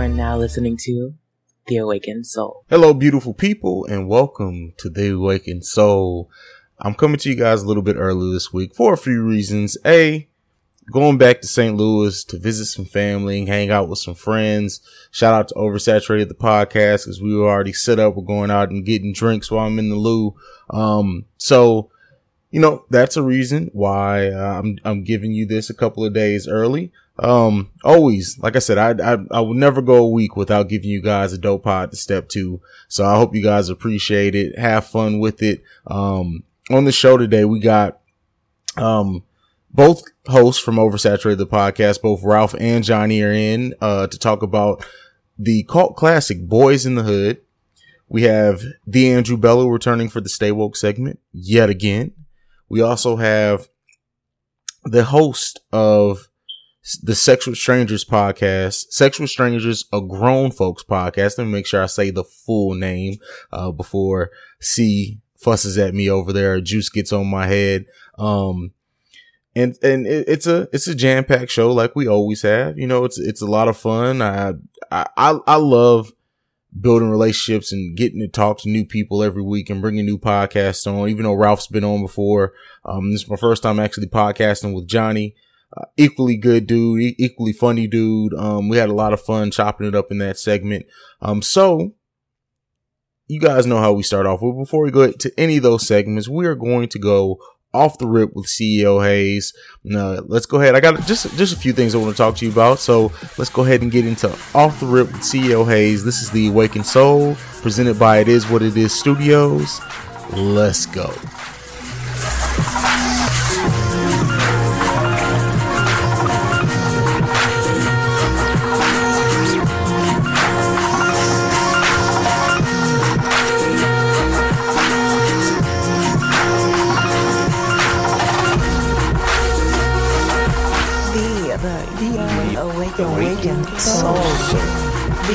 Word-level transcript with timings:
are 0.00 0.08
now 0.08 0.34
listening 0.34 0.78
to 0.78 1.12
The 1.66 1.76
Awakened 1.76 2.26
Soul. 2.26 2.64
Hello, 2.70 2.94
beautiful 2.94 3.34
people, 3.34 3.84
and 3.84 4.08
welcome 4.08 4.72
to 4.78 4.88
The 4.88 5.10
Awakened 5.10 5.66
Soul. 5.66 6.30
I'm 6.78 6.94
coming 6.94 7.18
to 7.18 7.28
you 7.28 7.34
guys 7.34 7.60
a 7.60 7.66
little 7.66 7.82
bit 7.82 7.96
early 7.96 8.32
this 8.32 8.50
week 8.50 8.74
for 8.74 8.94
a 8.94 8.96
few 8.96 9.22
reasons. 9.22 9.76
A, 9.84 10.26
going 10.90 11.18
back 11.18 11.42
to 11.42 11.46
St. 11.46 11.76
Louis 11.76 12.24
to 12.24 12.38
visit 12.38 12.64
some 12.64 12.86
family 12.86 13.40
and 13.40 13.48
hang 13.48 13.70
out 13.70 13.90
with 13.90 13.98
some 13.98 14.14
friends. 14.14 14.80
Shout 15.10 15.34
out 15.34 15.48
to 15.48 15.54
Oversaturated 15.56 16.28
the 16.28 16.34
podcast 16.34 17.04
because 17.04 17.20
we 17.20 17.36
were 17.36 17.50
already 17.50 17.74
set 17.74 17.98
up. 17.98 18.16
We're 18.16 18.22
going 18.22 18.50
out 18.50 18.70
and 18.70 18.86
getting 18.86 19.12
drinks 19.12 19.50
while 19.50 19.66
I'm 19.66 19.78
in 19.78 19.90
the 19.90 19.96
Lou. 19.96 20.34
Um, 20.70 21.26
so, 21.36 21.90
you 22.50 22.60
know, 22.60 22.86
that's 22.88 23.18
a 23.18 23.22
reason 23.22 23.68
why 23.74 24.30
uh, 24.30 24.60
I'm, 24.60 24.78
I'm 24.82 25.04
giving 25.04 25.32
you 25.32 25.44
this 25.44 25.68
a 25.68 25.74
couple 25.74 26.06
of 26.06 26.14
days 26.14 26.48
early. 26.48 26.90
Um, 27.22 27.70
always, 27.84 28.38
like 28.38 28.56
I 28.56 28.60
said, 28.60 28.78
I, 28.78 29.12
I, 29.12 29.18
I 29.30 29.40
would 29.40 29.58
never 29.58 29.82
go 29.82 29.96
a 29.96 30.08
week 30.08 30.36
without 30.36 30.70
giving 30.70 30.88
you 30.88 31.02
guys 31.02 31.34
a 31.34 31.38
dope 31.38 31.64
pod 31.64 31.90
to 31.90 31.96
step 31.96 32.30
to. 32.30 32.62
So 32.88 33.04
I 33.04 33.16
hope 33.16 33.34
you 33.34 33.42
guys 33.42 33.68
appreciate 33.68 34.34
it. 34.34 34.58
Have 34.58 34.86
fun 34.86 35.20
with 35.20 35.42
it. 35.42 35.62
Um, 35.86 36.44
on 36.70 36.86
the 36.86 36.92
show 36.92 37.18
today, 37.18 37.44
we 37.44 37.60
got, 37.60 38.00
um, 38.78 39.22
both 39.70 40.02
hosts 40.26 40.62
from 40.62 40.76
Oversaturated 40.76 41.36
the 41.36 41.46
podcast, 41.46 42.00
both 42.00 42.22
Ralph 42.24 42.54
and 42.58 42.82
Johnny 42.82 43.20
are 43.22 43.32
in, 43.32 43.74
uh, 43.82 44.06
to 44.06 44.18
talk 44.18 44.42
about 44.42 44.84
the 45.38 45.62
cult 45.64 45.96
classic 45.96 46.48
Boyz 46.48 46.86
n 46.86 46.94
the 46.94 47.02
Hood. 47.02 47.42
We 48.08 48.22
have 48.22 48.62
the 48.86 49.12
Andrew 49.12 49.36
Bello 49.36 49.68
returning 49.68 50.08
for 50.08 50.22
the 50.22 50.30
Stay 50.30 50.52
Woke 50.52 50.74
segment 50.74 51.20
yet 51.32 51.68
again. 51.68 52.12
We 52.68 52.80
also 52.80 53.16
have 53.16 53.68
the 54.84 55.04
host 55.04 55.60
of 55.70 56.29
the 57.02 57.14
Sex 57.14 57.46
with 57.46 57.56
Strangers 57.56 58.04
podcast, 58.04 58.90
Sex 58.90 59.18
with 59.18 59.30
Strangers, 59.30 59.84
a 59.92 60.00
grown 60.00 60.50
folks 60.50 60.82
podcast. 60.82 61.38
Let 61.38 61.44
me 61.44 61.52
make 61.52 61.66
sure 61.66 61.82
I 61.82 61.86
say 61.86 62.10
the 62.10 62.24
full 62.24 62.74
name, 62.74 63.16
uh, 63.52 63.70
before 63.70 64.30
C 64.60 65.20
fusses 65.36 65.78
at 65.78 65.94
me 65.94 66.10
over 66.10 66.32
there. 66.32 66.60
Juice 66.60 66.88
gets 66.88 67.12
on 67.12 67.26
my 67.26 67.46
head. 67.46 67.86
Um, 68.18 68.72
and, 69.54 69.76
and 69.82 70.06
it, 70.06 70.28
it's 70.28 70.46
a, 70.46 70.68
it's 70.72 70.86
a 70.86 70.94
jam 70.94 71.24
packed 71.24 71.50
show 71.50 71.72
like 71.72 71.96
we 71.96 72.06
always 72.06 72.42
have. 72.42 72.78
You 72.78 72.86
know, 72.86 73.04
it's, 73.04 73.18
it's 73.18 73.42
a 73.42 73.46
lot 73.46 73.68
of 73.68 73.76
fun. 73.76 74.22
I, 74.22 74.54
I, 74.90 75.38
I 75.46 75.56
love 75.56 76.12
building 76.78 77.10
relationships 77.10 77.72
and 77.72 77.96
getting 77.96 78.20
to 78.20 78.28
talk 78.28 78.58
to 78.58 78.68
new 78.68 78.84
people 78.84 79.22
every 79.22 79.42
week 79.42 79.70
and 79.70 79.80
bringing 79.80 80.06
new 80.06 80.18
podcasts 80.18 80.86
on, 80.86 81.08
even 81.08 81.24
though 81.24 81.34
Ralph's 81.34 81.66
been 81.66 81.84
on 81.84 82.00
before. 82.00 82.52
Um, 82.84 83.12
this 83.12 83.22
is 83.22 83.30
my 83.30 83.36
first 83.36 83.62
time 83.62 83.80
actually 83.80 84.06
podcasting 84.06 84.74
with 84.74 84.86
Johnny. 84.86 85.34
Uh, 85.76 85.84
equally 85.96 86.36
good 86.36 86.66
dude, 86.66 87.14
equally 87.18 87.52
funny 87.52 87.86
dude. 87.86 88.34
Um, 88.34 88.68
we 88.68 88.76
had 88.76 88.88
a 88.88 88.94
lot 88.94 89.12
of 89.12 89.20
fun 89.20 89.52
chopping 89.52 89.86
it 89.86 89.94
up 89.94 90.10
in 90.10 90.18
that 90.18 90.38
segment. 90.38 90.86
Um, 91.20 91.42
so 91.42 91.94
you 93.28 93.38
guys 93.38 93.66
know 93.66 93.78
how 93.78 93.92
we 93.92 94.02
start 94.02 94.26
off. 94.26 94.40
But 94.40 94.52
before 94.52 94.82
we 94.82 94.90
go 94.90 95.12
to 95.12 95.32
any 95.38 95.58
of 95.58 95.62
those 95.62 95.86
segments, 95.86 96.28
we 96.28 96.46
are 96.46 96.56
going 96.56 96.88
to 96.88 96.98
go 96.98 97.38
off 97.72 97.98
the 97.98 98.06
rip 98.06 98.34
with 98.34 98.46
CEO 98.46 99.04
Haize. 99.04 99.54
Uh, 99.94 100.22
let's 100.26 100.46
go 100.46 100.60
ahead. 100.60 100.74
I 100.74 100.80
got 100.80 101.00
just 101.06 101.32
just 101.36 101.54
a 101.54 101.58
few 101.58 101.72
things 101.72 101.94
I 101.94 101.98
want 101.98 102.10
to 102.10 102.16
talk 102.16 102.36
to 102.36 102.44
you 102.44 102.50
about. 102.50 102.80
So 102.80 103.12
let's 103.38 103.50
go 103.50 103.62
ahead 103.62 103.82
and 103.82 103.92
get 103.92 104.06
into 104.06 104.28
off 104.54 104.80
the 104.80 104.86
rip 104.86 105.06
with 105.08 105.22
CEO 105.22 105.66
Haize. 105.66 106.04
This 106.04 106.22
is 106.22 106.30
the 106.30 106.48
Awakened 106.48 106.86
Soul 106.86 107.36
presented 107.62 107.98
by 107.98 108.18
It 108.18 108.28
Is 108.28 108.48
What 108.48 108.62
It 108.62 108.76
Is 108.76 108.92
Studios. 108.92 109.80
Let's 110.32 110.86
go. 110.86 111.12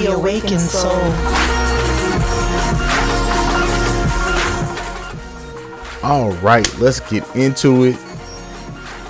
Awakened 0.05 0.61
soul. 0.61 0.91
All 6.03 6.33
right, 6.33 6.67
let's 6.77 6.99
get 6.99 7.23
into 7.35 7.85
it. 7.85 7.97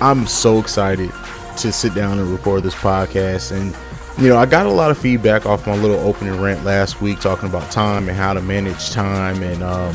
I'm 0.00 0.26
so 0.26 0.58
excited 0.58 1.12
to 1.58 1.72
sit 1.72 1.94
down 1.94 2.18
and 2.18 2.30
record 2.30 2.62
this 2.62 2.74
podcast. 2.74 3.52
And, 3.52 3.76
you 4.22 4.30
know, 4.30 4.38
I 4.38 4.46
got 4.46 4.64
a 4.66 4.70
lot 4.70 4.90
of 4.90 4.96
feedback 4.96 5.44
off 5.44 5.66
my 5.66 5.76
little 5.76 5.98
opening 5.98 6.40
rant 6.40 6.64
last 6.64 7.02
week 7.02 7.20
talking 7.20 7.48
about 7.48 7.70
time 7.70 8.08
and 8.08 8.16
how 8.16 8.32
to 8.32 8.40
manage 8.40 8.90
time 8.90 9.42
and 9.42 9.62
um, 9.62 9.94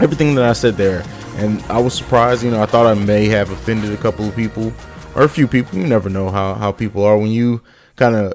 everything 0.00 0.34
that 0.36 0.44
I 0.44 0.54
said 0.54 0.76
there. 0.76 1.04
And 1.36 1.62
I 1.64 1.78
was 1.78 1.92
surprised, 1.94 2.42
you 2.42 2.50
know, 2.50 2.62
I 2.62 2.66
thought 2.66 2.86
I 2.86 2.94
may 2.94 3.26
have 3.26 3.50
offended 3.50 3.92
a 3.92 3.98
couple 3.98 4.26
of 4.26 4.34
people 4.34 4.72
or 5.14 5.24
a 5.24 5.28
few 5.28 5.46
people. 5.46 5.78
You 5.78 5.86
never 5.86 6.08
know 6.08 6.30
how, 6.30 6.54
how 6.54 6.72
people 6.72 7.04
are 7.04 7.18
when 7.18 7.30
you 7.30 7.60
kind 7.96 8.14
of 8.14 8.32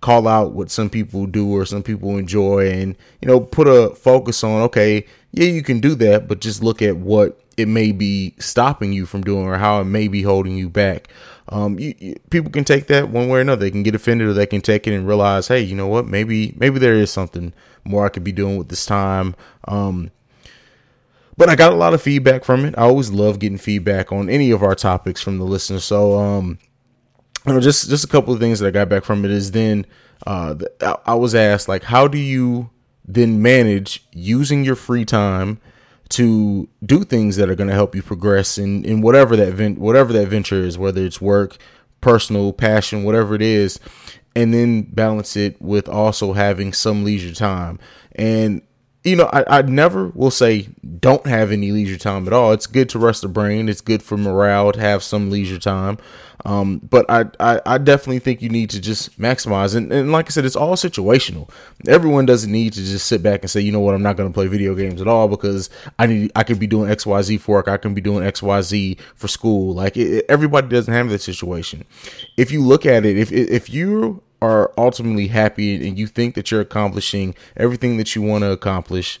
call 0.00 0.28
out 0.28 0.52
what 0.52 0.70
some 0.70 0.88
people 0.88 1.26
do 1.26 1.50
or 1.50 1.64
some 1.64 1.82
people 1.82 2.16
enjoy 2.16 2.70
and 2.70 2.96
you 3.20 3.26
know 3.26 3.40
put 3.40 3.66
a 3.66 3.94
focus 3.96 4.44
on 4.44 4.62
okay 4.62 5.04
yeah 5.32 5.46
you 5.46 5.62
can 5.62 5.80
do 5.80 5.94
that 5.96 6.28
but 6.28 6.40
just 6.40 6.62
look 6.62 6.80
at 6.80 6.96
what 6.96 7.40
it 7.58 7.66
may 7.66 7.90
be 7.90 8.34
stopping 8.38 8.92
you 8.92 9.04
from 9.04 9.22
doing 9.22 9.44
or 9.44 9.58
how 9.58 9.80
it 9.80 9.84
may 9.84 10.06
be 10.06 10.22
holding 10.22 10.56
you 10.56 10.68
back. 10.68 11.08
Um, 11.48 11.76
you, 11.78 11.92
you, 11.98 12.14
people 12.30 12.52
can 12.52 12.62
take 12.62 12.86
that 12.86 13.08
one 13.08 13.28
way 13.28 13.38
or 13.38 13.40
another. 13.40 13.62
They 13.62 13.72
can 13.72 13.82
get 13.82 13.96
offended 13.96 14.28
or 14.28 14.32
they 14.32 14.46
can 14.46 14.60
take 14.60 14.86
it 14.86 14.94
and 14.94 15.08
realize 15.08 15.48
hey 15.48 15.60
you 15.60 15.74
know 15.74 15.88
what? 15.88 16.06
Maybe 16.06 16.54
maybe 16.56 16.78
there 16.78 16.94
is 16.94 17.10
something 17.10 17.52
more 17.84 18.04
i 18.04 18.10
could 18.10 18.24
be 18.24 18.32
doing 18.32 18.56
with 18.56 18.68
this 18.68 18.86
time. 18.86 19.34
Um, 19.66 20.10
but 21.36 21.48
i 21.48 21.56
got 21.56 21.72
a 21.72 21.76
lot 21.76 21.94
of 21.94 22.02
feedback 22.02 22.44
from 22.44 22.64
it. 22.64 22.74
I 22.78 22.82
always 22.82 23.10
love 23.10 23.40
getting 23.40 23.58
feedback 23.58 24.12
on 24.12 24.30
any 24.30 24.52
of 24.52 24.62
our 24.62 24.74
topics 24.74 25.20
from 25.20 25.38
the 25.38 25.44
listeners. 25.44 25.84
So 25.84 26.18
um, 26.18 26.58
you 27.48 27.54
know, 27.54 27.60
just 27.60 27.88
just 27.88 28.04
a 28.04 28.08
couple 28.08 28.34
of 28.34 28.40
things 28.40 28.60
that 28.60 28.68
I 28.68 28.70
got 28.70 28.88
back 28.88 29.04
from 29.04 29.24
it 29.24 29.30
is 29.30 29.52
then 29.52 29.86
uh, 30.26 30.54
I 31.06 31.14
was 31.14 31.34
asked 31.34 31.68
like, 31.68 31.84
how 31.84 32.08
do 32.08 32.18
you 32.18 32.70
then 33.06 33.40
manage 33.40 34.06
using 34.12 34.64
your 34.64 34.76
free 34.76 35.04
time 35.04 35.60
to 36.10 36.68
do 36.84 37.04
things 37.04 37.36
that 37.36 37.50
are 37.50 37.54
going 37.54 37.68
to 37.68 37.74
help 37.74 37.94
you 37.94 38.02
progress 38.02 38.58
in 38.58 38.84
in 38.84 39.00
whatever 39.00 39.36
that 39.36 39.54
vent 39.54 39.78
whatever 39.78 40.12
that 40.12 40.28
venture 40.28 40.60
is, 40.60 40.78
whether 40.78 41.04
it's 41.04 41.20
work, 41.20 41.56
personal, 42.00 42.52
passion, 42.52 43.04
whatever 43.04 43.34
it 43.34 43.42
is, 43.42 43.80
and 44.34 44.52
then 44.52 44.82
balance 44.82 45.36
it 45.36 45.60
with 45.60 45.88
also 45.88 46.32
having 46.32 46.72
some 46.72 47.04
leisure 47.04 47.34
time. 47.34 47.78
And 48.14 48.62
you 49.04 49.16
know, 49.16 49.30
I, 49.32 49.58
I 49.58 49.62
never 49.62 50.08
will 50.08 50.30
say 50.30 50.68
don't 51.00 51.26
have 51.26 51.52
any 51.52 51.72
leisure 51.72 51.96
time 51.96 52.26
at 52.26 52.32
all. 52.32 52.52
It's 52.52 52.66
good 52.66 52.88
to 52.90 52.98
rest 52.98 53.22
the 53.22 53.28
brain. 53.28 53.68
It's 53.68 53.80
good 53.80 54.02
for 54.02 54.16
morale 54.16 54.72
to 54.72 54.80
have 54.80 55.02
some 55.02 55.30
leisure 55.30 55.58
time. 55.58 55.98
Um, 56.44 56.78
but 56.78 57.04
I, 57.10 57.24
I, 57.40 57.60
I, 57.66 57.78
definitely 57.78 58.20
think 58.20 58.40
you 58.42 58.48
need 58.48 58.70
to 58.70 58.80
just 58.80 59.18
maximize. 59.18 59.74
And, 59.74 59.92
and 59.92 60.12
like 60.12 60.26
I 60.26 60.30
said, 60.30 60.44
it's 60.44 60.54
all 60.54 60.76
situational. 60.76 61.50
Everyone 61.88 62.26
doesn't 62.26 62.50
need 62.50 62.74
to 62.74 62.80
just 62.80 63.06
sit 63.06 63.24
back 63.24 63.42
and 63.42 63.50
say, 63.50 63.60
you 63.60 63.72
know 63.72 63.80
what, 63.80 63.94
I'm 63.94 64.02
not 64.02 64.16
going 64.16 64.28
to 64.28 64.34
play 64.34 64.46
video 64.46 64.74
games 64.76 65.00
at 65.00 65.08
all 65.08 65.26
because 65.26 65.68
I 65.98 66.06
need, 66.06 66.30
I 66.36 66.44
could 66.44 66.60
be 66.60 66.68
doing 66.68 66.90
X, 66.90 67.04
Y, 67.04 67.22
Z 67.22 67.38
for 67.38 67.56
work. 67.56 67.66
I 67.68 67.76
can 67.76 67.92
be 67.92 68.00
doing 68.00 68.24
X, 68.24 68.40
Y, 68.40 68.60
Z 68.62 68.98
for 69.16 69.26
school. 69.26 69.74
Like 69.74 69.96
it, 69.96 70.24
everybody 70.28 70.68
doesn't 70.68 70.94
have 70.94 71.10
that 71.10 71.20
situation. 71.20 71.84
If 72.36 72.52
you 72.52 72.62
look 72.62 72.86
at 72.86 73.04
it, 73.04 73.18
if, 73.18 73.32
if 73.32 73.68
you 73.68 74.22
are 74.40 74.72
ultimately 74.78 75.28
happy 75.28 75.86
and 75.86 75.98
you 75.98 76.06
think 76.06 76.36
that 76.36 76.50
you're 76.50 76.60
accomplishing 76.60 77.34
everything 77.56 77.96
that 77.96 78.14
you 78.14 78.22
want 78.22 78.44
to 78.44 78.52
accomplish, 78.52 79.20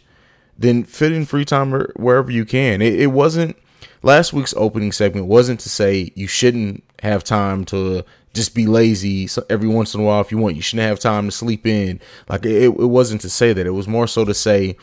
then 0.56 0.84
fit 0.84 1.12
in 1.12 1.26
free 1.26 1.44
time 1.44 1.72
wherever 1.96 2.30
you 2.30 2.44
can. 2.44 2.80
It, 2.80 3.00
it 3.00 3.08
wasn't 3.08 3.56
last 4.02 4.32
week's 4.32 4.54
opening 4.56 4.92
segment 4.92 5.26
wasn't 5.26 5.58
to 5.60 5.68
say 5.68 6.12
you 6.14 6.28
shouldn't 6.28 6.84
have 7.02 7.24
time 7.24 7.64
to 7.66 8.04
just 8.34 8.54
be 8.54 8.66
lazy 8.66 9.26
so 9.26 9.44
every 9.50 9.68
once 9.68 9.94
in 9.94 10.00
a 10.00 10.04
while 10.04 10.20
if 10.20 10.30
you 10.30 10.38
want. 10.38 10.56
You 10.56 10.62
shouldn't 10.62 10.88
have 10.88 11.00
time 11.00 11.26
to 11.26 11.32
sleep 11.32 11.66
in. 11.66 12.00
Like 12.28 12.44
it, 12.44 12.64
it 12.64 12.70
wasn't 12.70 13.20
to 13.22 13.30
say 13.30 13.52
that. 13.52 13.66
It 13.66 13.70
was 13.70 13.88
more 13.88 14.06
so 14.06 14.24
to 14.24 14.34
say 14.34 14.76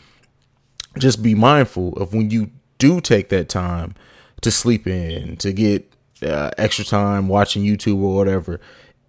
just 0.98 1.22
be 1.22 1.34
mindful 1.34 1.92
of 1.94 2.14
when 2.14 2.30
you 2.30 2.50
do 2.78 3.00
take 3.00 3.28
that 3.30 3.48
time 3.48 3.94
to 4.42 4.50
sleep 4.50 4.86
in, 4.86 5.36
to 5.38 5.52
get 5.52 5.92
uh, 6.22 6.50
extra 6.58 6.84
time 6.84 7.28
watching 7.28 7.64
YouTube 7.64 8.02
or 8.02 8.14
whatever. 8.14 8.60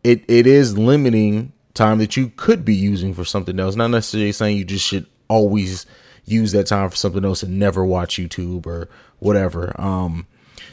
It 0.03 0.23
it 0.27 0.47
is 0.47 0.77
limiting 0.77 1.51
time 1.73 1.99
that 1.99 2.17
you 2.17 2.31
could 2.35 2.65
be 2.65 2.75
using 2.75 3.13
for 3.13 3.23
something 3.25 3.59
else. 3.59 3.75
Not 3.75 3.89
necessarily 3.89 4.31
saying 4.31 4.57
you 4.57 4.65
just 4.65 4.85
should 4.85 5.05
always 5.27 5.85
use 6.25 6.51
that 6.51 6.67
time 6.67 6.89
for 6.89 6.95
something 6.95 7.23
else 7.23 7.43
and 7.43 7.59
never 7.59 7.85
watch 7.85 8.17
YouTube 8.17 8.65
or 8.65 8.89
whatever. 9.19 9.79
Um, 9.79 10.27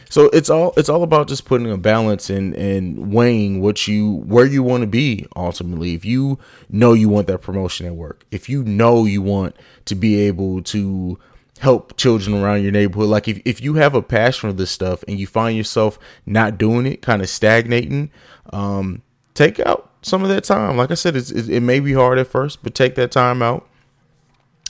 so 0.08 0.26
it's 0.32 0.50
all 0.50 0.72
it's 0.76 0.88
all 0.88 1.02
about 1.02 1.28
just 1.28 1.44
putting 1.44 1.70
a 1.70 1.76
balance 1.76 2.30
and 2.30 2.54
and 2.54 3.12
weighing 3.12 3.60
what 3.60 3.88
you 3.88 4.16
where 4.26 4.46
you 4.46 4.62
want 4.62 4.82
to 4.82 4.86
be 4.86 5.26
ultimately. 5.36 5.94
If 5.94 6.04
you 6.04 6.38
know 6.68 6.92
you 6.92 7.08
want 7.08 7.26
that 7.26 7.38
promotion 7.38 7.86
at 7.86 7.94
work, 7.94 8.24
if 8.30 8.48
you 8.48 8.62
know 8.64 9.04
you 9.04 9.22
want 9.22 9.56
to 9.86 9.94
be 9.94 10.20
able 10.20 10.62
to 10.62 11.18
help 11.60 11.96
children 11.96 12.36
around 12.42 12.62
your 12.62 12.72
neighborhood, 12.72 13.08
like 13.08 13.28
if, 13.28 13.40
if 13.44 13.60
you 13.60 13.74
have 13.74 13.94
a 13.94 14.02
passion 14.02 14.50
for 14.50 14.52
this 14.54 14.70
stuff 14.70 15.04
and 15.08 15.18
you 15.18 15.26
find 15.26 15.56
yourself 15.56 15.98
not 16.26 16.58
doing 16.58 16.86
it, 16.86 17.00
kind 17.00 17.22
of 17.22 17.28
stagnating, 17.28 18.10
um, 18.52 19.02
take 19.34 19.60
out 19.60 19.90
some 20.02 20.22
of 20.22 20.28
that 20.28 20.44
time. 20.44 20.76
Like 20.76 20.90
I 20.90 20.94
said, 20.94 21.16
it's, 21.16 21.30
it, 21.30 21.48
it 21.48 21.60
may 21.60 21.80
be 21.80 21.92
hard 21.92 22.18
at 22.18 22.26
first, 22.26 22.62
but 22.62 22.74
take 22.74 22.96
that 22.96 23.10
time 23.10 23.40
out 23.40 23.66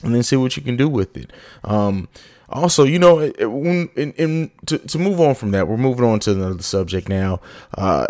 and 0.02 0.14
then 0.14 0.22
see 0.22 0.36
what 0.36 0.56
you 0.56 0.62
can 0.62 0.76
do 0.76 0.88
with 0.88 1.16
it. 1.16 1.32
Um, 1.64 2.08
also, 2.55 2.85
you 2.85 2.99
know, 2.99 3.19
in, 3.21 3.89
in 3.97 4.51
to, 4.67 4.79
to 4.79 4.99
move 4.99 5.21
on 5.21 5.35
from 5.35 5.51
that, 5.51 5.69
we're 5.69 5.77
moving 5.77 6.05
on 6.05 6.21
to 6.21 6.31
another 6.31 6.62
subject 6.62 7.09
now. 7.09 7.41
Uh, 7.77 8.06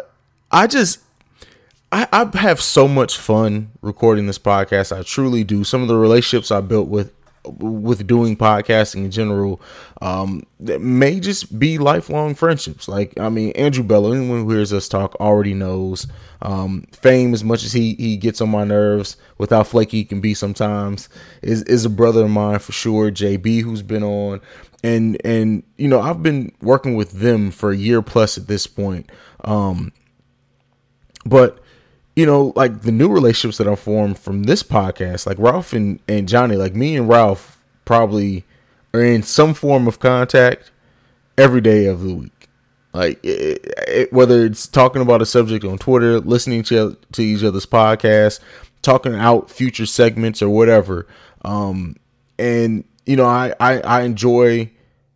I 0.53 0.67
just 0.67 1.01
I, 1.91 2.07
I 2.13 2.39
have 2.39 2.61
so 2.61 2.87
much 2.87 3.17
fun 3.17 3.71
recording 3.81 4.27
this 4.27 4.39
podcast. 4.39 4.97
I 4.97 5.03
truly 5.03 5.45
do. 5.45 5.65
Some 5.65 5.81
of 5.83 5.89
the 5.89 5.97
relationships 5.97 6.51
I 6.51 6.61
built 6.61 6.89
with 6.89 7.13
with 7.45 8.07
doing 8.07 8.37
podcasting 8.37 9.05
in 9.05 9.11
general 9.11 9.61
um 10.01 10.43
may 10.61 11.21
just 11.21 11.59
be 11.59 11.79
lifelong 11.79 12.35
friendships. 12.35 12.89
Like 12.89 13.19
i 13.19 13.29
mean 13.29 13.53
andrew 13.53 13.85
bello 13.85 14.13
anyone 14.13 14.45
who 14.45 14.51
hears 14.51 14.73
us 14.73 14.89
talk 14.89 15.15
already 15.17 15.55
knows 15.55 16.07
um 16.43 16.87
fame 16.93 17.35
as 17.35 17.45
much 17.45 17.65
as 17.65 17.73
he 17.73 17.95
he 17.95 18.17
gets 18.17 18.41
on 18.41 18.51
my 18.51 18.65
nerves 18.65 19.17
with 19.39 19.51
how 19.51 19.63
flaky 19.63 19.99
he 19.99 20.05
can 20.05 20.21
be 20.21 20.35
sometimes 20.35 21.09
is 21.43 21.63
is 21.65 21.85
a 21.85 21.91
brother 21.91 22.25
of 22.25 22.31
mine 22.31 22.59
for 22.59 22.73
sure 22.73 23.11
jb 23.11 23.63
who's 23.63 23.83
been 23.83 24.03
on. 24.03 24.41
And 24.83 25.19
and 25.25 25.63
you 25.79 25.89
know 25.89 26.01
i've 26.01 26.23
been 26.23 26.53
working 26.61 26.95
with 26.95 27.13
them 27.13 27.51
for 27.51 27.71
a 27.71 27.77
year 27.77 28.03
plus 28.03 28.37
at 28.37 28.47
this 28.47 28.67
point. 28.67 29.11
Um 29.45 29.93
but 31.25 31.64
you 32.17 32.27
know, 32.27 32.53
like 32.55 32.83
the 32.83 32.93
new 32.93 33.09
relationships 33.09 33.59
that 33.59 33.69
I 33.69 33.75
formed 33.75 34.19
from 34.19 34.45
this 34.45 34.63
podcast, 34.63 35.27
like 35.27 35.39
Ralph 35.39 35.73
and, 35.73 36.01
and 36.07 36.29
Johnny, 36.29 36.57
like 36.57 36.75
me 36.75 36.97
and 36.97 37.09
Ralph 37.09 37.63
probably 37.85 38.45
are 38.93 39.03
in 39.03 39.23
some 39.23 39.55
form 39.55 39.89
of 39.89 39.99
contact 39.99 40.71
every 41.37 41.61
day 41.61 41.87
of 41.87 42.03
the 42.03 42.15
week. 42.15 42.49
Like 42.93 43.19
it, 43.25 43.75
it, 43.89 44.13
whether 44.13 44.45
it's 44.45 44.69
talking 44.69 45.03
about 45.03 45.23
a 45.23 45.27
subject 45.27 45.65
on 45.65 45.79
Twitter, 45.79 46.21
listening 46.21 46.63
to, 46.65 46.97
to 47.13 47.23
each 47.23 47.43
other's 47.43 47.67
podcasts, 47.67 48.39
talking 48.83 49.17
out 49.17 49.51
future 49.51 49.87
segments 49.87 50.41
or 50.41 50.49
whatever. 50.49 51.09
Um, 51.45 51.97
and 52.39 52.85
you 53.05 53.17
know, 53.17 53.27
I, 53.27 53.55
I, 53.59 53.81
I 53.81 54.03
enjoy 54.03 54.71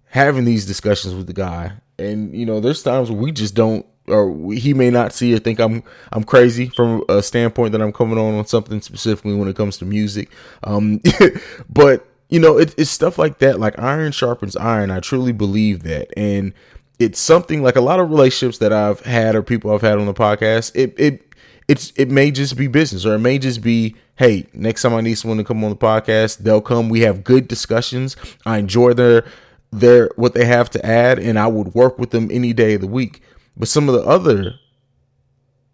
having 0.07 0.45
these 0.45 0.67
discussions 0.67 1.15
with 1.15 1.29
the 1.29 1.33
guy. 1.33 1.73
And 1.99 2.35
you 2.35 2.45
know, 2.45 2.59
there's 2.59 2.83
times 2.83 3.13
we 3.13 3.31
just 3.31 3.55
don't 3.55 3.87
or 4.11 4.53
he 4.53 4.75
may 4.75 4.91
not 4.91 5.13
see 5.13 5.35
or 5.35 5.39
think 5.39 5.59
I'm 5.59 5.83
I'm 6.13 6.25
crazy 6.25 6.69
from 6.69 7.05
a 7.09 7.23
standpoint 7.23 7.73
that 7.73 7.83
I'm 7.83 7.93
coming 7.93 8.19
on 8.19 8.35
on 8.35 8.47
something 8.47 8.81
specifically 8.81 9.35
when 9.35 9.49
it 9.49 9.57
comes 9.57 9.79
to 9.79 9.85
music. 9.85 10.31
Um, 10.65 11.01
but 11.71 12.07
you 12.29 12.41
know, 12.41 12.59
it, 12.59 12.75
it's 12.77 12.91
stuff 12.91 13.19
like 13.19 13.39
that. 13.39 13.59
Like 13.59 13.79
iron 13.79 14.13
sharpens 14.13 14.57
iron. 14.57 14.91
I 14.91 15.01
truly 15.01 15.33
believe 15.33 15.83
that, 15.85 16.09
and 16.17 16.53
it's 16.99 17.21
something 17.21 17.63
like 17.63 17.77
a 17.77 17.81
lot 17.81 18.01
of 18.01 18.11
relationships 18.11 18.59
that 18.59 18.73
I've 18.73 19.01
had 19.01 19.35
or 19.35 19.43
people 19.43 19.73
I've 19.73 19.83
had 19.83 19.99
on 19.99 20.07
the 20.07 20.15
podcast. 20.15 20.73
It 20.75 20.95
it 20.99 21.29
it's 21.69 21.93
it 21.97 22.11
may 22.11 22.31
just 22.31 22.57
be 22.57 22.67
business 22.67 23.05
or 23.05 23.15
it 23.15 23.19
may 23.19 23.39
just 23.39 23.61
be 23.61 23.95
hey 24.17 24.47
next 24.55 24.83
time 24.83 24.95
i 24.95 25.01
need 25.01 25.15
someone 25.15 25.37
to 25.37 25.45
come 25.45 25.63
on 25.63 25.71
the 25.71 25.77
podcast 25.77 26.39
they'll 26.39 26.63
come 26.63 26.89
we 26.89 27.01
have 27.01 27.23
good 27.23 27.47
discussions 27.47 28.17
i 28.47 28.57
enjoy 28.57 28.93
their 28.95 29.25
their 29.71 30.11
what 30.17 30.33
they 30.33 30.47
have 30.47 30.71
to 30.71 30.85
add 30.85 31.19
and 31.19 31.39
i 31.39 31.47
would 31.47 31.75
work 31.75 31.99
with 31.99 32.11
them 32.11 32.29
any 32.33 32.55
day 32.55 32.75
of 32.75 32.81
the 32.81 32.87
week 32.87 33.23
but 33.59 33.69
some 33.69 33.89
of 33.89 33.95
the 33.95 34.09
other 34.09 34.55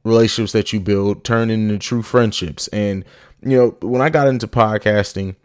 relationships 0.04 0.52
that 0.52 0.72
you 0.72 0.81
build 0.81 1.25
turn 1.25 1.50
into 1.50 1.78
true 1.78 2.02
friendships. 2.02 2.69
And, 2.69 3.04
you 3.42 3.56
know, 3.56 3.76
when 3.81 4.00
I 4.00 4.10
got 4.10 4.28
into 4.28 4.46
podcasting, 4.46 5.36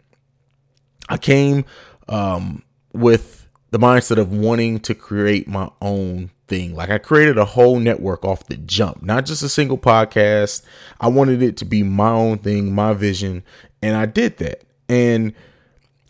I 1.08 1.18
came 1.18 1.64
um, 2.08 2.62
with 2.92 3.48
the 3.70 3.78
mindset 3.78 4.18
of 4.18 4.32
wanting 4.32 4.80
to 4.80 4.94
create 4.94 5.48
my 5.48 5.70
own 5.80 6.30
thing. 6.46 6.74
Like 6.74 6.90
I 6.90 6.98
created 6.98 7.38
a 7.38 7.44
whole 7.44 7.78
network 7.78 8.24
off 8.24 8.46
the 8.46 8.56
jump, 8.56 9.02
not 9.02 9.24
just 9.24 9.42
a 9.42 9.48
single 9.48 9.78
podcast. 9.78 10.62
I 11.00 11.08
wanted 11.08 11.42
it 11.42 11.56
to 11.58 11.64
be 11.64 11.82
my 11.82 12.10
own 12.10 12.38
thing, 12.38 12.74
my 12.74 12.92
vision, 12.92 13.44
and 13.80 13.96
I 13.96 14.06
did 14.06 14.38
that. 14.38 14.64
And 14.88 15.32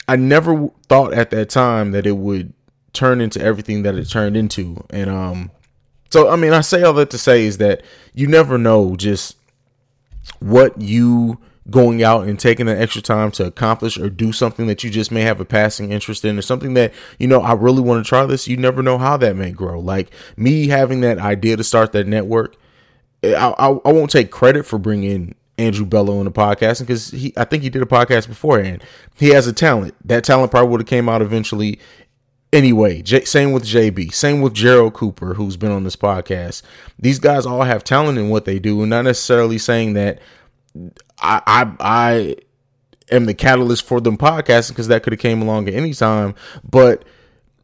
I 0.08 0.16
never 0.16 0.70
thought 0.88 1.12
at 1.12 1.30
that 1.30 1.50
time 1.50 1.92
that 1.92 2.06
it 2.06 2.16
would 2.16 2.52
turn 2.92 3.20
into 3.20 3.40
everything 3.40 3.82
that 3.82 3.94
it 3.94 4.08
turned 4.08 4.36
into. 4.36 4.84
And 4.90 5.08
um 5.08 5.50
so, 6.10 6.28
I 6.28 6.36
mean, 6.36 6.52
I 6.52 6.60
say 6.60 6.82
all 6.82 6.92
that 6.94 7.10
to 7.10 7.18
say 7.18 7.44
is 7.44 7.58
that 7.58 7.82
you 8.14 8.26
never 8.26 8.58
know 8.58 8.96
just 8.96 9.36
what 10.40 10.80
you 10.80 11.38
going 11.68 12.02
out 12.02 12.26
and 12.26 12.38
taking 12.38 12.66
the 12.66 12.80
extra 12.80 13.00
time 13.00 13.30
to 13.30 13.46
accomplish 13.46 13.96
or 13.96 14.10
do 14.10 14.32
something 14.32 14.66
that 14.66 14.82
you 14.82 14.90
just 14.90 15.12
may 15.12 15.20
have 15.20 15.40
a 15.40 15.44
passing 15.44 15.92
interest 15.92 16.24
in 16.24 16.36
or 16.36 16.42
something 16.42 16.74
that 16.74 16.92
you 17.18 17.28
know 17.28 17.40
I 17.40 17.52
really 17.52 17.82
want 17.82 18.04
to 18.04 18.08
try 18.08 18.26
this. 18.26 18.48
You 18.48 18.56
never 18.56 18.82
know 18.82 18.98
how 18.98 19.16
that 19.18 19.36
may 19.36 19.52
grow. 19.52 19.78
Like 19.78 20.10
me 20.36 20.68
having 20.68 21.00
that 21.02 21.18
idea 21.18 21.56
to 21.56 21.64
start 21.64 21.92
that 21.92 22.06
network 22.06 22.56
eh, 23.22 23.34
I, 23.34 23.50
I, 23.50 23.68
I 23.84 23.92
won't 23.92 24.10
take 24.10 24.30
credit 24.30 24.66
for 24.66 24.78
bringing 24.78 25.34
Andrew 25.58 25.84
Bello 25.84 26.18
on 26.18 26.24
the 26.24 26.32
podcast 26.32 26.80
because 26.80 27.10
he 27.10 27.32
I 27.36 27.44
think 27.44 27.62
he 27.62 27.70
did 27.70 27.82
a 27.82 27.86
podcast 27.86 28.26
beforehand. 28.26 28.82
He 29.14 29.28
has 29.28 29.46
a 29.46 29.52
talent. 29.52 29.94
That 30.06 30.24
talent 30.24 30.50
probably 30.50 30.70
would 30.70 30.80
have 30.80 30.88
came 30.88 31.08
out 31.08 31.22
eventually 31.22 31.78
Anyway, 32.52 33.00
J- 33.02 33.25
same 33.25 33.52
with 33.52 33.64
JB, 33.64 34.12
same 34.12 34.41
with 34.41 34.55
Gerald 34.55 34.94
Cooper, 34.94 35.35
who's 35.35 35.56
been 35.56 35.70
on 35.70 35.85
this 35.85 35.94
podcast. 35.97 36.62
These 36.99 37.20
guys 37.20 37.47
all 37.47 37.62
have 37.62 37.85
talent 37.85 38.19
in 38.19 38.29
what 38.29 38.44
they 38.44 38.58
do, 38.58 38.81
and 38.81 38.91
not 38.91 39.02
necessarily 39.05 39.58
saying 39.58 39.93
that 39.93 40.19
I 41.20 41.43
I, 41.47 41.73
I 41.79 42.37
am 43.12 43.26
the 43.26 43.35
catalyst 43.35 43.85
for 43.85 44.00
them 44.00 44.19
podcasting 44.19 44.70
because 44.70 44.88
that 44.88 45.05
could 45.05 45.12
have 45.12 45.20
came 45.20 45.41
along 45.43 45.69
at 45.69 45.75
any 45.75 45.94
time. 45.94 46.35
But 46.69 47.05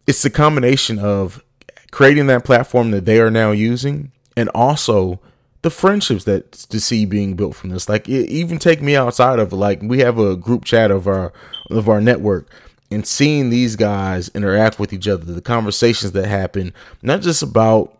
it's 0.07 0.23
the 0.23 0.31
combination 0.31 1.01
of 1.01 1.43
creating 1.91 2.29
that 2.29 2.45
platform 2.45 2.93
that 2.93 3.07
they 3.07 3.19
are 3.19 3.31
now 3.31 3.51
using, 3.51 4.13
and 4.37 4.49
also 4.51 5.21
the 5.63 5.71
friendships 5.71 6.23
that 6.25 6.53
to 6.53 6.79
see 6.79 7.05
being 7.07 7.35
built 7.35 7.57
from 7.57 7.71
this. 7.71 7.89
Like 7.89 8.09
even 8.09 8.59
take 8.59 8.81
me 8.81 8.95
outside 8.95 9.41
of 9.41 9.53
like 9.53 9.81
we 9.83 9.99
have 9.99 10.17
a 10.17 10.37
group 10.37 10.65
chat 10.65 10.93
of 10.93 11.09
our 11.09 11.33
of 11.71 11.89
our 11.89 12.01
network 12.01 12.49
and 12.91 13.07
seeing 13.07 13.51
these 13.51 13.77
guys 13.77 14.29
interact 14.31 14.79
with 14.79 14.93
each 14.93 15.09
other, 15.09 15.25
the 15.25 15.41
conversations 15.41 16.13
that 16.13 16.27
happen, 16.27 16.73
not 17.03 17.21
just 17.21 17.43
about 17.43 17.99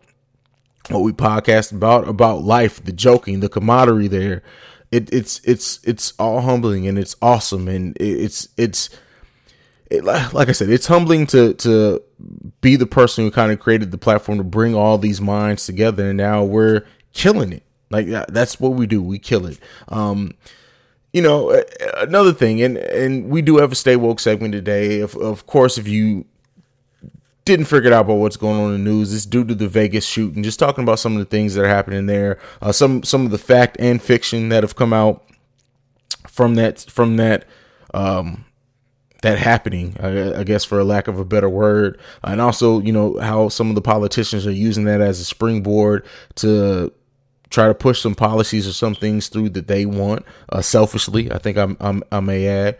what 0.89 1.03
we 1.03 1.11
podcast 1.11 1.71
about, 1.71 2.07
about 2.07 2.43
life, 2.43 2.83
the 2.83 2.91
joking, 2.91 3.39
the 3.39 3.49
camaraderie 3.49 4.07
there. 4.07 4.43
It, 4.89 5.13
it's 5.13 5.41
it's 5.43 5.81
it's 5.83 6.13
all 6.17 6.39
humbling 6.39 6.87
and 6.87 6.97
it's 6.97 7.17
awesome 7.21 7.67
and 7.67 7.97
it's 7.99 8.47
it's 8.55 8.89
it, 9.89 10.03
like 10.03 10.49
I 10.49 10.51
said, 10.51 10.69
it's 10.69 10.87
humbling 10.87 11.27
to 11.27 11.53
to 11.55 12.01
be 12.61 12.75
the 12.75 12.85
person 12.85 13.23
who 13.23 13.31
kind 13.31 13.51
of 13.51 13.59
created 13.59 13.91
the 13.91 13.97
platform 13.97 14.37
to 14.37 14.43
bring 14.43 14.75
all 14.75 14.97
these 14.97 15.21
minds 15.21 15.65
together, 15.65 16.09
and 16.09 16.17
now 16.17 16.43
we're 16.43 16.85
killing 17.13 17.53
it. 17.53 17.63
Like 17.89 18.07
that's 18.27 18.59
what 18.59 18.73
we 18.73 18.85
do. 18.85 19.01
We 19.01 19.19
kill 19.19 19.45
it. 19.45 19.59
Um, 19.87 20.33
you 21.17 21.23
know, 21.23 21.63
another 21.95 22.31
thing, 22.31 22.61
and 22.61 22.77
and 22.77 23.31
we 23.31 23.41
do 23.41 23.57
have 23.57 23.71
a 23.71 23.75
stay 23.75 23.95
woke 23.95 24.19
segment 24.19 24.51
today. 24.51 24.99
Of 24.99 25.15
of 25.15 25.47
course, 25.47 25.79
if 25.79 25.87
you 25.87 26.25
didn't 27.43 27.65
figure 27.65 27.91
out 27.91 28.01
about 28.01 28.17
what's 28.17 28.37
going 28.37 28.59
on 28.59 28.75
in 28.75 28.83
the 28.83 28.91
news, 28.91 29.11
it's 29.11 29.25
due 29.25 29.43
to 29.43 29.55
the 29.55 29.67
Vegas 29.67 30.05
shooting. 30.05 30.43
Just 30.43 30.59
talking 30.59 30.83
about 30.83 30.99
some 30.99 31.13
of 31.13 31.17
the 31.17 31.25
things 31.25 31.55
that 31.55 31.65
are 31.65 31.67
happening 31.67 32.05
there, 32.05 32.37
uh, 32.61 32.71
some 32.71 33.01
some 33.01 33.25
of 33.25 33.31
the 33.31 33.39
fact 33.39 33.77
and 33.79 33.99
fiction 33.99 34.49
that 34.49 34.61
have 34.61 34.75
come 34.75 34.93
out 34.93 35.23
from 36.27 36.53
that 36.53 36.81
from 36.81 37.17
that 37.17 37.45
um, 37.95 38.45
that 39.23 39.39
happening, 39.39 39.97
I, 39.99 40.43
guess, 40.43 40.63
for 40.63 40.77
a 40.77 40.83
lack 40.83 41.07
of 41.07 41.17
a 41.17 41.25
better 41.25 41.49
word, 41.49 41.99
and 42.23 42.39
also 42.39 42.79
you 42.79 42.93
know 42.93 43.17
how 43.17 43.49
some 43.49 43.69
of 43.69 43.75
the 43.75 43.81
politicians 43.81 44.45
are 44.45 44.51
using 44.51 44.83
that 44.83 45.01
as 45.01 45.19
a 45.19 45.25
springboard 45.25 46.05
to 46.35 46.93
try 47.49 47.67
to 47.67 47.73
push 47.73 48.01
some 48.01 48.15
policies 48.15 48.67
or 48.67 48.73
some 48.73 48.95
things 48.95 49.27
through 49.27 49.49
that 49.49 49.67
they 49.67 49.85
want 49.85 50.25
uh, 50.49 50.61
selfishly. 50.61 51.31
I 51.31 51.37
think 51.37 51.57
I'm, 51.57 51.77
I'm, 51.79 52.03
i 52.11 52.19
may 52.19 52.47
add. 52.47 52.77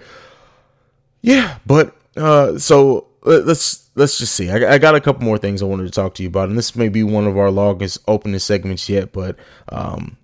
Yeah, 1.22 1.58
but 1.66 1.96
uh, 2.16 2.58
so 2.58 3.08
let's 3.24 3.90
let's 3.96 4.18
just 4.18 4.36
see. 4.36 4.50
I, 4.50 4.74
I, 4.74 4.78
got 4.78 4.96
a 4.96 5.02
couple 5.02 5.24
more 5.24 5.38
things 5.38 5.62
I 5.62 5.66
wanted 5.66 5.86
to 5.86 5.92
talk 5.92 6.14
to 6.16 6.24
you 6.24 6.30
about, 6.30 6.50
and 6.50 6.58
this 6.58 6.76
may 6.76 6.90
be 6.90 7.04
one 7.04 7.28
of 7.28 7.38
our 7.38 7.52
longest 7.52 8.00
opening 8.08 8.40
segments 8.40 8.88
yet. 8.88 9.12
But 9.12 9.38
um, 9.70 10.18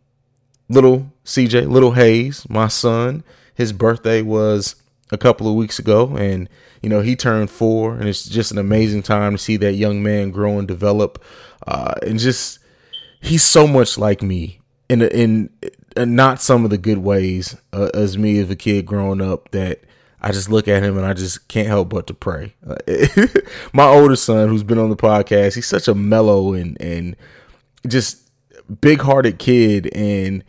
little 0.69 1.11
CJ, 1.25 1.69
little 1.69 1.91
Haize, 1.91 2.47
my 2.49 2.67
son, 2.67 3.23
his 3.53 3.73
birthday 3.73 4.21
was 4.21 4.75
a 5.11 5.17
couple 5.17 5.47
of 5.47 5.55
weeks 5.55 5.79
ago, 5.79 6.15
and 6.15 6.49
you 6.81 6.89
know 6.89 7.01
he 7.01 7.15
turned 7.15 7.49
four, 7.49 7.95
and 7.95 8.07
it's 8.07 8.27
just 8.27 8.51
an 8.51 8.57
amazing 8.57 9.03
time 9.03 9.33
to 9.33 9.37
see 9.37 9.57
that 9.57 9.73
young 9.73 10.01
man 10.01 10.31
grow 10.31 10.57
and 10.57 10.67
develop, 10.67 11.23
uh, 11.67 11.95
and 12.01 12.19
just 12.19 12.59
he's 13.23 13.43
so 13.43 13.65
much 13.65 13.97
like 13.97 14.21
me 14.21 14.59
in 14.89 15.01
in, 15.01 15.49
in 15.95 16.15
not 16.15 16.41
some 16.41 16.63
of 16.63 16.69
the 16.69 16.77
good 16.77 16.99
ways 16.99 17.55
uh, 17.71 17.89
as 17.93 18.17
me 18.17 18.37
as 18.39 18.49
a 18.49 18.55
kid 18.55 18.85
growing 18.85 19.21
up 19.21 19.49
that 19.51 19.81
I 20.21 20.31
just 20.31 20.49
look 20.49 20.67
at 20.67 20.83
him 20.83 20.97
and 20.97 21.05
I 21.05 21.13
just 21.13 21.47
can't 21.47 21.67
help 21.67 21.89
but 21.89 22.07
to 22.07 22.13
pray. 22.13 22.53
My 23.73 23.85
older 23.85 24.15
son, 24.15 24.47
who's 24.47 24.63
been 24.63 24.77
on 24.77 24.89
the 24.89 24.95
podcast, 24.95 25.55
he's 25.55 25.67
such 25.67 25.87
a 25.87 25.95
mellow 25.95 26.53
and 26.53 26.79
and 26.81 27.15
just 27.87 28.29
big 28.81 29.01
hearted 29.01 29.39
kid, 29.39 29.89
and 29.93 30.43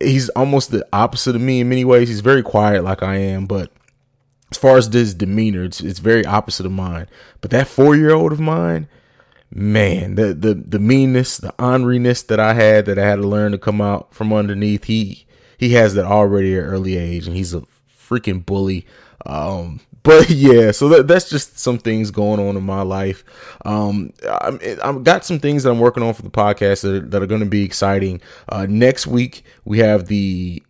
he's 0.00 0.28
almost 0.30 0.70
the 0.70 0.86
opposite 0.92 1.34
of 1.34 1.42
me 1.42 1.60
in 1.60 1.68
many 1.68 1.84
ways. 1.84 2.08
He's 2.08 2.20
very 2.20 2.42
quiet, 2.42 2.84
like 2.84 3.02
I 3.02 3.16
am, 3.16 3.46
but 3.46 3.72
as 4.52 4.58
far 4.58 4.76
as 4.76 4.86
his 4.86 5.14
demeanor, 5.14 5.64
it's 5.64 5.80
it's 5.80 5.98
very 5.98 6.24
opposite 6.24 6.66
of 6.66 6.72
mine. 6.72 7.08
But 7.40 7.50
that 7.50 7.66
four 7.66 7.96
year 7.96 8.12
old 8.12 8.32
of 8.32 8.40
mine, 8.40 8.88
man, 9.56 10.16
the 10.16 10.34
the 10.34 10.54
the 10.54 10.78
meanness, 10.78 11.38
the 11.38 11.52
orneriness 11.58 12.26
that 12.26 12.38
I 12.38 12.52
had 12.52 12.86
that 12.86 12.98
I 12.98 13.06
had 13.06 13.16
to 13.16 13.26
learn 13.26 13.52
to 13.52 13.58
come 13.58 13.80
out 13.80 14.14
from 14.14 14.32
underneath. 14.32 14.84
He 14.84 15.26
he 15.56 15.72
has 15.72 15.94
that 15.94 16.04
already 16.04 16.56
at 16.56 16.62
early 16.62 16.96
age, 16.96 17.26
and 17.26 17.34
he's 17.34 17.54
a 17.54 17.62
freaking 17.98 18.44
bully. 18.44 18.86
Um, 19.24 19.80
but 20.02 20.30
yeah, 20.30 20.70
so 20.70 20.88
that, 20.90 21.08
that's 21.08 21.28
just 21.28 21.58
some 21.58 21.78
things 21.78 22.10
going 22.10 22.38
on 22.38 22.56
in 22.56 22.62
my 22.62 22.82
life. 22.82 23.24
Um, 23.64 24.12
I'm, 24.28 24.60
I've 24.84 25.02
got 25.02 25.24
some 25.24 25.40
things 25.40 25.64
that 25.64 25.70
I'm 25.70 25.80
working 25.80 26.02
on 26.02 26.14
for 26.14 26.22
the 26.22 26.30
podcast 26.30 26.82
that 26.82 26.94
are, 26.94 27.00
that 27.00 27.22
are 27.22 27.26
going 27.26 27.40
to 27.40 27.46
be 27.46 27.64
exciting. 27.64 28.20
Uh, 28.48 28.66
next 28.68 29.06
week 29.06 29.42
we 29.64 29.78
have 29.78 30.06
the 30.06 30.62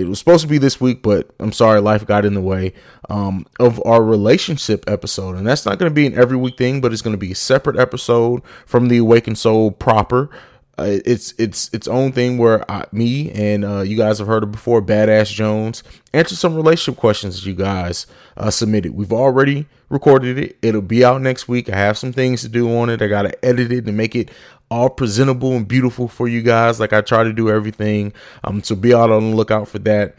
it 0.00 0.08
was 0.08 0.18
supposed 0.18 0.42
to 0.42 0.48
be 0.48 0.58
this 0.58 0.80
week, 0.80 1.02
but 1.02 1.30
I'm 1.38 1.52
sorry, 1.52 1.80
life 1.80 2.06
got 2.06 2.24
in 2.24 2.34
the 2.34 2.40
way 2.40 2.72
um, 3.08 3.46
of 3.58 3.80
our 3.84 4.02
relationship 4.02 4.84
episode. 4.88 5.36
And 5.36 5.46
that's 5.46 5.66
not 5.66 5.78
going 5.78 5.90
to 5.90 5.94
be 5.94 6.06
an 6.06 6.14
every 6.14 6.36
week 6.36 6.56
thing, 6.56 6.80
but 6.80 6.92
it's 6.92 7.02
going 7.02 7.14
to 7.14 7.18
be 7.18 7.32
a 7.32 7.36
separate 7.36 7.78
episode 7.78 8.42
from 8.66 8.88
the 8.88 8.98
Awakened 8.98 9.38
Soul 9.38 9.70
proper. 9.70 10.30
Uh, 10.78 10.98
it's 11.04 11.34
it's 11.36 11.68
its 11.74 11.86
own 11.86 12.10
thing 12.10 12.38
where 12.38 12.68
I, 12.70 12.86
me 12.90 13.30
and 13.32 13.66
uh, 13.66 13.80
you 13.82 13.98
guys 13.98 14.18
have 14.18 14.26
heard 14.26 14.44
it 14.44 14.50
before, 14.50 14.80
Badass 14.80 15.30
Jones, 15.30 15.82
answer 16.14 16.34
some 16.34 16.54
relationship 16.54 16.98
questions 16.98 17.36
that 17.36 17.46
you 17.46 17.54
guys 17.54 18.06
uh, 18.38 18.50
submitted. 18.50 18.94
We've 18.94 19.12
already 19.12 19.66
recorded 19.90 20.38
it. 20.38 20.56
It'll 20.62 20.80
be 20.80 21.04
out 21.04 21.20
next 21.20 21.48
week. 21.48 21.68
I 21.68 21.76
have 21.76 21.98
some 21.98 22.14
things 22.14 22.40
to 22.42 22.48
do 22.48 22.74
on 22.74 22.88
it. 22.88 23.02
I 23.02 23.08
got 23.08 23.22
to 23.22 23.44
edit 23.44 23.70
it 23.70 23.86
and 23.86 23.96
make 23.96 24.16
it 24.16 24.30
all 24.70 24.88
presentable 24.88 25.52
and 25.52 25.66
beautiful 25.66 26.08
for 26.08 26.28
you 26.28 26.42
guys. 26.42 26.78
Like 26.78 26.92
I 26.92 27.00
try 27.00 27.24
to 27.24 27.32
do 27.32 27.50
everything. 27.50 28.12
Um, 28.44 28.62
so 28.62 28.74
be 28.74 28.94
out 28.94 29.10
on 29.10 29.30
the 29.30 29.36
lookout 29.36 29.68
for 29.68 29.78
that. 29.80 30.14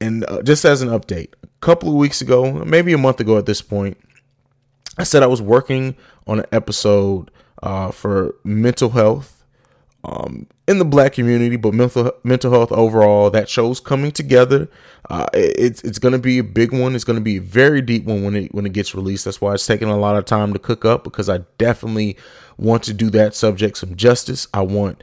And 0.00 0.24
uh, 0.24 0.42
just 0.42 0.64
as 0.64 0.82
an 0.82 0.88
update, 0.88 1.32
a 1.42 1.48
couple 1.60 1.88
of 1.88 1.94
weeks 1.94 2.20
ago, 2.20 2.52
maybe 2.52 2.92
a 2.92 2.98
month 2.98 3.20
ago 3.20 3.38
at 3.38 3.46
this 3.46 3.62
point, 3.62 3.98
I 4.98 5.04
said 5.04 5.22
I 5.22 5.26
was 5.26 5.42
working 5.42 5.96
on 6.26 6.40
an 6.40 6.46
episode 6.52 7.30
uh, 7.62 7.90
for 7.90 8.34
mental 8.44 8.90
health 8.90 9.40
um, 10.04 10.46
in 10.66 10.78
the 10.78 10.84
black 10.84 11.12
community, 11.12 11.56
but 11.56 11.74
mental 11.74 12.12
mental 12.22 12.50
health 12.50 12.72
overall. 12.72 13.30
That 13.30 13.48
show's 13.48 13.80
coming 13.80 14.12
together. 14.12 14.68
Uh, 15.08 15.26
it's 15.34 15.82
it's 15.82 15.98
going 15.98 16.12
to 16.12 16.18
be 16.18 16.38
a 16.38 16.44
big 16.44 16.72
one. 16.72 16.94
It's 16.94 17.04
going 17.04 17.18
to 17.18 17.22
be 17.22 17.36
a 17.36 17.40
very 17.40 17.82
deep 17.82 18.04
one 18.04 18.24
when 18.24 18.34
it 18.36 18.54
when 18.54 18.64
it 18.64 18.72
gets 18.72 18.94
released. 18.94 19.26
That's 19.26 19.40
why 19.40 19.54
it's 19.54 19.66
taking 19.66 19.88
a 19.88 19.98
lot 19.98 20.16
of 20.16 20.24
time 20.24 20.52
to 20.52 20.58
cook 20.58 20.84
up 20.84 21.04
because 21.04 21.28
I 21.28 21.38
definitely 21.58 22.16
want 22.60 22.84
to 22.84 22.94
do 22.94 23.10
that 23.10 23.34
subject 23.34 23.78
some 23.78 23.96
justice. 23.96 24.46
I 24.52 24.60
want 24.62 25.02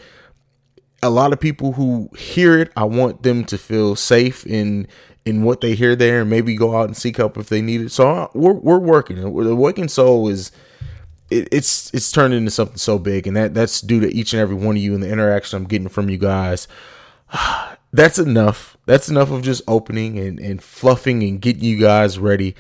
a 1.02 1.10
lot 1.10 1.34
of 1.34 1.40
people 1.40 1.74
who 1.74 2.10
hear 2.18 2.60
it, 2.60 2.72
I 2.76 2.86
want 2.86 3.24
them 3.24 3.46
to 3.46 3.58
feel 3.58 3.96
safe 3.96 4.46
in 4.46 4.88
in 5.26 5.44
what 5.44 5.60
they 5.60 5.76
hear 5.76 5.94
there 5.94 6.22
and 6.22 6.30
maybe 6.30 6.56
go 6.56 6.78
out 6.78 6.86
and 6.86 6.96
seek 6.96 7.18
help 7.18 7.38
if 7.38 7.50
they 7.50 7.62
need 7.62 7.82
it. 7.82 7.92
So 7.92 8.10
uh, 8.10 8.28
we're 8.34 8.54
we're 8.54 8.80
working. 8.80 9.18
The 9.18 9.28
Awakened 9.28 9.92
Soul 9.92 10.30
is 10.30 10.52
it, 11.30 11.50
it's 11.52 11.94
it's 11.94 12.12
turned 12.12 12.34
into 12.34 12.52
something 12.52 12.78
so 12.78 12.98
big, 12.98 13.28
and 13.28 13.36
that 13.36 13.54
that's 13.54 13.82
due 13.82 14.00
to 14.00 14.14
each 14.14 14.34
and 14.34 14.42
every 14.42 14.56
one 14.56 14.78
of 14.78 14.82
you 14.82 14.94
and 14.94 15.04
the 15.04 15.10
interaction 15.10 15.58
I'm 15.58 15.68
getting 15.68 15.90
from 15.90 16.10
you 16.10 16.18
guys. 16.18 16.68
That's 17.94 18.20
enough. 18.20 18.78
That's 18.86 19.08
enough 19.08 19.32
of 19.32 19.42
just 19.42 19.62
opening 19.66 20.20
and, 20.20 20.40
and 20.42 20.62
fluffing 20.62 21.24
and 21.24 21.42
getting 21.42 21.64
you 21.64 21.80
guys 21.80 22.20
ready. 22.20 22.54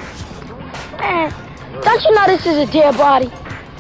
Man, 1.00 1.34
don't 1.82 2.04
you 2.04 2.13
know 2.13 2.25
this 2.28 2.46
is 2.46 2.58
a 2.58 2.72
dead 2.72 2.98
body? 2.98 3.32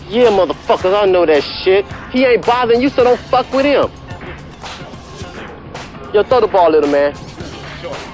Yeah, 0.07 0.29
motherfuckers, 0.29 1.03
I 1.03 1.05
know 1.05 1.25
that 1.25 1.43
shit. 1.43 1.85
He 2.11 2.23
ain't 2.25 2.45
bothering 2.45 2.81
you, 2.81 2.87
so 2.87 3.03
don't 3.03 3.19
fuck 3.19 3.51
with 3.51 3.65
him. 3.65 3.91
Yo, 6.13 6.23
throw 6.23 6.39
the 6.39 6.47
ball, 6.47 6.71
little 6.71 6.89
man. 6.89 7.13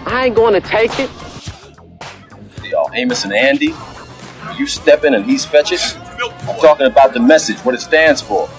I 0.08 0.26
ain't 0.26 0.36
gonna 0.36 0.62
take 0.62 1.00
it. 1.00 1.12
Y'all, 2.64 2.90
Amos 2.96 3.26
and 3.26 3.34
Andy, 3.34 3.76
you 4.58 4.66
step 4.66 5.04
in 5.04 5.14
and 5.14 5.24
he's 5.24 5.46
fetching? 5.46 5.80
I'm 6.48 6.60
talking 6.60 6.88
about 6.88 7.14
the 7.14 7.20
message, 7.20 7.60
what 7.60 7.76
it 7.76 7.82
stands 7.82 8.22
for. 8.24 8.50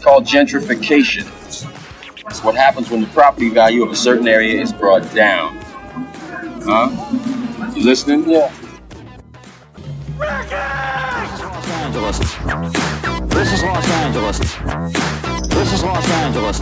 It's 0.00 0.06
called 0.06 0.24
gentrification. 0.24 1.26
It's 2.26 2.42
what 2.42 2.54
happens 2.54 2.88
when 2.88 3.02
the 3.02 3.06
property 3.08 3.50
value 3.50 3.82
of 3.84 3.90
a 3.90 3.94
certain 3.94 4.26
area 4.26 4.58
is 4.58 4.72
brought 4.72 5.02
down. 5.14 5.58
Huh? 6.64 6.88
You 7.76 7.84
listening? 7.84 8.26
Yeah. 8.26 8.50
This 10.18 10.32
is 10.32 11.52
Los 11.52 11.68
Angeles. 11.68 11.98
This 13.28 13.52
is 13.52 13.62
Los 13.62 13.90
Angeles. 13.90 15.38
This 15.50 15.72
is 15.74 15.82
Los 15.82 16.10
Angeles. 16.10 16.58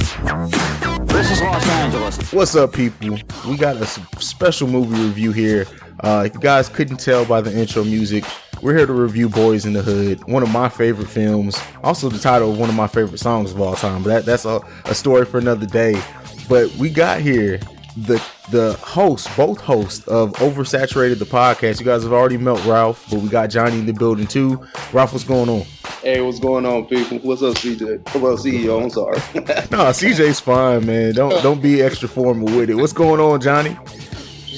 This 1.07 1.31
is 1.31 1.41
Los 1.41 1.69
Angeles. 1.69 2.33
What's 2.33 2.57
up, 2.57 2.73
people? 2.73 3.19
We 3.47 3.57
got 3.57 3.77
a 3.77 3.87
special 3.87 4.67
movie 4.67 5.01
review 5.01 5.31
here. 5.31 5.69
Uh, 6.01 6.25
if 6.27 6.35
you 6.35 6.41
guys 6.41 6.69
couldn't 6.69 6.97
tell 6.97 7.25
by 7.25 7.41
the 7.41 7.57
intro 7.57 7.85
music, 7.85 8.25
we're 8.63 8.77
here 8.77 8.87
to 8.87 8.93
review 8.93 9.29
Boyz 9.29 9.67
n 9.67 9.73
the 9.73 9.83
Hood, 9.83 10.25
one 10.25 10.43
of 10.43 10.51
my 10.51 10.69
favorite 10.69 11.09
films. 11.09 11.61
Also, 11.83 12.09
the 12.09 12.19
title 12.19 12.53
of 12.53 12.59
one 12.59 12.69
of 12.69 12.75
my 12.75 12.87
favorite 12.87 13.19
songs 13.19 13.53
of 13.53 13.61
all 13.61 13.75
time. 13.75 14.03
But 14.03 14.09
that, 14.09 14.25
that's 14.25 14.45
a, 14.45 14.61
a 14.87 14.95
story 14.95 15.25
for 15.25 15.39
another 15.39 15.67
day. 15.67 16.01
But 16.49 16.71
we 16.77 16.91
got 16.91 17.21
here 17.21 17.61
the 17.97 18.23
the 18.51 18.75
host, 18.75 19.29
both 19.37 19.61
hosts 19.61 20.07
of 20.09 20.33
Oversaturated 20.35 21.19
the 21.19 21.25
podcast. 21.25 21.81
You 21.81 21.87
guys 21.87 22.03
have 22.03 22.13
already 22.13 22.39
met 22.39 22.65
Ralph, 22.65 23.07
but 23.11 23.21
we 23.21 23.29
got 23.29 23.49
Johnny 23.49 23.79
in 23.79 23.87
the 23.87 23.93
building 23.93 24.27
too. 24.27 24.65
Ralph, 24.93 25.13
what's 25.13 25.25
going 25.25 25.49
on? 25.49 25.63
Hey, 26.03 26.21
what's 26.21 26.39
going 26.39 26.65
on, 26.65 26.87
people? 26.87 27.19
What's 27.19 27.43
up, 27.43 27.57
CJ? 27.57 28.21
Well, 28.21 28.37
CEO, 28.37 28.83
I'm 28.83 28.91
sorry. 28.91 29.17
no, 29.71 29.91
CJ's 29.91 30.41
fine, 30.41 30.87
man. 30.87 31.15
Don't 31.15 31.43
don't 31.43 31.61
be 31.61 31.83
extra 31.83 32.09
formal 32.09 32.47
with 32.57 32.71
it. 32.71 32.75
What's 32.75 32.93
going 32.93 33.21
on, 33.21 33.41
Johnny? 33.41 33.77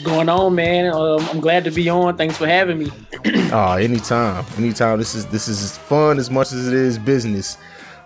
What's 0.00 0.12
going 0.12 0.30
on, 0.30 0.54
man? 0.54 0.86
Um, 0.94 1.20
I'm 1.28 1.40
glad 1.40 1.64
to 1.64 1.70
be 1.70 1.90
on. 1.90 2.16
Thanks 2.16 2.34
for 2.34 2.46
having 2.46 2.78
me. 2.78 2.90
oh, 3.52 3.72
anytime, 3.78 4.46
anytime. 4.56 4.96
This 4.96 5.14
is 5.14 5.26
this 5.26 5.46
is 5.46 5.76
fun 5.76 6.18
as 6.18 6.30
much 6.30 6.52
as 6.52 6.68
it 6.68 6.72
is 6.72 6.96
business. 6.96 7.58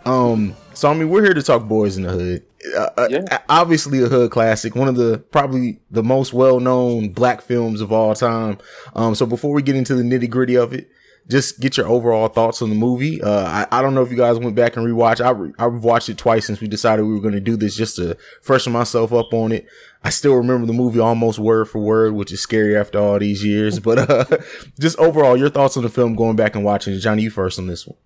Um, 0.05 0.57
so 0.73 0.91
I 0.91 0.95
mean, 0.95 1.09
we're 1.09 1.23
here 1.23 1.35
to 1.35 1.43
talk 1.43 1.63
boyz 1.63 1.97
n 1.97 2.03
the 2.03 2.11
hood. 2.11 2.43
Uh, 2.77 2.91
uh 2.97 3.09
yeah. 3.09 3.39
obviously 3.49 4.03
a 4.03 4.07
hood 4.07 4.33
classic, 4.33 4.75
one 4.75 4.89
of 4.89 4.97
the 4.97 5.19
probably 5.31 5.79
the 5.93 6.03
most 6.03 6.33
well 6.33 6.59
known 6.59 7.11
black 7.11 7.43
films 7.43 7.81
of 7.81 7.93
all 7.93 8.13
time. 8.17 8.59
Um, 8.97 9.15
so 9.15 9.25
before 9.25 9.53
we 9.53 9.63
get 9.63 9.77
into 9.77 9.95
the 9.95 10.03
nitty 10.03 10.29
gritty 10.29 10.57
of 10.57 10.73
it, 10.73 10.91
just 11.29 11.61
get 11.61 11.77
your 11.77 11.87
overall 11.87 12.29
thoughts 12.29 12.61
on 12.61 12.69
the 12.69 12.75
movie. 12.75 13.23
Uh, 13.23 13.47
I, 13.47 13.79
I 13.79 13.83
don't 13.83 13.95
know 13.95 14.03
if 14.03 14.11
you 14.11 14.17
guys 14.17 14.39
went 14.39 14.55
back 14.55 14.77
and 14.77 14.87
rewatched. 14.87 15.25
I 15.25 15.31
re- 15.31 15.53
I've 15.59 15.83
watched 15.83 16.09
it 16.09 16.19
twice 16.19 16.47
since 16.47 16.61
we 16.61 16.69
decided 16.69 17.05
we 17.05 17.15
were 17.15 17.21
going 17.21 17.35
to 17.35 17.41
do 17.41 17.57
this 17.57 17.77
just 17.77 17.97
to 17.97 18.17
freshen 18.43 18.73
myself 18.73 19.13
up 19.13 19.33
on 19.33 19.53
it. 19.53 19.67
I 20.03 20.11
still 20.11 20.35
remember 20.35 20.67
the 20.67 20.75
movie 20.75 21.01
almost 21.01 21.39
word 21.39 21.69
for 21.69 21.79
word, 21.79 22.13
which 22.13 22.31
is 22.31 22.43
scary 22.43 22.77
after 22.77 22.99
all 22.99 23.19
these 23.19 23.43
years. 23.43 23.81
But 23.81 24.11
uh, 24.11 24.39
just 24.79 24.99
overall, 24.99 25.37
your 25.37 25.49
thoughts 25.49 25.77
on 25.77 25.83
the 25.83 25.89
film 25.89 26.15
going 26.15 26.37
back 26.37 26.55
and 26.55 26.65
watching 26.65 26.93
it. 26.93 26.99
Johnny, 26.99 27.23
you 27.23 27.31
first 27.31 27.59
on 27.59 27.67
this 27.67 27.87
one. 27.87 27.97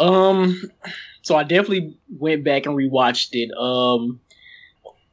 Um, 0.00 0.60
so 1.22 1.36
I 1.36 1.44
definitely 1.44 1.96
went 2.08 2.42
back 2.42 2.66
and 2.66 2.74
rewatched 2.74 3.30
it. 3.32 3.56
Um, 3.56 4.20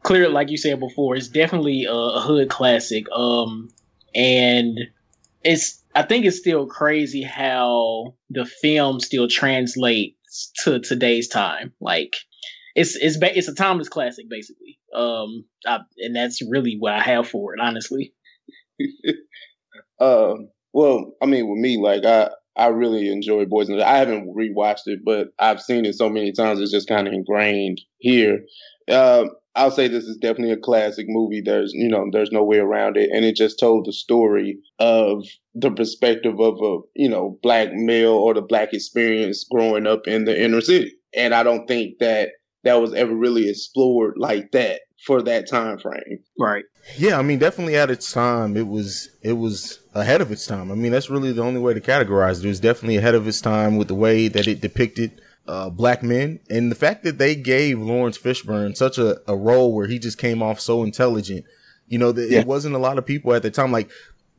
clear, 0.01 0.27
like 0.29 0.50
you 0.50 0.58
said 0.58 0.79
before, 0.79 1.15
it's 1.15 1.27
definitely 1.27 1.86
a, 1.86 1.94
a 1.94 2.22
hood 2.22 2.50
classic. 2.50 3.06
Um, 3.12 3.70
and 4.15 4.79
it's 5.44 5.84
I 5.98 6.04
think 6.04 6.25
it's 6.25 6.38
still 6.38 6.68
crazy 6.68 7.24
how 7.24 8.13
the 8.30 8.46
film 8.46 9.00
still 9.00 9.27
translates 9.27 10.51
to 10.63 10.80
today's 10.80 11.27
time. 11.27 11.74
Like 11.82 12.16
it's 12.75 12.96
it's 12.96 13.18
it's 13.20 13.48
a 13.48 13.56
timeless 13.56 13.89
classic, 13.89 14.30
basically. 14.30 14.77
Um, 14.94 15.46
I, 15.66 15.80
and 15.98 16.16
that's 16.16 16.39
really 16.48 16.75
what 16.77 16.94
I 16.94 17.01
have 17.01 17.27
for 17.27 17.56
it, 17.56 17.60
honestly. 17.60 18.13
um, 20.00 20.51
well, 20.72 21.13
I 21.20 21.25
mean, 21.25 21.50
with 21.50 21.60
me, 21.60 21.80
like 21.82 22.06
I 22.06 22.30
I 22.56 22.68
really 22.68 23.12
enjoy 23.12 23.46
Boys 23.46 23.70
and 23.70 23.82
I 23.82 23.98
haven't 23.98 24.36
rewatched 24.36 24.86
it, 24.86 25.00
but 25.04 25.30
I've 25.39 25.63
seen 25.63 25.84
it 25.84 25.96
so 25.96 26.10
many 26.10 26.32
times. 26.32 26.62
It's 26.62 26.72
just 26.72 26.88
kind 26.88 27.08
of 27.08 27.13
ingrained 27.16 27.82
here. 27.98 28.42
Um, 28.88 29.32
I'll 29.58 29.72
say 29.72 29.88
this 29.88 30.06
is 30.06 30.18
definitely 30.18 30.54
a 30.54 30.58
classic 30.58 31.08
movie. 31.10 31.42
There's, 31.42 31.74
you 31.74 31.90
know, 31.90 32.06
there's 32.12 32.32
no 32.32 32.44
way 32.44 32.60
around 32.60 32.96
it. 32.96 33.10
And 33.12 33.26
it 33.26 33.36
just 33.36 33.60
told 33.60 33.86
the 33.86 33.94
story 33.94 34.60
of 34.80 35.26
the 35.56 35.72
perspective 35.72 36.40
of 36.40 36.56
a, 36.62 36.78
you 36.96 37.10
know, 37.10 37.40
black 37.42 37.74
male 37.74 38.14
or 38.14 38.34
the 38.34 38.42
black 38.42 38.74
experience 38.74 39.46
growing 39.50 39.88
up 39.88 40.08
in 40.08 40.26
the 40.26 40.42
inner 40.42 40.62
city. 40.62 40.94
And 41.16 41.34
I 41.34 41.44
don't 41.44 41.68
think 41.68 42.00
that 42.00 42.30
that 42.64 42.76
was 42.82 42.94
ever 42.94 43.16
really 43.16 43.50
explored 43.50 44.14
like 44.18 44.52
that 44.52 44.82
for 45.06 45.24
that 45.24 45.50
time 45.50 45.80
frame. 45.80 46.20
Right. 46.40 46.66
Yeah, 46.98 47.18
I 47.18 47.22
mean, 47.22 47.40
definitely 47.40 47.78
at 47.78 47.90
its 47.90 48.12
time, 48.12 48.56
it 48.56 48.68
was 48.68 49.10
it 49.22 49.34
was 49.34 49.80
ahead 49.94 50.22
of 50.22 50.32
its 50.32 50.46
time. 50.46 50.72
I 50.72 50.76
mean, 50.76 50.92
that's 50.92 51.10
really 51.10 51.32
the 51.32 51.44
only 51.44 51.60
way 51.60 51.74
to 51.74 51.82
categorize 51.82 52.40
it. 52.40 52.46
It 52.46 52.50
was 52.50 52.60
definitely 52.60 52.98
ahead 52.98 53.16
of 53.16 53.28
its 53.28 53.42
time 53.42 53.78
with 53.78 53.88
the 53.88 53.96
way 53.96 54.28
that 54.28 54.48
it 54.48 54.62
depicted 54.62 55.22
uh, 55.48 55.70
black 55.70 56.04
men 56.04 56.39
and 56.50 56.70
the 56.72 56.75
fact 56.75 57.04
that 57.04 57.18
they 57.18 57.36
gave 57.36 57.80
Laurence 57.80 58.18
Fishburne 58.18 58.75
such 58.75 58.98
a, 58.98 59.20
a 59.30 59.36
role 59.36 59.74
where 59.74 59.88
he 59.88 59.98
just 60.00 60.18
came 60.18 60.42
off 60.44 60.60
so 60.60 60.84
intelligent. 60.84 61.46
You 61.88 61.98
know, 62.00 62.12
that 62.12 62.30
Yeah. 62.30 62.39
it 62.42 62.48
wasn't 62.48 62.75
a 62.75 62.80
lot 62.80 62.98
of 62.98 63.06
people 63.06 63.34
at 63.34 63.44
the 63.44 63.51
time. 63.51 63.72
Like 63.72 63.89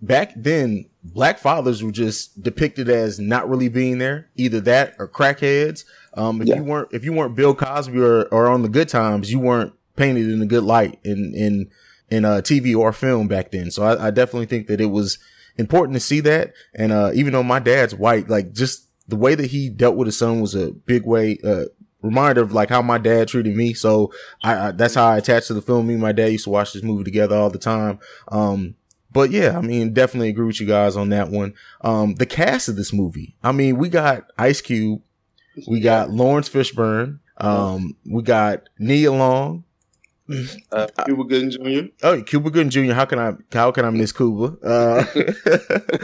back 0.03 0.33
then, 0.37 0.85
black 1.03 1.39
fathers 1.39 1.83
were 1.83 1.91
just 1.93 2.43
depicted 2.43 2.89
as 2.91 3.19
not 3.19 3.49
really 3.49 3.69
being 3.69 3.99
there, 3.99 4.29
either 4.37 4.61
that 4.61 4.95
or 4.99 5.09
crackheads. 5.09 5.85
Um, 6.15 6.43
if 6.43 6.49
Yeah. 6.49 6.57
you 6.57 6.65
weren't 6.65 6.89
if 6.93 7.05
you 7.05 7.13
weren't 7.13 7.35
Bill 7.37 7.55
Cosby 7.55 7.99
or, 7.99 8.25
or 8.25 8.49
on 8.49 8.63
the 8.63 8.69
Good 8.69 8.89
Times, 8.89 9.31
you 9.33 9.39
weren't 9.41 9.73
painted 9.97 10.29
in 10.31 10.43
a 10.43 10.47
good 10.47 10.65
light 10.65 10.99
in 11.05 11.33
in 11.35 11.71
in 12.11 12.25
uh, 12.25 12.37
TV 12.43 12.77
or 12.77 12.93
film 12.93 13.29
back 13.29 13.51
then. 13.51 13.71
So 13.71 13.83
I, 13.83 14.09
I 14.09 14.11
definitely 14.11 14.47
think 14.47 14.67
that 14.69 14.81
it 14.81 14.87
was 14.91 15.19
important 15.57 15.95
to 15.95 16.01
see 16.01 16.21
that. 16.21 16.53
And 16.75 16.93
uh, 16.93 17.11
even 17.15 17.33
though 17.33 17.43
my 17.43 17.59
dad's 17.59 17.95
white, 17.95 18.29
like 18.29 18.53
just 18.53 18.88
the 19.09 19.17
way 19.17 19.35
that 19.35 19.51
he 19.51 19.69
dealt 19.69 19.97
with 19.97 20.07
his 20.07 20.19
son 20.19 20.41
was 20.41 20.55
a 20.55 20.71
big 20.71 21.05
way. 21.05 21.39
Uh, 21.43 21.65
reminder 22.01 22.43
of 22.43 22.53
like 22.53 22.69
how 22.69 22.81
my 22.81 22.97
dad 22.97 23.27
treated 23.27 23.57
me 23.57 23.75
so 23.75 24.13
I, 24.45 24.69
I 24.69 24.71
that's 24.71 24.95
how 24.95 25.09
i 25.09 25.17
attached 25.17 25.49
to 25.49 25.55
the 25.55 25.61
film 25.61 25.89
me 25.89 25.95
and 25.95 26.01
my 26.01 26.13
dad 26.13 26.31
used 26.31 26.45
to 26.45 26.51
watch 26.51 26.73
this 26.73 26.85
movie 26.85 27.03
together 27.03 27.35
all 27.35 27.51
the 27.51 27.59
time 27.59 27.99
um 28.29 28.77
but 29.11 29.31
yeah, 29.31 29.57
I 29.57 29.63
mean, 29.63 29.95
definitely 29.95 30.29
agree 30.29 30.47
with 30.47 30.61
you 30.61 30.67
guys 30.67 30.97
on 30.97 31.09
that 31.11 31.31
one. 31.31 31.55
Um, 31.81 32.15
the 32.15 32.27
cast 32.27 32.69
of 32.69 32.77
this 32.77 32.93
movie. 32.93 33.37
I 33.43 33.53
mean, 33.53 33.79
we 33.79 33.89
got 33.89 34.31
Ice 34.37 34.61
Cube, 34.61 35.03
we 35.67 35.81
got 35.81 36.11
Laurence 36.11 36.49
Fishburne, 36.49 37.21
um, 37.39 37.97
we 38.05 38.23
got 38.23 38.69
Nia 38.79 39.13
Long. 39.13 39.65
Uh, 40.71 40.87
Cuba 41.07 41.25
Gooding 41.25 41.51
Jr. 41.51 41.89
Oh, 42.03 42.23
Cuba 42.23 42.51
Gooding 42.51 42.69
Jr. 42.69 42.93
How 42.93 43.07
can 43.07 43.19
I? 43.19 43.33
How 43.51 43.71
can 43.71 43.87
I 43.87 43.91
miss 43.91 44.13
Cuba? 44.13 44.59
Uh, 44.63 45.05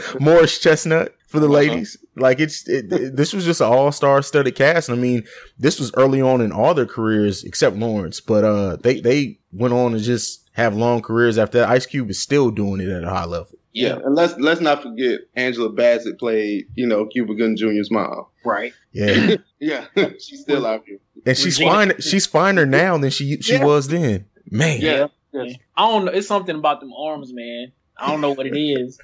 Morris 0.19 0.57
Chestnut 0.57 1.15
for 1.35 1.39
the 1.39 1.47
ladies. 1.47 1.97
Like 2.15 2.39
it's 2.39 2.67
it, 2.67 2.91
it- 2.91 3.15
this 3.15 3.33
was 3.33 3.45
just 3.45 3.61
an 3.61 3.67
all 3.67 3.91
star 3.91 4.21
studded 4.21 4.55
cast. 4.55 4.89
And 4.89 4.97
I 4.97 5.01
mean, 5.01 5.23
this 5.59 5.79
was 5.79 5.91
early 5.95 6.21
on 6.21 6.41
in 6.41 6.51
all 6.51 6.73
their 6.73 6.85
careers 6.87 7.43
except 7.43 7.75
Laurence, 7.75 8.19
but 8.21 8.43
uh, 8.43 8.77
they 8.77 8.99
they 9.01 9.39
went 9.51 9.73
on 9.73 9.91
to 9.91 9.99
just 9.99 10.49
have 10.53 10.75
long 10.75 11.01
careers 11.01 11.37
after 11.37 11.59
that. 11.59 11.69
Ice 11.69 11.85
Cube 11.85 12.09
is 12.09 12.19
still 12.21 12.49
doing 12.51 12.81
it 12.81 12.89
at 12.89 13.03
a 13.03 13.09
high 13.09 13.25
level. 13.25 13.57
Yeah, 13.73 13.97
and 14.05 14.15
let's 14.15 14.35
let's 14.37 14.61
not 14.61 14.81
forget 14.81 15.19
Angela 15.35 15.69
Bassett 15.69 16.17
played, 16.17 16.67
you 16.75 16.87
know, 16.87 17.05
Cuba 17.07 17.33
Gooding 17.35 17.57
Jr.'s 17.57 17.91
mom. 17.91 18.25
Right. 18.45 18.71
Yeah, 18.93 19.35
Yeah, 19.59 19.85
she's 20.19 20.39
still 20.41 20.65
out 20.65 20.83
here. 20.87 20.99
and 21.25 21.37
she's 21.37 21.59
Regina- 21.59 21.71
fine. 21.93 22.01
She's 22.01 22.25
finer 22.25 22.65
now 22.65 22.97
than 22.97 23.09
she 23.09 23.41
she 23.41 23.55
Yeah. 23.55 23.65
was 23.65 23.89
then. 23.89 24.25
Man, 24.49 24.79
Yeah, 24.79 25.07
Yeah. 25.33 25.53
I 25.75 25.87
don't 25.89 26.05
know. 26.05 26.11
It's 26.13 26.27
something 26.27 26.55
about 26.55 26.79
them 26.79 26.93
arms, 26.93 27.33
man. 27.33 27.73
I 27.97 28.09
don't 28.11 28.21
know 28.21 28.31
what 28.31 28.45
it 28.47 28.55
is. 28.57 28.97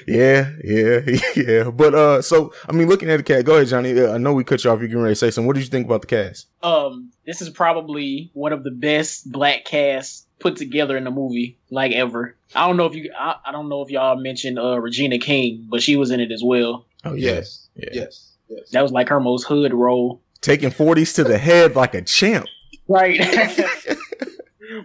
Yeah, 0.06 0.50
yeah, 0.64 1.00
yeah. 1.36 1.70
But 1.70 1.94
uh, 1.94 2.22
so 2.22 2.52
I 2.68 2.72
mean, 2.72 2.88
looking 2.88 3.10
at 3.10 3.18
the 3.18 3.22
cast, 3.22 3.44
go 3.46 3.56
ahead, 3.56 3.68
Johnny. 3.68 3.98
Uh, 3.98 4.14
I 4.14 4.18
know 4.18 4.32
we 4.32 4.44
cut 4.44 4.64
you 4.64 4.70
off. 4.70 4.78
You're 4.80 4.88
getting 4.88 5.02
ready 5.02 5.14
to 5.14 5.18
say 5.18 5.30
something. 5.30 5.46
What 5.46 5.54
did 5.54 5.64
you 5.64 5.70
think 5.70 5.86
about 5.86 6.00
the 6.02 6.06
cast? 6.06 6.46
um, 6.62 7.12
this 7.26 7.40
is 7.40 7.50
probably 7.50 8.30
one 8.34 8.52
of 8.52 8.64
the 8.64 8.70
best 8.70 9.30
black 9.30 9.64
casts 9.64 10.26
put 10.40 10.56
together 10.56 10.96
in 10.96 11.06
a 11.06 11.10
movie 11.10 11.56
like 11.70 11.92
ever. 11.92 12.34
I 12.54 12.66
don't 12.66 12.76
know 12.76 12.86
if 12.86 12.94
you, 12.94 13.12
I, 13.16 13.36
I 13.46 13.52
don't 13.52 13.68
know 13.68 13.82
if 13.82 13.90
y'all 13.90 14.16
mentioned 14.20 14.58
uh 14.58 14.80
Regina 14.80 15.18
King, 15.18 15.66
but 15.68 15.82
she 15.82 15.96
was 15.96 16.10
in 16.10 16.20
it 16.20 16.32
as 16.32 16.42
well. 16.44 16.86
Oh 17.04 17.14
yes, 17.14 17.68
yeah. 17.76 17.90
yes, 17.92 18.32
yes. 18.48 18.70
That 18.70 18.82
was 18.82 18.92
like 18.92 19.08
her 19.08 19.20
most 19.20 19.44
hood 19.44 19.72
role. 19.72 20.20
taking 20.40 20.70
forties 20.70 21.12
to 21.14 21.24
the 21.24 21.38
head 21.38 21.76
like 21.76 21.94
a 21.94 22.02
champ. 22.02 22.46
Right. 22.88 23.20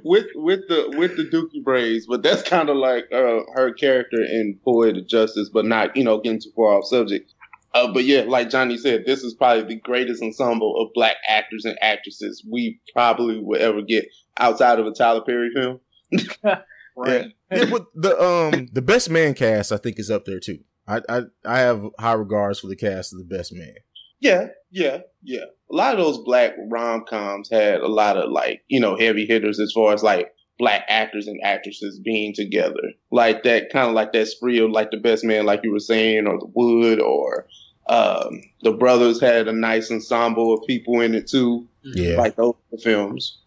with 0.03 0.27
with 0.35 0.67
the 0.67 0.93
with 0.97 1.17
the 1.17 1.23
Dookie 1.23 1.63
braids, 1.63 2.05
but 2.07 2.23
that's 2.23 2.43
kind 2.43 2.69
of 2.69 2.77
like 2.77 3.05
uh, 3.11 3.41
her 3.53 3.73
character 3.73 4.21
in 4.21 4.59
Poetic 4.63 5.07
Justice, 5.07 5.49
but 5.49 5.65
not 5.65 5.95
you 5.95 6.03
know 6.03 6.19
getting 6.19 6.41
too 6.41 6.51
far 6.55 6.77
off 6.77 6.85
subject. 6.85 7.33
Uh, 7.73 7.91
but 7.93 8.05
yeah, 8.05 8.21
like 8.21 8.49
Johnny 8.49 8.77
said, 8.77 9.03
this 9.05 9.23
is 9.23 9.33
probably 9.33 9.63
the 9.63 9.79
greatest 9.79 10.23
ensemble 10.23 10.81
of 10.81 10.93
black 10.93 11.17
actors 11.27 11.65
and 11.65 11.77
actresses 11.81 12.45
we 12.49 12.79
probably 12.93 13.39
will 13.39 13.61
ever 13.61 13.81
get 13.81 14.05
outside 14.37 14.79
of 14.79 14.87
a 14.87 14.93
Tyler 14.93 15.21
Perry 15.21 15.51
film. 15.53 15.79
right. 16.95 17.25
Yeah, 17.51 17.65
but 17.69 17.87
the 17.93 18.19
um 18.21 18.67
the 18.71 18.81
best 18.81 19.09
man 19.09 19.33
cast 19.33 19.71
I 19.71 19.77
think 19.77 19.99
is 19.99 20.09
up 20.09 20.25
there 20.25 20.39
too. 20.39 20.59
I 20.87 21.01
I, 21.09 21.21
I 21.45 21.59
have 21.59 21.85
high 21.99 22.13
regards 22.13 22.59
for 22.59 22.67
the 22.67 22.75
cast 22.75 23.13
of 23.13 23.19
the 23.19 23.25
best 23.25 23.53
man. 23.53 23.75
Yeah, 24.19 24.47
yeah, 24.71 24.99
yeah. 25.23 25.45
A 25.71 25.75
lot 25.75 25.93
of 25.93 25.99
those 26.05 26.17
black 26.23 26.53
rom 26.69 27.03
coms 27.07 27.49
had 27.51 27.81
a 27.81 27.87
lot 27.87 28.17
of 28.17 28.31
like, 28.31 28.63
you 28.67 28.79
know, 28.79 28.97
heavy 28.97 29.25
hitters 29.25 29.59
as 29.59 29.71
far 29.73 29.93
as 29.93 30.01
like 30.03 30.33
black 30.57 30.85
actors 30.89 31.27
and 31.27 31.39
actresses 31.43 31.99
being 31.99 32.33
together. 32.33 32.93
Like 33.11 33.43
that 33.43 33.69
kind 33.71 33.87
of 33.89 33.93
like 33.93 34.13
that 34.13 34.27
spree 34.27 34.59
of 34.59 34.71
like 34.71 34.91
the 34.91 34.97
best 34.97 35.23
man, 35.23 35.45
like 35.45 35.61
you 35.63 35.71
were 35.71 35.79
saying, 35.79 36.25
or 36.27 36.39
the 36.39 36.49
wood 36.53 36.99
or 36.99 37.45
um 37.89 38.41
the 38.63 38.71
brothers 38.73 39.21
had 39.21 39.47
a 39.47 39.53
nice 39.53 39.89
ensemble 39.91 40.53
of 40.53 40.65
people 40.67 40.99
in 41.01 41.13
it 41.15 41.27
too. 41.27 41.67
Yeah, 41.83 42.17
Like 42.17 42.35
those 42.35 42.55
films. 42.83 43.37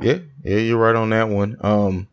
yeah, 0.00 0.18
yeah. 0.44 0.58
You're 0.58 0.78
right 0.78 0.96
on 0.96 1.10
that 1.10 1.28
one. 1.28 1.56
Um, 1.60 2.08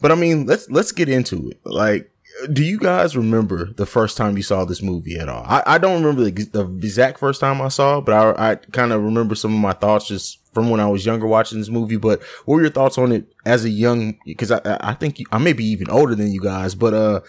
but 0.00 0.12
I 0.12 0.14
mean, 0.14 0.46
let's 0.46 0.70
let's 0.70 0.92
get 0.92 1.08
into 1.10 1.50
it. 1.50 1.60
Like, 1.64 2.10
do 2.52 2.62
you 2.64 2.78
guys 2.78 3.16
remember 3.16 3.72
the 3.72 3.86
first 3.86 4.16
time 4.16 4.36
you 4.36 4.42
saw 4.42 4.64
this 4.64 4.82
movie 4.82 5.16
at 5.18 5.28
all? 5.28 5.44
I, 5.46 5.62
I 5.66 5.78
don't 5.78 6.02
remember 6.02 6.30
the, 6.30 6.44
the 6.44 6.64
exact 6.86 7.18
first 7.18 7.40
time 7.40 7.60
I 7.60 7.68
saw 7.68 7.98
it, 7.98 8.04
but 8.04 8.38
I, 8.38 8.52
I 8.52 8.54
kind 8.56 8.92
of 8.92 9.02
remember 9.02 9.34
some 9.34 9.54
of 9.54 9.60
my 9.60 9.72
thoughts 9.72 10.08
just 10.08 10.38
from 10.52 10.70
when 10.70 10.80
I 10.80 10.88
was 10.88 11.06
younger 11.06 11.26
watching 11.26 11.58
this 11.58 11.68
movie. 11.68 11.96
But 11.96 12.22
what 12.44 12.56
were 12.56 12.60
your 12.62 12.70
thoughts 12.70 12.98
on 12.98 13.12
it 13.12 13.26
as 13.44 13.64
a 13.64 13.70
young? 13.70 14.18
Because 14.24 14.50
I, 14.50 14.60
I 14.80 14.94
think 14.94 15.18
you, 15.18 15.26
I 15.32 15.38
may 15.38 15.52
be 15.52 15.64
even 15.66 15.90
older 15.90 16.14
than 16.14 16.32
you 16.32 16.40
guys, 16.40 16.74
but 16.74 16.94
uh, 16.94 17.20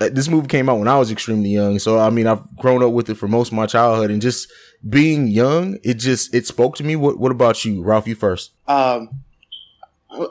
uh, 0.00 0.08
this 0.12 0.28
movie 0.28 0.48
came 0.48 0.68
out 0.68 0.78
when 0.78 0.88
I 0.88 0.98
was 0.98 1.10
extremely 1.10 1.50
young. 1.50 1.78
So 1.78 1.98
I 1.98 2.10
mean, 2.10 2.26
I've 2.26 2.56
grown 2.56 2.82
up 2.82 2.92
with 2.92 3.08
it 3.10 3.14
for 3.14 3.28
most 3.28 3.48
of 3.48 3.54
my 3.54 3.66
childhood, 3.66 4.10
and 4.10 4.20
just 4.20 4.50
being 4.88 5.26
young, 5.28 5.78
it 5.82 5.94
just 5.94 6.34
it 6.34 6.46
spoke 6.46 6.76
to 6.76 6.84
me. 6.84 6.96
What 6.96 7.18
What 7.18 7.32
about 7.32 7.64
you, 7.64 7.82
Ralph? 7.82 8.06
You 8.06 8.14
first. 8.14 8.52
Um, 8.68 9.10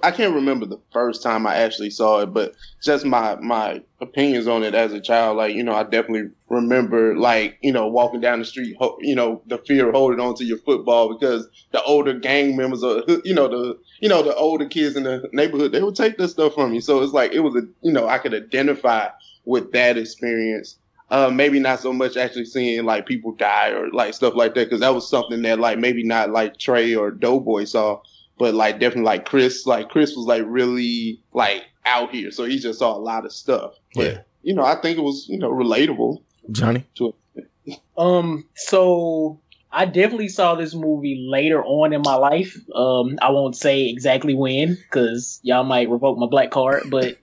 I 0.03 0.11
can't 0.11 0.33
remember 0.33 0.65
the 0.65 0.79
first 0.91 1.23
time 1.23 1.45
I 1.47 1.55
actually 1.55 1.89
saw 1.89 2.21
it, 2.21 2.27
but 2.27 2.55
just 2.83 3.05
my 3.05 3.35
my 3.35 3.81
opinions 4.01 4.47
on 4.47 4.63
it 4.63 4.75
as 4.75 4.93
a 4.93 4.99
child, 4.99 5.37
like 5.37 5.55
you 5.55 5.63
know, 5.63 5.73
I 5.73 5.83
definitely 5.83 6.31
remember 6.49 7.15
like 7.17 7.57
you 7.61 7.71
know 7.71 7.87
walking 7.87 8.21
down 8.21 8.39
the 8.39 8.45
street, 8.45 8.75
you 8.99 9.15
know, 9.15 9.41
the 9.47 9.57
fear 9.59 9.89
of 9.89 9.95
holding 9.95 10.19
on 10.19 10.35
to 10.35 10.45
your 10.45 10.57
football 10.59 11.13
because 11.13 11.47
the 11.71 11.81
older 11.83 12.13
gang 12.13 12.55
members 12.55 12.83
or 12.83 13.03
you 13.23 13.33
know 13.33 13.47
the 13.47 13.79
you 13.99 14.09
know 14.09 14.23
the 14.23 14.35
older 14.35 14.65
kids 14.65 14.95
in 14.95 15.03
the 15.03 15.27
neighborhood 15.33 15.71
they 15.71 15.83
would 15.83 15.95
take 15.95 16.17
this 16.17 16.31
stuff 16.31 16.53
from 16.53 16.73
you. 16.73 16.81
So 16.81 17.01
it's 17.01 17.13
like 17.13 17.31
it 17.33 17.41
was 17.41 17.55
a 17.55 17.61
you 17.81 17.91
know 17.91 18.07
I 18.07 18.17
could 18.17 18.33
identify 18.33 19.07
with 19.45 19.71
that 19.73 19.97
experience. 19.97 20.77
Uh, 21.11 21.29
maybe 21.29 21.59
not 21.59 21.79
so 21.79 21.93
much 21.93 22.17
actually 22.17 22.45
seeing 22.45 22.83
like 22.83 23.05
people 23.05 23.31
die 23.33 23.69
or 23.69 23.91
like 23.91 24.15
stuff 24.15 24.33
like 24.33 24.55
that 24.55 24.65
because 24.65 24.79
that 24.79 24.93
was 24.93 25.07
something 25.07 25.43
that 25.43 25.59
like 25.59 25.77
maybe 25.77 26.03
not 26.03 26.31
like 26.31 26.57
Trey 26.57 26.95
or 26.95 27.11
Doughboy 27.11 27.65
saw 27.65 28.01
but 28.37 28.53
like 28.53 28.79
definitely 28.79 29.03
like 29.05 29.25
Chris, 29.25 29.65
like 29.65 29.89
Chris 29.89 30.15
was 30.15 30.25
like 30.25 30.43
really 30.45 31.19
like 31.33 31.63
out 31.85 32.11
here, 32.11 32.31
so 32.31 32.45
he 32.45 32.59
just 32.59 32.79
saw 32.79 32.95
a 32.95 32.99
lot 32.99 33.25
of 33.25 33.31
stuff. 33.33 33.73
But 33.93 34.03
Yeah. 34.05 34.21
you 34.43 34.53
know, 34.55 34.63
I 34.63 34.75
think 34.81 34.97
it 34.97 35.01
was 35.01 35.27
you 35.29 35.37
know 35.37 35.51
relatable 35.51 36.21
Johnny. 36.51 36.85
to 36.95 37.13
Um, 37.97 38.45
so 38.55 39.39
I 39.71 39.85
definitely 39.85 40.27
saw 40.29 40.55
this 40.55 40.73
movie 40.75 41.25
later 41.29 41.63
on 41.63 41.93
in 41.93 42.01
my 42.03 42.15
life. 42.15 42.55
Um, 42.73 43.17
I 43.21 43.31
won't 43.31 43.55
say 43.55 43.89
exactly 43.89 44.35
when 44.35 44.75
because 44.75 45.39
y'all 45.43 45.63
might 45.63 45.89
revoke 45.89 46.17
my 46.17 46.27
black 46.27 46.51
card, 46.51 46.83
but 46.89 47.17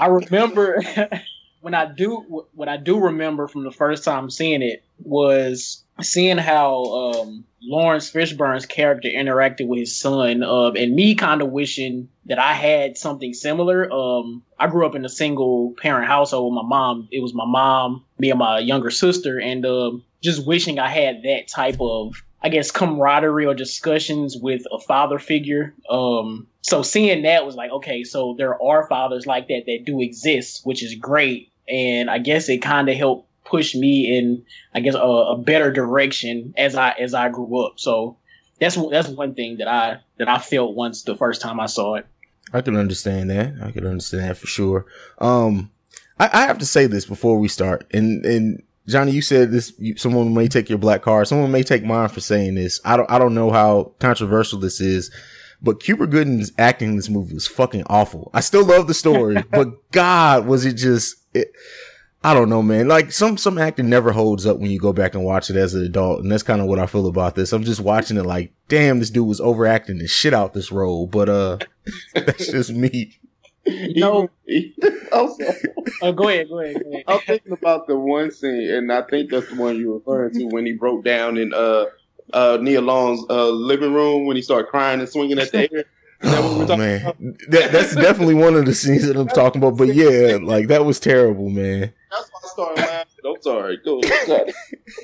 I 0.00 0.06
remember 0.06 0.80
when 1.60 1.74
I 1.74 1.86
do 1.86 2.46
what 2.54 2.68
I 2.68 2.76
do 2.76 2.98
remember 3.00 3.48
from 3.48 3.64
the 3.64 3.70
first 3.72 4.04
time 4.04 4.30
seeing 4.30 4.62
it 4.62 4.84
was 5.02 5.82
seeing 6.02 6.38
how 6.38 6.84
um, 6.84 7.44
Laurence 7.62 8.10
Fishburne's 8.10 8.66
character 8.66 9.08
interacted 9.08 9.66
with 9.66 9.80
his 9.80 9.98
son, 9.98 10.42
uh, 10.42 10.70
and 10.70 10.94
me 10.94 11.14
kind 11.14 11.42
of 11.42 11.50
wishing 11.50 12.08
that 12.26 12.38
I 12.38 12.54
had 12.54 12.96
something 12.96 13.34
similar. 13.34 13.92
Um, 13.92 14.42
I 14.58 14.66
grew 14.66 14.86
up 14.86 14.94
in 14.94 15.04
a 15.04 15.10
single 15.10 15.74
parent 15.80 16.06
household 16.06 16.52
with 16.52 16.62
my 16.62 16.68
mom. 16.68 17.08
It 17.10 17.22
was 17.22 17.34
my 17.34 17.46
mom, 17.46 18.04
me, 18.18 18.30
and 18.30 18.38
my 18.38 18.58
younger 18.58 18.90
sister, 18.90 19.38
and 19.38 19.64
um, 19.66 20.04
just 20.22 20.46
wishing 20.46 20.78
I 20.78 20.88
had 20.88 21.22
that 21.22 21.48
type 21.48 21.76
of, 21.80 22.14
I 22.42 22.48
guess, 22.48 22.70
camaraderie 22.70 23.46
or 23.46 23.54
discussions 23.54 24.36
with 24.36 24.62
a 24.72 24.78
father 24.78 25.18
figure. 25.18 25.74
Um, 25.88 26.46
so 26.62 26.82
seeing 26.82 27.22
that 27.22 27.46
was 27.46 27.56
like, 27.56 27.70
okay, 27.70 28.04
so 28.04 28.34
there 28.38 28.60
are 28.62 28.88
fathers 28.88 29.26
like 29.26 29.48
that 29.48 29.64
that 29.66 29.84
do 29.84 30.00
exist, 30.00 30.60
which 30.64 30.82
is 30.82 30.94
great, 30.94 31.52
and 31.68 32.10
I 32.10 32.18
guess 32.18 32.48
it 32.48 32.58
kind 32.58 32.88
of 32.88 32.96
helped 32.96 33.29
push 33.50 33.74
me 33.74 34.16
in, 34.16 34.44
I 34.74 34.80
guess, 34.80 34.94
a, 34.94 34.98
a 34.98 35.36
better 35.36 35.72
direction 35.72 36.54
as 36.56 36.74
I 36.74 36.90
as 36.92 37.14
I 37.14 37.28
grew 37.28 37.64
up. 37.64 37.80
So 37.80 38.16
that's 38.60 38.76
that's 38.90 39.08
one 39.08 39.34
thing 39.34 39.58
that 39.58 39.68
I 39.68 40.00
that 40.18 40.28
I 40.28 40.38
felt 40.38 40.74
once 40.74 41.02
the 41.02 41.16
first 41.16 41.40
time 41.40 41.58
I 41.58 41.66
saw 41.66 41.96
it. 41.96 42.06
I 42.52 42.60
can 42.60 42.76
understand 42.76 43.30
that. 43.30 43.54
I 43.62 43.70
can 43.70 43.86
understand 43.86 44.24
that 44.24 44.36
for 44.36 44.46
sure. 44.46 44.86
Um, 45.18 45.70
I, 46.18 46.30
I 46.32 46.46
have 46.46 46.58
to 46.58 46.66
say 46.66 46.86
this 46.86 47.04
before 47.04 47.38
we 47.38 47.48
start, 47.48 47.86
and 47.92 48.24
and 48.24 48.62
Johnny, 48.86 49.12
you 49.12 49.22
said 49.22 49.50
this. 49.50 49.72
You, 49.78 49.96
someone 49.96 50.34
may 50.34 50.48
take 50.48 50.68
your 50.68 50.78
black 50.78 51.02
card. 51.02 51.28
Someone 51.28 51.50
may 51.50 51.62
take 51.62 51.84
mine 51.84 52.08
for 52.08 52.20
saying 52.20 52.56
this. 52.56 52.80
I 52.84 52.96
don't. 52.96 53.10
I 53.10 53.18
don't 53.18 53.34
know 53.34 53.50
how 53.50 53.92
controversial 53.98 54.58
this 54.58 54.80
is, 54.80 55.10
but 55.62 55.80
Cuba 55.80 56.06
Gooding's 56.06 56.52
acting 56.58 56.90
in 56.90 56.96
this 56.96 57.08
movie 57.08 57.34
was 57.34 57.46
fucking 57.46 57.84
awful. 57.86 58.30
I 58.34 58.40
still 58.40 58.64
love 58.64 58.86
the 58.86 58.94
story, 58.94 59.42
but 59.50 59.90
God, 59.92 60.46
was 60.46 60.66
it 60.66 60.74
just? 60.74 61.16
It, 61.32 61.52
I 62.22 62.34
don't 62.34 62.50
know, 62.50 62.62
man. 62.62 62.86
Like 62.86 63.12
some 63.12 63.38
some 63.38 63.56
acting 63.56 63.88
never 63.88 64.12
holds 64.12 64.44
up 64.46 64.58
when 64.58 64.70
you 64.70 64.78
go 64.78 64.92
back 64.92 65.14
and 65.14 65.24
watch 65.24 65.48
it 65.48 65.56
as 65.56 65.72
an 65.72 65.84
adult, 65.84 66.20
and 66.20 66.30
that's 66.30 66.42
kind 66.42 66.60
of 66.60 66.66
what 66.66 66.78
I 66.78 66.86
feel 66.86 67.06
about 67.06 67.34
this. 67.34 67.52
I'm 67.52 67.64
just 67.64 67.80
watching 67.80 68.18
it 68.18 68.26
like, 68.26 68.52
damn, 68.68 68.98
this 68.98 69.08
dude 69.08 69.26
was 69.26 69.40
overacting 69.40 69.98
the 69.98 70.06
shit 70.06 70.34
out 70.34 70.52
this 70.52 70.70
role, 70.70 71.06
but 71.06 71.30
uh, 71.30 71.58
that's 72.14 72.50
just 72.50 72.72
me. 72.72 73.18
No. 73.66 74.28
I'm 75.12 75.28
sorry. 75.32 75.62
Oh, 76.02 76.12
go 76.12 76.28
ahead, 76.28 76.48
go 76.48 76.60
ahead, 76.60 76.82
go 76.82 76.90
ahead. 76.92 77.04
I'm 77.06 77.20
thinking 77.20 77.52
about 77.52 77.86
the 77.86 77.98
one 77.98 78.30
scene, 78.30 78.70
and 78.70 78.92
I 78.92 79.02
think 79.02 79.30
that's 79.30 79.48
the 79.48 79.54
one 79.54 79.78
you're 79.78 79.94
referring 79.94 80.34
to 80.34 80.44
when 80.46 80.66
he 80.66 80.72
broke 80.72 81.04
down 81.04 81.38
in 81.38 81.54
uh 81.54 81.86
uh 82.34 82.58
Nia 82.60 82.82
Long's 82.82 83.24
uh 83.30 83.48
living 83.48 83.94
room 83.94 84.26
when 84.26 84.36
he 84.36 84.42
started 84.42 84.68
crying 84.68 85.00
and 85.00 85.08
swinging 85.08 85.38
at 85.38 85.52
the 85.52 85.72
air. 85.72 85.84
That 86.20 86.58
what 86.58 86.70
Oh 86.70 86.76
man, 86.76 87.14
that, 87.48 87.72
that's 87.72 87.94
definitely 87.94 88.34
one 88.34 88.54
of 88.54 88.66
the 88.66 88.74
scenes 88.74 89.06
that 89.06 89.16
I'm 89.16 89.28
talking 89.28 89.62
about. 89.62 89.78
But 89.78 89.94
yeah, 89.94 90.36
like 90.42 90.68
that 90.68 90.84
was 90.84 91.00
terrible, 91.00 91.48
man. 91.48 91.94
That's 92.56 92.58
why 92.58 92.64
I 92.64 92.76
started 92.76 92.80
laughing. 92.80 93.12
I'm 93.26 93.42
sorry. 93.42 93.78
Go. 93.84 94.00
Sorry. 94.26 94.52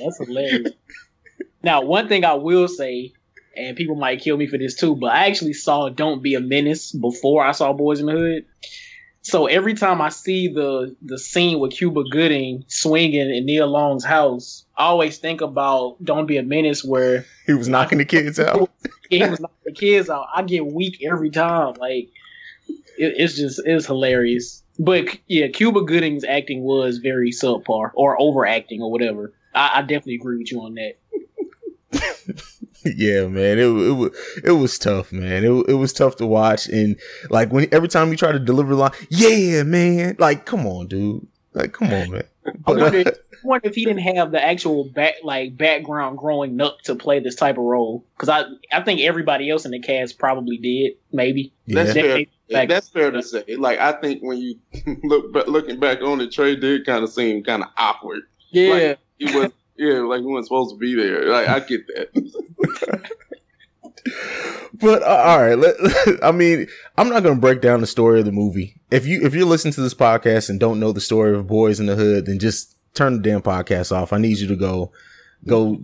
That's 0.01 0.19
hilarious. 0.19 0.73
now, 1.63 1.83
one 1.83 2.09
thing 2.09 2.25
I 2.25 2.35
will 2.35 2.69
say, 2.69 3.13
and 3.57 3.77
people 3.77 3.97
might 3.97 4.21
kill 4.21 4.37
me 4.37 4.47
for 4.47 4.59
this 4.59 4.75
too, 4.75 4.97
but 4.97 5.13
I 5.13 5.27
actually 5.27 5.55
saw 5.55 5.89
"Don't 5.89 6.23
Be 6.23 6.35
a 6.35 6.41
Menace" 6.41 6.93
before 6.93 7.45
I 7.45 7.53
saw 7.53 7.73
Boyz 7.73 8.01
n 8.01 8.07
the 8.07 8.13
Hood. 8.13 8.45
So 9.23 9.47
every 9.47 9.75
time 9.75 10.01
I 10.01 10.11
see 10.11 10.47
the 10.47 10.95
the 11.03 11.19
scene 11.19 11.59
with 11.59 11.73
Cuba 11.73 12.05
Gooding 12.11 12.65
swinging 12.69 13.29
in 13.35 13.45
Nia 13.45 13.67
Long's 13.67 14.05
house, 14.05 14.65
I 14.77 14.85
always 14.85 15.19
think 15.19 15.41
about 15.41 15.97
"Don't 16.05 16.27
Be 16.27 16.37
a 16.37 16.43
Menace," 16.43 16.85
where 16.85 17.27
He 17.47 17.55
was 17.55 17.69
knocking 17.69 17.99
the 17.99 18.05
kids 18.05 18.39
out. 18.39 18.71
he 19.11 19.21
was 19.21 19.41
knocking 19.41 19.57
the 19.65 19.73
kids 19.73 20.09
out. 20.09 20.27
I 20.35 20.43
get 20.43 20.67
weak 20.67 21.03
every 21.03 21.31
time. 21.31 21.75
Like 21.75 22.09
it, 22.69 23.15
it's 23.17 23.37
just 23.37 23.61
it's 23.65 23.87
hilarious. 23.87 24.63
But 24.79 25.19
yeah, 25.27 25.49
Cuba 25.49 25.83
Gooding's 25.83 26.25
acting 26.25 26.63
was 26.63 26.99
very 26.99 27.31
subpar 27.31 27.91
or 27.95 28.21
overacting 28.21 28.83
or 28.83 28.91
whatever. 28.91 29.33
I, 29.55 29.79
I 29.79 29.81
definitely 29.83 30.17
agree 30.17 30.39
with 30.39 30.53
you 30.53 30.61
on 30.61 30.75
that. 30.75 30.97
yeah, 32.85 33.27
man, 33.27 33.59
it, 33.59 33.65
it 33.65 33.93
was 33.93 34.11
it 34.45 34.53
was 34.53 34.79
tough, 34.79 35.13
man. 35.13 35.45
It 35.45 35.69
it 35.69 35.75
was 35.75 35.93
tough 35.93 36.17
to 36.17 36.27
watch, 36.27 36.69
and 36.69 36.97
like 37.31 37.51
when 37.53 37.69
every 37.73 37.89
time 37.89 38.11
you 38.11 38.17
try 38.17 38.33
to 38.33 38.39
deliver 38.39 38.75
line, 38.75 38.93
yeah, 39.09 39.63
man, 39.63 40.17
like 40.19 40.45
come 40.45 40.67
on, 40.67 40.89
dude, 40.89 41.27
like 41.55 41.73
come 41.73 41.93
on, 41.93 42.11
man. 42.11 42.25
But, 42.65 42.95
uh, 42.95 43.11
wonder, 43.43 43.67
I 43.67 43.69
wonder 43.69 43.69
if 43.69 43.75
he 43.75 43.85
didn't 43.85 44.17
have 44.17 44.33
the 44.33 44.45
actual 44.45 44.85
back 44.85 45.15
like 45.23 45.57
background 45.57 46.19
growing 46.19 46.61
up 46.61 46.81
to 46.85 46.95
play 46.95 47.21
this 47.21 47.35
type 47.35 47.59
of 47.59 47.65
role. 47.65 48.05
Because 48.17 48.29
I 48.29 48.45
I 48.73 48.83
think 48.83 49.01
everybody 49.01 49.51
else 49.51 49.65
in 49.65 49.71
the 49.71 49.81
cast 49.81 50.19
probably 50.19 50.59
did. 50.59 50.93
Maybe 51.13 51.53
That's 51.67 51.95
yeah, 51.95 52.03
fair. 52.03 52.27
Back- 52.51 52.69
That's 52.69 52.89
fair 52.89 53.11
to 53.11 53.23
say. 53.23 53.57
Like 53.57 53.79
I 53.79 53.93
think 53.93 54.23
when 54.23 54.39
you 54.39 54.59
look 55.03 55.33
but 55.33 55.49
looking 55.49 55.81
back 55.81 56.01
on 56.03 56.21
it, 56.21 56.33
Trey 56.33 56.57
did 56.57 56.87
kind 56.87 57.03
of 57.03 57.11
seem 57.11 57.43
kind 57.43 57.63
of 57.63 57.69
awkward. 57.77 58.23
yeah. 58.51 58.71
Like, 58.71 58.99
he 59.19 59.39
was 59.39 59.53
yeah, 59.77 60.01
like 60.01 60.21
he 60.21 60.27
wasn't 60.27 60.47
supposed 60.47 60.75
to 60.75 60.79
be 60.79 60.95
there. 60.95 61.27
Like 61.29 61.49
I 61.49 61.61
get 61.61 61.87
that. 61.89 63.11
but 64.75 65.03
uh, 65.03 65.07
all 65.07 65.43
right, 65.43 65.59
let, 65.59 65.75
I 66.23 66.33
mean, 66.33 66.67
I'm 66.97 67.09
not 67.09 67.23
gonna 67.23 67.41
break 67.41 67.61
down 67.61 67.81
the 67.81 67.87
story 67.87 68.21
of 68.21 68.27
the 68.27 68.33
movie. 68.33 68.77
If 68.91 69.07
you 69.07 69.23
if 69.23 69.35
you're 69.35 69.47
listening 69.47 69.75
to 69.75 69.81
this 69.83 69.95
podcast 69.95 70.49
and 70.49 70.61
don't 70.61 70.81
know 70.81 70.93
the 70.93 71.01
story 71.01 71.37
of 71.37 71.47
Boyz 71.47 71.81
n 71.81 71.87
the 71.87 71.97
Hood, 71.97 72.27
then 72.27 72.39
just 72.39 72.76
turn 72.97 73.15
the 73.15 73.29
damn 73.29 73.43
podcast 73.43 73.95
off. 73.95 74.13
I 74.13 74.19
need 74.19 74.39
you 74.39 74.49
to 74.49 74.57
go 74.57 74.93
go 75.47 75.81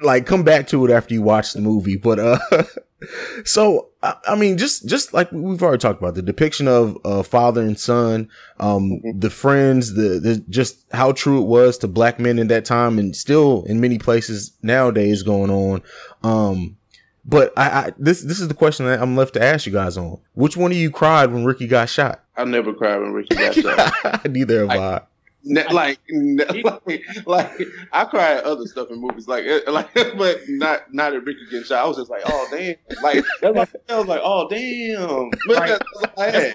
like 0.00 0.26
come 0.26 0.44
back 0.44 0.66
to 0.68 0.84
it 0.86 0.90
after 0.90 1.14
you 1.14 1.22
watch 1.22 1.52
the 1.52 1.60
movie. 1.60 1.96
But 1.96 2.18
uh, 2.18 2.38
so 3.44 3.88
I, 4.02 4.16
I 4.28 4.34
mean, 4.36 4.58
just 4.58 4.88
just 4.88 5.12
like 5.12 5.30
we've 5.32 5.62
already 5.62 5.78
talked 5.80 6.00
about 6.00 6.14
the 6.14 6.22
depiction 6.22 6.68
of 6.68 6.98
uh, 7.04 7.22
father 7.22 7.62
and 7.62 7.78
son, 7.78 8.28
um, 8.60 9.00
the 9.18 9.30
friends, 9.30 9.94
the, 9.94 10.20
the 10.20 10.44
just 10.48 10.84
how 10.92 11.12
true 11.12 11.42
it 11.42 11.46
was 11.46 11.78
to 11.78 11.88
black 11.88 12.18
men 12.18 12.38
in 12.38 12.48
that 12.48 12.64
time, 12.64 12.98
and 12.98 13.14
still 13.14 13.64
in 13.64 13.80
many 13.80 13.98
places 13.98 14.52
nowadays 14.62 15.22
going 15.22 15.50
on. 15.50 15.82
Um, 16.22 16.76
but 17.24 17.52
I, 17.56 17.68
I 17.68 17.92
this 17.98 18.22
this 18.22 18.40
is 18.40 18.48
the 18.48 18.54
question 18.54 18.86
that 18.86 19.00
I'm 19.00 19.16
left 19.16 19.34
to 19.34 19.42
ask 19.42 19.66
you 19.66 19.72
guys 19.72 19.96
on. 19.96 20.20
Which 20.34 20.56
one 20.56 20.70
of 20.70 20.76
you 20.76 20.90
cried 20.90 21.32
when 21.32 21.44
Ricky 21.44 21.66
got 21.66 21.88
shot? 21.88 22.22
I 22.36 22.44
never 22.44 22.74
cried 22.74 22.98
when 22.98 23.12
Ricky 23.12 23.34
got 23.34 23.54
shot. 23.54 24.24
Neither 24.30 24.66
have 24.66 24.70
I. 24.70 25.02
Ne- 25.44 25.68
like, 25.72 25.98
ne- 26.08 26.62
like, 26.64 27.02
like, 27.26 27.60
I 27.92 28.04
cry 28.06 28.34
at 28.38 28.44
other 28.44 28.66
stuff 28.66 28.90
in 28.90 28.98
movies, 29.00 29.28
like, 29.28 29.44
eh, 29.44 29.60
like, 29.70 29.92
but 30.16 30.40
not, 30.48 30.92
not 30.92 31.12
at 31.14 31.24
Ricky 31.24 31.40
getting 31.50 31.64
shot. 31.64 31.84
I 31.84 31.86
was 31.88 31.96
just 31.98 32.10
like, 32.10 32.22
oh 32.26 32.48
damn, 32.50 32.76
like, 33.02 33.24
I 33.42 33.50
was 33.98 34.06
like, 34.06 34.20
oh 34.22 34.48
damn, 34.48 35.30
Right. 35.48 35.68
that's 35.68 35.84
all 35.96 36.22
I 36.22 36.30
had. 36.30 36.54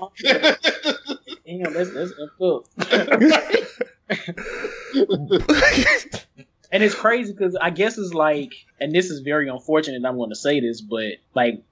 Damn, 1.45 1.73
that's 1.73 1.91
that's 1.93 2.13
up. 2.41 2.65
And 6.71 6.84
it's 6.84 6.93
crazy 6.93 7.34
because 7.34 7.56
I 7.60 7.71
guess 7.71 7.97
it's 7.97 8.13
like, 8.13 8.54
and 8.80 8.93
this 8.93 9.10
is 9.10 9.21
very 9.21 9.49
unfortunate. 9.49 10.06
I'm 10.06 10.17
going 10.17 10.30
to 10.30 10.36
say 10.36 10.60
this, 10.60 10.82
but 10.82 11.13
like, 11.34 11.63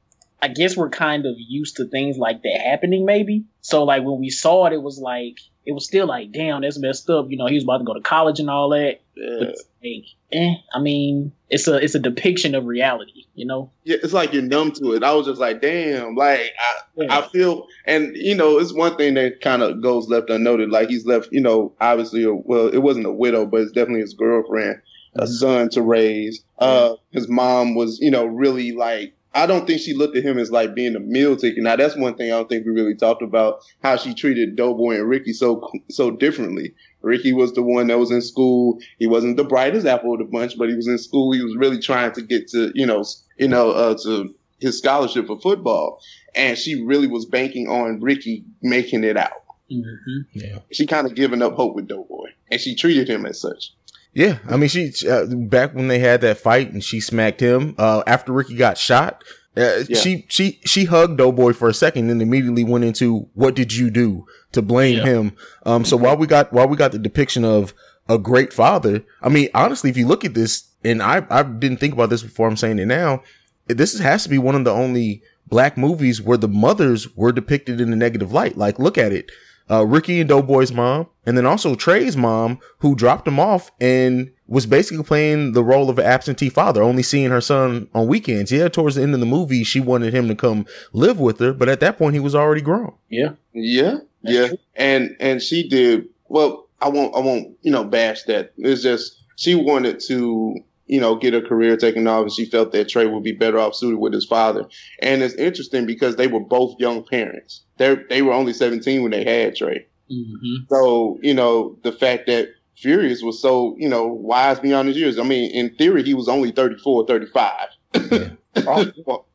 I 0.42 0.48
guess 0.48 0.76
we're 0.76 0.90
kind 0.90 1.26
of 1.28 1.36
used 1.38 1.76
to 1.78 1.86
things 1.86 2.18
like 2.18 2.42
that 2.44 2.62
happening, 2.66 3.06
maybe. 3.06 3.46
So 3.62 3.84
like 3.84 4.04
when 4.04 4.20
we 4.20 4.30
saw 4.32 4.66
it, 4.66 4.74
it 4.74 4.82
was 4.82 4.98
like 5.00 5.38
it 5.68 5.74
was 5.74 5.86
still 5.86 6.08
like, 6.08 6.32
damn, 6.32 6.62
that's 6.62 6.80
messed 6.80 7.10
up. 7.10 7.30
You 7.30 7.36
know, 7.36 7.46
he 7.46 7.56
was 7.56 7.66
about 7.66 7.80
to 7.80 7.84
go 7.84 7.94
to 7.94 8.00
college 8.00 8.40
and 8.40 8.50
all 8.50 8.70
that. 8.70 9.02
Yeah. 9.18 9.52
like, 9.84 10.06
eh, 10.32 10.54
I 10.74 10.80
mean, 10.80 11.34
it's 11.50 11.68
a 11.68 11.76
it's 11.76 11.94
a 11.94 12.00
depiction 12.00 12.56
of 12.56 12.66
reality. 12.66 13.26
You 13.36 13.46
know. 13.46 13.70
yeah, 13.84 13.98
it's 14.02 14.14
like 14.14 14.32
you're 14.32 14.42
numb 14.44 14.72
to 14.72 14.94
it. 14.94 15.04
I 15.04 15.14
was 15.14 15.28
just 15.28 15.42
like, 15.42 15.62
damn, 15.62 16.16
like 16.16 16.40
I, 16.58 16.74
Yeah. 16.96 17.20
I 17.20 17.28
feel, 17.28 17.68
and 17.86 18.16
you 18.16 18.34
know, 18.34 18.58
it's 18.60 18.74
one 18.74 18.96
thing 18.96 19.16
that 19.16 19.42
kind 19.42 19.62
of 19.62 19.82
goes 19.82 20.08
left 20.08 20.30
unnoted. 20.30 20.72
Like 20.72 20.88
he's 20.88 21.06
left, 21.06 21.28
you 21.34 21.42
know, 21.42 21.74
obviously, 21.82 22.24
a, 22.24 22.34
well, 22.34 22.70
it 22.70 22.80
wasn't 22.80 23.06
a 23.06 23.12
widow, 23.12 23.46
but 23.46 23.60
it's 23.60 23.74
definitely 23.74 24.02
his 24.02 24.14
girlfriend, 24.14 24.82
a 25.16 25.28
son 25.28 25.70
to 25.72 25.82
raise. 25.82 26.44
Uh, 26.58 26.96
his 27.12 27.28
mom 27.28 27.76
was, 27.76 28.00
you 28.00 28.10
know, 28.10 28.26
really 28.26 28.72
like. 28.72 29.14
I 29.38 29.46
don't 29.46 29.68
think 29.68 29.80
she 29.80 29.94
looked 29.94 30.18
at 30.18 30.24
him 30.24 30.40
as 30.40 30.52
like 30.52 30.74
being 30.74 30.96
a 30.96 31.00
meal 31.00 31.36
ticket. 31.36 31.62
Now 31.62 31.76
that's 31.76 31.96
one 31.96 32.16
thing 32.16 32.32
I 32.32 32.36
don't 32.36 32.50
think 32.50 32.66
we 32.66 32.72
really 32.72 32.96
talked 32.96 33.22
about 33.22 33.60
how 33.84 33.96
she 33.96 34.16
treated 34.16 34.56
Doughboy 34.56 34.96
and 34.96 35.08
Ricky 35.08 35.32
so 35.32 35.72
so 35.90 36.10
differently. 36.10 36.74
Ricky 37.04 37.34
was 37.34 37.54
the 37.54 37.62
one 37.62 37.88
that 37.88 38.00
was 38.00 38.10
in 38.10 38.22
school. 38.22 38.80
He 38.98 39.06
wasn't 39.06 39.38
the 39.38 39.44
brightest 39.44 39.86
apple 39.86 40.14
of 40.14 40.20
the 40.20 40.26
bunch, 40.26 40.58
but 40.58 40.70
he 40.70 40.76
was 40.76 40.88
in 40.88 40.98
school. 40.98 41.32
He 41.34 41.44
was 41.44 41.56
really 41.56 41.80
trying 41.80 42.14
to 42.14 42.22
get 42.24 42.48
to, 42.50 42.72
you 42.74 42.88
know, 42.88 43.06
you 43.38 43.48
know, 43.48 43.70
uh, 43.72 43.96
to 44.04 44.34
his 44.60 44.80
scholarship 44.80 45.28
for 45.28 45.40
football. 45.40 46.02
And 46.34 46.58
she 46.58 46.84
really 46.84 47.08
was 47.08 47.26
banking 47.26 47.68
on 47.68 48.00
Ricky 48.00 48.44
making 48.64 49.04
it 49.04 49.18
out. 49.18 49.44
Mm-hmm. 49.72 50.22
Yeah. 50.34 50.60
She 50.72 50.88
kind 50.88 51.06
of 51.06 51.14
giving 51.14 51.44
up 51.44 51.54
hope 51.54 51.76
with 51.76 51.88
Doughboy, 51.88 52.30
and 52.50 52.60
she 52.60 52.74
treated 52.76 53.08
him 53.08 53.26
as 53.26 53.40
such. 53.40 53.74
Yeah, 54.18 54.40
I 54.50 54.58
mean, 54.58 54.68
she 54.68 54.92
uh, 55.08 55.26
back 55.28 55.76
when 55.76 55.90
they 55.90 56.00
had 56.00 56.22
that 56.22 56.40
fight 56.40 56.74
and 56.74 56.84
she 56.84 57.00
smacked 57.00 57.40
him 57.40 57.76
uh, 57.78 58.02
after 58.08 58.32
Ricky 58.32 58.56
got 58.56 58.80
shot. 58.80 59.24
Uh, 59.56 59.84
Yeah. 59.88 60.00
She 60.00 60.26
she 60.28 60.60
she 60.66 60.86
hugged 60.86 61.20
Doughboy 61.20 61.54
for 61.54 61.70
a 61.70 61.74
second, 61.74 62.10
and 62.10 62.20
immediately 62.20 62.64
went 62.64 62.84
into 62.84 63.30
what 63.36 63.56
did 63.56 63.74
you 63.74 63.92
do 63.92 64.26
to 64.54 64.64
blame 64.64 64.98
Yeah. 64.98 65.06
him. 65.06 65.32
Um, 65.68 65.86
so 65.86 65.96
while 65.96 66.18
we 66.18 66.26
got 66.26 66.52
while 66.52 66.68
we 66.68 66.76
got 66.76 66.94
the 66.94 66.98
depiction 66.98 67.46
of 67.46 67.76
a 68.10 68.18
great 68.18 68.52
father, 68.52 69.04
I 69.22 69.30
mean, 69.30 69.50
honestly, 69.54 69.92
if 69.92 69.98
you 69.98 70.08
look 70.08 70.26
at 70.26 70.34
this, 70.34 70.64
and 70.84 71.04
I 71.04 71.24
I 71.30 71.44
didn't 71.44 71.78
think 71.78 71.94
about 71.94 72.10
this 72.10 72.24
before, 72.24 72.48
I'm 72.48 72.58
saying 72.58 72.80
it 72.80 72.88
now. 72.88 73.22
This 73.68 74.00
has 74.00 74.24
to 74.24 74.30
be 74.30 74.40
one 74.40 74.56
of 74.56 74.64
the 74.64 74.72
only 74.72 75.22
black 75.48 75.78
movies 75.78 76.24
where 76.24 76.38
the 76.40 76.48
mothers 76.48 77.16
were 77.16 77.32
depicted 77.32 77.80
in 77.80 77.94
a 77.94 77.96
negative 77.96 78.32
light. 78.34 78.58
Like, 78.58 78.80
look 78.80 78.98
at 78.98 79.12
it 79.14 79.30
uh, 79.70 79.86
Ricky 79.86 80.20
and 80.20 80.30
Doughboy's 80.30 80.72
mom, 80.72 81.08
and 81.26 81.38
then 81.38 81.46
also 81.46 81.76
Trey's 81.76 82.18
mom, 82.18 82.60
who 82.80 82.96
dropped 82.96 83.28
him 83.28 83.40
off 83.40 83.72
and 83.80 84.32
was 84.48 84.66
basically 84.66 85.04
playing 85.04 85.52
the 85.52 85.64
role 85.64 85.90
of 85.90 86.00
an 86.00 86.06
absentee 86.06 86.50
father, 86.50 86.82
only 86.82 87.04
seeing 87.04 87.32
her 87.32 87.42
son 87.42 87.90
on 87.94 88.08
weekends. 88.08 88.52
Yeah, 88.52 88.70
towards 88.70 88.96
the 88.96 89.04
end 89.04 89.14
of 89.14 89.20
the 89.20 89.26
movie, 89.26 89.64
she 89.64 89.80
wanted 89.80 90.14
him 90.14 90.28
to 90.30 90.36
come 90.36 90.66
live 90.94 91.20
with 91.20 91.40
her, 91.40 91.54
but 91.54 91.68
at 91.70 91.80
that 91.82 91.98
point, 91.98 92.14
he 92.14 92.20
was 92.20 92.36
already 92.36 92.62
grown. 92.62 92.94
Yeah. 93.10 93.34
Yeah, 93.60 93.98
yeah, 94.22 94.50
and 94.76 95.16
and 95.20 95.42
she 95.42 95.68
did 95.68 96.10
well. 96.28 96.68
I 96.80 96.90
won't, 96.90 97.16
I 97.16 97.20
won't, 97.20 97.58
you 97.64 97.72
know, 97.72 97.84
bash 97.84 98.22
that. 98.24 98.54
It's 98.56 98.84
just 98.84 99.20
she 99.36 99.56
wanted 99.56 100.00
to, 100.02 100.58
you 100.88 101.00
know, 101.00 101.16
get 101.16 101.34
her 101.34 101.42
career 101.42 101.78
taken 101.78 102.08
off, 102.08 102.24
and 102.24 102.32
she 102.32 102.46
felt 102.46 102.72
that 102.72 102.90
Trey 102.90 103.06
would 103.06 103.24
be 103.24 103.32
better 103.32 103.60
off 103.60 103.76
suited 103.76 104.00
with 104.00 104.14
his 104.14 104.26
father. 104.26 104.66
And 105.02 105.22
it's 105.22 105.36
interesting 105.36 105.86
because 105.86 106.16
they 106.16 106.28
were 106.28 106.40
both 106.40 106.80
young 106.80 107.04
parents. 107.04 107.64
They 107.78 107.96
they 108.10 108.22
were 108.22 108.34
only 108.34 108.54
seventeen 108.54 109.02
when 109.02 109.12
they 109.12 109.24
had 109.24 109.56
Trey. 109.56 109.86
Mm-hmm. 110.12 110.66
So 110.70 111.20
you 111.22 111.34
know, 111.34 111.78
the 111.84 111.92
fact 111.92 112.28
that 112.28 112.50
Furious 112.78 113.24
was 113.24 113.42
so, 113.42 113.76
you 113.80 113.90
know, 113.90 114.06
wise 114.06 114.60
beyond 114.60 114.88
his 114.88 114.98
years. 114.98 115.18
I 115.18 115.24
mean, 115.24 115.50
in 115.52 115.76
theory, 115.76 116.04
he 116.04 116.14
was 116.14 116.30
only 116.30 116.52
34, 116.52 117.08
35. 117.08 117.52
Yeah. 117.96 118.30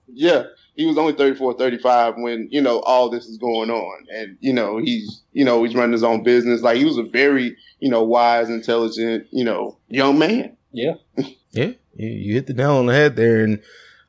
yeah. 0.06 0.44
he 0.76 0.86
was 0.86 0.96
only 0.96 1.12
34, 1.12 1.58
35 1.58 2.14
when, 2.18 2.46
you 2.52 2.62
know, 2.62 2.80
all 2.80 3.10
this 3.10 3.26
is 3.26 3.38
going 3.38 3.68
on. 3.68 4.06
And, 4.14 4.36
you 4.40 4.52
know, 4.52 4.78
he's, 4.78 5.22
you 5.32 5.44
know, 5.44 5.64
he's 5.64 5.74
running 5.74 5.92
his 5.92 6.04
own 6.04 6.22
business. 6.22 6.62
Like 6.62 6.76
he 6.76 6.84
was 6.84 6.98
a 6.98 7.02
very, 7.02 7.56
you 7.80 7.90
know, 7.90 8.04
wise, 8.04 8.48
intelligent, 8.48 9.26
you 9.32 9.44
know, 9.44 9.76
young 9.88 10.20
man. 10.20 10.56
Yeah. 10.70 10.94
Yeah, 11.52 11.72
you, 11.94 12.08
you 12.08 12.34
hit 12.34 12.46
the 12.46 12.54
nail 12.54 12.76
on 12.76 12.86
the 12.86 12.94
head 12.94 13.16
there, 13.16 13.44
and 13.44 13.62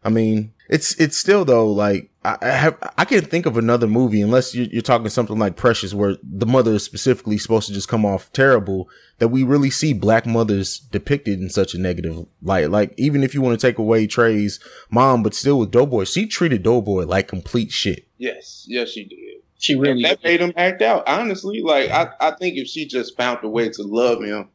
I 0.04 0.10
mean, 0.10 0.54
it's 0.70 0.96
it's 1.00 1.18
still 1.18 1.46
though 1.46 1.70
like 1.72 2.10
I, 2.24 2.38
I 2.42 2.50
have 2.50 2.92
I 2.98 3.06
can't 3.06 3.28
think 3.28 3.46
of 3.46 3.58
another 3.58 3.88
movie 3.88 4.22
unless 4.22 4.56
you're, 4.56 4.66
you're 4.66 4.82
talking 4.82 5.10
something 5.10 5.38
like 5.38 5.56
Precious, 5.56 5.94
where 5.94 6.18
the 6.24 6.46
mother 6.46 6.74
is 6.74 6.84
specifically 6.84 7.38
supposed 7.38 7.68
to 7.68 7.74
just 7.74 7.88
come 7.88 8.06
off 8.06 8.32
terrible. 8.34 8.90
That 9.20 9.28
we 9.28 9.44
really 9.44 9.70
see 9.70 9.94
black 9.94 10.26
mothers 10.26 10.80
depicted 10.80 11.40
in 11.40 11.50
such 11.50 11.74
a 11.74 11.80
negative 11.80 12.26
light. 12.42 12.72
Like 12.72 12.94
even 12.98 13.24
if 13.24 13.34
you 13.34 13.42
want 13.42 13.60
to 13.60 13.68
take 13.68 13.78
away 13.78 14.08
Trey's 14.08 14.60
mom, 14.90 15.24
but 15.24 15.34
still 15.34 15.60
with 15.60 15.72
Doughboy, 15.72 16.06
she 16.06 16.28
treated 16.28 16.64
Doughboy 16.64 17.06
like 17.06 17.28
complete 17.28 17.72
shit. 17.72 18.08
Yes, 18.18 18.66
yes, 18.68 18.90
she 18.90 19.06
did. 19.06 19.20
She 19.58 19.74
And 19.74 19.82
really 19.82 20.04
that 20.04 20.24
made 20.24 20.42
him 20.42 20.54
act 20.58 20.82
out. 20.82 21.08
Honestly, 21.08 21.62
like 21.62 21.90
I, 21.90 22.10
I 22.20 22.32
think 22.32 22.58
if 22.58 22.68
she 22.68 22.86
just 22.86 23.16
found 23.16 23.40
a 23.44 23.50
way 23.50 23.70
to 23.70 23.84
love 23.84 24.22
him, 24.24 24.50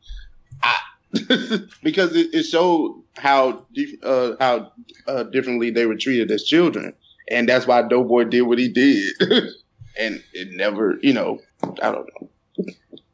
I, 0.63 0.77
because 1.83 2.15
it, 2.15 2.35
it 2.35 2.45
showed 2.45 3.03
how 3.17 3.65
uh, 4.03 4.33
how 4.39 4.73
uh, 5.07 5.23
differently 5.25 5.71
they 5.71 5.87
were 5.87 5.97
treated 5.97 6.31
as 6.31 6.45
children, 6.45 6.93
and 7.31 7.49
that's 7.49 7.67
why 7.67 7.83
Doughboy 7.83 8.25
did 8.25 8.43
what 8.43 8.59
he 8.59 8.69
did, 8.69 9.15
and 9.99 10.23
it 10.33 10.49
never, 10.53 10.99
you 11.03 11.13
know, 11.13 11.41
I 11.83 11.91
don't 11.93 12.09
know. 12.21 12.29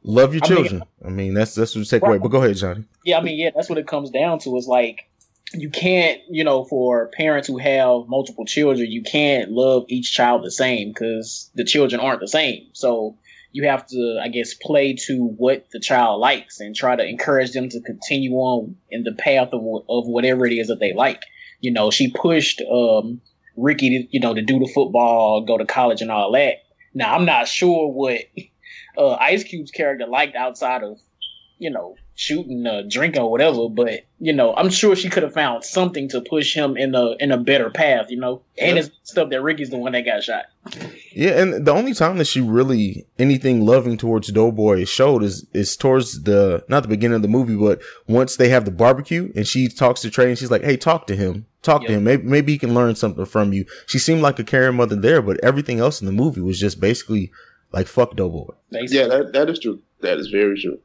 Love 0.02 0.35
your 0.35 0.44
I 0.44 0.48
mean- 0.48 0.57
children. 0.57 0.83
I 1.04 1.09
mean, 1.09 1.35
that's 1.35 1.54
that's 1.54 1.74
what 1.74 1.80
you 1.80 1.85
take 1.85 2.02
away. 2.02 2.18
But 2.18 2.28
go 2.28 2.42
ahead, 2.42 2.57
Johnny. 2.57 2.85
Yeah, 3.04 3.18
I 3.18 3.22
mean, 3.22 3.38
yeah, 3.38 3.50
that's 3.54 3.68
what 3.68 3.78
it 3.78 3.87
comes 3.87 4.11
down 4.11 4.38
to. 4.40 4.57
Is 4.57 4.66
like 4.66 5.09
you 5.52 5.70
can't, 5.70 6.20
you 6.28 6.44
know, 6.44 6.64
for 6.64 7.09
parents 7.16 7.48
who 7.48 7.59
have 7.59 8.09
multiple 8.09 8.44
children, 8.44 8.90
you 8.90 9.02
can't 9.02 9.50
love 9.50 9.85
each 9.88 10.12
child 10.12 10.44
the 10.44 10.50
same 10.50 10.88
because 10.88 11.50
the 11.54 11.64
children 11.64 12.00
aren't 12.00 12.20
the 12.20 12.28
same. 12.28 12.66
So 12.72 13.16
you 13.55 13.69
have 13.69 13.87
to, 13.87 14.21
I 14.21 14.27
guess, 14.29 14.53
play 14.53 14.97
to 15.07 15.29
what 15.37 15.67
the 15.73 15.79
child 15.79 16.21
likes 16.21 16.59
and 16.59 16.75
try 16.75 16.97
to 16.97 17.07
encourage 17.07 17.53
them 17.53 17.69
to 17.69 17.81
continue 17.81 18.33
on 18.33 18.75
in 18.90 19.05
the 19.05 19.14
path 19.17 19.51
of 19.53 19.62
of 19.88 20.09
whatever 20.09 20.45
it 20.45 20.53
is 20.53 20.67
that 20.67 20.81
they 20.81 20.93
like. 20.93 21.23
You 21.61 21.71
know, 21.71 21.93
she 21.93 22.11
pushed 22.11 22.61
um, 22.62 23.21
Ricky, 23.57 23.90
to, 23.90 24.09
you 24.11 24.19
know, 24.19 24.35
to 24.35 24.43
do 24.43 24.59
the 24.59 24.71
football, 24.75 25.43
go 25.43 25.57
to 25.57 25.64
college, 25.64 26.03
and 26.03 26.11
all 26.11 26.33
that. 26.33 26.64
Now, 26.95 27.14
I'm 27.14 27.25
not 27.25 27.47
sure 27.47 27.93
what 27.93 28.23
uh, 28.99 29.14
Ice 29.14 29.45
Cube's 29.45 29.71
character 29.71 30.07
liked 30.09 30.35
outside 30.35 30.83
of, 30.83 30.99
you 31.59 31.71
know, 31.71 31.95
shooting, 32.14 32.66
uh, 32.66 32.83
drinking, 32.88 33.22
or 33.22 33.31
whatever. 33.31 33.68
But 33.68 34.05
you 34.18 34.33
know, 34.33 34.55
I'm 34.57 34.70
sure 34.70 34.96
she 34.96 35.11
could 35.11 35.22
have 35.22 35.35
found 35.35 35.64
something 35.64 36.09
to 36.11 36.20
push 36.20 36.55
him 36.55 36.77
in 36.77 36.94
a 36.94 37.12
in 37.20 37.33
a 37.33 37.38
better 37.38 37.70
path. 37.70 38.11
You 38.11 38.18
know, 38.18 38.42
and 38.59 38.79
it's 38.79 38.90
stuff 39.03 39.31
that 39.31 39.42
Ricky's 39.42 39.70
the 39.70 39.79
one 39.79 39.92
that 39.92 40.03
got 40.03 40.22
shot. 40.22 40.46
Yeah, 41.12 41.40
and 41.40 41.66
the 41.66 41.72
only 41.72 41.94
time 41.94 42.18
that 42.18 42.27
she 42.27 42.40
really 42.40 43.07
anything 43.18 43.66
loving 43.66 43.96
towards 43.96 44.31
Doughboy 44.33 44.85
showed 44.85 45.22
is 45.22 45.46
is 45.53 45.77
towards 45.77 46.22
the 46.22 46.64
not 46.68 46.83
the 46.83 46.88
beginning 46.88 47.16
of 47.16 47.22
the 47.22 47.29
movie, 47.29 47.57
but 47.57 47.83
once 48.07 48.37
they 48.37 48.48
have 48.48 48.64
the 48.64 48.70
barbecue 48.70 49.33
and 49.35 49.46
she 49.46 49.68
talks 49.68 50.00
to 50.03 50.11
Trey 50.11 50.29
and 50.29 50.38
she's 50.38 50.50
like, 50.50 50.64
"Hey, 50.64 50.77
talk 50.77 51.07
to 51.09 51.16
him, 51.16 51.46
talk 51.62 51.85
to 51.87 51.92
him. 51.92 52.05
Maybe 52.05 52.22
maybe 52.22 52.53
he 52.53 52.59
can 52.59 52.74
learn 52.74 52.94
something 52.94 53.24
from 53.27 53.53
you." 53.53 53.66
She 53.87 53.98
seemed 53.98 54.22
like 54.22 54.38
a 54.38 54.44
caring 54.44 54.77
mother 54.77 54.96
there, 54.96 55.20
but 55.20 55.42
everything 55.42 55.81
else 55.81 56.00
in 56.00 56.07
the 56.07 56.12
movie 56.12 56.40
was 56.40 56.61
just 56.61 56.81
basically 56.81 57.31
like 57.72 57.87
fuck 57.87 58.16
Doughboy. 58.16 58.55
Basically. 58.70 58.98
Yeah, 58.98 59.09
that 59.09 59.33
that 59.33 59.50
is 59.50 59.59
true. 59.59 59.81
That 60.00 60.18
is 60.18 60.29
very 60.29 60.61
true. 60.61 60.79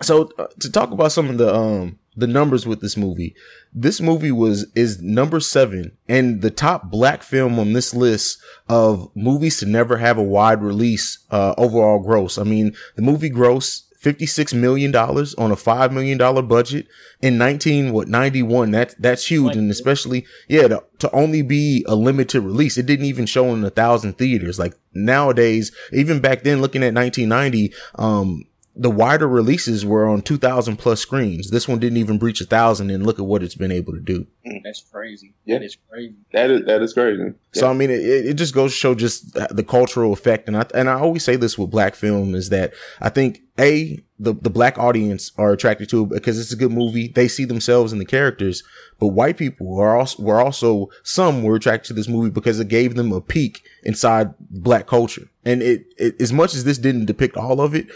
So 0.00 0.30
uh, 0.38 0.46
to 0.60 0.70
talk 0.70 0.90
about 0.90 1.12
some 1.12 1.28
of 1.28 1.38
the 1.38 1.54
um 1.54 1.98
the 2.16 2.26
numbers 2.26 2.66
with 2.66 2.80
this 2.80 2.96
movie, 2.96 3.34
this 3.72 4.00
movie 4.00 4.32
was 4.32 4.66
is 4.74 5.00
number 5.00 5.40
seven 5.40 5.96
and 6.08 6.42
the 6.42 6.50
top 6.50 6.90
black 6.90 7.22
film 7.22 7.58
on 7.58 7.72
this 7.72 7.94
list 7.94 8.38
of 8.68 9.10
movies 9.14 9.58
to 9.58 9.66
never 9.66 9.98
have 9.98 10.18
a 10.18 10.22
wide 10.22 10.62
release 10.62 11.18
uh 11.30 11.54
overall 11.56 12.00
gross. 12.00 12.38
I 12.38 12.44
mean, 12.44 12.74
the 12.96 13.02
movie 13.02 13.30
grossed 13.30 13.88
$56 14.02 14.54
million 14.54 14.94
on 14.94 15.50
a 15.50 15.56
$5 15.56 15.92
million 15.92 16.46
budget 16.46 16.86
in 17.20 17.36
19, 17.36 17.92
what, 17.92 18.08
91. 18.08 18.70
That's, 18.70 18.94
that's 18.94 19.28
huge. 19.28 19.56
And 19.56 19.70
especially, 19.70 20.24
yeah, 20.48 20.68
to, 20.68 20.84
to 21.00 21.10
only 21.10 21.42
be 21.42 21.84
a 21.88 21.96
limited 21.96 22.42
release. 22.42 22.78
It 22.78 22.86
didn't 22.86 23.06
even 23.06 23.26
show 23.26 23.52
in 23.52 23.64
a 23.64 23.70
thousand 23.70 24.16
theaters. 24.16 24.58
Like 24.58 24.74
nowadays, 24.94 25.72
even 25.92 26.20
back 26.20 26.44
then, 26.44 26.60
looking 26.60 26.84
at 26.84 26.94
1990, 26.94 27.74
um, 27.96 28.44
the 28.78 28.90
wider 28.90 29.26
releases 29.26 29.84
were 29.84 30.06
on 30.06 30.22
2000 30.22 30.76
plus 30.76 31.00
screens. 31.00 31.50
This 31.50 31.66
one 31.66 31.80
didn't 31.80 31.98
even 31.98 32.16
breach 32.16 32.40
a 32.40 32.44
thousand 32.44 32.90
and 32.90 33.04
look 33.04 33.18
at 33.18 33.24
what 33.24 33.42
it's 33.42 33.56
been 33.56 33.72
able 33.72 33.92
to 33.92 34.00
do. 34.00 34.24
Mm, 34.46 34.62
that's 34.62 34.80
crazy. 34.80 35.34
Yeah. 35.44 35.58
That 35.58 35.64
is 35.64 35.76
crazy. 35.90 36.14
That 36.32 36.50
is 36.50 36.64
that 36.66 36.82
is 36.82 36.94
crazy. 36.94 37.34
So 37.52 37.68
I 37.68 37.72
mean, 37.72 37.90
it, 37.90 38.00
it 38.00 38.34
just 38.34 38.54
goes 38.54 38.72
to 38.72 38.78
show 38.78 38.94
just 38.94 39.34
the 39.34 39.64
cultural 39.64 40.12
effect, 40.12 40.46
and 40.46 40.56
I 40.56 40.66
and 40.74 40.88
I 40.88 40.94
always 40.94 41.24
say 41.24 41.34
this 41.34 41.58
with 41.58 41.70
black 41.70 41.96
film 41.96 42.34
is 42.34 42.50
that 42.50 42.72
I 43.00 43.08
think 43.08 43.40
a 43.58 43.98
the 44.18 44.34
the 44.34 44.50
black 44.50 44.78
audience 44.78 45.32
are 45.36 45.52
attracted 45.52 45.88
to 45.90 46.04
it 46.04 46.10
because 46.10 46.38
it's 46.38 46.52
a 46.52 46.56
good 46.56 46.72
movie. 46.72 47.08
They 47.08 47.28
see 47.28 47.44
themselves 47.44 47.92
in 47.92 47.98
the 47.98 48.04
characters, 48.04 48.62
but 48.98 49.08
white 49.08 49.36
people 49.36 49.78
are 49.78 49.96
also 49.96 50.22
were 50.22 50.40
also 50.40 50.90
some 51.02 51.42
were 51.42 51.56
attracted 51.56 51.88
to 51.88 51.94
this 51.94 52.08
movie 52.08 52.30
because 52.30 52.60
it 52.60 52.68
gave 52.68 52.94
them 52.94 53.12
a 53.12 53.20
peek 53.20 53.62
inside 53.82 54.34
black 54.38 54.86
culture. 54.86 55.28
And 55.44 55.62
it, 55.62 55.86
it 55.96 56.20
as 56.20 56.32
much 56.32 56.54
as 56.54 56.64
this 56.64 56.78
didn't 56.78 57.06
depict 57.06 57.36
all 57.36 57.60
of 57.60 57.74
it, 57.74 57.86
it 57.88 57.92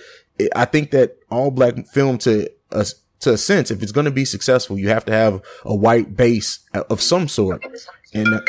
I 0.55 0.65
think 0.65 0.91
that 0.91 1.17
all 1.31 1.51
black 1.51 1.87
film 1.89 2.19
to 2.19 2.51
us. 2.71 2.95
To 3.21 3.35
a 3.35 3.39
sense, 3.39 3.71
if 3.71 3.85
it's 3.85 3.93
going 3.93 4.07
to 4.07 4.11
be 4.11 4.25
successful, 4.25 4.77
you 4.77 4.89
have 4.89 5.05
to 5.05 5.13
have 5.13 5.43
a 5.65 5.73
white 5.73 6.17
base 6.17 6.59
of 6.75 7.01
some 7.01 7.29
sort. 7.29 7.65
And 8.13 8.27
uh, 8.35 8.41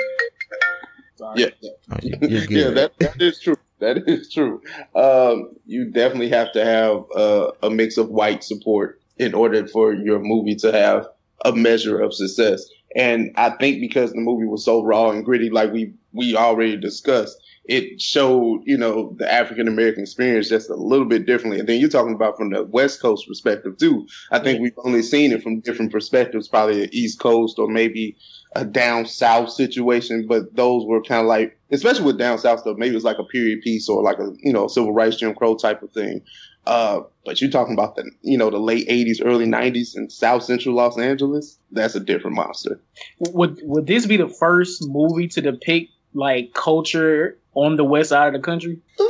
Yeah, 1.36 1.50
oh, 1.92 1.98
you're 2.02 2.48
good. 2.48 2.50
yeah, 2.50 2.70
that, 2.72 2.98
that 2.98 3.22
is 3.22 3.40
true. 3.40 3.56
That 3.80 4.08
is 4.08 4.34
true. 4.34 4.62
Um, 4.96 5.56
you 5.68 5.92
definitely 5.92 6.30
have 6.30 6.52
to 6.54 6.66
have 6.66 7.04
uh, 7.16 7.52
a 7.62 7.70
mix 7.70 7.98
of 7.98 8.10
white 8.10 8.44
support 8.44 9.00
in 9.18 9.36
order 9.36 9.68
for 9.68 9.94
your 9.94 10.20
movie 10.20 10.56
to 10.56 10.72
have 10.72 11.08
a 11.46 11.52
measure 11.54 12.00
of 12.02 12.14
success. 12.14 12.66
And 12.96 13.32
I 13.36 13.52
think 13.52 13.80
because 13.80 14.12
the 14.12 14.22
movie 14.22 14.48
was 14.48 14.66
so 14.66 14.84
raw 14.84 15.10
and 15.12 15.24
gritty, 15.26 15.50
like 15.50 15.72
we 15.72 15.94
we 16.14 16.36
already 16.36 16.78
discussed, 16.78 17.38
it 17.66 18.02
showed 18.02 18.62
you 18.66 18.78
know 18.78 19.16
the 19.18 19.32
African 19.32 19.68
American 19.68 20.04
experience 20.04 20.50
just 20.50 20.70
a 20.70 20.76
little 20.76 21.06
bit 21.06 21.26
differently. 21.26 21.60
And 21.60 21.68
then 21.68 21.80
you're 21.80 21.90
talking 21.90 22.14
about 22.14 22.38
from 22.38 22.50
the 22.50 22.64
West 22.64 23.02
Coast 23.02 23.28
perspective 23.28 23.78
too. 23.78 24.08
I 24.32 24.40
think 24.40 24.62
we've 24.62 24.74
only 24.84 25.02
seen 25.02 25.32
it 25.32 25.42
from 25.42 25.62
different 25.62 25.92
perspectives, 25.92 26.48
probably 26.48 26.86
the 26.86 26.98
East 26.98 27.20
Coast 27.20 27.60
or 27.60 27.68
maybe 27.68 28.18
a 28.56 28.66
down 28.66 29.06
south 29.06 29.50
situation, 29.50 30.28
but 30.28 30.56
those 30.56 30.86
were 30.86 31.02
kind 31.02 31.22
of 31.22 31.28
like, 31.28 31.58
especially 31.72 32.06
with 32.06 32.20
down 32.20 32.38
south 32.38 32.60
stuff, 32.60 32.78
maybe 32.78 32.92
it 32.92 32.96
was 32.96 33.04
like 33.04 33.18
a 33.18 33.24
period 33.24 33.62
piece 33.62 33.90
or 33.90 34.04
like 34.04 34.20
a 34.20 34.34
you 34.42 34.54
know 34.54 34.68
civil 34.68 34.94
rights 34.94 35.18
Jim 35.18 35.34
Crow 35.34 35.56
type 35.56 35.82
of 35.82 35.92
thing. 35.92 36.22
Uh, 36.66 37.02
but 37.26 37.42
you're 37.42 37.50
talking 37.50 37.74
about 37.74 37.96
the 37.96 38.10
you 38.22 38.38
know 38.38 38.50
the 38.50 38.60
late 38.60 38.88
'80s, 38.88 39.22
early 39.24 39.46
'90s 39.46 39.96
in 39.96 40.10
South 40.10 40.44
Central 40.44 40.76
Los 40.76 40.98
Angeles. 40.98 41.58
That's 41.72 41.96
a 41.96 42.00
different 42.00 42.36
monster. 42.36 42.80
Would 43.20 43.60
would 43.64 43.88
this 43.88 44.06
be 44.06 44.18
the 44.18 44.30
first 44.30 44.88
movie 44.88 45.28
to 45.30 45.42
depict 45.42 45.92
like 46.14 46.54
culture 46.54 47.38
on 47.56 47.76
the 47.76 47.84
west 47.84 48.10
side 48.10 48.28
of 48.28 48.34
the 48.34 48.40
country? 48.40 48.80
Um, 49.00 49.08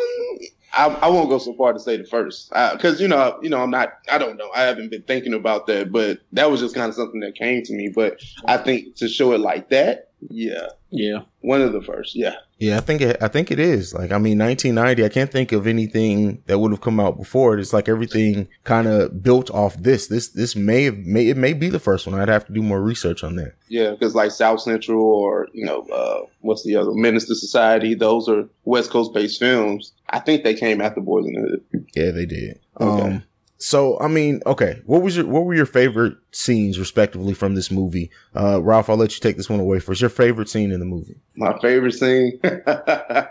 I, 0.75 0.87
I 1.03 1.07
won't 1.07 1.29
go 1.29 1.37
so 1.37 1.53
far 1.53 1.71
to 1.73 1.79
say 1.79 1.97
the 1.97 2.03
first, 2.03 2.49
because 2.49 2.99
you 2.99 3.07
know, 3.07 3.37
you 3.41 3.49
know, 3.49 3.61
I'm 3.61 3.69
not. 3.69 3.93
I 4.11 4.17
don't 4.17 4.37
know. 4.37 4.49
I 4.55 4.63
haven't 4.63 4.89
been 4.89 5.03
thinking 5.03 5.33
about 5.33 5.67
that, 5.67 5.91
but 5.91 6.19
that 6.31 6.49
was 6.49 6.61
just 6.61 6.73
kind 6.73 6.89
of 6.89 6.95
something 6.95 7.19
that 7.19 7.35
came 7.35 7.61
to 7.63 7.73
me. 7.73 7.91
But 7.93 8.19
I 8.47 8.57
think 8.57 8.95
to 8.95 9.07
show 9.07 9.33
it 9.33 9.39
like 9.39 9.69
that, 9.69 10.09
yeah, 10.29 10.67
Yeah. 10.89 11.19
one 11.41 11.61
of 11.61 11.73
the 11.73 11.81
first, 11.81 12.15
yeah. 12.15 12.35
Yeah, 12.59 12.77
I 12.77 12.79
think 12.79 13.01
it, 13.01 13.17
I 13.21 13.27
think 13.27 13.51
it 13.51 13.59
is. 13.59 13.93
Like, 13.93 14.11
I 14.11 14.17
mean, 14.17 14.37
1990. 14.39 15.03
I 15.03 15.09
can't 15.09 15.29
think 15.31 15.51
of 15.51 15.67
anything 15.67 16.41
that 16.45 16.59
would 16.59 16.71
have 16.71 16.79
come 16.79 16.99
out 16.99 17.17
before 17.17 17.53
it. 17.55 17.59
It's 17.59 17.73
like 17.73 17.89
everything 17.89 18.47
kind 18.63 18.87
of 18.87 19.21
built 19.21 19.51
off 19.51 19.75
this. 19.75 20.07
This 20.07 20.29
this 20.29 20.55
may 20.55 20.83
have 20.85 20.97
may 20.99 21.27
it 21.27 21.35
may 21.35 21.51
be 21.53 21.69
the 21.69 21.79
first 21.79 22.07
one. 22.07 22.17
I'd 22.19 22.29
have 22.29 22.45
to 22.47 22.53
do 22.53 22.61
more 22.61 22.81
research 22.81 23.21
on 23.23 23.35
that. 23.35 23.55
Yeah, 23.67 23.91
because 23.91 24.15
like 24.15 24.31
South 24.31 24.61
Central 24.61 25.03
or 25.03 25.49
you 25.53 25.65
know 25.65 25.81
uh, 25.93 26.21
what's 26.39 26.63
the 26.63 26.77
other 26.77 26.91
Menace 26.93 27.29
II 27.29 27.35
Society, 27.35 27.95
those 27.95 28.29
are 28.29 28.47
West 28.63 28.91
Coast 28.91 29.13
based 29.13 29.39
films. 29.39 29.91
I 30.09 30.19
think 30.19 30.43
they 30.45 30.53
came 30.53 30.79
after 30.79 31.01
Boyz 31.01 31.27
n 31.27 31.33
the 31.33 31.41
Hood. 31.73 31.85
Yeah, 31.95 32.11
they 32.11 32.25
did. 32.25 32.59
Okay. 32.79 33.01
Um, 33.15 33.23
so 33.63 33.97
I 34.01 34.09
mean, 34.09 34.41
okay, 34.45 34.81
what 34.85 35.01
was 35.01 35.15
your 35.15 35.25
what 35.25 35.45
were 35.45 35.53
your 35.53 35.65
favorite 35.65 36.17
scenes 36.31 36.77
respectively 36.77 37.33
from 37.33 37.55
this 37.55 37.71
movie? 37.71 38.11
Uh, 38.35 38.61
Ralph, 38.61 38.89
I'll 38.89 38.97
let 38.97 39.13
you 39.13 39.21
take 39.21 39.37
this 39.37 39.49
one 39.49 39.61
away 39.61 39.79
first. 39.79 40.01
Your 40.01 40.09
favorite 40.09 40.49
scene 40.49 40.69
in 40.69 40.81
the 40.81 40.85
movie? 40.85 41.15
My 41.37 41.57
favorite 41.59 41.93
scene, 41.93 42.41
I, 42.43 43.25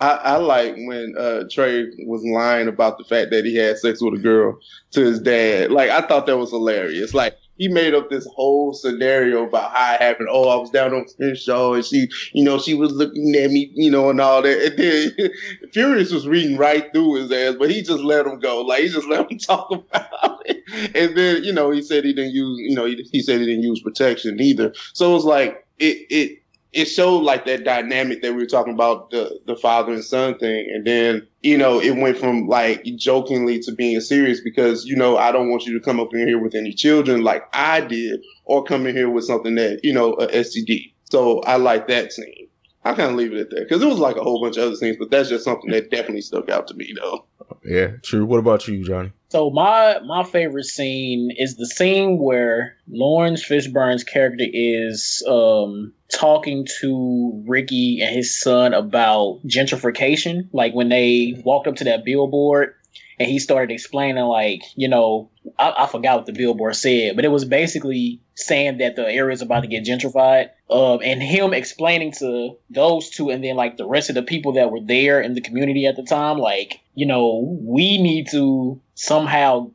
I 0.00 0.36
like 0.36 0.76
when 0.76 1.16
uh, 1.18 1.48
Trey 1.50 1.86
was 2.06 2.22
lying 2.24 2.68
about 2.68 2.98
the 2.98 3.02
fact 3.02 3.32
that 3.32 3.44
he 3.44 3.56
had 3.56 3.76
sex 3.76 4.00
with 4.00 4.14
a 4.14 4.22
girl 4.22 4.56
to 4.92 5.00
his 5.00 5.18
dad. 5.18 5.72
Like 5.72 5.90
I 5.90 6.06
thought 6.06 6.26
that 6.26 6.38
was 6.38 6.50
hilarious. 6.50 7.12
Like 7.12 7.36
he 7.62 7.68
made 7.68 7.94
up 7.94 8.10
this 8.10 8.26
whole 8.34 8.72
scenario 8.72 9.46
about 9.46 9.70
how 9.70 9.94
it 9.94 10.00
happened. 10.00 10.28
Oh, 10.28 10.48
I 10.48 10.56
was 10.56 10.70
down 10.70 10.92
on 10.92 11.06
Crenshaw 11.16 11.74
and 11.74 11.84
she, 11.84 12.08
you 12.32 12.42
know, 12.42 12.58
she 12.58 12.74
was 12.74 12.90
looking 12.90 13.36
at 13.36 13.52
me, 13.52 13.70
you 13.74 13.88
know, 13.88 14.10
and 14.10 14.20
all 14.20 14.42
that. 14.42 14.60
And 14.60 14.76
then 14.76 15.30
Furious 15.72 16.10
was 16.10 16.26
reading 16.26 16.56
right 16.56 16.92
through 16.92 17.14
his 17.14 17.30
ass, 17.30 17.54
but 17.56 17.70
he 17.70 17.80
just 17.80 18.02
let 18.02 18.26
him 18.26 18.40
go. 18.40 18.62
Like 18.62 18.80
he 18.80 18.88
just 18.88 19.06
let 19.08 19.30
him 19.30 19.38
talk 19.38 19.70
about 19.70 20.42
it. 20.44 20.64
And 20.96 21.16
then, 21.16 21.44
you 21.44 21.52
know, 21.52 21.70
he 21.70 21.82
said 21.82 22.04
he 22.04 22.12
didn't 22.12 22.34
use, 22.34 22.58
you 22.58 22.74
know, 22.74 22.84
he, 22.84 23.08
he 23.12 23.22
said 23.22 23.38
he 23.38 23.46
didn't 23.46 23.62
use 23.62 23.80
protection 23.80 24.40
either. 24.40 24.74
So 24.92 25.12
it 25.12 25.14
was 25.14 25.24
like 25.24 25.64
it 25.78 25.98
it 26.10 26.41
it 26.72 26.86
showed 26.86 27.18
like 27.18 27.44
that 27.46 27.64
dynamic 27.64 28.22
that 28.22 28.32
we 28.32 28.42
were 28.42 28.46
talking 28.46 28.72
about 28.72 29.10
the 29.10 29.38
the 29.46 29.56
father 29.56 29.92
and 29.92 30.04
son 30.04 30.38
thing, 30.38 30.70
and 30.74 30.86
then 30.86 31.26
you 31.42 31.58
know 31.58 31.80
it 31.80 31.96
went 31.96 32.16
from 32.16 32.46
like 32.48 32.82
jokingly 32.96 33.58
to 33.60 33.72
being 33.72 34.00
serious 34.00 34.40
because 34.40 34.84
you 34.86 34.96
know 34.96 35.16
I 35.18 35.32
don't 35.32 35.50
want 35.50 35.66
you 35.66 35.78
to 35.78 35.84
come 35.84 36.00
up 36.00 36.14
in 36.14 36.26
here 36.26 36.38
with 36.38 36.54
any 36.54 36.72
children 36.72 37.22
like 37.22 37.44
I 37.52 37.80
did, 37.82 38.20
or 38.44 38.64
come 38.64 38.86
in 38.86 38.96
here 38.96 39.10
with 39.10 39.24
something 39.24 39.54
that 39.56 39.80
you 39.82 39.92
know 39.92 40.14
a 40.14 40.28
STD. 40.28 40.92
So 41.10 41.40
I 41.40 41.56
like 41.56 41.88
that 41.88 42.12
scene. 42.12 42.48
I 42.84 42.94
kind 42.94 43.10
of 43.10 43.16
leave 43.16 43.32
it 43.32 43.40
at 43.40 43.50
that 43.50 43.68
because 43.68 43.82
it 43.82 43.86
was 43.86 43.98
like 43.98 44.16
a 44.16 44.22
whole 44.22 44.42
bunch 44.42 44.56
of 44.56 44.64
other 44.64 44.76
scenes, 44.76 44.96
but 44.98 45.10
that's 45.10 45.28
just 45.28 45.44
something 45.44 45.70
that 45.70 45.90
definitely 45.90 46.22
stuck 46.22 46.48
out 46.48 46.66
to 46.68 46.74
me 46.74 46.92
though. 47.00 47.24
Yeah, 47.64 47.92
true. 48.02 48.24
What 48.24 48.38
about 48.38 48.66
you, 48.66 48.84
Johnny? 48.84 49.12
So 49.28 49.50
my 49.50 50.00
my 50.04 50.24
favorite 50.24 50.64
scene 50.64 51.30
is 51.36 51.56
the 51.56 51.66
scene 51.66 52.18
where 52.18 52.76
Laurence 52.88 53.44
Fishburne's 53.44 54.04
character 54.04 54.46
is 54.52 55.24
um 55.28 55.92
talking 56.12 56.66
to 56.80 57.42
Ricky 57.46 58.00
and 58.02 58.14
his 58.14 58.38
son 58.38 58.74
about 58.74 59.40
gentrification. 59.46 60.48
Like 60.52 60.74
when 60.74 60.88
they 60.88 61.40
walked 61.44 61.66
up 61.66 61.76
to 61.76 61.84
that 61.84 62.04
billboard 62.04 62.74
and 63.18 63.30
he 63.30 63.38
started 63.38 63.72
explaining 63.72 64.24
like, 64.24 64.62
you 64.74 64.88
know, 64.88 65.30
I, 65.58 65.72
I 65.78 65.86
forgot 65.86 66.16
what 66.16 66.26
the 66.26 66.32
billboard 66.32 66.76
said, 66.76 67.16
but 67.16 67.24
it 67.24 67.28
was 67.28 67.44
basically 67.44 68.20
saying 68.42 68.78
that 68.78 68.96
the 68.96 69.06
area 69.06 69.32
is 69.32 69.42
about 69.42 69.60
to 69.60 69.66
get 69.66 69.84
gentrified. 69.84 70.50
Um, 70.70 71.00
and 71.02 71.22
him 71.22 71.52
explaining 71.52 72.12
to 72.12 72.56
those 72.70 73.10
two 73.10 73.30
and 73.30 73.42
then 73.42 73.56
like 73.56 73.76
the 73.76 73.86
rest 73.86 74.08
of 74.08 74.14
the 74.14 74.22
people 74.22 74.52
that 74.52 74.70
were 74.70 74.80
there 74.80 75.20
in 75.20 75.34
the 75.34 75.40
community 75.40 75.86
at 75.86 75.96
the 75.96 76.02
time, 76.02 76.38
like, 76.38 76.80
you 76.94 77.06
know, 77.06 77.58
we 77.60 78.00
need 78.00 78.28
to 78.30 78.80
somehow 78.94 79.70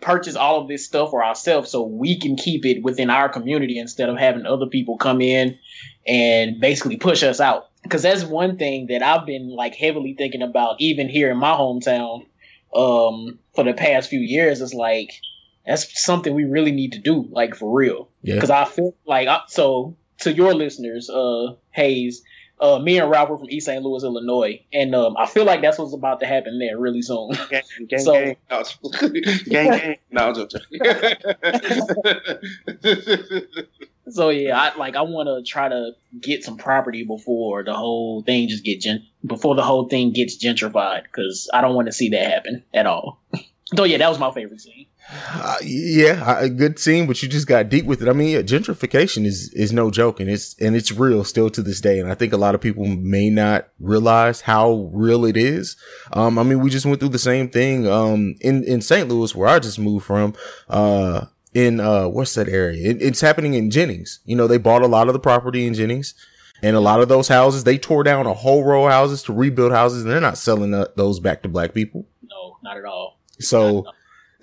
purchase 0.00 0.36
all 0.36 0.60
of 0.60 0.68
this 0.68 0.84
stuff 0.84 1.10
for 1.10 1.24
ourselves 1.24 1.70
so 1.70 1.82
we 1.82 2.18
can 2.18 2.36
keep 2.36 2.66
it 2.66 2.82
within 2.82 3.08
our 3.08 3.28
community 3.28 3.78
instead 3.78 4.08
of 4.08 4.18
having 4.18 4.44
other 4.44 4.66
people 4.66 4.98
come 4.98 5.20
in 5.20 5.58
and 6.06 6.60
basically 6.60 6.96
push 6.96 7.22
us 7.22 7.40
out. 7.40 7.70
Because 7.82 8.02
that's 8.02 8.24
one 8.24 8.56
thing 8.56 8.86
that 8.88 9.02
I've 9.02 9.26
been 9.26 9.48
like 9.48 9.74
heavily 9.74 10.14
thinking 10.16 10.42
about, 10.42 10.76
even 10.78 11.08
here 11.08 11.30
in 11.30 11.38
my 11.38 11.52
hometown, 11.52 12.26
um, 12.74 13.38
for 13.54 13.64
the 13.64 13.74
past 13.74 14.08
few 14.08 14.20
years. 14.20 14.60
Is 14.60 14.74
like 14.74 15.12
that's 15.66 16.04
something 16.04 16.34
we 16.34 16.44
really 16.44 16.72
need 16.72 16.92
to 16.92 16.98
do, 16.98 17.26
like 17.30 17.54
for 17.54 17.72
real. 17.76 18.08
Yeah. 18.22 18.34
Because 18.34 18.50
I 18.50 18.64
feel 18.64 18.94
like 19.06 19.28
I, 19.28 19.40
so 19.48 19.96
to 20.20 20.32
your 20.32 20.54
listeners, 20.54 21.08
uh, 21.10 21.54
Haize, 21.70 22.22
uh, 22.60 22.78
me 22.78 22.98
and 22.98 23.10
Robert 23.10 23.38
from 23.38 23.50
East 23.50 23.66
St. 23.66 23.82
Louis, 23.82 24.04
Illinois, 24.04 24.62
and 24.72 24.94
um, 24.94 25.16
I 25.16 25.26
feel 25.26 25.44
like 25.44 25.60
that's 25.60 25.76
what's 25.78 25.92
about 25.92 26.20
to 26.20 26.26
happen 26.26 26.58
there 26.58 26.78
really 26.78 27.02
soon. 27.02 27.30
Gang, 27.50 27.62
gang, 27.88 27.98
So- 27.98 28.12
gang. 28.12 28.36
No, 28.50 28.62
gang, 29.48 29.70
gang. 29.70 29.96
No, 30.10 30.32
I'm. 30.32 30.34
So 34.10 34.28
yeah, 34.28 34.60
I 34.60 34.76
like 34.76 34.96
I 34.96 35.00
want 35.02 35.28
to 35.28 35.50
try 35.50 35.70
to 35.70 35.92
get 36.20 36.44
some 36.44 36.58
property 36.58 37.04
before 37.04 37.64
the 37.64 37.72
whole 37.74 38.22
thing 38.22 38.48
just 38.48 38.62
get 38.62 38.82
gen- 38.82 39.06
before 39.24 39.54
the 39.54 39.62
whole 39.62 39.88
thing 39.88 40.12
gets 40.12 40.36
gentrified 40.36 41.04
because 41.04 41.48
I 41.54 41.62
don't 41.62 41.74
want 41.74 41.86
to 41.86 41.92
see 41.92 42.10
that 42.10 42.30
happen 42.30 42.64
at 42.74 42.84
all. 42.86 43.22
so 43.74 43.84
yeah, 43.84 43.96
that 43.96 44.08
was 44.10 44.18
my 44.18 44.30
favorite 44.30 44.60
scene. 44.60 44.86
Uh, 45.10 45.56
yeah, 45.62 46.38
a 46.38 46.48
good 46.48 46.78
scene, 46.78 47.06
but 47.06 47.22
you 47.22 47.28
just 47.28 47.46
got 47.46 47.68
deep 47.68 47.84
with 47.84 48.00
it. 48.02 48.08
I 48.08 48.12
mean, 48.12 48.30
yeah, 48.30 48.42
gentrification 48.42 49.26
is 49.26 49.52
is 49.52 49.72
no 49.72 49.90
joke, 49.90 50.18
and 50.18 50.30
it's 50.30 50.58
and 50.60 50.74
it's 50.74 50.90
real 50.92 51.24
still 51.24 51.50
to 51.50 51.62
this 51.62 51.80
day. 51.80 52.00
And 52.00 52.10
I 52.10 52.14
think 52.14 52.32
a 52.32 52.38
lot 52.38 52.54
of 52.54 52.60
people 52.60 52.86
may 52.86 53.28
not 53.28 53.68
realize 53.78 54.42
how 54.42 54.90
real 54.92 55.24
it 55.24 55.36
is. 55.36 55.76
Um, 56.12 56.38
I 56.38 56.42
mean, 56.42 56.60
we 56.60 56.70
just 56.70 56.86
went 56.86 57.00
through 57.00 57.10
the 57.10 57.18
same 57.18 57.48
thing 57.50 57.86
um 57.86 58.36
in 58.40 58.64
in 58.64 58.80
St. 58.80 59.08
Louis, 59.08 59.34
where 59.34 59.48
I 59.48 59.58
just 59.58 59.78
moved 59.78 60.06
from. 60.06 60.34
Uh, 60.68 61.26
in 61.52 61.78
uh, 61.80 62.08
what's 62.08 62.34
that 62.34 62.48
area? 62.48 62.90
It, 62.90 63.00
it's 63.00 63.20
happening 63.20 63.54
in 63.54 63.70
Jennings. 63.70 64.20
You 64.24 64.36
know, 64.36 64.46
they 64.46 64.58
bought 64.58 64.82
a 64.82 64.88
lot 64.88 65.08
of 65.08 65.12
the 65.12 65.20
property 65.20 65.66
in 65.66 65.74
Jennings. 65.74 66.14
And 66.62 66.76
a 66.76 66.80
lot 66.80 67.00
of 67.00 67.08
those 67.08 67.28
houses, 67.28 67.64
they 67.64 67.76
tore 67.76 68.04
down 68.04 68.26
a 68.26 68.32
whole 68.32 68.64
row 68.64 68.86
of 68.86 68.92
houses 68.92 69.22
to 69.24 69.34
rebuild 69.34 69.72
houses, 69.72 70.02
and 70.02 70.10
they're 70.10 70.20
not 70.20 70.38
selling 70.38 70.72
uh, 70.72 70.86
those 70.96 71.20
back 71.20 71.42
to 71.42 71.48
black 71.48 71.74
people. 71.74 72.06
No, 72.22 72.56
not 72.62 72.78
at 72.78 72.86
all. 72.86 73.18
So 73.38 73.84
uh, 73.84 73.92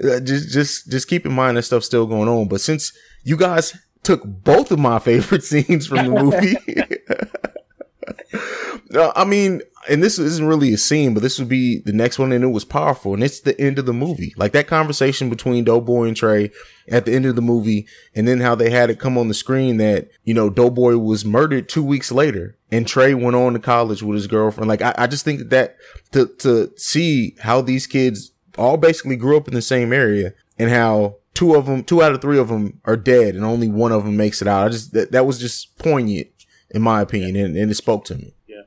just 0.01 0.49
just 0.49 0.89
just 0.89 1.07
keep 1.07 1.25
in 1.25 1.33
mind 1.33 1.57
that 1.57 1.63
stuff's 1.63 1.85
still 1.85 2.05
going 2.05 2.27
on. 2.27 2.47
But 2.47 2.61
since 2.61 2.93
you 3.23 3.37
guys 3.37 3.77
took 4.03 4.23
both 4.23 4.71
of 4.71 4.79
my 4.79 4.99
favorite 4.99 5.43
scenes 5.43 5.87
from 5.87 6.05
the 6.05 6.23
movie, 6.23 6.57
uh, 8.97 9.11
I 9.15 9.25
mean, 9.25 9.61
and 9.89 10.03
this 10.03 10.19
isn't 10.19 10.45
really 10.45 10.73
a 10.73 10.77
scene, 10.77 11.13
but 11.13 11.23
this 11.23 11.39
would 11.39 11.49
be 11.49 11.79
the 11.79 11.93
next 11.93 12.19
one, 12.19 12.31
and 12.31 12.43
it 12.43 12.47
was 12.47 12.65
powerful, 12.65 13.13
and 13.13 13.23
it's 13.23 13.39
the 13.39 13.59
end 13.59 13.79
of 13.79 13.85
the 13.85 13.93
movie. 13.93 14.33
Like 14.37 14.51
that 14.53 14.67
conversation 14.67 15.29
between 15.29 15.63
Doughboy 15.63 16.07
and 16.07 16.17
Trey 16.17 16.51
at 16.87 17.05
the 17.05 17.13
end 17.13 17.25
of 17.25 17.35
the 17.35 17.41
movie, 17.41 17.87
and 18.15 18.27
then 18.27 18.39
how 18.39 18.55
they 18.55 18.69
had 18.69 18.89
it 18.89 18.99
come 18.99 19.17
on 19.17 19.27
the 19.27 19.33
screen 19.33 19.77
that 19.77 20.09
you 20.23 20.33
know 20.33 20.49
Doughboy 20.49 20.97
was 20.97 21.25
murdered 21.25 21.69
two 21.69 21.83
weeks 21.83 22.11
later, 22.11 22.57
and 22.71 22.87
Trey 22.87 23.13
went 23.13 23.35
on 23.35 23.53
to 23.53 23.59
college 23.59 24.03
with 24.03 24.15
his 24.15 24.27
girlfriend. 24.27 24.67
Like 24.67 24.81
I, 24.81 24.93
I 24.97 25.07
just 25.07 25.25
think 25.25 25.49
that 25.49 25.77
to 26.11 26.27
to 26.39 26.71
see 26.77 27.35
how 27.39 27.61
these 27.61 27.87
kids 27.87 28.31
all 28.57 28.77
basically 28.77 29.15
grew 29.15 29.37
up 29.37 29.47
in 29.47 29.53
the 29.53 29.61
same 29.61 29.93
area, 29.93 30.33
and 30.57 30.69
how 30.69 31.17
two 31.33 31.55
of 31.55 31.65
them, 31.65 31.83
two 31.83 32.01
out 32.01 32.11
of 32.11 32.21
three 32.21 32.37
of 32.39 32.49
them 32.49 32.79
are 32.85 32.97
dead, 32.97 33.35
and 33.35 33.43
only 33.43 33.69
one 33.69 33.91
of 33.91 34.05
them 34.05 34.17
makes 34.17 34.41
it 34.41 34.47
out. 34.47 34.67
I 34.67 34.69
just 34.69 34.93
that, 34.93 35.11
that 35.11 35.25
was 35.25 35.39
just 35.39 35.77
poignant 35.77 36.27
in 36.69 36.81
my 36.81 37.01
opinion, 37.01 37.35
and, 37.35 37.57
and 37.57 37.71
it 37.71 37.75
spoke 37.75 38.05
to 38.05 38.15
me. 38.15 38.33
Yeah, 38.47 38.63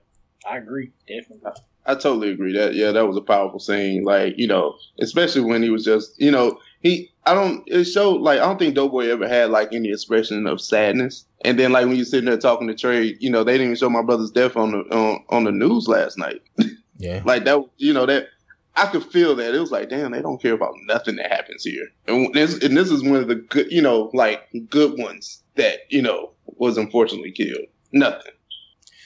I 0.48 0.58
agree, 0.58 0.92
definitely. 1.08 1.52
I 1.86 1.94
totally 1.94 2.30
agree 2.30 2.56
that 2.56 2.74
yeah, 2.74 2.92
that 2.92 3.06
was 3.06 3.16
a 3.16 3.22
powerful 3.22 3.60
scene. 3.60 4.04
Like 4.04 4.34
you 4.36 4.46
know, 4.46 4.76
especially 5.00 5.42
when 5.42 5.62
he 5.62 5.70
was 5.70 5.84
just 5.84 6.18
you 6.20 6.30
know 6.30 6.58
he 6.80 7.10
I 7.26 7.34
don't 7.34 7.62
it 7.66 7.84
showed 7.84 8.20
like 8.22 8.40
I 8.40 8.44
don't 8.44 8.58
think 8.58 8.74
Doughboy 8.74 9.08
ever 9.08 9.28
had 9.28 9.50
like 9.50 9.72
any 9.72 9.90
expression 9.90 10.46
of 10.46 10.60
sadness. 10.60 11.26
And 11.44 11.58
then 11.58 11.72
like 11.72 11.86
when 11.86 11.96
you're 11.96 12.06
sitting 12.06 12.28
there 12.28 12.38
talking 12.38 12.68
to 12.68 12.74
Trey, 12.74 13.16
you 13.20 13.30
know 13.30 13.44
they 13.44 13.52
didn't 13.52 13.66
even 13.66 13.76
show 13.76 13.90
my 13.90 14.02
brother's 14.02 14.30
death 14.30 14.56
on 14.56 14.72
the 14.72 14.78
on, 14.96 15.24
on 15.28 15.44
the 15.44 15.52
news 15.52 15.88
last 15.88 16.18
night. 16.18 16.42
Yeah, 16.96 17.22
like 17.24 17.44
that 17.46 17.58
you 17.76 17.92
know 17.92 18.06
that 18.06 18.28
I 18.76 18.86
could 18.86 19.04
feel 19.04 19.36
that 19.36 19.54
it 19.54 19.60
was 19.60 19.70
like 19.70 19.88
damn 19.88 20.10
they 20.12 20.22
don't 20.22 20.40
care 20.42 20.52
about 20.54 20.74
nothing 20.86 21.16
that 21.16 21.30
happens 21.30 21.64
here. 21.64 21.86
And 22.06 22.34
this 22.34 22.62
and 22.62 22.76
this 22.76 22.90
is 22.90 23.02
one 23.02 23.16
of 23.16 23.28
the 23.28 23.36
good 23.36 23.70
you 23.70 23.82
know 23.82 24.10
like 24.14 24.42
good 24.68 24.98
ones 24.98 25.42
that 25.56 25.80
you 25.90 26.02
know 26.02 26.32
was 26.46 26.76
unfortunately 26.76 27.32
killed. 27.32 27.66
Nothing. 27.92 28.32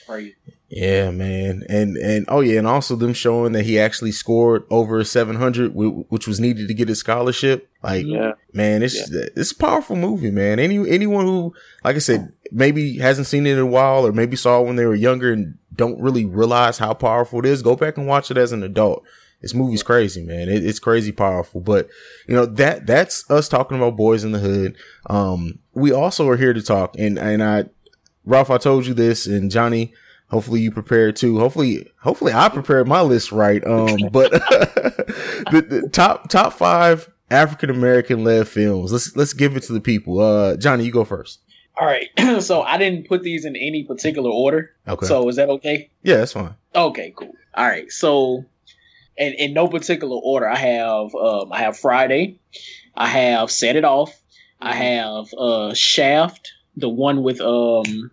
Crazy. 0.07 0.35
Yeah, 0.71 1.09
man, 1.09 1.63
and 1.67 1.97
and 1.97 2.25
oh 2.27 2.41
yeah, 2.41 2.59
and 2.59 2.67
also 2.67 2.95
them 2.95 3.13
showing 3.13 3.53
that 3.53 3.65
he 3.65 3.79
actually 3.79 4.11
scored 4.11 4.65
over 4.69 5.03
seven 5.03 5.35
hundred, 5.35 5.71
which 5.73 6.27
was 6.27 6.39
needed 6.39 6.67
to 6.67 6.75
get 6.75 6.87
his 6.87 6.99
scholarship. 6.99 7.67
Like, 7.81 8.05
Yeah. 8.05 8.33
man, 8.53 8.83
it's 8.83 9.09
it's 9.11 9.51
a 9.51 9.55
powerful 9.55 9.95
movie, 9.95 10.29
man. 10.29 10.59
Any 10.59 10.77
anyone 10.87 11.25
who, 11.25 11.55
like 11.83 11.95
I 11.95 11.99
said, 11.99 12.33
maybe 12.51 12.99
hasn't 12.99 13.25
seen 13.25 13.47
it 13.47 13.53
in 13.53 13.59
a 13.59 13.65
while, 13.65 14.05
or 14.05 14.11
maybe 14.11 14.35
saw 14.35 14.61
it 14.61 14.67
when 14.67 14.75
they 14.75 14.85
were 14.85 14.93
younger 14.93 15.33
and 15.33 15.57
don't 15.75 15.99
really 15.99 16.25
realize 16.25 16.77
how 16.77 16.93
powerful 16.93 17.39
it 17.39 17.45
is, 17.47 17.63
go 17.63 17.75
back 17.75 17.97
and 17.97 18.05
watch 18.05 18.29
it 18.29 18.37
as 18.37 18.51
an 18.51 18.61
adult. 18.61 19.03
This 19.41 19.53
movie's 19.53 19.83
crazy, 19.83 20.23
man. 20.23 20.49
It, 20.49 20.65
it's 20.65 20.79
crazy 20.79 21.11
powerful. 21.11 21.61
But 21.61 21.89
you 22.27 22.35
know 22.35 22.45
that 22.45 22.85
that's 22.85 23.29
us 23.31 23.47
talking 23.47 23.77
about 23.77 23.97
boyz 23.97 24.23
n 24.23 24.31
the 24.31 24.39
hood. 24.39 24.75
Um, 25.09 25.59
we 25.73 25.91
also 25.91 26.27
are 26.29 26.37
here 26.37 26.53
to 26.53 26.61
talk, 26.61 26.95
and 26.97 27.17
and 27.17 27.43
I, 27.43 27.65
Ralph, 28.25 28.49
I 28.49 28.57
told 28.57 28.85
you 28.85 28.93
this, 28.93 29.25
and 29.25 29.49
Johnny. 29.49 29.93
Hopefully 30.29 30.61
you 30.61 30.71
prepared 30.71 31.15
too. 31.15 31.39
Hopefully, 31.39 31.91
hopefully 32.01 32.31
I 32.31 32.49
prepared 32.49 32.87
my 32.87 33.01
list 33.01 33.31
right. 33.31 33.65
Um, 33.65 33.97
but 34.11 34.31
the, 34.31 35.65
the 35.67 35.89
top 35.91 36.29
top 36.29 36.53
five 36.53 37.09
African 37.31 37.69
American 37.69 38.23
led 38.23 38.47
films. 38.47 38.91
Let's 38.91 39.15
let's 39.15 39.33
give 39.33 39.55
it 39.55 39.63
to 39.63 39.73
the 39.73 39.81
people. 39.81 40.19
Uh, 40.19 40.57
Johnny, 40.57 40.85
you 40.85 40.91
go 40.91 41.05
first. 41.05 41.39
All 41.79 41.87
right, 41.87 42.09
so 42.41 42.61
I 42.61 42.77
didn't 42.77 43.07
put 43.07 43.23
these 43.23 43.45
in 43.45 43.55
any 43.55 43.83
particular 43.83 44.29
order. 44.29 44.71
Okay. 44.87 45.05
So 45.05 45.27
is 45.29 45.37
that 45.37 45.49
okay? 45.49 45.89
Yeah, 46.03 46.17
that's 46.17 46.33
fine. 46.33 46.55
Okay, 46.75 47.13
cool. 47.15 47.33
All 47.53 47.65
right, 47.65 47.91
so 47.91 48.45
in 49.19 49.33
in 49.33 49.53
no 49.53 49.67
particular 49.67 50.15
order, 50.15 50.47
I 50.47 50.55
have 50.55 51.13
um 51.13 51.51
I 51.51 51.59
have 51.59 51.77
Friday, 51.77 52.39
I 52.95 53.07
have 53.07 53.51
Set 53.51 53.75
It 53.75 53.83
Off, 53.85 54.19
I 54.59 54.73
have 54.73 55.25
uh 55.37 55.73
Shaft, 55.73 56.51
the 56.75 56.89
one 56.89 57.21
with 57.21 57.41
um 57.41 58.11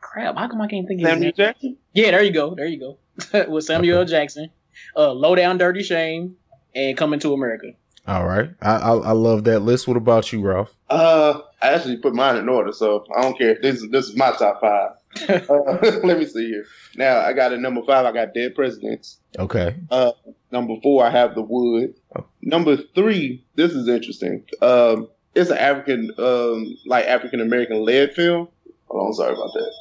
crap. 0.00 0.36
How 0.36 0.48
come 0.48 0.60
I 0.60 0.66
can't 0.66 0.88
think 0.88 1.00
of 1.02 1.06
his 1.06 1.14
Samuel 1.14 1.20
name? 1.20 1.32
Jackson. 1.36 1.76
Yeah, 1.92 2.10
there 2.10 2.22
you 2.22 2.32
go, 2.32 2.54
there 2.54 2.66
you 2.66 2.80
go. 2.80 2.98
with 3.48 3.64
Samuel 3.64 4.00
L. 4.00 4.04
Jackson, 4.04 4.50
uh, 4.96 5.12
Low 5.12 5.34
Down 5.34 5.58
Dirty 5.58 5.82
Shame, 5.82 6.36
and 6.74 6.96
Coming 6.96 7.20
to 7.20 7.32
America. 7.34 7.72
All 8.06 8.26
right, 8.26 8.50
I, 8.62 8.76
I 8.76 8.96
I 8.96 9.12
love 9.12 9.44
that 9.44 9.60
list. 9.60 9.86
What 9.86 9.98
about 9.98 10.32
you, 10.32 10.40
Ralph? 10.40 10.74
Uh, 10.88 11.40
I 11.60 11.74
actually 11.74 11.98
put 11.98 12.14
mine 12.14 12.36
in 12.36 12.48
order, 12.48 12.72
so 12.72 13.04
I 13.14 13.20
don't 13.20 13.36
care. 13.36 13.58
This 13.60 13.82
is 13.82 13.90
this 13.90 14.06
is 14.08 14.16
my 14.16 14.32
top 14.32 14.62
five. 14.62 14.92
uh, 15.28 15.78
let 16.04 16.18
me 16.18 16.24
see 16.24 16.46
here. 16.48 16.64
Now 16.96 17.18
I 17.20 17.34
got 17.34 17.52
a 17.52 17.58
number 17.58 17.82
five. 17.86 18.06
I 18.06 18.12
got 18.12 18.32
Dead 18.32 18.54
Presidents. 18.54 19.18
Okay. 19.38 19.76
Uh, 19.90 20.12
number 20.52 20.74
four, 20.82 21.04
I 21.04 21.10
have 21.10 21.34
The 21.34 21.42
Wood. 21.42 21.94
Number 22.42 22.76
three, 22.94 23.44
this 23.54 23.72
is 23.72 23.88
interesting. 23.88 24.44
Um, 24.62 25.08
it's 25.34 25.50
an 25.50 25.58
African, 25.58 26.10
um, 26.18 26.76
like 26.86 27.06
African 27.06 27.40
American 27.40 27.84
led 27.84 28.14
film. 28.14 28.48
Hold 28.86 29.06
on, 29.08 29.12
sorry 29.14 29.34
about 29.34 29.52
that. 29.54 29.72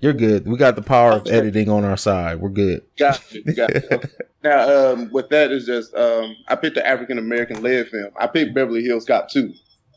You're 0.00 0.12
good. 0.12 0.46
We 0.46 0.56
got 0.56 0.76
the 0.76 0.82
power 0.82 1.12
of 1.12 1.26
editing 1.28 1.68
on 1.70 1.84
our 1.84 1.96
side. 1.96 2.40
We're 2.40 2.48
good. 2.50 2.82
Got 2.98 3.22
got. 3.56 3.74
Okay. 3.74 3.98
Now, 4.42 4.92
um, 4.92 5.10
with 5.10 5.30
that 5.30 5.50
is 5.50 5.64
just 5.64 5.94
um, 5.94 6.36
I 6.48 6.54
picked 6.56 6.74
the 6.74 6.86
African 6.86 7.16
American 7.16 7.62
led 7.62 7.88
film. 7.88 8.10
I 8.14 8.26
picked 8.26 8.54
Beverly 8.54 8.82
Hills 8.84 9.06
Cop 9.06 9.30
2. 9.30 9.50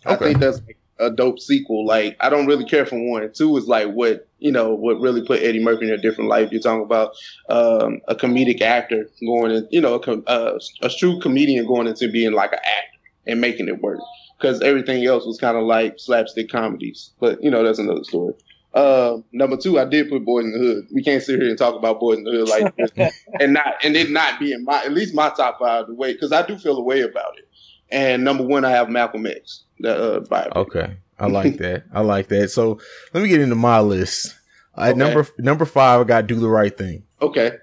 I 0.06 0.14
Okay. 0.14 0.24
think 0.28 0.40
that's 0.40 0.62
a 1.00 1.10
dope 1.10 1.40
sequel. 1.40 1.86
Like 1.86 2.18
I 2.20 2.30
don't 2.30 2.48
really 2.48 2.66
care 2.66 2.86
for 2.86 3.00
one. 3.00 3.32
Two 3.34 3.56
is 3.58 3.68
like 3.68 3.92
what 3.92 4.28
you 4.40 4.52
know 4.52 4.74
what 4.74 5.00
really 5.00 5.26
put 5.26 5.42
Eddie 5.42 5.64
Murphy 5.64 5.86
in 5.88 5.94
a 5.94 5.98
different 5.98 6.30
life. 6.30 6.52
You're 6.52 6.62
talking 6.62 6.84
about 6.84 7.12
um, 7.50 8.02
a 8.08 8.16
comedic 8.16 8.62
actor 8.62 9.10
going 9.22 9.52
in, 9.52 9.68
you 9.72 9.82
know, 9.82 9.96
a, 9.96 10.00
com- 10.00 10.24
uh, 10.28 10.60
a 10.82 10.90
true 10.90 11.20
comedian 11.20 11.66
going 11.66 11.88
into 11.88 12.12
being 12.12 12.34
like 12.34 12.52
an 12.52 12.60
actor 12.60 13.00
and 13.28 13.42
making 13.42 13.68
it 13.68 13.82
work. 13.82 14.00
Because 14.40 14.62
everything 14.62 15.04
else 15.06 15.26
was 15.26 15.40
kind 15.40 15.58
of 15.58 15.64
like 15.64 16.00
slapstick 16.00 16.50
comedies. 16.50 17.12
But 17.20 17.44
you 17.44 17.50
know 17.50 17.64
that's 17.64 17.80
another 17.80 18.04
story. 18.04 18.34
Uh, 18.74 19.18
number 19.32 19.58
two, 19.58 19.80
I 19.80 19.86
did 19.86 20.10
put 20.10 20.24
Boyz 20.24 20.44
n 20.44 20.52
the 20.52 20.60
Hood. 20.60 20.88
We 20.94 21.04
can't 21.04 21.24
sit 21.24 21.40
here 21.40 21.50
and 21.50 21.58
talk 21.58 21.76
about 21.76 22.00
Boyz 22.00 22.18
n 22.18 22.24
the 22.26 22.32
Hood 22.32 22.50
like 22.50 22.76
this 22.76 23.22
and 23.40 23.54
not 23.54 23.76
and 23.84 23.96
it 23.96 24.12
not 24.12 24.40
be 24.40 24.52
in 24.52 24.64
my 24.66 24.84
at 24.84 24.94
least 24.94 25.16
my 25.16 25.30
top 25.30 25.58
five 25.60 25.88
the 25.88 25.96
way 25.96 26.14
because 26.14 26.32
I 26.32 26.46
do 26.46 26.58
feel 26.58 26.78
a 26.78 26.84
way 26.84 27.02
about 27.02 27.38
it. 27.38 27.48
And 27.90 28.24
number 28.24 28.44
one, 28.44 28.66
I 28.66 28.72
have 28.72 28.90
Malcolm 28.90 29.26
X, 29.26 29.64
the 29.80 30.16
uh, 30.16 30.20
Bible. 30.22 30.52
Okay, 30.62 30.98
I 31.20 31.28
like 31.40 31.58
that. 31.58 31.86
I 31.94 32.02
like 32.02 32.28
that. 32.30 32.50
So 32.52 32.80
let 33.14 33.24
me 33.24 33.30
get 33.30 33.42
into 33.42 33.56
my 33.56 33.80
list. 33.80 34.34
At 34.78 34.90
Okay. 34.92 34.98
number 35.00 35.28
number 35.40 35.66
five, 35.66 36.02
I 36.02 36.04
got 36.04 36.28
Do 36.28 36.36
the 36.40 36.50
Right 36.50 36.76
Thing. 36.78 37.04
Okay, 37.22 37.54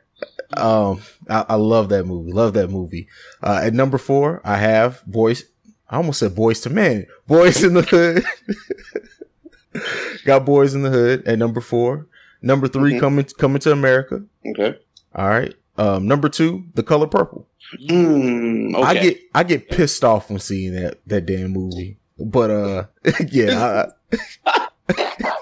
Um, 0.56 1.00
I, 1.28 1.44
I 1.50 1.54
love 1.54 1.88
that 1.90 2.04
movie. 2.06 2.32
Love 2.32 2.54
that 2.54 2.70
movie. 2.70 3.08
Uh, 3.42 3.60
at 3.62 3.72
number 3.74 3.98
four, 3.98 4.40
I 4.44 4.56
have 4.56 5.04
Boys. 5.06 5.44
I 5.88 5.96
almost 5.96 6.18
said 6.18 6.34
Boyz 6.34 6.66
II 6.66 6.72
Men. 6.72 7.06
Boyz 7.28 7.62
n 7.64 7.74
the 7.74 7.82
Hood. 7.82 8.24
got 10.24 10.44
Boyz 10.44 10.74
n 10.74 10.82
the 10.82 10.90
Hood 10.90 11.26
at 11.26 11.38
number 11.38 11.60
four. 11.60 12.06
Number 12.42 12.68
3 12.68 12.94
Mhm. 12.94 13.00
coming 13.00 13.24
coming 13.38 13.60
to 13.60 13.72
America. 13.72 14.22
okay. 14.50 14.76
All 15.14 15.28
right. 15.28 15.54
Um, 15.78 16.06
number 16.06 16.28
two, 16.28 16.64
The 16.74 16.82
Color 16.82 17.06
Purple. 17.06 17.48
Mm, 17.88 18.74
okay. 18.74 18.84
I 18.84 18.94
get 19.02 19.18
I 19.34 19.42
get 19.44 19.68
pissed 19.70 20.04
off 20.04 20.28
when 20.30 20.38
seeing 20.40 20.74
that 20.74 20.98
that 21.06 21.24
damn 21.26 21.52
movie. 21.52 21.96
But 22.18 22.50
uh, 22.50 22.84
yeah. 23.28 23.86
I, 24.12 24.68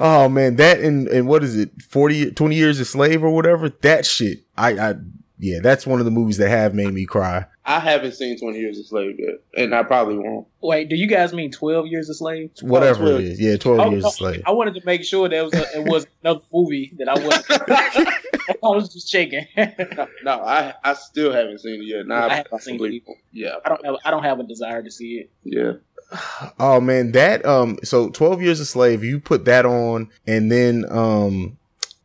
oh 0.00 0.28
man, 0.28 0.56
that 0.56 0.80
and 0.80 1.08
and 1.08 1.26
what 1.26 1.42
is 1.42 1.56
it? 1.56 1.70
40, 1.82 2.32
20 2.32 2.54
years 2.54 2.80
a 2.80 2.84
slave 2.84 3.22
or 3.22 3.30
whatever. 3.30 3.68
That 3.68 4.06
shit. 4.06 4.40
I 4.56 4.90
I 4.90 4.94
yeah, 5.42 5.58
that's 5.60 5.86
one 5.86 5.98
of 5.98 6.04
the 6.04 6.10
movies 6.12 6.36
that 6.38 6.48
have 6.48 6.72
made 6.72 6.92
me 6.94 7.04
cry. 7.04 7.44
I 7.64 7.80
haven't 7.80 8.12
seen 8.12 8.38
Twenty 8.38 8.60
Years 8.60 8.78
a 8.78 8.84
Slave 8.84 9.16
yet, 9.18 9.40
and 9.56 9.74
I 9.74 9.82
probably 9.82 10.16
won't. 10.18 10.46
Wait, 10.62 10.88
do 10.88 10.94
you 10.96 11.08
guys 11.08 11.32
mean 11.34 11.50
Twelve 11.50 11.86
Years 11.88 12.08
a 12.08 12.14
Slave? 12.14 12.50
Whatever 12.60 13.00
twelve. 13.04 13.20
it 13.20 13.24
is. 13.26 13.40
Yeah, 13.40 13.56
twelve 13.56 13.80
Oh, 13.80 13.90
years 13.90 14.04
oh, 14.04 14.08
a 14.08 14.12
slave. 14.12 14.42
I 14.46 14.52
wanted 14.52 14.74
to 14.74 14.82
make 14.86 15.04
sure 15.04 15.28
that 15.28 15.44
was 15.44 15.52
a, 15.54 15.80
it 15.80 15.88
was 15.88 16.06
another 16.22 16.40
movie 16.52 16.92
that 16.98 17.08
I 17.08 17.14
was. 17.18 17.44
I 18.48 18.66
was 18.68 18.92
just 18.92 19.10
checking. 19.10 19.46
I 19.56 20.06
No, 20.24 20.40
I 20.42 20.74
I 20.84 20.94
still 20.94 21.32
haven't 21.32 21.58
seen 21.60 21.82
it 21.82 21.86
yet. 21.86 22.06
Nah, 22.06 22.26
I 22.28 22.34
haven't 22.36 22.62
seen 22.62 22.84
it. 22.84 23.02
Yeah, 23.32 23.56
I 23.64 23.68
don't 23.68 23.84
have. 23.84 23.96
I 24.04 24.10
don't 24.10 24.24
have 24.24 24.40
a 24.40 24.44
desire 24.44 24.82
to 24.82 24.90
see 24.90 25.14
it. 25.24 25.30
yeah. 25.44 25.72
Oh 26.58 26.80
man, 26.80 27.12
that 27.12 27.44
um 27.46 27.78
so 27.84 28.10
12 28.10 28.42
years 28.42 28.60
a 28.60 28.66
slave, 28.66 29.02
you 29.02 29.18
put 29.20 29.44
that 29.46 29.64
on 29.66 30.10
and 30.26 30.50
then 30.52 30.84
um 30.90 31.58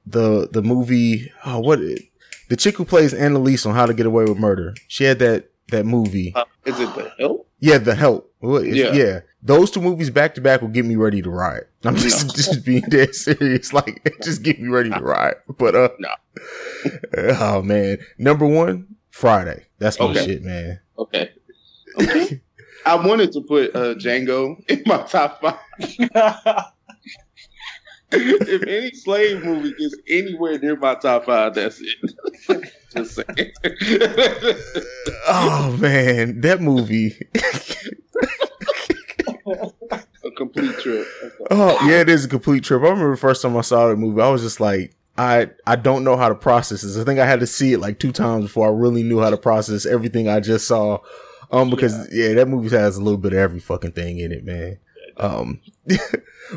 the 0.06 0.48
the 0.52 0.62
movie 0.62 1.32
oh 1.46 1.60
what 1.60 1.80
the 2.50 2.56
chick 2.56 2.76
who 2.78 2.86
plays 2.86 3.14
Annalise 3.14 3.66
on 3.66 3.76
How 3.76 3.86
to 3.86 3.94
Get 3.94 4.06
Away 4.06 4.26
with 4.26 4.38
Murder. 4.38 4.76
She 4.88 5.04
had 5.04 5.20
that 5.20 5.50
that 5.70 5.86
movie. 5.86 6.34
Uh, 6.36 6.46
is 6.66 6.80
it 6.80 6.94
the 6.96 7.12
help? 7.20 7.50
Yeah, 7.60 7.78
The 7.80 7.96
Help. 7.96 8.32
Yeah. 8.42 8.94
yeah. 8.94 9.20
Those 9.42 9.72
two 9.72 9.82
movies 9.82 10.10
back 10.10 10.36
to 10.36 10.42
back 10.42 10.62
will 10.62 10.68
get 10.68 10.86
me 10.86 10.96
ready 10.96 11.22
to 11.22 11.30
ride. 11.30 11.64
I'm 11.84 11.96
just 11.96 12.36
just 12.36 12.64
being 12.66 12.82
dead 12.90 13.16
serious. 13.16 13.74
Like 13.74 14.16
just 14.24 14.44
get 14.44 14.60
me 14.62 14.68
ready 14.70 14.90
to 14.90 15.00
ride. 15.00 15.36
But 15.58 15.76
uh 15.76 15.90
No. 16.00 16.10
Oh 17.40 17.62
man. 17.64 17.98
Number 18.18 18.46
1, 18.46 18.88
Friday. 19.10 19.66
That's 19.80 20.00
my 20.00 20.06
Okay. 20.08 20.26
shit, 20.26 20.44
man. 20.44 20.80
Okay. 20.98 21.32
Okay. 22.00 22.42
I 22.86 22.96
wanted 22.96 23.32
to 23.34 23.42
put 23.42 23.76
uh, 23.76 23.96
Django 23.96 24.64
in 24.70 24.84
my 24.86 24.98
top 25.04 25.42
five. 25.42 25.58
if 28.12 28.64
any 28.64 28.92
slave 28.92 29.44
movie 29.44 29.74
gets 29.74 29.96
anywhere 30.08 30.58
near 30.60 30.76
my 30.76 30.96
top 30.96 31.26
five, 31.26 31.56
that's 31.56 31.82
it. 31.82 32.74
Just 32.96 33.16
saying. 33.16 33.52
Oh 35.28 35.78
man, 35.80 36.40
that 36.42 36.62
movie. 36.62 37.18
a 40.24 40.32
complete 40.32 40.78
trip. 40.80 41.08
Oh 41.52 41.78
yeah, 41.88 42.02
it 42.02 42.10
is 42.10 42.26
a 42.26 42.30
complete 42.30 42.64
trip. 42.64 42.82
I 42.82 42.86
remember 42.86 43.12
the 43.12 43.18
first 43.18 43.42
time 43.42 43.58
I 43.58 43.62
saw 43.62 43.88
the 43.90 43.96
movie, 43.96 44.22
I 44.22 44.30
was 44.30 44.42
just 44.42 44.60
like, 44.60 44.96
I 45.18 45.50
I 45.66 45.76
don't 45.76 46.04
know 46.04 46.16
how 46.16 46.30
to 46.30 46.36
process 46.36 46.82
this. 46.82 46.98
I 46.98 47.04
think 47.04 47.20
I 47.20 47.26
had 47.26 47.42
to 47.42 47.48
see 47.48 47.74
it 47.74 47.80
like 47.80 48.00
two 48.00 48.12
times 48.12 48.46
before 48.46 48.68
I 48.68 48.72
really 48.72 49.04
knew 49.04 49.20
how 49.20 49.30
to 49.30 49.38
process 49.38 49.86
everything 49.86 50.30
I 50.30 50.40
just 50.40 50.68
saw. 50.68 51.00
Um, 51.52 51.70
because 51.70 52.12
yeah, 52.12 52.34
that 52.34 52.48
movie 52.48 52.76
has 52.76 52.98
a 52.98 53.04
little 53.04 53.18
bit 53.18 53.34
of 53.34 53.40
every 53.40 53.60
fucking 53.60 53.94
thing 53.94 54.20
in 54.20 54.32
it, 54.32 54.44
man. 54.44 54.80
Um, 55.18 55.62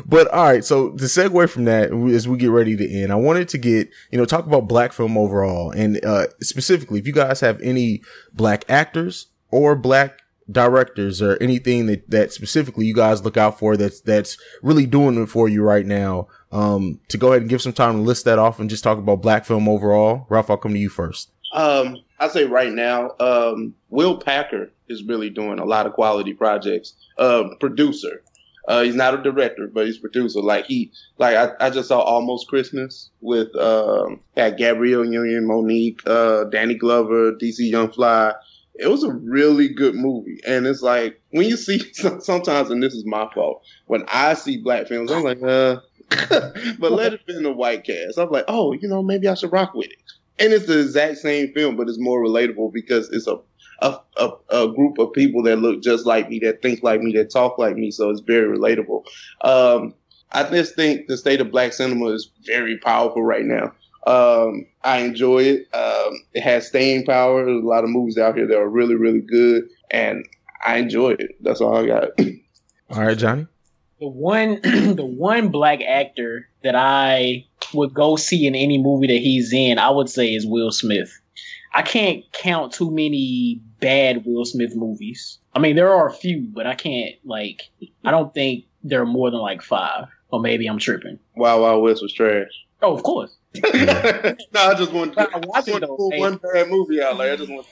but 0.05 0.27
all 0.29 0.45
right. 0.45 0.63
So 0.63 0.91
to 0.91 1.03
segue 1.05 1.49
from 1.49 1.65
that, 1.65 1.91
as 2.13 2.27
we 2.27 2.37
get 2.37 2.51
ready 2.51 2.75
to 2.77 2.89
end, 2.89 3.11
I 3.11 3.15
wanted 3.15 3.49
to 3.49 3.57
get 3.57 3.89
you 4.11 4.17
know 4.17 4.25
talk 4.25 4.45
about 4.45 4.67
black 4.67 4.93
film 4.93 5.17
overall, 5.17 5.71
and 5.71 6.03
uh, 6.05 6.27
specifically, 6.41 6.99
if 6.99 7.07
you 7.07 7.13
guys 7.13 7.39
have 7.41 7.59
any 7.61 8.01
black 8.33 8.63
actors 8.69 9.27
or 9.49 9.75
black 9.75 10.19
directors 10.51 11.21
or 11.21 11.37
anything 11.41 11.85
that 11.85 12.09
that 12.09 12.33
specifically 12.33 12.85
you 12.85 12.93
guys 12.93 13.23
look 13.23 13.37
out 13.37 13.57
for 13.57 13.77
that's 13.77 14.01
that's 14.01 14.37
really 14.61 14.85
doing 14.85 15.21
it 15.21 15.27
for 15.27 15.47
you 15.47 15.63
right 15.63 15.85
now 15.85 16.27
um 16.51 16.99
to 17.07 17.17
go 17.17 17.29
ahead 17.29 17.41
and 17.41 17.49
give 17.49 17.61
some 17.61 17.71
time 17.71 17.93
to 17.93 18.01
list 18.01 18.25
that 18.25 18.37
off 18.37 18.59
and 18.59 18.69
just 18.69 18.83
talk 18.83 18.97
about 18.97 19.21
black 19.21 19.45
film 19.45 19.69
overall 19.69 20.25
ralph 20.27 20.49
i'll 20.49 20.57
come 20.57 20.73
to 20.73 20.79
you 20.79 20.89
first 20.89 21.31
Um, 21.53 21.97
I 22.19 22.27
say 22.27 22.45
right 22.45 22.71
now, 22.71 23.11
um, 23.19 23.75
Will 23.89 24.17
Packer 24.17 24.71
is 24.87 25.03
really 25.03 25.29
doing 25.29 25.59
a 25.59 25.65
lot 25.65 25.85
of 25.85 25.93
quality 25.93 26.33
projects. 26.33 26.95
Um, 27.17 27.55
producer. 27.59 28.21
Uh, 28.67 28.83
he's 28.83 28.95
not 28.95 29.13
a 29.13 29.21
director, 29.21 29.67
but 29.67 29.85
he's 29.85 29.97
producer. 29.97 30.39
Like 30.39 30.65
he, 30.65 30.91
like 31.17 31.35
I, 31.35 31.67
I 31.67 31.69
just 31.69 31.87
saw 31.87 31.99
Almost 31.99 32.47
Christmas 32.47 33.09
with 33.21 33.55
um, 33.55 34.19
had 34.37 34.57
Gabrielle 34.57 35.05
Union, 35.05 35.45
Mo'Nique, 35.47 36.01
uh, 36.05 36.45
Danny 36.45 36.75
Glover, 36.75 37.33
DC 37.33 37.59
Young 37.59 37.91
Fly. 37.91 38.33
It 38.75 38.87
was 38.87 39.03
a 39.03 39.11
really 39.11 39.67
good 39.67 39.95
movie, 39.95 40.39
and 40.47 40.65
it's 40.65 40.81
like 40.81 41.21
when 41.31 41.47
you 41.47 41.57
see 41.57 41.79
sometimes, 41.93 42.69
and 42.69 42.81
this 42.81 42.93
is 42.93 43.05
my 43.05 43.29
fault. 43.33 43.63
When 43.87 44.05
I 44.07 44.33
see 44.33 44.57
black 44.57 44.87
films, 44.87 45.11
I'm 45.11 45.23
like, 45.23 45.41
uh, 45.43 45.77
but 46.79 46.91
let 46.91 47.13
it 47.13 47.25
be 47.25 47.35
in 47.35 47.43
the 47.43 47.51
white 47.51 47.83
cast. 47.83 48.17
I'm 48.17 48.29
like, 48.29 48.45
oh, 48.47 48.73
you 48.73 48.87
know, 48.87 49.01
maybe 49.03 49.27
I 49.27 49.33
should 49.33 49.51
rock 49.51 49.73
with 49.73 49.87
it 49.87 50.01
and 50.41 50.53
it's 50.53 50.65
the 50.65 50.79
exact 50.79 51.17
same 51.17 51.53
film, 51.53 51.75
but 51.75 51.87
it's 51.87 51.99
more 51.99 52.21
relatable 52.23 52.73
because 52.73 53.09
it's 53.09 53.27
a 53.27 53.37
a, 53.81 53.97
a 54.17 54.29
a 54.49 54.73
group 54.73 54.97
of 54.99 55.13
people 55.13 55.43
that 55.43 55.57
look 55.57 55.81
just 55.81 56.05
like 56.05 56.29
me, 56.29 56.39
that 56.39 56.61
think 56.61 56.83
like 56.83 57.01
me, 57.01 57.13
that 57.13 57.31
talk 57.31 57.57
like 57.57 57.75
me. 57.75 57.91
So 57.91 58.09
it's 58.09 58.21
very 58.21 58.57
relatable. 58.57 59.05
Um, 59.41 59.93
I 60.31 60.43
just 60.49 60.75
think 60.75 61.07
the 61.07 61.17
state 61.17 61.41
of 61.41 61.51
black 61.51 61.73
cinema 61.73 62.07
is 62.07 62.31
very 62.45 62.77
powerful 62.77 63.23
right 63.23 63.45
now. 63.45 63.73
Um, 64.07 64.65
I 64.83 64.99
enjoy 64.99 65.39
it. 65.39 65.67
Um, 65.73 66.13
it 66.33 66.41
has 66.41 66.67
staying 66.67 67.05
power. 67.05 67.45
There's 67.45 67.63
a 67.63 67.67
lot 67.67 67.83
of 67.83 67.89
movies 67.89 68.17
out 68.17 68.35
here 68.35 68.47
that 68.47 68.57
are 68.57 68.69
really, 68.69 68.95
really 68.95 69.21
good, 69.21 69.63
and 69.91 70.25
I 70.65 70.77
enjoy 70.77 71.11
it. 71.11 71.35
That's 71.41 71.61
all 71.61 71.77
I 71.77 71.85
got. 71.85 72.09
all 72.91 73.03
right 73.03 73.17
johnny 73.17 73.47
the 74.01 74.07
one 74.07 74.59
the 74.63 75.05
one 75.05 75.49
black 75.49 75.81
actor 75.81 76.49
that 76.63 76.75
I 76.75 77.45
would 77.73 77.93
go 77.93 78.17
see 78.17 78.45
in 78.45 78.55
any 78.55 78.77
movie 78.77 79.07
that 79.07 79.13
he's 79.21 79.53
in, 79.53 79.77
I 79.79 79.89
would 79.89 80.09
say 80.09 80.33
is 80.33 80.45
Will 80.45 80.71
Smith. 80.71 81.17
I 81.73 81.83
can't 81.83 82.23
count 82.33 82.73
too 82.73 82.91
many 82.91 83.61
bad 83.81 84.23
Will 84.25 84.45
Smith 84.45 84.75
movies. 84.75 85.39
I 85.53 85.59
mean, 85.59 85.75
there 85.75 85.91
are 85.91 86.07
a 86.07 86.13
few, 86.13 86.47
but 86.53 86.65
I 86.65 86.75
can't 86.75 87.15
like 87.25 87.63
I 88.05 88.11
don't 88.11 88.33
think 88.33 88.65
there 88.83 89.01
are 89.01 89.05
more 89.05 89.29
than 89.29 89.41
like 89.41 89.61
five. 89.61 90.07
Or 90.29 90.39
maybe 90.39 90.65
I'm 90.67 90.79
tripping. 90.79 91.19
Wow, 91.35 91.61
Wow 91.61 91.79
West 91.79 92.01
was 92.01 92.13
trash. 92.13 92.47
Oh, 92.81 92.93
of 92.93 93.03
course. 93.03 93.35
no, 93.53 93.63
I 94.55 94.73
just 94.75 94.93
want 94.93 95.17
I 95.17 95.25
to, 95.25 95.41
watch 95.45 95.67
want 95.67 95.81
to 95.81 95.87
pull 95.87 96.11
one 96.17 96.37
bad 96.37 96.69
movie 96.69 97.01
out. 97.01 97.17
Like 97.17 97.31
I 97.31 97.35
just 97.35 97.51
want. 97.51 97.67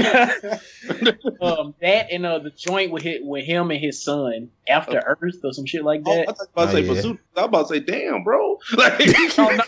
um, 1.40 1.74
that 1.80 2.06
and 2.10 2.26
uh, 2.26 2.38
the 2.38 2.50
joint 2.50 2.90
with 2.90 3.02
his, 3.02 3.18
with 3.22 3.44
him 3.44 3.70
and 3.70 3.80
his 3.80 4.02
son 4.02 4.50
after 4.68 4.98
Earth 4.98 5.40
or 5.44 5.52
some 5.52 5.66
shit 5.66 5.84
like 5.84 6.02
Oh, 6.06 6.12
I 6.12 6.16
that. 6.26 6.28
was 6.28 6.48
about 6.52 6.70
to 6.70 6.76
Oh, 6.76 6.80
yeah. 6.80 6.94
Pursuit. 6.94 7.20
I 7.36 7.40
was 7.40 7.48
about 7.48 7.68
to 7.68 7.74
say, 7.74 7.80
damn, 7.80 8.24
bro. 8.24 8.58
Like, 8.76 8.94
Oh, 9.38 9.56
no. 9.56 9.64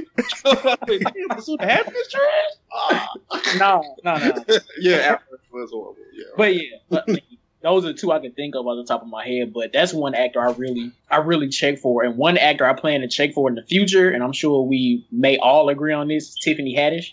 I 0.50 0.76
to 0.76 0.86
say, 0.88 0.98
damn, 0.98 1.28
Pursuit 1.36 1.60
of 1.60 1.68
Happiness 1.68 2.08
trash. 2.10 3.06
No, 3.58 3.96
no, 4.04 4.16
no. 4.16 4.32
yeah, 4.80 4.96
after 4.96 5.34
it 5.34 5.40
was 5.52 5.70
horrible. 5.70 5.96
Yeah. 6.14 6.24
But 6.36 6.54
yeah, 6.54 6.62
but, 6.88 7.08
like, 7.08 7.22
those 7.60 7.84
are 7.84 7.92
two 7.92 8.10
I 8.10 8.18
can 8.18 8.32
think 8.32 8.54
of 8.56 8.66
off 8.66 8.76
the 8.76 8.84
top 8.92 9.02
of 9.02 9.08
my 9.08 9.26
head. 9.26 9.52
But 9.52 9.72
that's 9.72 9.92
one 9.92 10.14
actor 10.14 10.40
I 10.40 10.52
really, 10.52 10.90
I 11.10 11.18
really 11.18 11.48
check 11.48 11.78
for, 11.78 12.02
and 12.02 12.16
one 12.16 12.36
actor 12.38 12.64
I 12.66 12.72
plan 12.72 13.02
to 13.02 13.08
check 13.08 13.34
for 13.34 13.48
in 13.48 13.54
the 13.54 13.62
future, 13.62 14.10
and 14.10 14.22
I'm 14.22 14.32
sure 14.32 14.62
we 14.66 15.06
may 15.12 15.36
all 15.38 15.68
agree 15.68 15.92
on 15.92 16.08
this. 16.08 16.34
Tiffany 16.34 16.74
Haddish. 16.76 17.10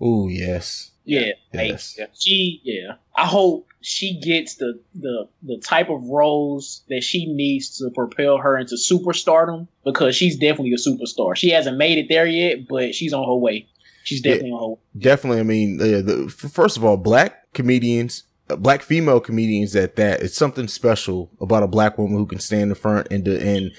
oh 0.00 0.28
yes 0.28 0.90
Yeah, 1.04 1.32
like, 1.52 1.68
yes 1.70 1.98
she. 2.18 2.60
Yeah, 2.62 2.94
I 3.16 3.26
hope 3.26 3.68
she 3.80 4.20
gets 4.20 4.56
the 4.56 4.80
the 4.94 5.28
the 5.42 5.58
type 5.58 5.90
of 5.90 6.02
roles 6.04 6.82
that 6.88 7.02
she 7.02 7.32
needs 7.32 7.78
to 7.78 7.90
propel 7.90 8.38
her 8.38 8.56
into 8.56 8.76
superstardom 8.76 9.68
because 9.84 10.14
she's 10.14 10.36
definitely 10.36 10.72
a 10.72 10.76
superstar. 10.76 11.34
She 11.36 11.50
hasn't 11.50 11.76
made 11.76 11.98
it 11.98 12.06
there 12.08 12.26
yet, 12.26 12.68
but 12.68 12.94
she's 12.94 13.12
on 13.12 13.26
her 13.26 13.34
way. 13.34 13.68
She's 14.04 14.20
definitely 14.20 14.50
on 14.50 14.60
her 14.60 14.68
way. 14.68 14.78
definitely 14.98 15.38
i 15.38 15.44
mean 15.44 15.80
uh, 15.80 16.02
the, 16.02 16.28
first 16.28 16.76
of 16.76 16.84
all 16.84 16.96
black 16.96 17.52
comedians 17.52 18.24
black 18.56 18.82
female 18.82 19.20
comedians 19.20 19.74
at 19.76 19.96
that. 19.96 20.22
It's 20.22 20.36
something 20.36 20.68
special 20.68 21.30
about 21.40 21.62
a 21.62 21.68
black 21.68 21.98
woman 21.98 22.16
who 22.16 22.26
can 22.26 22.40
stand 22.40 22.62
in 22.62 22.68
the 22.70 22.74
front 22.74 23.08
and 23.10 23.24
do, 23.24 23.36
and 23.36 23.72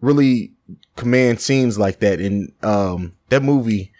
really 0.00 0.52
command 0.96 1.40
scenes 1.40 1.78
like 1.78 2.00
that. 2.00 2.20
And 2.20 2.52
um, 2.62 3.14
that 3.28 3.42
movie 3.42 3.92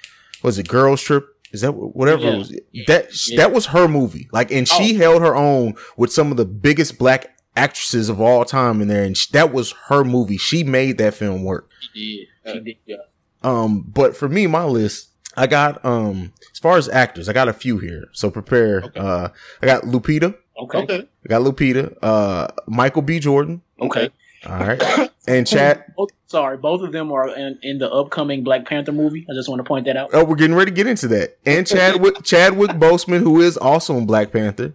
was 0.43 0.59
it 0.59 0.69
Girls 0.69 1.03
Trip? 1.03 1.27
Is 1.53 1.63
that 1.63 1.73
whatever 1.73 2.23
Yeah. 2.23 2.33
it 2.35 2.39
was? 2.39 2.49
That 2.87 3.09
Yeah. 3.29 3.37
that 3.39 3.53
was 3.53 3.67
her 3.67 3.89
movie. 3.89 4.29
Like, 4.33 4.51
and 4.53 4.67
she 4.69 4.95
held 4.95 5.23
her 5.23 5.35
own 5.35 5.75
with 5.97 6.13
some 6.13 6.31
of 6.31 6.37
the 6.37 6.45
biggest 6.45 6.99
black 6.99 7.37
actresses 7.57 8.09
of 8.09 8.21
all 8.21 8.45
time 8.45 8.81
in 8.81 8.89
there. 8.89 9.03
And 9.03 9.17
sh- 9.17 9.27
that 9.29 9.53
was 9.53 9.73
her 9.89 10.05
movie. 10.05 10.37
She 10.37 10.63
made 10.63 10.99
that 10.99 11.15
film 11.15 11.43
work. 11.45 11.69
She 11.93 12.27
did. 12.45 12.55
She 12.55 12.61
did. 12.61 12.77
Yeah. 12.87 12.97
Um, 13.43 13.83
but 13.93 14.17
for 14.17 14.29
me, 14.29 14.47
my 14.47 14.65
list, 14.65 15.09
I 15.37 15.47
got 15.47 15.85
um 15.85 16.33
as 16.53 16.59
far 16.59 16.77
as 16.77 16.89
actors, 16.89 17.29
I 17.29 17.33
got 17.33 17.49
a 17.49 17.53
few 17.53 17.79
here. 17.79 18.09
So 18.13 18.31
prepare. 18.31 18.85
Uh, 18.97 19.29
I 19.63 19.67
got 19.67 19.83
Lupita. 19.85 20.35
Okay. 20.63 20.79
Okay. 20.79 21.09
I 21.25 21.29
got 21.29 21.43
Lupita. 21.43 21.97
Uh, 22.03 22.49
Michael 22.67 23.03
B. 23.03 23.19
Jordan. 23.19 23.63
Okay. 23.81 24.11
All 24.47 24.59
right, 24.59 25.11
and 25.27 25.47
Chad. 25.47 25.85
Both, 25.97 26.11
sorry, 26.27 26.57
both 26.57 26.81
of 26.83 26.93
them 26.93 27.13
are 27.13 27.29
in, 27.29 27.59
in 27.63 27.79
the 27.79 27.91
upcoming 27.91 28.43
Black 28.43 28.65
Panther 28.65 28.93
movie. 28.93 29.27
I 29.31 29.35
just 29.35 29.49
want 29.49 29.59
to 29.59 29.65
point 29.65 29.85
that 29.87 29.97
out. 29.97 30.11
Oh, 30.13 30.25
we're 30.25 30.37
getting 30.37 30.57
ready 30.57 30.71
to 30.71 30.75
get 30.75 30.87
into 30.87 31.09
that. 31.09 31.39
And 31.45 31.67
Chadwick 31.67 32.23
Chadwick 32.25 32.71
Boseman, 32.73 33.21
who 33.21 33.41
is 33.41 33.57
also 33.57 33.97
in 33.99 34.07
Black 34.07 34.33
Panther. 34.33 34.75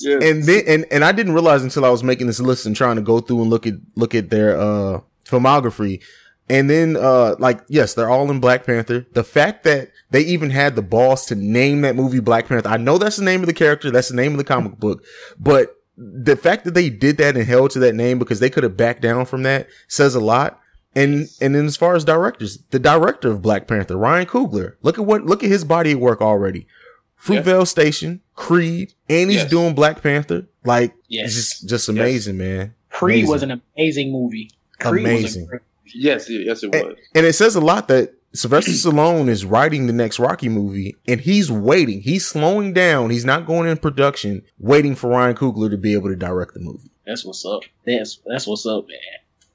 Yeah. 0.00 0.18
And 0.22 0.44
then 0.44 0.64
and, 0.66 0.86
and 0.90 1.04
I 1.04 1.12
didn't 1.12 1.32
realize 1.32 1.62
until 1.62 1.84
I 1.84 1.90
was 1.90 2.02
making 2.02 2.26
this 2.26 2.40
list 2.40 2.66
and 2.66 2.76
trying 2.76 2.96
to 2.96 3.02
go 3.02 3.20
through 3.20 3.42
and 3.42 3.50
look 3.50 3.66
at 3.66 3.74
look 3.96 4.14
at 4.14 4.30
their 4.30 4.58
uh 4.58 5.00
filmography. 5.24 6.02
And 6.48 6.70
then 6.70 6.96
uh 6.96 7.36
like 7.38 7.60
yes, 7.68 7.94
they're 7.94 8.10
all 8.10 8.30
in 8.30 8.40
Black 8.40 8.64
Panther. 8.64 9.06
The 9.12 9.24
fact 9.24 9.64
that 9.64 9.90
they 10.10 10.20
even 10.20 10.50
had 10.50 10.76
the 10.76 10.82
balls 10.82 11.26
to 11.26 11.34
name 11.34 11.82
that 11.82 11.96
movie 11.96 12.20
Black 12.20 12.48
Panther. 12.48 12.68
I 12.68 12.76
know 12.76 12.98
that's 12.98 13.16
the 13.16 13.24
name 13.24 13.40
of 13.40 13.46
the 13.46 13.54
character, 13.54 13.90
that's 13.90 14.08
the 14.08 14.16
name 14.16 14.32
of 14.32 14.38
the 14.38 14.44
comic 14.44 14.78
book, 14.78 15.04
but 15.38 15.75
the 15.96 16.36
fact 16.36 16.64
that 16.64 16.74
they 16.74 16.90
did 16.90 17.16
that 17.18 17.36
and 17.36 17.46
held 17.46 17.70
to 17.72 17.78
that 17.80 17.94
name 17.94 18.18
because 18.18 18.40
they 18.40 18.50
could 18.50 18.62
have 18.62 18.76
backed 18.76 19.00
down 19.02 19.24
from 19.24 19.42
that 19.44 19.68
says 19.88 20.14
a 20.14 20.20
lot. 20.20 20.60
And 20.94 21.28
and 21.40 21.54
then 21.54 21.66
as 21.66 21.76
far 21.76 21.94
as 21.94 22.04
directors, 22.04 22.58
the 22.70 22.78
director 22.78 23.30
of 23.30 23.42
Black 23.42 23.66
Panther, 23.66 23.96
Ryan 23.96 24.26
Coogler, 24.26 24.74
look 24.82 24.98
at 24.98 25.04
what 25.04 25.24
look 25.26 25.42
at 25.44 25.50
his 25.50 25.64
body 25.64 25.92
of 25.92 25.98
work 26.00 26.20
already. 26.22 26.66
Fruitvale 27.22 27.66
Station, 27.66 28.20
Creed, 28.34 28.92
and 29.08 29.30
he's 29.30 29.40
Yes. 29.42 29.50
doing 29.50 29.74
Black 29.74 30.02
Panther. 30.02 30.46
Like 30.64 30.94
Yes. 31.08 31.26
it's 31.26 31.34
just 31.60 31.68
just 31.68 31.88
amazing, 31.88 32.36
man. 32.38 32.74
Creed 32.90 33.16
Amazing. 33.24 33.30
was 33.30 33.42
an 33.42 33.62
amazing 33.76 34.12
movie. 34.12 34.50
Creed 34.78 35.04
Amazing. 35.04 35.48
Was 35.50 35.60
Yes, 35.94 36.28
yes, 36.30 36.62
it 36.62 36.72
was. 36.72 36.96
And 37.14 37.24
it 37.26 37.34
says 37.34 37.56
a 37.56 37.60
lot 37.60 37.88
that 37.88 38.14
Sylvester 38.36 38.70
Stallone 38.72 39.28
is 39.28 39.44
writing 39.44 39.86
the 39.86 39.92
next 39.92 40.18
Rocky 40.18 40.48
movie 40.48 40.96
and 41.08 41.20
he's 41.20 41.50
waiting. 41.50 42.00
He's 42.02 42.26
slowing 42.26 42.72
down. 42.72 43.10
He's 43.10 43.24
not 43.24 43.46
going 43.46 43.68
in 43.68 43.76
production, 43.78 44.42
waiting 44.58 44.94
for 44.94 45.10
Ryan 45.10 45.34
Coogler 45.36 45.70
to 45.70 45.76
be 45.76 45.92
able 45.94 46.08
to 46.08 46.16
direct 46.16 46.54
the 46.54 46.60
movie. 46.60 46.90
that's 47.06 47.24
what's 47.24 47.44
up. 47.44 47.62
That's 47.86 48.20
that's 48.26 48.46
what's 48.46 48.66
up, 48.66 48.86
man. 48.88 48.98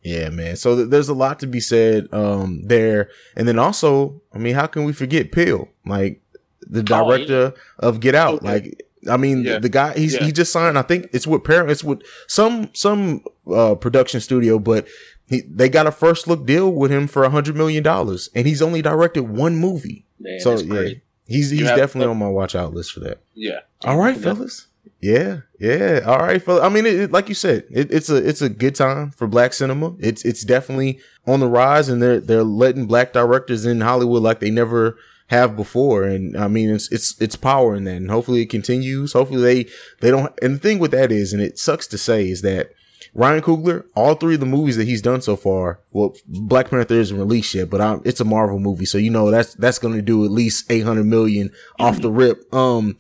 Yeah, 0.04 0.30
man. 0.30 0.56
So 0.56 0.76
th- 0.76 0.90
there's 0.90 1.10
a 1.10 1.14
lot 1.14 1.40
to 1.42 1.48
be 1.48 1.60
said 1.60 2.12
um 2.14 2.64
there. 2.66 3.10
And 3.36 3.48
then 3.48 3.60
also, 3.60 4.22
I 4.34 4.38
mean, 4.40 4.56
how 4.56 4.66
can 4.68 4.84
we 4.84 4.94
forget 4.94 5.32
Peele? 5.32 5.68
Like 5.86 6.22
the 6.62 6.80
Oh, 6.80 6.84
director 6.84 7.54
of 7.80 8.00
Get 8.00 8.16
Out. 8.16 8.36
Okay. 8.44 8.46
Like 8.48 8.86
I 9.10 9.18
mean, 9.18 9.44
Yeah. 9.44 9.58
the 9.60 9.70
guy 9.70 9.94
he's 9.98 10.14
Yeah. 10.16 10.24
he 10.26 10.32
just 10.32 10.52
signed. 10.52 10.78
I 10.78 10.84
think 10.84 11.10
it's 11.12 11.26
with 11.28 11.44
Paramount. 11.44 11.72
It's 11.72 11.84
with 11.84 12.02
some 12.28 12.70
some 12.74 13.24
uh 13.52 13.76
production 13.76 14.22
studio, 14.22 14.58
but 14.60 14.88
he, 15.32 15.42
they 15.50 15.70
got 15.70 15.88
a 15.88 15.92
first 15.92 16.28
look 16.28 16.46
deal 16.46 16.72
with 16.72 16.92
him 16.92 17.08
for 17.08 17.24
a 17.24 17.30
hundred 17.32 17.56
million 17.56 17.82
dollars, 17.82 18.30
and 18.36 18.46
he's 18.46 18.62
only 18.62 18.82
directed 18.84 19.24
one 19.24 19.56
movie. 19.56 20.06
Man, 20.20 20.40
so 20.42 20.60
yeah, 20.60 20.90
he's 21.26 21.50
he's 21.50 21.68
have- 21.68 21.78
definitely 21.78 22.12
on 22.12 22.18
my 22.20 22.28
watch 22.28 22.54
out 22.54 22.74
list 22.74 22.92
for 22.92 23.00
that. 23.00 23.22
Yeah. 23.34 23.62
All 23.86 23.98
right, 23.98 24.16
fellas. 24.18 24.68
Yeah, 25.00 25.38
yeah. 25.60 26.02
All 26.06 26.20
right, 26.20 26.42
fellas. 26.44 26.62
I 26.64 26.70
mean, 26.70 26.86
it, 26.86 26.96
it- 27.00 27.12
like 27.12 27.30
you 27.30 27.34
said, 27.36 27.64
it, 27.72 27.92
it's 27.92 28.10
a 28.10 28.18
it's 28.18 28.42
a 28.42 28.50
good 28.50 28.76
time 28.76 29.12
for 29.12 29.26
black 29.26 29.54
cinema. 29.54 29.96
It's 30.00 30.24
it's 30.26 30.44
definitely 30.44 31.00
on 31.26 31.40
the 31.40 31.48
rise, 31.48 31.88
and 31.90 32.02
they're 32.02 32.20
they're 32.20 32.44
letting 32.44 32.86
black 32.86 33.14
directors 33.14 33.66
in 33.66 33.82
Hollywood 33.82 34.22
like 34.22 34.42
they 34.42 34.52
never 34.52 34.98
have 35.28 35.56
before. 35.56 36.04
And 36.04 36.36
I 36.38 36.50
mean, 36.50 36.70
it's 36.70 36.92
it's 36.92 37.20
it's 37.22 37.38
power 37.38 37.74
in 37.76 37.86
that, 37.86 37.96
and 37.96 38.12
hopefully 38.12 38.42
it 38.42 38.50
continues. 38.50 39.14
Hopefully 39.14 39.42
they 39.42 39.70
they 40.02 40.12
don't. 40.12 40.32
And 40.42 40.56
the 40.56 40.60
thing 40.60 40.78
with 40.78 40.92
that 40.92 41.10
is, 41.12 41.32
and 41.34 41.42
it 41.42 41.58
sucks 41.58 41.88
to 41.88 41.98
say, 41.98 42.30
is 42.30 42.42
that. 42.42 42.72
Ryan 43.14 43.42
Coogler, 43.42 43.86
all 43.94 44.16
three 44.16 44.36
of 44.36 44.40
the 44.40 44.46
movies 44.46 44.78
that 44.78 44.88
he's 44.88 45.02
done 45.02 45.22
so 45.22 45.36
far, 45.36 45.82
well, 45.92 46.16
Black 46.28 46.70
Panther 46.70 46.94
isn't 46.96 47.18
released 47.18 47.54
yet, 47.54 47.70
but 47.70 47.82
i 47.82 47.98
it's 48.06 48.22
a 48.22 48.26
Marvel 48.26 48.60
movie, 48.60 48.86
so 48.86 48.98
you 48.98 49.10
know 49.10 49.30
that's 49.30 49.54
that's 49.56 49.80
going 49.80 49.96
to 49.96 50.02
do 50.02 50.24
at 50.24 50.32
least 50.32 50.72
eight 50.72 50.86
hundred 50.86 51.06
million 51.06 51.52
off 51.80 52.02
the 52.02 52.12
rip. 52.12 52.54
Um, 52.54 52.98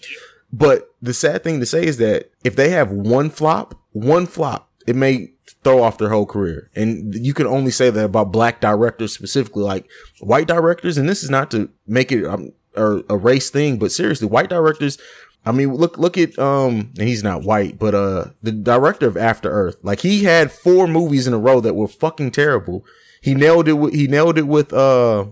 but 0.51 0.89
the 1.01 1.14
sad 1.14 1.43
thing 1.43 1.59
to 1.59 1.66
say 1.66 1.86
is 1.86 1.97
that 1.97 2.32
if 2.43 2.55
they 2.55 2.70
have 2.70 2.91
one 2.91 3.30
flop, 3.30 3.76
one 3.93 4.26
flop, 4.26 4.70
it 4.86 4.95
may 4.95 5.32
throw 5.64 5.84
off 5.84 5.97
their 5.97 6.09
whole 6.09 6.26
career. 6.26 6.70
And 6.76 7.14
you 7.16 7.34
can 7.34 7.47
only 7.47 7.72
say 7.72 7.89
that 7.89 8.05
about 8.05 8.32
black 8.32 8.59
directors 8.62 9.14
specifically, 9.14 9.64
like 9.64 9.89
white 10.20 10.47
directors. 10.47 10.97
And 10.97 11.07
this 11.07 11.24
is 11.24 11.30
not 11.30 11.51
to 11.51 11.70
make 11.88 12.12
it 12.12 12.26
um, 12.26 12.51
a, 12.76 13.01
a 13.09 13.18
race 13.18 13.49
thing, 13.49 13.78
but 13.78 13.91
seriously, 13.91 14.28
white 14.28 14.49
directors. 14.49 14.97
I 15.46 15.52
mean, 15.52 15.74
look, 15.74 15.98
look 15.98 16.18
at, 16.18 16.38
um, 16.38 16.92
and 17.00 17.08
he's 17.08 17.24
not 17.24 17.42
white, 17.44 17.80
but, 17.80 17.96
uh, 17.96 18.26
the 18.44 18.52
director 18.52 19.08
of 19.08 19.18
After 19.18 19.50
Earth, 19.50 19.78
like 19.82 20.02
he 20.02 20.24
had 20.24 20.52
four 20.52 20.88
movies 20.88 21.26
in 21.26 21.34
a 21.34 21.39
row 21.39 21.60
that 21.62 21.74
were 21.76 21.88
fucking 21.88 22.32
terrible. 22.32 22.86
He 23.22 23.34
nailed 23.34 23.68
it 23.68 23.74
with, 23.74 23.94
he 23.94 24.08
nailed 24.08 24.38
it 24.38 24.48
with, 24.48 24.72
uh, 24.72 25.26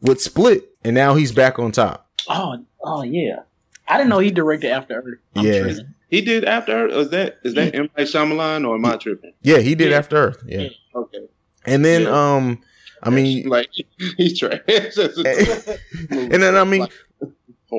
with 0.00 0.20
Split, 0.20 0.70
and 0.82 0.94
now 0.94 1.14
he's 1.14 1.32
back 1.32 1.58
on 1.58 1.72
top. 1.72 2.08
Oh, 2.28 2.64
oh 2.82 3.02
yeah. 3.02 3.40
I 3.86 3.98
didn't 3.98 4.08
know 4.10 4.18
he 4.18 4.30
directed 4.30 4.70
After 4.70 4.94
Earth. 5.00 5.18
I'm 5.36 5.44
Yeah. 5.44 5.60
tripping. 5.60 5.94
He 6.08 6.20
did 6.20 6.44
after. 6.44 6.72
Earth? 6.86 6.92
Is 6.92 7.10
that 7.10 7.38
is 7.42 7.54
that 7.54 7.74
M 7.74 7.88
Night 7.98 8.06
Shyamalan 8.06 8.66
or 8.68 8.76
am 8.76 8.86
I 8.86 8.96
tripping? 8.96 9.32
Yeah, 9.42 9.58
he 9.58 9.74
did 9.74 9.90
Yeah. 9.90 9.98
After 9.98 10.16
Earth. 10.16 10.42
Yeah. 10.46 10.68
Okay. 10.94 11.18
And 11.66 11.84
then, 11.84 12.02
Yeah. 12.02 12.34
um, 12.36 12.60
I 13.02 13.10
mean, 13.10 13.48
like 13.48 13.68
he's 14.16 14.38
trash. 14.38 14.60
and 14.68 16.32
then 16.42 16.56
I 16.56 16.64
mean, 16.64 16.86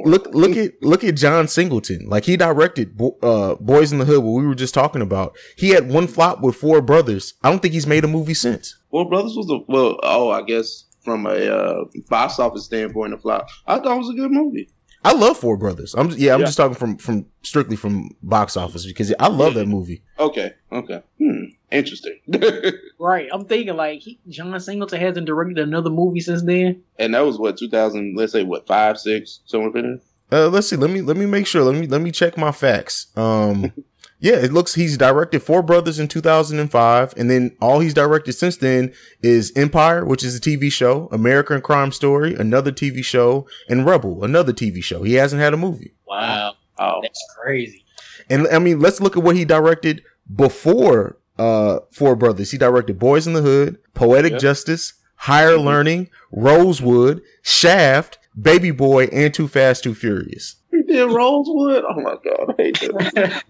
look, 0.03 0.27
look 0.33 0.57
at 0.57 0.81
look 0.81 1.03
at 1.03 1.15
John 1.15 1.47
Singleton. 1.47 2.07
Like 2.07 2.25
he 2.25 2.37
directed 2.37 2.97
Bo- 2.97 3.17
uh, 3.21 3.55
Boyz 3.55 3.91
n 3.91 3.99
the 3.99 4.05
Hood, 4.05 4.23
what 4.23 4.31
we 4.31 4.45
were 4.45 4.55
just 4.55 4.73
talking 4.73 5.01
about. 5.01 5.35
He 5.55 5.69
had 5.69 5.89
one 5.89 6.07
flop 6.07 6.41
with 6.41 6.55
Four 6.55 6.81
Brothers. 6.81 7.33
I 7.43 7.49
don't 7.49 7.61
think 7.61 7.73
he's 7.73 7.87
made 7.87 8.03
a 8.03 8.07
movie 8.07 8.33
since. 8.33 8.75
Four 8.91 9.09
Brothers 9.09 9.35
was 9.35 9.49
a 9.49 9.59
well. 9.67 9.99
Oh, 10.03 10.29
I 10.31 10.41
guess 10.41 10.85
from 11.01 11.25
a 11.25 11.29
uh, 11.29 11.85
box 12.09 12.39
office 12.39 12.65
standpoint, 12.65 13.13
a 13.13 13.17
flop. 13.17 13.47
I 13.67 13.77
thought 13.77 13.95
it 13.95 13.99
was 13.99 14.09
a 14.09 14.13
good 14.13 14.31
movie. 14.31 14.69
I 15.05 15.13
love 15.13 15.37
Four 15.37 15.55
Brothers. 15.57 15.93
I'm 15.95 16.09
yeah, 16.11 16.33
I'm 16.33 16.39
Yeah. 16.41 16.45
just 16.47 16.57
talking 16.57 16.75
from 16.75 16.97
from 16.97 17.25
strictly 17.43 17.75
from 17.75 18.09
box 18.23 18.57
office 18.57 18.85
because 18.85 19.13
I 19.19 19.27
love 19.27 19.53
that 19.53 19.67
movie. 19.67 20.01
Okay. 20.19 20.53
Okay. 20.71 21.01
Hmm. 21.19 21.43
Interesting. 21.71 22.19
Right. 22.97 23.27
I'm 23.31 23.45
thinking 23.45 23.75
like 23.75 23.99
he, 23.99 24.19
John 24.29 24.57
Singleton 24.59 24.99
hasn't 25.01 25.27
directed 25.27 25.59
another 25.59 25.89
movie 25.89 26.21
since 26.21 26.41
then. 26.43 26.81
and 26.97 27.13
that 27.13 27.25
was 27.25 27.37
what 27.37 27.57
2000. 27.57 28.15
Let's 28.15 28.31
say 28.31 28.43
what 28.43 28.65
five, 28.67 28.97
six, 28.97 29.41
somewhere 29.45 29.71
in 29.77 29.99
there. 30.31 30.45
Uh, 30.45 30.49
let's 30.49 30.67
see. 30.67 30.75
Let 30.75 30.89
me 30.89 31.01
let 31.01 31.17
me 31.17 31.25
make 31.25 31.45
sure. 31.45 31.63
Let 31.63 31.75
me 31.75 31.85
let 31.87 32.01
me 32.01 32.11
check 32.11 32.37
my 32.37 32.51
facts. 32.51 33.07
Um, 33.15 33.71
yeah, 34.19 34.35
it 34.35 34.53
looks 34.53 34.75
he's 34.75 34.97
directed 34.97 35.41
Four 35.41 35.61
Brothers 35.61 35.99
in 35.99 36.07
2005, 36.07 37.13
and 37.17 37.29
then 37.29 37.55
all 37.61 37.79
he's 37.79 37.93
directed 37.93 38.33
since 38.33 38.57
then 38.57 38.93
is 39.21 39.51
Empire, 39.55 40.05
which 40.05 40.23
is 40.23 40.35
a 40.35 40.39
TV 40.41 40.71
show, 40.71 41.07
American 41.11 41.61
Crime 41.61 41.91
Story, 41.91 42.33
another 42.33 42.71
TV 42.71 43.03
show, 43.03 43.47
and 43.69 43.85
Rebel, 43.85 44.23
another 44.23 44.53
TV 44.53 44.83
show. 44.83 45.03
He 45.03 45.13
hasn't 45.15 45.41
had 45.41 45.53
a 45.53 45.57
movie. 45.57 45.93
Wow. 46.07 46.55
Oh, 46.77 46.99
That's 47.01 47.23
crazy. 47.41 47.85
And 48.29 48.47
I 48.47 48.59
mean, 48.59 48.79
let's 48.79 48.99
look 49.01 49.15
at 49.17 49.23
what 49.23 49.35
he 49.35 49.45
directed 49.45 50.01
before 50.33 51.17
uh 51.37 51.79
Four 51.91 52.15
Brothers. 52.15 52.51
He 52.51 52.57
directed 52.57 52.99
Boyz 52.99 53.27
n 53.27 53.33
the 53.33 53.41
Hood, 53.41 53.77
Poetic 53.93 54.33
Yep. 54.33 54.41
Justice, 54.41 54.93
Higher 55.17 55.57
Learning, 55.57 56.09
Rosewood, 56.31 57.21
Shaft, 57.41 58.17
Baby 58.39 58.71
Boy, 58.71 59.05
and 59.05 59.33
Too 59.33 59.47
Fast, 59.47 59.83
Too 59.83 59.93
Furious. 59.95 60.55
he 60.87 60.93
did 60.93 61.11
Rosewood. 61.11 61.83
Oh 61.87 62.01
my 62.01 62.15
god, 62.23 62.55
I 62.57 62.61
hate 62.61 62.79
that. 62.79 63.43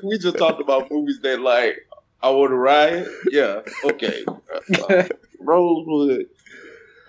we 0.02 0.18
just 0.18 0.38
talked 0.38 0.60
about 0.60 0.90
movies 0.90 1.20
that 1.22 1.40
like 1.40 1.86
I 2.22 2.30
want 2.30 2.50
to 2.50 2.56
riot. 2.56 3.08
Yeah. 3.30 3.60
Okay. 3.84 4.24
Uh, 4.88 5.04
Rosewood. 5.40 6.26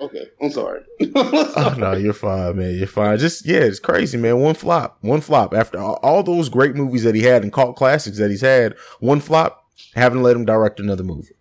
Okay. 0.01 0.29
I'm 0.41 0.51
sorry. 0.51 0.81
oh 1.15 1.75
no, 1.77 1.93
you're 1.93 2.13
fine, 2.13 2.57
man. 2.57 2.75
You're 2.75 2.87
fine. 2.87 3.17
Just 3.17 3.45
yeah, 3.45 3.59
it's 3.59 3.79
crazy, 3.79 4.17
man. 4.17 4.39
One 4.39 4.55
flop, 4.55 4.97
one 5.01 5.21
flop. 5.21 5.53
After 5.53 5.79
all, 5.79 5.99
all 6.03 6.21
those 6.21 6.49
great 6.49 6.75
movies 6.75 7.03
that 7.03 7.15
he 7.15 7.21
had 7.21 7.43
and 7.43 7.53
cult 7.53 7.75
classics 7.77 8.17
that 8.17 8.29
he's 8.29 8.41
had, 8.41 8.75
one 8.99 9.21
flop. 9.21 9.61
Haven't 9.93 10.23
let 10.23 10.35
him 10.35 10.45
direct 10.45 10.79
another 10.79 11.03
movie. 11.03 11.35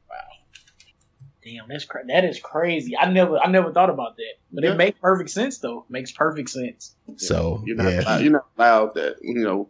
Damn, 1.45 1.69
that's 1.69 1.85
cra- 1.85 2.07
that 2.09 2.25
is 2.25 2.41
crazy. 2.41 2.97
I 2.97 3.11
never 3.11 3.39
I 3.39 3.49
never 3.51 3.71
thought 3.73 3.91
about 3.91 4.17
that, 4.17 4.35
but 4.53 4.65
Yeah. 4.65 4.73
it 4.73 4.77
makes 4.77 4.99
perfect 4.99 5.31
sense 5.31 5.59
though. 5.59 5.85
Makes 5.91 6.13
perfect 6.13 6.49
sense. 6.51 6.95
So 7.17 7.63
You're 7.67 7.77
not. 7.77 7.93
yeah, 7.93 8.01
allowed, 8.01 8.23
you're 8.23 8.33
not 8.33 8.47
allowed 8.59 8.95
that. 8.95 9.17
You 9.23 9.35
know. 9.45 9.69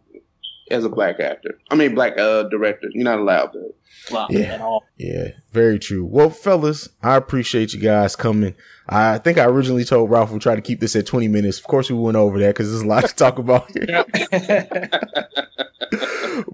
as 0.71 0.83
a 0.83 0.89
black 0.89 1.21
actor. 1.21 1.59
I 1.71 1.75
mean, 1.75 1.95
black 1.95 2.17
uh, 2.19 2.45
director. 2.45 2.89
You're 2.93 3.05
not 3.05 3.19
allowed 3.19 3.49
to. 3.53 3.75
Well, 4.11 4.29
Yeah. 4.31 4.55
at 4.55 4.61
all. 4.63 4.83
Yeah, 4.97 5.29
very 5.53 5.79
true. 5.79 6.07
Well, 6.07 6.31
fellas, 6.31 6.89
I 7.03 7.17
appreciate 7.17 7.75
you 7.75 7.81
guys 7.81 8.17
coming. 8.17 8.55
I 8.89 9.19
think 9.19 9.39
I 9.39 9.45
originally 9.45 9.85
told 9.85 10.11
Ralph 10.11 10.31
we'll 10.31 10.41
try 10.41 10.55
to 10.55 10.61
keep 10.61 10.81
this 10.81 10.95
at 10.95 11.07
20 11.07 11.29
minutes. 11.29 11.59
Of 11.59 11.65
course, 11.65 11.91
we 11.91 11.97
went 11.97 12.17
over 12.17 12.39
that 12.41 12.49
because 12.49 12.71
there's 12.71 12.83
a 12.83 12.87
lot 12.87 13.07
to 13.07 13.15
talk 13.15 13.39
about 13.39 13.71
here. 13.71 14.05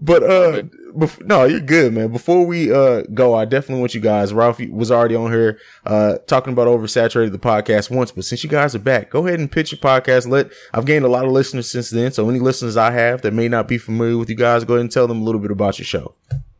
but 0.01 0.22
uh, 0.22 0.62
bef- 0.95 1.24
no, 1.24 1.45
you're 1.45 1.61
good, 1.61 1.93
man. 1.93 2.12
Before 2.12 2.45
we 2.47 2.72
uh 2.72 3.03
go, 3.14 3.35
I 3.35 3.45
definitely 3.45 3.81
want 3.81 3.95
you 3.95 4.01
guys. 4.01 4.33
Ralph 4.33 4.61
was 4.70 4.91
already 4.91 5.14
on 5.16 5.31
here 5.33 5.59
uh 5.87 6.18
talking 6.26 6.53
about 6.53 6.68
oversaturated 6.68 7.33
the 7.33 7.39
podcast 7.39 7.91
once, 7.91 8.11
but 8.12 8.24
since 8.24 8.45
you 8.45 8.51
guys 8.51 8.74
are 8.74 8.78
back, 8.81 9.11
go 9.11 9.26
ahead 9.26 9.41
and 9.41 9.51
pitch 9.51 9.72
your 9.72 9.81
podcast. 9.81 10.28
Let 10.28 10.53
I've 10.72 10.87
gained 10.87 11.05
a 11.05 11.09
lot 11.09 11.24
of 11.24 11.33
listeners 11.33 11.70
since 11.70 11.91
then, 11.91 12.12
so 12.12 12.28
any 12.28 12.39
listeners 12.39 12.76
I 12.76 12.91
have 12.93 13.22
that 13.22 13.33
may 13.33 13.49
not 13.49 13.68
be 13.68 13.78
familiar 13.78 14.18
with 14.18 14.28
you 14.31 14.37
guys, 14.37 14.64
go 14.64 14.74
ahead 14.74 14.83
and 14.83 14.93
tell 14.93 15.07
them 15.07 15.20
a 15.20 15.24
little 15.24 15.41
bit 15.41 15.51
about 15.51 15.78
your 15.78 15.87
show. 15.87 16.14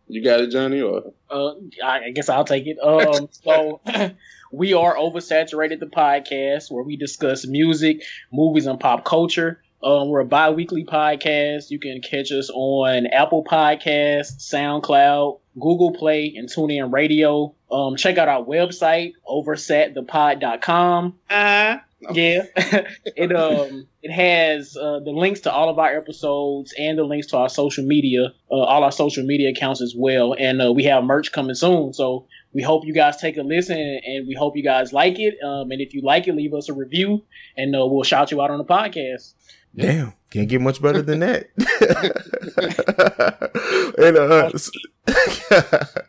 You 0.08 0.24
got 0.24 0.40
it, 0.40 0.50
Johnny, 0.50 0.80
or 0.80 1.12
Uh, 1.30 1.52
I 1.84 2.06
I 2.06 2.10
guess 2.10 2.28
I'll 2.28 2.44
take 2.44 2.66
it. 2.66 2.78
Um, 2.82 3.28
so 3.30 3.80
we 4.51 4.74
are 4.74 4.96
oversaturated 4.96 5.80
the 5.80 5.86
podcast 5.86 6.70
where 6.70 6.82
we 6.82 6.96
discuss 6.96 7.46
music, 7.46 8.03
movies, 8.32 8.66
and 8.66 8.80
pop 8.80 9.05
culture. 9.05 9.62
Um, 9.82 10.09
we're 10.09 10.20
a 10.20 10.26
bi-weekly 10.26 10.84
podcast. 10.84 11.70
You 11.70 11.78
can 11.78 12.03
catch 12.03 12.32
us 12.32 12.51
on 12.53 13.07
Apple 13.07 13.44
Podcasts, 13.44 14.36
SoundCloud, 14.53 15.40
Google 15.59 15.92
Play, 15.92 16.34
and 16.36 16.48
TuneIn 16.48 16.92
Radio. 16.92 17.55
Um, 17.70 17.96
check 17.96 18.18
out 18.18 18.28
our 18.28 18.44
website, 18.44 19.12
oversatthepod.com. 19.26 21.14
Uh, 21.30 21.76
yeah, 22.12 22.44
it 23.05 23.34
um 23.36 23.86
it 24.03 24.11
has 24.11 24.76
uh, 24.76 25.01
the 25.01 25.11
links 25.11 25.40
to 25.40 25.53
all 25.53 25.68
of 25.68 25.78
our 25.78 25.94
episodes 25.94 26.72
and 26.78 26.98
the 26.98 27.05
links 27.05 27.26
to 27.28 27.36
our 27.36 27.48
social 27.48 27.84
media, 27.84 28.32
uh, 28.51 28.55
all 28.55 28.84
our 28.84 28.92
social 28.92 29.24
media 29.24 29.51
accounts 29.51 29.82
as 29.82 29.94
well. 29.96 30.34
And 30.38 30.62
uh, 30.62 30.72
we 30.72 30.84
have 30.84 31.05
merch 31.05 31.32
coming 31.32 31.55
soon, 31.55 31.92
so 31.92 32.26
we 32.53 32.62
hope 32.62 32.84
you 32.84 32.92
guys 32.92 33.16
take 33.16 33.36
a 33.36 33.42
listen 33.42 33.78
and 33.78 34.26
we 34.26 34.34
hope 34.34 34.57
you 34.57 34.62
guys 34.62 34.92
like 34.92 35.18
it. 35.18 35.34
Um, 35.42 35.70
and 35.70 35.80
if 35.80 35.94
you 35.94 36.03
like 36.03 36.28
it, 36.28 36.34
leave 36.34 36.55
us 36.55 36.68
a 36.68 36.74
review 36.74 37.24
and 37.57 37.74
uh, 37.74 37.86
we'll 37.86 38.05
shout 38.05 38.30
you 38.30 38.42
out 38.42 38.51
on 38.51 38.59
the 38.59 38.64
podcast. 38.64 39.34
Damn, 39.74 40.12
can't 40.30 40.48
get 40.48 40.61
much 40.61 40.82
better 40.82 41.01
than 41.01 41.20
that. 41.20 41.48
and 43.98 44.16
uh, 44.16 44.51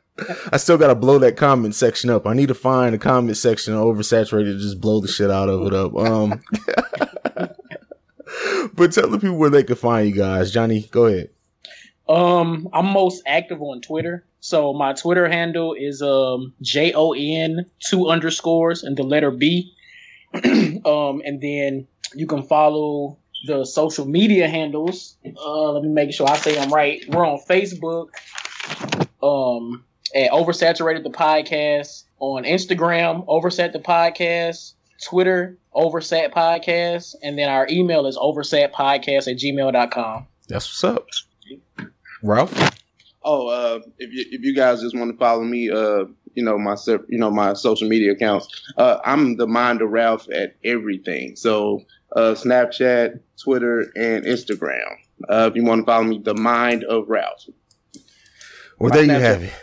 I 0.51 0.57
still 0.57 0.77
gotta 0.77 0.95
blow 0.95 1.19
that 1.19 1.37
comment 1.37 1.75
section 1.75 2.09
up. 2.09 2.25
I 2.25 2.33
need 2.33 2.47
to 2.47 2.55
find 2.55 2.95
a 2.95 2.97
comment 2.97 3.37
section 3.37 3.75
oversaturated, 3.75 4.59
just 4.59 4.81
blow 4.81 4.99
the 4.99 5.07
shit 5.07 5.29
out 5.29 5.49
of 5.49 5.67
it 5.67 5.73
up. 5.73 5.95
Um, 5.95 6.41
but 8.73 8.93
tell 8.93 9.09
the 9.09 9.19
people 9.19 9.37
where 9.37 9.49
they 9.49 9.63
can 9.63 9.75
find 9.75 10.09
you 10.09 10.15
guys. 10.15 10.51
Johnny, 10.51 10.87
go 10.91 11.05
ahead. 11.05 11.29
Um, 12.11 12.67
I'm 12.73 12.87
most 12.87 13.23
active 13.25 13.61
on 13.61 13.81
Twitter. 13.81 14.25
So 14.41 14.73
my 14.73 14.93
Twitter 14.93 15.29
handle 15.29 15.73
is 15.73 16.01
um 16.01 16.53
J 16.61 16.91
O 16.93 17.13
N 17.13 17.65
two 17.79 18.07
underscores 18.09 18.83
and 18.83 18.97
the 18.97 19.03
letter 19.03 19.31
B. 19.31 19.73
um, 20.33 21.21
and 21.25 21.41
then 21.41 21.87
you 22.15 22.27
can 22.27 22.43
follow 22.43 23.17
the 23.45 23.65
social 23.65 24.05
media 24.05 24.47
handles. 24.47 25.15
Uh, 25.25 25.71
let 25.71 25.83
me 25.83 25.89
make 25.89 26.13
sure 26.13 26.29
I 26.29 26.37
say 26.37 26.55
them 26.55 26.73
right. 26.73 27.03
We're 27.07 27.25
on 27.25 27.39
Facebook. 27.49 28.09
Um, 29.23 29.85
at 30.13 30.31
Oversaturated 30.31 31.03
the 31.03 31.09
podcast 31.09 32.03
on 32.19 32.43
Instagram, 32.43 33.25
Oversat 33.27 33.71
the 33.71 33.79
podcast, 33.79 34.73
Twitter, 35.03 35.57
Oversat 35.73 36.33
podcast, 36.33 37.15
and 37.23 37.37
then 37.37 37.49
our 37.49 37.67
email 37.69 38.05
is 38.05 38.17
oversatpodcast 38.17 39.31
at 39.31 39.37
gmail.com. 39.37 40.27
That's 40.47 40.83
what's 40.83 40.83
up. 40.83 41.07
Ralph. 42.23 42.53
Oh, 43.23 43.47
uh, 43.47 43.79
if 43.99 44.11
you 44.11 44.25
if 44.31 44.41
you 44.41 44.55
guys 44.55 44.81
just 44.81 44.95
want 44.95 45.11
to 45.11 45.17
follow 45.17 45.43
me, 45.43 45.69
uh, 45.69 46.05
you 46.33 46.43
know 46.43 46.57
my 46.57 46.75
you 47.07 47.19
know 47.19 47.29
my 47.29 47.53
social 47.53 47.87
media 47.87 48.11
accounts. 48.13 48.47
Uh, 48.77 48.97
I'm 49.05 49.37
the 49.37 49.45
mind 49.47 49.81
of 49.81 49.91
Ralph 49.91 50.27
at 50.31 50.55
everything. 50.63 51.35
So 51.35 51.83
uh, 52.15 52.33
Snapchat, 52.35 53.19
Twitter, 53.41 53.91
and 53.95 54.25
Instagram. 54.25 54.95
Uh, 55.29 55.47
if 55.51 55.55
you 55.55 55.63
want 55.63 55.81
to 55.81 55.85
follow 55.85 56.03
me, 56.03 56.19
the 56.23 56.33
mind 56.33 56.83
of 56.85 57.07
Ralph. 57.09 57.45
Well, 58.79 58.89
My 58.89 58.95
there 58.95 59.03
you 59.05 59.11
Snapchat- 59.11 59.21
have 59.21 59.43
it. 59.43 59.53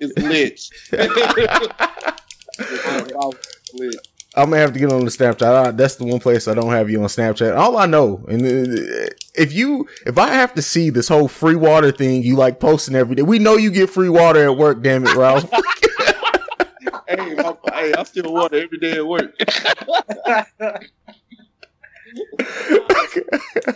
It's 0.00 0.18
lit. 0.18 0.60
Ralph 3.14 3.38
lit. 3.74 4.08
I'm 4.36 4.50
gonna 4.50 4.60
have 4.60 4.72
to 4.72 4.78
get 4.78 4.92
on 4.92 5.04
the 5.04 5.10
Snapchat. 5.10 5.42
I, 5.42 5.70
that's 5.70 5.94
the 5.96 6.04
one 6.04 6.18
place 6.18 6.48
I 6.48 6.54
don't 6.54 6.72
have 6.72 6.90
you 6.90 7.00
on 7.00 7.06
Snapchat. 7.06 7.56
All 7.56 7.76
I 7.76 7.86
know, 7.86 8.24
and 8.28 8.42
uh, 8.42 9.08
if 9.34 9.52
you, 9.52 9.88
if 10.06 10.18
I 10.18 10.28
have 10.28 10.54
to 10.54 10.62
see 10.62 10.90
this 10.90 11.08
whole 11.08 11.28
free 11.28 11.54
water 11.54 11.92
thing 11.92 12.22
you 12.22 12.34
like 12.36 12.58
posting 12.58 12.96
every 12.96 13.14
day, 13.14 13.22
we 13.22 13.38
know 13.38 13.56
you 13.56 13.70
get 13.70 13.90
free 13.90 14.08
water 14.08 14.42
at 14.44 14.56
work. 14.56 14.82
Damn 14.82 15.06
it, 15.06 15.14
Ralph. 15.14 15.48
hey, 17.08 17.34
my, 17.34 17.56
hey, 17.72 17.92
I 17.94 18.02
still 18.02 18.32
water 18.32 18.56
every 18.56 18.78
day 18.78 18.92
at 18.92 19.06
work. 19.06 19.36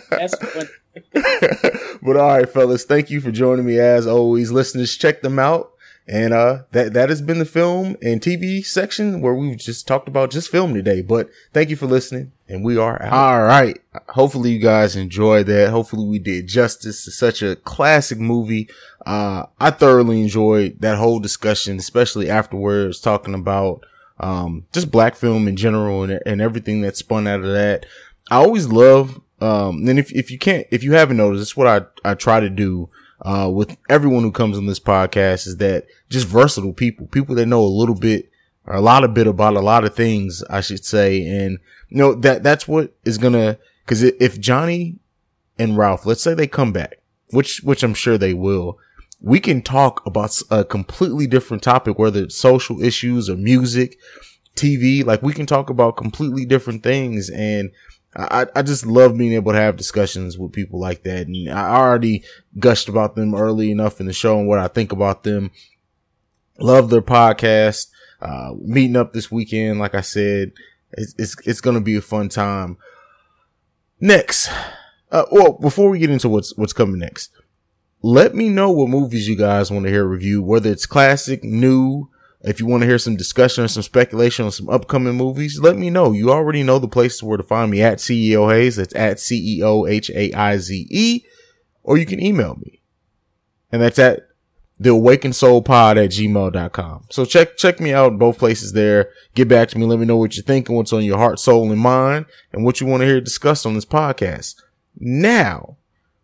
That's 0.09 0.35
fun. 0.37 0.67
but 2.01 2.17
all 2.17 2.37
right, 2.37 2.49
fellas, 2.49 2.83
thank 2.83 3.09
you 3.09 3.21
for 3.21 3.31
joining 3.31 3.65
me 3.65 3.79
as 3.79 4.07
always. 4.07 4.51
Listeners, 4.51 4.95
check 4.97 5.21
them 5.21 5.39
out. 5.39 5.71
And 6.09 6.33
uh 6.33 6.63
that 6.71 6.93
that 6.93 7.09
has 7.09 7.21
been 7.21 7.37
the 7.37 7.45
film 7.45 7.95
and 8.01 8.19
TV 8.19 8.65
section 8.65 9.21
where 9.21 9.35
we've 9.35 9.57
just 9.59 9.87
talked 9.87 10.07
about 10.07 10.31
just 10.31 10.49
film 10.49 10.73
today. 10.73 11.03
But 11.03 11.29
thank 11.53 11.69
you 11.69 11.75
for 11.75 11.85
listening, 11.85 12.31
and 12.47 12.65
we 12.65 12.77
are 12.77 12.99
out. 12.99 13.13
All 13.13 13.43
right. 13.43 13.79
Hopefully 14.09 14.53
you 14.53 14.59
guys 14.59 14.95
enjoyed 14.95 15.45
that. 15.45 15.69
Hopefully 15.69 16.07
we 16.07 16.17
did 16.17 16.47
justice 16.47 17.05
to 17.05 17.11
such 17.11 17.43
a 17.43 17.57
classic 17.57 18.17
movie. 18.17 18.67
Uh 19.05 19.45
I 19.59 19.69
thoroughly 19.69 20.19
enjoyed 20.19 20.81
that 20.81 20.97
whole 20.97 21.19
discussion, 21.19 21.77
especially 21.77 22.27
afterwards 22.27 22.99
talking 22.99 23.35
about 23.35 23.85
um 24.19 24.65
just 24.73 24.89
black 24.89 25.15
film 25.15 25.47
in 25.47 25.57
general 25.57 26.01
and, 26.01 26.19
and 26.25 26.41
everything 26.41 26.81
that 26.81 26.97
spun 26.97 27.27
out 27.27 27.41
of 27.41 27.51
that. 27.53 27.85
I 28.31 28.37
always 28.37 28.67
love 28.67 29.21
um 29.41 29.87
and 29.87 29.99
if 29.99 30.11
if 30.11 30.31
you 30.31 30.39
can't 30.39 30.65
if 30.71 30.83
you 30.83 30.93
haven't 30.93 31.17
noticed, 31.17 31.43
it's 31.43 31.55
what 31.55 31.67
I 31.67 32.09
I 32.09 32.15
try 32.15 32.39
to 32.39 32.49
do 32.49 32.89
uh, 33.21 33.49
with 33.51 33.77
everyone 33.89 34.23
who 34.23 34.31
comes 34.31 34.57
on 34.57 34.65
this 34.65 34.79
podcast 34.79 35.47
is 35.47 35.57
that 35.57 35.87
just 36.09 36.27
versatile 36.27 36.73
people, 36.73 37.07
people 37.07 37.35
that 37.35 37.45
know 37.45 37.61
a 37.61 37.65
little 37.65 37.95
bit 37.95 38.29
or 38.65 38.75
a 38.75 38.81
lot 38.81 39.03
of 39.03 39.13
bit 39.13 39.27
about 39.27 39.55
a 39.55 39.61
lot 39.61 39.83
of 39.83 39.95
things, 39.95 40.43
I 40.49 40.61
should 40.61 40.85
say. 40.85 41.25
And 41.25 41.59
you 41.89 41.97
know, 41.97 42.13
that, 42.15 42.43
that's 42.43 42.67
what 42.67 42.93
is 43.03 43.17
gonna, 43.17 43.57
cause 43.87 44.03
if 44.03 44.39
Johnny 44.39 44.97
and 45.57 45.77
Ralph, 45.77 46.05
let's 46.05 46.21
say 46.21 46.33
they 46.33 46.47
come 46.47 46.71
back, 46.71 46.99
which, 47.31 47.61
which 47.63 47.83
I'm 47.83 47.93
sure 47.93 48.17
they 48.17 48.33
will, 48.33 48.79
we 49.21 49.39
can 49.39 49.61
talk 49.61 50.05
about 50.05 50.41
a 50.49 50.63
completely 50.63 51.27
different 51.27 51.61
topic, 51.61 51.99
whether 51.99 52.23
it's 52.23 52.37
social 52.37 52.81
issues 52.81 53.29
or 53.29 53.35
music, 53.35 53.97
TV, 54.55 55.05
like 55.05 55.21
we 55.21 55.33
can 55.33 55.45
talk 55.45 55.69
about 55.69 55.97
completely 55.97 56.45
different 56.45 56.83
things. 56.83 57.29
And 57.29 57.71
I, 58.15 58.47
I 58.55 58.61
just 58.63 58.85
love 58.85 59.17
being 59.17 59.33
able 59.33 59.51
to 59.51 59.59
have 59.59 59.77
discussions 59.77 60.37
with 60.37 60.51
people 60.51 60.79
like 60.79 61.03
that. 61.03 61.27
And 61.27 61.49
I 61.49 61.75
already 61.75 62.23
gushed 62.57 62.89
about 62.89 63.15
them 63.15 63.35
early 63.35 63.71
enough 63.71 63.99
in 63.99 64.07
the 64.07 64.13
show 64.13 64.39
and 64.39 64.47
what 64.47 64.59
I 64.59 64.67
think 64.67 64.91
about 64.91 65.23
them. 65.23 65.51
Love 66.59 66.89
their 66.89 67.01
podcast. 67.01 67.87
Uh, 68.21 68.53
meeting 68.59 68.97
up 68.97 69.13
this 69.13 69.31
weekend, 69.31 69.79
like 69.79 69.95
I 69.95 70.01
said, 70.01 70.51
it's, 70.91 71.15
it's, 71.17 71.35
it's 71.45 71.61
going 71.61 71.75
to 71.75 71.81
be 71.81 71.95
a 71.95 72.01
fun 72.01 72.29
time. 72.29 72.77
Next. 73.99 74.49
Uh, 75.11 75.25
well, 75.31 75.53
before 75.53 75.89
we 75.89 75.99
get 75.99 76.09
into 76.09 76.29
what's, 76.29 76.55
what's 76.57 76.73
coming 76.73 76.99
next, 76.99 77.31
let 78.01 78.35
me 78.35 78.49
know 78.49 78.71
what 78.71 78.89
movies 78.89 79.27
you 79.27 79.35
guys 79.35 79.71
want 79.71 79.85
to 79.85 79.91
hear 79.91 80.05
review, 80.05 80.41
whether 80.41 80.71
it's 80.71 80.85
classic, 80.85 81.43
new, 81.43 82.09
if 82.41 82.59
you 82.59 82.65
want 82.65 82.81
to 82.81 82.87
hear 82.87 82.97
some 82.97 83.17
discussion 83.17 83.65
or 83.65 83.67
some 83.67 83.83
speculation 83.83 84.45
on 84.45 84.51
some 84.51 84.69
upcoming 84.69 85.15
movies, 85.15 85.59
let 85.59 85.75
me 85.75 85.89
know. 85.89 86.13
You 86.13 86.31
already 86.31 86.63
know 86.63 86.79
the 86.79 86.87
places 86.87 87.21
where 87.21 87.37
to 87.37 87.43
find 87.43 87.69
me 87.69 87.81
at 87.81 87.97
CEO 87.97 88.53
Haize. 88.53 88.77
That's 88.77 88.95
at 88.95 89.17
CEO 89.17 89.89
H 89.89 90.09
A 90.11 90.31
I 90.31 90.57
Z 90.57 90.87
E. 90.89 91.25
Or 91.83 91.97
you 91.97 92.05
can 92.05 92.23
email 92.23 92.55
me. 92.55 92.81
And 93.71 93.81
that's 93.81 93.99
at 93.99 94.27
the 94.79 94.91
awakened 94.91 95.35
soul 95.35 95.61
pod 95.61 95.97
at 95.97 96.11
gmail.com. 96.11 97.07
So 97.09 97.25
check, 97.25 97.57
check 97.57 97.81
me 97.81 97.91
out 97.91 98.17
both 98.17 98.37
places 98.37 98.71
there. 98.71 99.09
Get 99.35 99.49
back 99.49 99.67
to 99.69 99.77
me. 99.77 99.85
Let 99.85 99.99
me 99.99 100.05
know 100.05 100.17
what 100.17 100.37
you're 100.37 100.43
thinking, 100.45 100.75
what's 100.75 100.93
on 100.93 101.03
your 101.03 101.17
heart, 101.17 101.39
soul, 101.39 101.69
and 101.69 101.81
mind, 101.81 102.25
and 102.53 102.63
what 102.63 102.79
you 102.79 102.87
want 102.87 103.01
to 103.01 103.07
hear 103.07 103.19
discussed 103.19 103.65
on 103.65 103.73
this 103.73 103.85
podcast. 103.85 104.55
Now, 104.97 105.77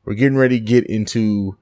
we're 0.05 0.13
getting 0.13 0.37
ready 0.37 0.59
to 0.59 0.65
get 0.65 0.85
into 0.85 1.57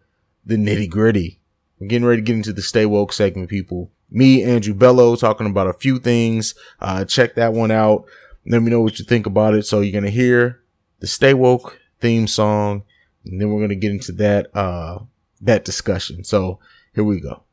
the 0.45 0.57
nitty 0.57 0.89
gritty. 0.89 1.39
We're 1.79 1.87
getting 1.87 2.05
ready 2.05 2.21
to 2.21 2.25
get 2.25 2.35
into 2.35 2.53
the 2.53 2.61
stay 2.61 2.85
woke 2.85 3.13
segment, 3.13 3.49
people 3.49 3.89
me, 4.09 4.43
Andrew 4.43 4.73
Bello, 4.73 5.15
talking 5.15 5.47
about 5.47 5.67
a 5.67 5.73
few 5.73 5.99
things. 5.99 6.55
Uh, 6.79 7.05
check 7.05 7.35
that 7.35 7.53
one 7.53 7.71
out. 7.71 8.05
Let 8.45 8.61
me 8.61 8.69
know 8.69 8.81
what 8.81 8.99
you 8.99 9.05
think 9.05 9.25
about 9.25 9.53
it. 9.53 9.65
So 9.65 9.81
you're 9.81 9.91
going 9.91 10.03
to 10.03 10.11
hear 10.11 10.61
the 10.99 11.07
Stay 11.07 11.33
Woke 11.33 11.79
theme 11.99 12.27
song, 12.27 12.83
and 13.25 13.39
then 13.39 13.49
we're 13.49 13.59
going 13.59 13.69
to 13.69 13.75
get 13.75 13.91
into 13.91 14.11
that, 14.13 14.55
uh, 14.55 14.99
that 15.41 15.65
discussion. 15.65 16.23
So 16.23 16.59
here 16.93 17.03
we 17.03 17.21
go. 17.21 17.43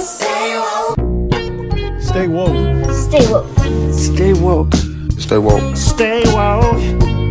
Stay 0.00 0.56
woke. 0.58 2.00
Stay 2.00 2.28
woke. 2.28 2.92
Stay 2.92 3.32
woke. 3.32 3.58
Stay 3.92 4.32
woke. 4.32 4.74
Stay 5.18 5.38
woke. 5.38 5.76
Stay 5.76 6.22
woke. 6.26 7.21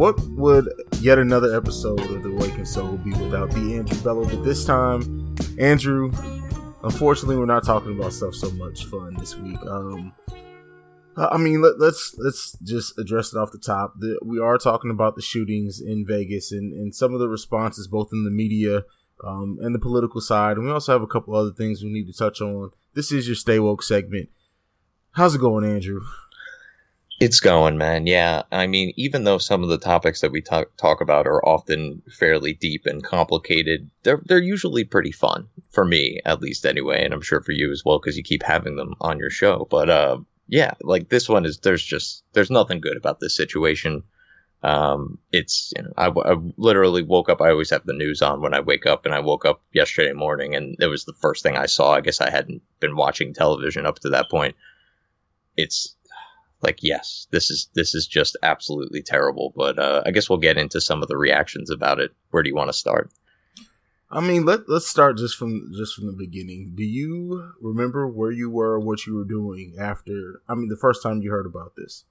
What 0.00 0.18
would 0.30 0.66
yet 1.00 1.18
another 1.18 1.54
episode 1.54 2.00
of 2.00 2.22
The 2.22 2.30
Awakened 2.30 2.66
Soul 2.66 2.96
be 2.96 3.10
without 3.10 3.50
the 3.50 3.76
Andrew 3.76 4.00
Bello? 4.00 4.24
But 4.24 4.42
this 4.42 4.64
time, 4.64 5.36
Andrew, 5.58 6.10
unfortunately, 6.82 7.36
we're 7.36 7.44
not 7.44 7.66
talking 7.66 7.98
about 7.98 8.14
stuff 8.14 8.34
so 8.34 8.50
much 8.52 8.86
fun 8.86 9.14
this 9.18 9.36
week. 9.36 9.58
Um, 9.66 10.14
I 11.18 11.36
mean, 11.36 11.60
let, 11.60 11.74
us 11.74 11.78
let's, 11.80 12.16
let's 12.18 12.56
just 12.62 12.98
address 12.98 13.34
it 13.34 13.36
off 13.36 13.52
the 13.52 13.58
top. 13.58 13.92
The, 13.98 14.18
we 14.24 14.40
are 14.40 14.56
talking 14.56 14.90
about 14.90 15.16
the 15.16 15.22
shootings 15.22 15.82
in 15.82 16.06
Vegas 16.06 16.50
and, 16.50 16.72
and 16.72 16.94
some 16.94 17.12
of 17.12 17.20
the 17.20 17.28
responses, 17.28 17.86
both 17.86 18.08
in 18.10 18.24
the 18.24 18.30
media 18.30 18.84
um, 19.22 19.58
and 19.60 19.74
the 19.74 19.78
political 19.78 20.22
side, 20.22 20.56
and 20.56 20.64
we 20.64 20.72
also 20.72 20.92
have 20.92 21.02
a 21.02 21.06
couple 21.06 21.36
other 21.36 21.52
things 21.52 21.82
we 21.82 21.92
need 21.92 22.06
to 22.06 22.14
touch 22.14 22.40
on. 22.40 22.70
This 22.94 23.12
is 23.12 23.26
your 23.26 23.36
Stay 23.36 23.58
Woke 23.58 23.82
segment. 23.82 24.30
How's 25.10 25.34
it 25.34 25.42
going, 25.42 25.70
Andrew? 25.70 26.00
It's 27.20 27.38
going, 27.38 27.76
man. 27.76 28.06
Yeah. 28.06 28.44
I 28.50 28.66
mean, 28.66 28.94
even 28.96 29.24
though 29.24 29.36
some 29.36 29.62
of 29.62 29.68
the 29.68 29.76
topics 29.76 30.22
that 30.22 30.32
we 30.32 30.40
talk, 30.40 30.74
talk 30.78 31.02
about 31.02 31.26
are 31.26 31.46
often 31.46 32.00
fairly 32.10 32.54
deep 32.54 32.86
and 32.86 33.04
complicated, 33.04 33.90
they're, 34.04 34.22
they're 34.24 34.38
usually 34.38 34.84
pretty 34.84 35.12
fun 35.12 35.46
for 35.68 35.84
me, 35.84 36.22
at 36.24 36.40
least 36.40 36.64
anyway. 36.64 37.04
And 37.04 37.12
I'm 37.12 37.20
sure 37.20 37.42
for 37.42 37.52
you 37.52 37.70
as 37.72 37.82
well, 37.84 37.98
because 37.98 38.16
you 38.16 38.22
keep 38.22 38.42
having 38.42 38.76
them 38.76 38.94
on 39.02 39.18
your 39.18 39.28
show. 39.28 39.68
But, 39.70 39.90
uh, 39.90 40.20
yeah, 40.48 40.72
like 40.80 41.10
this 41.10 41.28
one 41.28 41.44
is, 41.44 41.58
there's 41.58 41.84
just, 41.84 42.24
there's 42.32 42.50
nothing 42.50 42.80
good 42.80 42.96
about 42.96 43.20
this 43.20 43.36
situation. 43.36 44.02
Um, 44.62 45.18
it's, 45.30 45.74
you 45.76 45.82
know, 45.82 45.92
I, 45.98 46.06
I 46.08 46.36
literally 46.56 47.02
woke 47.02 47.28
up. 47.28 47.42
I 47.42 47.50
always 47.50 47.68
have 47.68 47.84
the 47.84 47.92
news 47.92 48.22
on 48.22 48.40
when 48.40 48.54
I 48.54 48.60
wake 48.60 48.86
up 48.86 49.04
and 49.04 49.14
I 49.14 49.20
woke 49.20 49.44
up 49.44 49.62
yesterday 49.74 50.14
morning 50.14 50.54
and 50.54 50.74
it 50.80 50.86
was 50.86 51.04
the 51.04 51.12
first 51.20 51.42
thing 51.42 51.58
I 51.58 51.66
saw. 51.66 51.92
I 51.92 52.00
guess 52.00 52.22
I 52.22 52.30
hadn't 52.30 52.62
been 52.80 52.96
watching 52.96 53.34
television 53.34 53.84
up 53.84 53.98
to 53.98 54.08
that 54.08 54.30
point. 54.30 54.56
It's, 55.58 55.96
like 56.62 56.78
yes 56.82 57.26
this 57.30 57.50
is 57.50 57.68
this 57.74 57.94
is 57.94 58.06
just 58.06 58.36
absolutely 58.42 59.02
terrible 59.02 59.52
but 59.56 59.78
uh, 59.78 60.02
i 60.04 60.10
guess 60.10 60.28
we'll 60.28 60.38
get 60.38 60.58
into 60.58 60.80
some 60.80 61.02
of 61.02 61.08
the 61.08 61.16
reactions 61.16 61.70
about 61.70 62.00
it. 62.00 62.12
Where 62.30 62.42
do 62.42 62.48
you 62.48 62.54
want 62.54 62.68
to 62.68 62.76
start? 62.76 63.10
I 64.10 64.20
mean 64.20 64.44
let, 64.44 64.68
let's 64.68 64.88
start 64.88 65.18
just 65.18 65.36
from 65.36 65.72
just 65.76 65.94
from 65.94 66.06
the 66.06 66.12
beginning. 66.12 66.72
Do 66.74 66.84
you 66.84 67.52
remember 67.60 68.08
where 68.08 68.30
you 68.30 68.50
were 68.50 68.78
what 68.78 69.06
you 69.06 69.14
were 69.14 69.24
doing 69.24 69.76
after 69.78 70.42
i 70.48 70.54
mean 70.54 70.68
the 70.68 70.76
first 70.76 71.02
time 71.02 71.22
you 71.22 71.30
heard 71.30 71.46
about 71.46 71.74
this? 71.76 72.04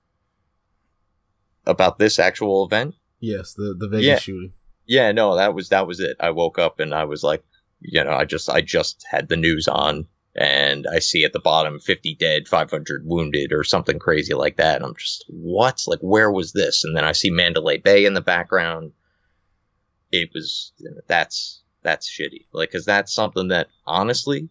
About 1.66 2.00
this 2.00 2.20
actual 2.20 2.66
event? 2.66 2.95
Yes 3.20 3.54
the 3.54 3.76
the 3.78 3.88
vegas 3.88 4.06
yeah. 4.06 4.20
shooting. 4.20 4.54
Yeah 4.86 5.12
no 5.12 5.36
that 5.36 5.54
was 5.54 5.70
that 5.70 5.88
was 5.88 6.00
it. 6.00 6.18
I 6.20 6.32
woke 6.32 6.58
up 6.58 6.80
and 6.80 6.93
i 6.93 7.04
was 7.04 7.24
like 7.24 7.43
you 7.82 8.04
know 8.04 8.12
i 8.12 8.26
just 8.26 8.50
i 8.50 8.62
just 8.62 9.06
had 9.10 9.30
the 9.30 9.38
news 9.38 9.68
on 9.68 10.06
and 10.36 10.86
I 10.92 11.00
see 11.00 11.24
at 11.24 11.34
the 11.34 11.40
bottom 11.40 11.80
50 11.80 12.16
dead, 12.16 12.48
500 12.48 13.06
wounded, 13.06 13.52
or 13.52 13.64
something 13.64 14.00
crazy 14.00 14.34
like 14.34 14.58
that. 14.58 14.78
And 14.78 14.86
I'm 14.86 14.96
just, 14.96 15.26
what? 15.28 15.84
Like, 15.88 16.00
where 16.00 16.32
was 16.32 16.54
this? 16.54 16.84
And 16.84 16.96
then 16.96 17.04
I 17.04 17.14
see 17.14 17.30
Mandalay 17.30 17.78
Bay 17.78 18.06
in 18.06 18.14
the 18.14 18.22
background. 18.22 18.92
It 20.12 20.30
was, 20.34 20.72
that's, 21.08 21.62
that's 21.82 22.10
shitty. 22.10 22.46
Like, 22.52 22.72
cause 22.72 22.86
that's 22.86 23.14
something 23.14 23.50
that 23.50 23.68
honestly 23.86 24.50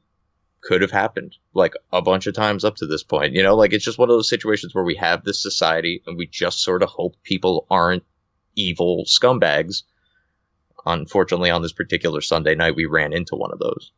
could 0.61 0.83
have 0.83 0.91
happened 0.91 1.37
like 1.55 1.75
a 1.93 2.03
bunch 2.03 2.27
of 2.27 2.35
times 2.35 2.65
up 2.65 2.77
to 2.77 2.87
this 2.87 3.03
point. 3.03 3.33
You 3.33 3.43
know, 3.43 3.55
like 3.55 3.73
it's 3.73 3.85
just 3.85 3.99
one 3.99 4.11
of 4.11 4.17
those 4.17 4.29
situations 4.29 4.75
where 4.75 4.85
we 4.85 4.97
have 4.97 5.25
this 5.25 5.41
society 5.41 6.03
and 6.07 6.17
we 6.17 6.27
just 6.27 6.63
sort 6.63 6.83
of 6.83 6.89
hope 6.89 7.17
people 7.23 7.67
aren't 7.71 8.05
evil 8.55 9.05
scumbags. 9.07 9.85
Unfortunately, 10.85 11.51
on 11.51 11.63
this 11.63 11.73
particular 11.73 12.21
Sunday 12.21 12.55
night, 12.55 12.77
we 12.77 12.87
ran 12.87 13.13
into 13.13 13.37
one 13.37 13.53
of 13.53 13.59
those. 13.59 13.93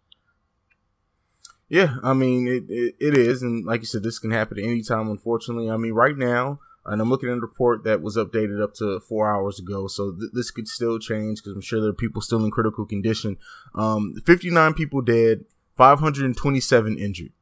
Yeah, 1.71 1.95
I 2.03 2.15
mean 2.15 2.49
it, 2.49 2.65
it, 2.69 2.97
it 2.99 3.17
is, 3.17 3.43
and 3.43 3.65
like 3.65 3.81
you 3.81 3.87
said, 3.87 4.03
this 4.03 4.19
can 4.19 4.33
happen 4.33 4.59
at 4.59 4.65
any 4.65 4.83
time. 4.83 5.09
Unfortunately, 5.09 5.71
I 5.71 5.77
mean 5.77 5.93
right 5.93 6.19
now, 6.19 6.59
and 6.85 7.01
I'm 7.01 7.09
looking 7.09 7.29
at 7.29 7.39
a 7.39 7.41
report 7.41 7.85
that 7.85 8.03
was 8.03 8.17
updated 8.17 8.61
up 8.61 8.75
to 8.75 8.99
four 8.99 9.33
hours 9.33 9.61
ago, 9.61 9.87
so 9.87 10.11
th- 10.11 10.33
this 10.33 10.51
could 10.51 10.67
still 10.67 10.99
change 10.99 11.39
because 11.39 11.55
I'm 11.55 11.61
sure 11.61 11.81
there 11.81 11.91
are 11.91 11.95
people 11.95 12.23
still 12.23 12.45
in 12.45 12.51
critical 12.51 12.85
condition. 12.85 13.37
Um, 13.77 14.15
59 14.27 14.75
people 14.75 15.01
dead, 15.01 15.45
527 15.77 16.99
injured. 16.99 17.33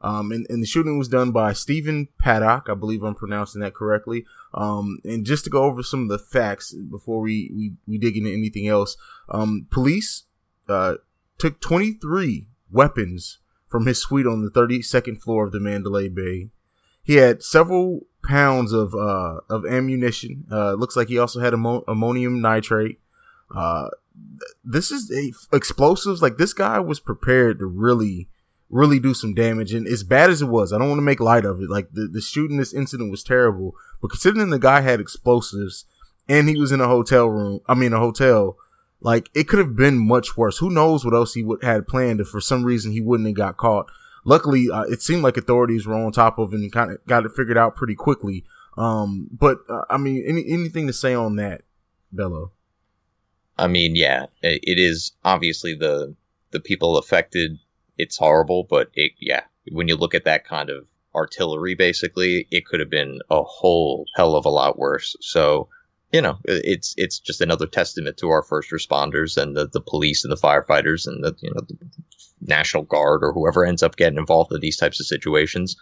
Um, 0.00 0.30
and, 0.30 0.46
and 0.48 0.62
the 0.62 0.66
shooting 0.66 0.96
was 0.96 1.08
done 1.08 1.32
by 1.32 1.52
Stephen 1.52 2.06
Paddock. 2.20 2.68
I 2.70 2.74
believe 2.74 3.02
I'm 3.02 3.16
pronouncing 3.16 3.60
that 3.62 3.74
correctly. 3.74 4.24
Um, 4.54 5.00
and 5.02 5.26
just 5.26 5.42
to 5.44 5.50
go 5.50 5.64
over 5.64 5.82
some 5.82 6.02
of 6.02 6.08
the 6.08 6.20
facts 6.20 6.72
before 6.72 7.20
we, 7.20 7.50
we, 7.52 7.72
we 7.88 7.98
dig 7.98 8.16
into 8.16 8.30
anything 8.32 8.68
else, 8.68 8.96
um, 9.28 9.66
police, 9.72 10.22
uh, 10.68 10.94
took 11.38 11.60
23 11.60 12.46
weapons 12.70 13.38
from 13.68 13.86
his 13.86 14.00
suite 14.00 14.26
on 14.26 14.42
the 14.42 14.50
32nd 14.50 15.20
floor 15.20 15.44
of 15.44 15.52
the 15.52 15.60
Mandalay 15.60 16.08
Bay. 16.08 16.50
He 17.02 17.16
had 17.16 17.42
several 17.42 18.06
pounds 18.22 18.72
of 18.72 18.94
uh, 18.94 19.40
of 19.48 19.64
ammunition. 19.64 20.46
Uh, 20.50 20.74
looks 20.74 20.96
like 20.96 21.08
he 21.08 21.18
also 21.18 21.40
had 21.40 21.54
ammo- 21.54 21.84
ammonium 21.88 22.40
nitrate. 22.40 23.00
Uh, 23.54 23.88
this 24.64 24.90
is 24.90 25.10
a, 25.10 25.56
explosives. 25.56 26.22
Like 26.22 26.36
this 26.36 26.52
guy 26.52 26.78
was 26.80 27.00
prepared 27.00 27.58
to 27.58 27.66
really, 27.66 28.28
really 28.68 28.98
do 28.98 29.14
some 29.14 29.34
damage. 29.34 29.72
And 29.72 29.86
as 29.86 30.02
bad 30.02 30.30
as 30.30 30.42
it 30.42 30.48
was, 30.48 30.72
I 30.72 30.78
don't 30.78 30.88
want 30.88 30.98
to 30.98 31.04
make 31.04 31.20
light 31.20 31.44
of 31.44 31.60
it. 31.60 31.70
Like 31.70 31.92
the, 31.92 32.06
the 32.06 32.20
shooting 32.20 32.58
this 32.58 32.74
incident 32.74 33.10
was 33.10 33.22
terrible. 33.22 33.74
But 34.00 34.10
considering 34.10 34.50
the 34.50 34.58
guy 34.58 34.80
had 34.80 35.00
explosives 35.00 35.86
and 36.28 36.48
he 36.48 36.58
was 36.58 36.72
in 36.72 36.80
a 36.80 36.88
hotel 36.88 37.28
room, 37.28 37.60
I 37.66 37.74
mean 37.74 37.92
a 37.92 37.98
hotel, 37.98 38.56
like 39.00 39.30
it 39.34 39.48
could 39.48 39.58
have 39.58 39.76
been 39.76 40.06
much 40.06 40.36
worse. 40.36 40.58
Who 40.58 40.70
knows 40.70 41.04
what 41.04 41.14
else 41.14 41.34
he 41.34 41.42
would 41.42 41.62
had 41.62 41.86
planned 41.86 42.20
if 42.20 42.28
for 42.28 42.40
some 42.40 42.64
reason 42.64 42.92
he 42.92 43.00
wouldn't 43.00 43.28
have 43.28 43.36
got 43.36 43.56
caught. 43.56 43.90
Luckily, 44.24 44.68
uh, 44.70 44.82
it 44.82 45.00
seemed 45.00 45.22
like 45.22 45.36
authorities 45.36 45.86
were 45.86 45.94
on 45.94 46.12
top 46.12 46.38
of 46.38 46.52
and 46.52 46.70
kind 46.72 46.90
of 46.90 47.04
got 47.06 47.24
it 47.24 47.32
figured 47.32 47.56
out 47.56 47.76
pretty 47.76 47.94
quickly. 47.94 48.44
Um, 48.76 49.28
but 49.32 49.58
uh, 49.68 49.82
I 49.88 49.96
mean, 49.96 50.24
any, 50.26 50.44
anything 50.48 50.86
to 50.86 50.92
say 50.92 51.14
on 51.14 51.36
that, 51.36 51.62
Bello? 52.12 52.52
I 53.56 53.66
mean, 53.66 53.96
yeah, 53.96 54.26
it 54.42 54.78
is 54.78 55.12
obviously 55.24 55.74
the 55.74 56.14
the 56.50 56.60
people 56.60 56.96
affected. 56.96 57.58
It's 57.96 58.16
horrible, 58.16 58.64
but 58.64 58.90
it, 58.94 59.12
yeah, 59.18 59.42
when 59.72 59.88
you 59.88 59.96
look 59.96 60.14
at 60.14 60.24
that 60.24 60.44
kind 60.44 60.70
of 60.70 60.86
artillery, 61.14 61.74
basically, 61.74 62.46
it 62.50 62.66
could 62.66 62.78
have 62.78 62.90
been 62.90 63.20
a 63.30 63.42
whole 63.42 64.06
hell 64.14 64.36
of 64.36 64.44
a 64.44 64.50
lot 64.50 64.78
worse. 64.78 65.16
So 65.20 65.68
you 66.12 66.22
know, 66.22 66.38
it's 66.44 66.94
it's 66.96 67.18
just 67.18 67.40
another 67.40 67.66
testament 67.66 68.16
to 68.18 68.30
our 68.30 68.42
first 68.42 68.70
responders 68.70 69.36
and 69.36 69.56
the, 69.56 69.66
the 69.66 69.80
police 69.80 70.24
and 70.24 70.32
the 70.32 70.40
firefighters 70.40 71.06
and 71.06 71.22
the 71.22 71.34
you 71.40 71.50
know 71.50 71.60
the 71.60 71.76
National 72.40 72.84
Guard 72.84 73.22
or 73.22 73.32
whoever 73.32 73.64
ends 73.64 73.82
up 73.82 73.96
getting 73.96 74.18
involved 74.18 74.52
in 74.52 74.60
these 74.60 74.76
types 74.76 75.00
of 75.00 75.06
situations. 75.06 75.76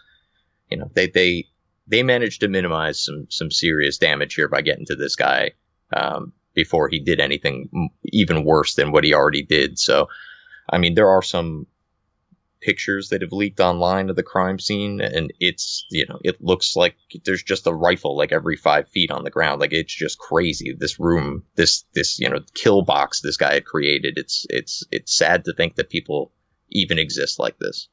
You 0.69 0.77
know, 0.77 0.91
they 0.93 1.07
they 1.07 1.47
they 1.87 2.03
managed 2.03 2.41
to 2.41 2.49
minimize 2.49 3.03
some 3.03 3.27
some 3.29 3.51
serious 3.51 3.97
damage 3.97 4.35
here 4.35 4.49
by 4.49 4.61
getting 4.61 4.85
to 4.87 4.95
this 4.95 5.15
guy 5.15 5.51
um, 5.95 6.33
before 6.53 6.89
he 6.89 6.99
did 6.99 7.21
anything 7.21 7.89
even 8.03 8.43
worse 8.43 8.75
than 8.75 8.91
what 8.91 9.05
he 9.05 9.13
already 9.13 9.43
did. 9.43 9.79
So, 9.79 10.09
I 10.69 10.77
mean, 10.77 10.95
there 10.95 11.09
are 11.09 11.21
some 11.21 11.67
pictures 12.61 13.09
that 13.09 13.21
have 13.21 13.31
leaked 13.31 13.59
online 13.59 14.09
of 14.09 14.15
the 14.15 14.23
crime 14.23 14.59
scene 14.59 14.99
and 15.01 15.31
it's 15.39 15.85
you 15.91 16.05
know 16.07 16.19
it 16.23 16.41
looks 16.41 16.75
like 16.75 16.95
there's 17.25 17.43
just 17.43 17.67
a 17.67 17.73
rifle 17.73 18.17
like 18.17 18.31
every 18.31 18.55
five 18.55 18.87
feet 18.89 19.11
on 19.11 19.23
the 19.23 19.29
ground. 19.29 19.61
Like 19.61 19.73
it's 19.73 19.93
just 19.93 20.17
crazy. 20.17 20.75
This 20.77 20.99
room 20.99 21.43
this 21.55 21.85
this 21.93 22.19
you 22.19 22.29
know 22.29 22.39
kill 22.53 22.81
box 22.81 23.21
this 23.21 23.37
guy 23.37 23.53
had 23.53 23.65
created 23.65 24.17
it's 24.17 24.45
it's 24.49 24.83
it's 24.91 25.15
sad 25.15 25.45
to 25.45 25.53
think 25.53 25.75
that 25.75 25.89
people 25.89 26.31
even 26.69 26.99
exist 26.99 27.39
like 27.39 27.57
this. 27.59 27.89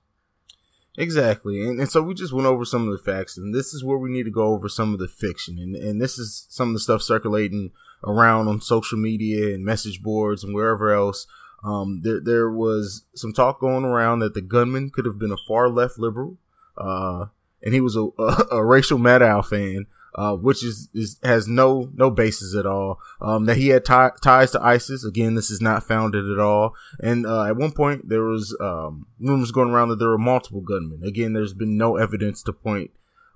Exactly. 0.96 1.60
And, 1.60 1.80
and 1.80 1.90
so 1.90 2.02
we 2.02 2.14
just 2.14 2.32
went 2.32 2.46
over 2.46 2.64
some 2.64 2.86
of 2.86 2.92
the 2.96 3.12
facts 3.12 3.36
and 3.36 3.54
this 3.54 3.74
is 3.74 3.84
where 3.84 3.98
we 3.98 4.10
need 4.10 4.24
to 4.24 4.30
go 4.30 4.54
over 4.54 4.68
some 4.68 4.92
of 4.92 4.98
the 4.98 5.08
fiction. 5.08 5.58
And 5.58 5.76
and 5.76 6.00
this 6.00 6.18
is 6.18 6.46
some 6.48 6.68
of 6.68 6.74
the 6.74 6.80
stuff 6.80 7.02
circulating 7.02 7.72
around 8.04 8.48
on 8.48 8.60
social 8.60 8.98
media 8.98 9.54
and 9.54 9.64
message 9.64 10.02
boards 10.02 10.44
and 10.44 10.54
wherever 10.54 10.92
else 10.92 11.26
um, 11.64 12.00
there, 12.02 12.20
there 12.20 12.50
was 12.50 13.04
some 13.14 13.32
talk 13.32 13.60
going 13.60 13.84
around 13.84 14.18
that 14.18 14.34
the 14.34 14.42
gunman 14.42 14.90
could 14.90 15.06
have 15.06 15.18
been 15.18 15.32
a 15.32 15.36
far 15.48 15.68
left 15.68 15.98
liberal, 15.98 16.36
uh, 16.76 17.26
and 17.62 17.72
he 17.72 17.80
was 17.80 17.96
a, 17.96 18.00
a, 18.18 18.46
a 18.52 18.64
Rachel 18.64 18.98
Maddow 18.98 19.44
fan, 19.44 19.86
uh, 20.14 20.36
which 20.36 20.62
is, 20.62 20.90
is, 20.92 21.18
has 21.24 21.48
no, 21.48 21.90
no 21.94 22.10
basis 22.10 22.54
at 22.54 22.66
all. 22.66 23.00
Um, 23.20 23.46
that 23.46 23.56
he 23.56 23.68
had 23.68 23.84
ties 23.84 24.52
to 24.52 24.62
ISIS. 24.62 25.04
Again, 25.04 25.34
this 25.34 25.50
is 25.50 25.60
not 25.60 25.82
founded 25.82 26.30
at 26.30 26.38
all. 26.38 26.74
And, 27.00 27.26
uh, 27.26 27.44
at 27.44 27.56
one 27.56 27.72
point 27.72 28.08
there 28.08 28.22
was, 28.22 28.56
um, 28.60 29.06
rumors 29.18 29.50
going 29.50 29.70
around 29.70 29.88
that 29.88 29.96
there 29.96 30.10
were 30.10 30.18
multiple 30.18 30.60
gunmen. 30.60 31.02
Again, 31.02 31.32
there's 31.32 31.54
been 31.54 31.76
no 31.76 31.96
evidence 31.96 32.42
to 32.44 32.52
point, 32.52 32.90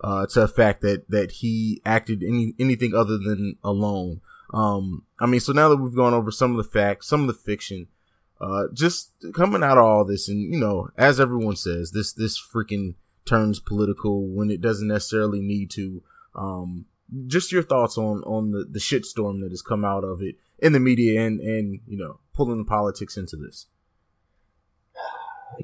uh, 0.04 0.26
to 0.26 0.40
the 0.40 0.48
fact 0.48 0.82
that, 0.82 1.10
that 1.10 1.32
he 1.32 1.80
acted 1.84 2.22
any, 2.22 2.54
anything 2.60 2.94
other 2.94 3.18
than 3.18 3.56
alone. 3.64 4.20
Um, 4.54 5.04
I 5.18 5.26
mean, 5.26 5.40
so 5.40 5.52
now 5.52 5.68
that 5.70 5.78
we've 5.78 5.96
gone 5.96 6.14
over 6.14 6.30
some 6.30 6.52
of 6.52 6.58
the 6.58 6.70
facts, 6.70 7.08
some 7.08 7.22
of 7.22 7.26
the 7.26 7.34
fiction, 7.34 7.88
uh, 8.40 8.64
just 8.72 9.12
coming 9.34 9.62
out 9.62 9.78
of 9.78 9.84
all 9.84 10.04
this, 10.04 10.28
and 10.28 10.40
you 10.52 10.58
know, 10.58 10.88
as 10.96 11.18
everyone 11.18 11.56
says, 11.56 11.90
this 11.90 12.12
this 12.12 12.40
freaking 12.40 12.94
turns 13.24 13.60
political 13.60 14.26
when 14.26 14.50
it 14.50 14.60
doesn't 14.60 14.88
necessarily 14.88 15.40
need 15.40 15.70
to. 15.72 16.02
Um, 16.34 16.86
just 17.26 17.52
your 17.52 17.62
thoughts 17.62 17.96
on 17.98 18.22
on 18.24 18.52
the 18.52 18.64
the 18.70 18.78
shitstorm 18.78 19.40
that 19.40 19.50
has 19.50 19.62
come 19.62 19.84
out 19.84 20.04
of 20.04 20.22
it 20.22 20.36
in 20.58 20.72
the 20.72 20.80
media 20.80 21.22
and 21.22 21.40
and 21.40 21.80
you 21.86 21.96
know 21.96 22.20
pulling 22.34 22.58
the 22.58 22.64
politics 22.64 23.16
into 23.16 23.36
this. 23.36 23.66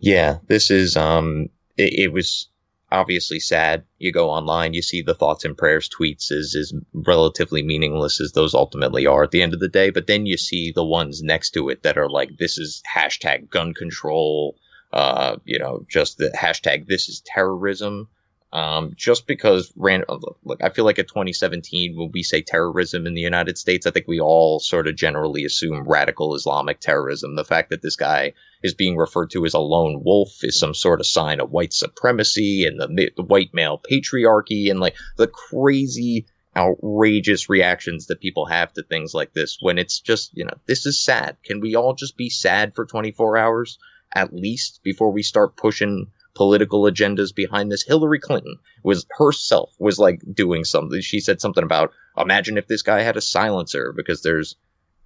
Yeah, 0.00 0.38
this 0.46 0.70
is 0.70 0.96
um, 0.96 1.50
it, 1.76 1.92
it 1.98 2.12
was. 2.12 2.48
Obviously 2.94 3.40
sad. 3.40 3.84
You 3.98 4.12
go 4.12 4.30
online, 4.30 4.72
you 4.72 4.82
see 4.82 5.02
the 5.02 5.14
thoughts 5.14 5.44
and 5.44 5.56
prayers 5.56 5.88
tweets 5.88 6.30
is 6.30 6.54
is 6.54 6.74
relatively 6.92 7.62
meaningless 7.62 8.20
as 8.20 8.32
those 8.32 8.54
ultimately 8.54 9.06
are 9.06 9.24
at 9.24 9.32
the 9.32 9.42
end 9.42 9.52
of 9.52 9.60
the 9.60 9.68
day. 9.68 9.90
But 9.90 10.06
then 10.06 10.26
you 10.26 10.36
see 10.36 10.72
the 10.72 10.84
ones 10.84 11.22
next 11.22 11.50
to 11.50 11.68
it 11.68 11.82
that 11.82 11.98
are 11.98 12.08
like, 12.08 12.30
this 12.38 12.56
is 12.56 12.82
hashtag 12.96 13.50
gun 13.50 13.74
control, 13.74 14.56
uh, 14.92 15.36
you 15.44 15.58
know, 15.58 15.84
just 15.88 16.18
the 16.18 16.30
hashtag 16.36 16.86
this 16.86 17.08
is 17.08 17.22
terrorism. 17.26 18.08
Um, 18.54 18.92
just 18.94 19.26
because 19.26 19.72
ran, 19.74 20.04
look, 20.44 20.62
I 20.62 20.68
feel 20.68 20.84
like 20.84 21.00
in 21.00 21.06
2017, 21.06 21.96
when 21.96 22.12
we 22.14 22.22
say 22.22 22.40
terrorism 22.40 23.04
in 23.04 23.14
the 23.14 23.20
United 23.20 23.58
States, 23.58 23.84
I 23.84 23.90
think 23.90 24.06
we 24.06 24.20
all 24.20 24.60
sort 24.60 24.86
of 24.86 24.94
generally 24.94 25.44
assume 25.44 25.82
radical 25.88 26.36
Islamic 26.36 26.78
terrorism. 26.78 27.34
The 27.34 27.44
fact 27.44 27.70
that 27.70 27.82
this 27.82 27.96
guy 27.96 28.32
is 28.62 28.72
being 28.72 28.96
referred 28.96 29.30
to 29.32 29.44
as 29.44 29.54
a 29.54 29.58
lone 29.58 30.04
wolf 30.04 30.38
is 30.42 30.56
some 30.56 30.72
sort 30.72 31.00
of 31.00 31.06
sign 31.06 31.40
of 31.40 31.50
white 31.50 31.72
supremacy 31.72 32.64
and 32.64 32.80
the, 32.80 33.10
the 33.16 33.24
white 33.24 33.52
male 33.52 33.82
patriarchy 33.90 34.70
and 34.70 34.78
like 34.78 34.94
the 35.16 35.26
crazy, 35.26 36.24
outrageous 36.56 37.48
reactions 37.48 38.06
that 38.06 38.20
people 38.20 38.46
have 38.46 38.72
to 38.74 38.84
things 38.84 39.14
like 39.14 39.32
this 39.34 39.58
when 39.62 39.78
it's 39.78 39.98
just, 39.98 40.30
you 40.32 40.44
know, 40.44 40.54
this 40.66 40.86
is 40.86 41.04
sad. 41.04 41.36
Can 41.44 41.58
we 41.58 41.74
all 41.74 41.94
just 41.94 42.16
be 42.16 42.30
sad 42.30 42.72
for 42.76 42.86
24 42.86 43.36
hours 43.36 43.78
at 44.14 44.32
least 44.32 44.78
before 44.84 45.10
we 45.10 45.24
start 45.24 45.56
pushing 45.56 46.06
political 46.34 46.82
agendas 46.82 47.34
behind 47.34 47.70
this. 47.70 47.82
Hillary 47.82 48.18
Clinton 48.18 48.58
was 48.82 49.06
herself 49.18 49.72
was 49.78 49.98
like 49.98 50.20
doing 50.32 50.64
something. 50.64 51.00
She 51.00 51.20
said 51.20 51.40
something 51.40 51.64
about 51.64 51.92
imagine 52.16 52.58
if 52.58 52.66
this 52.66 52.82
guy 52.82 53.02
had 53.02 53.16
a 53.16 53.22
silencer 53.22 53.92
because 53.96 54.22
there's 54.22 54.56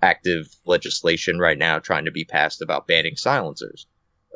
active 0.01 0.55
legislation 0.65 1.39
right 1.39 1.59
now 1.59 1.79
trying 1.79 2.05
to 2.05 2.11
be 2.11 2.25
passed 2.25 2.63
about 2.63 2.87
banning 2.87 3.17
silencers. 3.17 3.87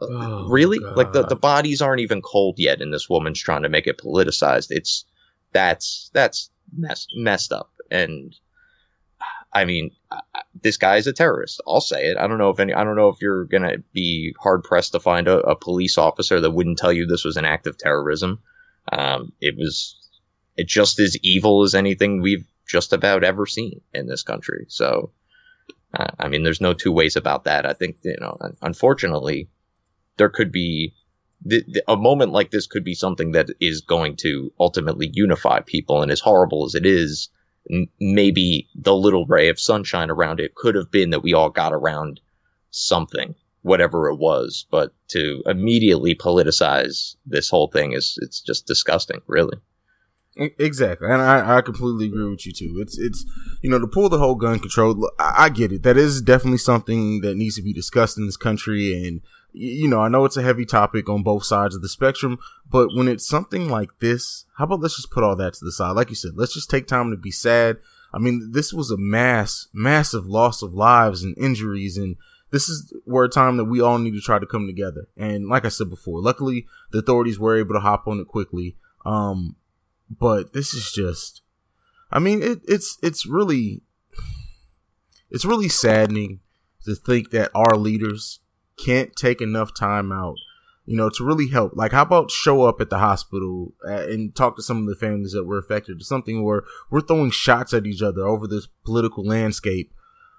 Uh, 0.01 0.07
oh, 0.11 0.49
really? 0.49 0.79
God. 0.79 0.97
Like 0.97 1.13
the, 1.13 1.25
the 1.25 1.37
bodies 1.37 1.81
aren't 1.83 2.01
even 2.01 2.23
cold 2.23 2.57
yet 2.59 2.81
and 2.81 2.93
this 2.93 3.09
woman's 3.09 3.41
trying 3.41 3.63
to 3.63 3.69
make 3.69 3.87
it 3.87 3.99
politicized. 3.99 4.69
It's 4.71 5.05
that's 5.53 6.11
that's 6.13 6.51
mess, 6.77 7.07
messed 7.15 7.53
up 7.53 7.71
and 7.91 8.35
I 9.53 9.65
mean, 9.65 9.91
this 10.63 10.77
guy 10.77 10.97
is 10.97 11.07
a 11.07 11.13
terrorist. 11.13 11.61
I'll 11.67 11.81
say 11.81 12.07
it. 12.07 12.17
I 12.17 12.27
don't 12.27 12.39
know 12.39 12.51
if 12.51 12.61
any. 12.61 12.73
I 12.73 12.85
don't 12.85 12.97
know 12.97 13.09
if 13.09 13.21
you're 13.21 13.45
gonna 13.45 13.79
be 13.93 14.35
hard 14.41 14.65
pressed 14.65 14.93
to 14.93 15.01
find 15.01 15.29
a, 15.29 15.41
a, 15.41 15.57
police 15.57 15.99
officer 15.99 16.41
that 16.41 16.51
wouldn't 16.51 16.79
tell 16.79 16.93
you 16.93 17.07
this 17.07 17.25
was 17.25 17.37
an 17.37 17.45
act 17.45 17.67
of 17.67 17.77
terrorism. 17.77 18.41
Um, 18.91 19.33
it 19.41 19.57
was 19.57 19.97
it 20.57 20.67
just 20.69 20.99
as 20.99 21.19
evil 21.23 21.63
as 21.63 21.75
anything 21.75 22.21
we've 22.21 22.47
just 22.67 22.93
about 22.93 23.25
ever 23.25 23.47
seen 23.47 23.81
in 23.93 24.07
this 24.07 24.23
country. 24.23 24.67
So, 24.69 25.11
uh, 25.93 26.09
I 26.19 26.29
mean, 26.29 26.43
there's 26.43 26.61
no 26.61 26.73
two 26.73 26.93
ways 26.93 27.17
about 27.17 27.45
that. 27.45 27.67
I 27.67 27.75
think 27.75 27.99
you 28.03 28.17
know, 28.21 28.39
unfortunately, 28.63 29.51
there 30.17 30.31
could 30.31 30.53
be 30.53 30.95
the, 31.45 31.65
the, 31.67 31.85
a 31.89 31.97
moment 31.97 32.33
like 32.33 32.51
this 32.51 32.67
could 32.67 32.85
be 32.85 32.95
something 32.95 33.33
that 33.33 33.49
is 33.61 33.81
going 33.81 34.17
to 34.17 34.53
ultimately 34.59 35.11
unify 35.13 35.61
people. 35.61 36.03
And 36.03 36.11
as 36.11 36.21
horrible 36.21 36.65
as 36.65 36.75
it 36.75 36.87
is 36.87 37.29
maybe 38.01 38.69
the 38.75 38.95
little 38.95 39.27
ray 39.27 39.49
of 39.49 39.61
sunshine 39.61 40.11
around 40.11 40.41
it 40.41 40.55
could 40.55 40.75
have 40.75 40.91
been 40.91 41.11
that 41.11 41.23
we 41.23 41.33
all 41.33 41.51
got 41.51 41.73
around 41.73 42.21
something, 42.71 43.35
whatever 43.63 44.09
it 44.09 44.17
was. 44.17 44.67
But 44.71 44.93
to 45.09 45.43
immediately 45.47 46.15
politicize 46.15 47.17
this 47.27 47.49
whole 47.49 47.69
thing 47.69 47.93
is 47.93 48.19
it's 48.21 48.41
just 48.41 48.67
disgusting, 48.67 49.21
really. 49.27 49.59
Exactly, 50.35 51.11
and 51.11 51.21
I, 51.21 51.59
I 51.59 51.61
completely 51.61 52.07
agree 52.07 52.31
with 52.31 52.47
you 52.47 52.53
too. 52.53 52.79
It's 52.81 52.99
it's 52.99 53.23
you 53.61 53.69
know 53.69 53.79
to 53.79 53.87
pull 53.87 54.09
the 54.09 54.19
whole 54.19 54.35
gun 54.35 54.61
control. 54.61 55.11
I, 55.19 55.35
I 55.37 55.49
get 55.51 55.73
it. 55.73 55.83
That 55.83 55.99
is 55.99 56.23
definitely 56.23 56.57
something 56.57 57.21
that 57.21 57.37
needs 57.37 57.57
to 57.57 57.63
be 57.63 57.75
discussed 57.75 58.17
in 58.17 58.25
this 58.25 58.39
country, 58.39 58.95
and 58.95 59.21
you 59.53 59.89
know, 59.89 60.01
I 60.01 60.09
know 60.09 60.25
it's 60.25 60.37
a 60.37 60.43
heavy 60.43 60.65
topic 60.65 61.09
on 61.09 61.23
both 61.23 61.45
sides 61.45 61.75
of 61.75 61.83
the 61.83 61.89
spectrum, 61.89 62.39
but 62.71 62.89
when 62.95 63.09
it's 63.09 63.27
something 63.27 63.69
like 63.69 63.99
this, 64.01 64.47
how 64.57 64.65
about 64.65 64.81
let's 64.81 64.97
just 64.97 65.11
put 65.11 65.25
all 65.25 65.37
that 65.37 65.55
to 65.55 65.65
the 65.65 65.73
side? 65.73 65.93
Like 65.93 66.09
you 66.09 66.17
said, 66.17 66.33
let's 66.37 66.55
just 66.55 66.71
take 66.71 66.87
time 66.87 67.11
to 67.11 67.17
be 67.17 67.31
sad. 67.31 67.79
I 68.15 68.19
mean, 68.19 68.51
this 68.53 68.73
was 68.73 68.91
a 68.91 68.97
mass, 68.97 69.69
massive 69.73 70.27
loss 70.27 70.63
of 70.63 70.75
lives 70.75 71.23
and 71.23 71.37
injuries, 71.39 71.97
and 71.97 72.17
this 72.51 72.69
is 72.69 72.93
where 73.05 73.25
a 73.25 73.29
time 73.29 73.57
that 73.57 73.65
we 73.65 73.81
all 73.81 73.99
need 73.99 74.13
to 74.13 74.21
try 74.21 74.39
to 74.39 74.47
come 74.47 74.67
together. 74.67 75.09
And 75.17 75.49
like 75.49 75.65
I 75.65 75.71
said 75.71 75.89
before, 75.89 76.21
luckily 76.21 76.67
the 76.91 76.99
authorities 76.99 77.39
were 77.39 77.57
able 77.57 77.75
to 77.75 77.81
hop 77.81 78.07
on 78.07 78.21
it 78.21 78.29
quickly. 78.29 78.77
Um, 79.07 79.57
but 80.11 80.53
this 80.53 80.75
is 80.75 80.93
just, 80.93 81.41
I 82.11 82.19
mean, 82.19 82.43
it, 82.43 82.61
it's 82.69 82.99
it's 83.03 83.25
really, 83.27 83.81
it's 85.31 85.47
really 85.47 85.71
saddening 85.71 86.41
to 86.85 86.95
think 86.95 87.31
that 87.31 87.51
our 87.55 87.77
leaders 87.77 88.41
can't 88.77 89.15
take 89.17 89.41
enough 89.41 89.75
time 89.75 90.13
out, 90.13 90.37
you 90.85 90.97
know, 90.97 91.11
to 91.11 91.25
really 91.25 91.49
help. 91.49 91.73
Like, 91.75 91.93
how 91.93 92.03
about 92.03 92.31
show 92.31 92.65
up 92.65 92.81
at 92.81 92.91
the 92.91 92.99
hospital 92.99 93.75
uh, 93.87 94.09
and 94.09 94.35
talk 94.35 94.57
to 94.57 94.63
some 94.63 94.79
of 94.79 94.87
the 94.87 94.97
families 94.97 95.33
that 95.33 95.45
were 95.45 95.59
affected 95.59 96.01
or 96.01 96.05
something 96.05 96.43
where 96.43 96.63
we're 96.91 97.01
throwing 97.01 97.31
shots 97.31 97.73
at 97.73 97.87
each 97.87 98.03
other 98.03 98.27
over 98.27 98.47
this 98.47 98.69
political 98.85 99.25
landscape 99.25 99.93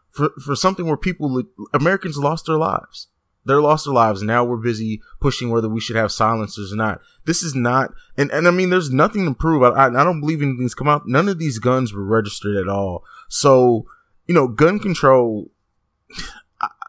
for, 0.10 0.30
for 0.44 0.56
something 0.56 0.86
where 0.86 0.98
people, 0.98 1.44
Americans 1.74 2.18
lost 2.18 2.46
their 2.46 2.58
lives. 2.58 3.08
They're 3.46 3.62
lost 3.62 3.86
their 3.86 3.94
lives. 3.94 4.22
Now 4.22 4.46
we're 4.46 4.58
busy 4.58 5.02
pushing 5.20 5.50
whether 5.50 5.68
we 5.68 5.82
should 5.82 5.98
have 5.98 6.12
silencers 6.12 6.72
or 6.72 6.78
not. 6.78 7.02
This 7.26 7.44
is 7.44 7.54
not, 7.54 7.92
and, 8.18 8.32
and 8.32 8.48
I 8.48 8.52
mean, 8.52 8.70
there's 8.70 8.90
nothing 8.90 9.26
to 9.26 9.34
prove. 9.34 9.64
I, 9.64 9.88
I 9.88 9.90
don't 9.90 10.22
believe 10.22 10.42
anything's 10.42 10.76
come 10.76 10.88
out. 10.88 11.08
None 11.08 11.28
of 11.28 11.40
these 11.40 11.60
guns 11.60 11.94
were 11.94 12.06
registered 12.06 12.56
at 12.56 12.70
all. 12.70 13.04
So, 13.28 13.86
you 14.28 14.34
know, 14.34 14.48
gun 14.48 14.80
control, 14.80 15.52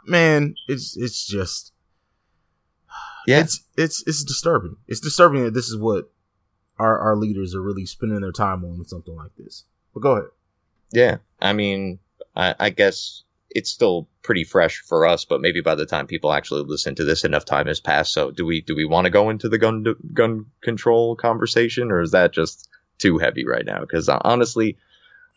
man, 0.06 0.54
it's 0.68 0.96
it's 0.96 1.26
just 1.26 1.72
yeah, 3.26 3.40
it's 3.40 3.64
it's 3.76 4.02
it's 4.06 4.24
disturbing. 4.24 4.76
It's 4.86 5.00
disturbing 5.00 5.44
that 5.44 5.54
this 5.54 5.68
is 5.68 5.76
what 5.76 6.10
our 6.78 6.98
our 6.98 7.16
leaders 7.16 7.54
are 7.54 7.62
really 7.62 7.86
spending 7.86 8.20
their 8.20 8.32
time 8.32 8.64
on 8.64 8.78
with 8.78 8.88
something 8.88 9.14
like 9.14 9.34
this. 9.36 9.64
But 9.92 10.00
go 10.00 10.12
ahead. 10.12 10.28
Yeah, 10.92 11.16
I 11.40 11.52
mean, 11.52 11.98
I, 12.36 12.54
I 12.58 12.70
guess 12.70 13.22
it's 13.50 13.70
still 13.70 14.08
pretty 14.22 14.44
fresh 14.44 14.80
for 14.80 15.06
us, 15.06 15.24
but 15.24 15.40
maybe 15.40 15.60
by 15.60 15.74
the 15.74 15.86
time 15.86 16.06
people 16.06 16.32
actually 16.32 16.62
listen 16.64 16.94
to 16.96 17.04
this, 17.04 17.24
enough 17.24 17.44
time 17.44 17.66
has 17.66 17.80
passed. 17.80 18.12
So, 18.12 18.30
do 18.30 18.44
we 18.44 18.60
do 18.60 18.74
we 18.74 18.84
want 18.84 19.06
to 19.06 19.10
go 19.10 19.30
into 19.30 19.48
the 19.48 19.58
gun 19.58 19.84
gun 20.12 20.46
control 20.60 21.16
conversation, 21.16 21.90
or 21.90 22.00
is 22.00 22.10
that 22.10 22.32
just 22.32 22.68
too 22.98 23.18
heavy 23.18 23.46
right 23.46 23.64
now? 23.64 23.80
Because 23.80 24.08
uh, 24.08 24.18
honestly, 24.22 24.76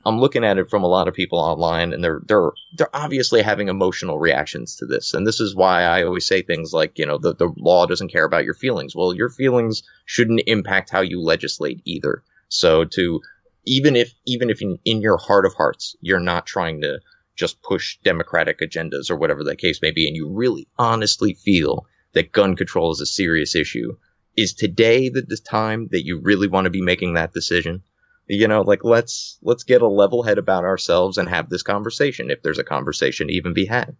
I'm 0.08 0.20
looking 0.20 0.46
at 0.46 0.58
it 0.58 0.70
from 0.70 0.84
a 0.84 0.88
lot 0.88 1.10
of 1.10 1.14
people 1.14 1.38
online, 1.38 1.92
and 1.92 2.02
they're 2.02 2.22
they're 2.26 2.52
they're 2.74 2.96
obviously 2.96 3.42
having 3.42 3.68
emotional 3.68 4.20
reactions 4.20 4.78
to 4.78 4.86
this, 4.86 5.14
and 5.14 5.28
this 5.28 5.42
is 5.42 5.54
why 5.54 5.84
I 5.84 6.04
always 6.04 6.26
say 6.26 6.42
things 6.42 6.72
like, 6.72 6.98
you 6.98 7.06
know, 7.06 7.18
the 7.18 7.36
the 7.36 7.54
law 7.58 7.86
doesn't 7.86 8.12
care 8.12 8.24
about 8.24 8.46
your 8.46 8.54
feelings. 8.54 8.96
Well, 8.96 9.14
your 9.14 9.30
feelings 9.30 9.84
shouldn't 10.06 10.44
impact 10.48 10.92
how 10.92 11.02
you 11.02 11.22
legislate 11.22 11.82
either. 11.84 12.24
So 12.48 12.86
to 12.86 13.20
even 13.66 13.98
if 13.98 14.14
even 14.26 14.50
if 14.50 14.62
in, 14.62 14.80
in 14.86 15.02
your 15.02 15.18
heart 15.18 15.46
of 15.46 15.54
hearts 15.56 15.98
you're 16.00 16.22
not 16.22 16.46
trying 16.46 16.82
to 16.82 17.00
just 17.36 17.62
push 17.62 17.98
democratic 18.04 18.62
agendas 18.62 19.12
or 19.12 19.18
whatever 19.18 19.44
the 19.44 19.58
case 19.58 19.82
may 19.82 19.92
be, 19.92 20.08
and 20.08 20.16
you 20.16 20.30
really 20.30 20.70
honestly 20.80 21.34
feel 21.34 21.86
that 22.14 22.32
gun 22.32 22.56
control 22.56 22.92
is 22.92 23.02
a 23.02 23.06
serious 23.06 23.56
issue, 23.56 23.98
is 24.38 24.54
today 24.54 25.10
the, 25.10 25.22
the 25.22 25.38
time 25.38 25.90
that 25.92 26.06
you 26.06 26.22
really 26.22 26.48
want 26.48 26.64
to 26.64 26.72
be 26.72 26.82
making 26.82 27.16
that 27.16 27.34
decision? 27.34 27.84
You 28.28 28.48
know 28.48 28.62
like 28.62 28.84
let's 28.84 29.40
let's 29.42 29.64
get 29.64 29.82
a 29.82 29.88
level 29.88 30.24
head 30.24 30.38
about 30.38 30.64
ourselves 30.64 31.18
and 31.18 31.30
have 31.30 31.50
this 31.50 31.64
conversation 31.64 32.30
if 32.30 32.42
there's 32.42 32.60
a 32.60 32.64
conversation 32.64 33.30
even 33.30 33.54
be 33.54 33.66
had. 33.66 33.96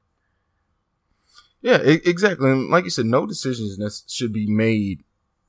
Yeah 1.62 1.78
exactly. 1.78 2.52
And 2.52 2.70
like 2.70 2.84
you 2.84 2.90
said 2.90 3.06
no 3.06 3.26
decisions 3.26 4.04
should 4.08 4.34
be 4.34 4.48
made 4.48 5.04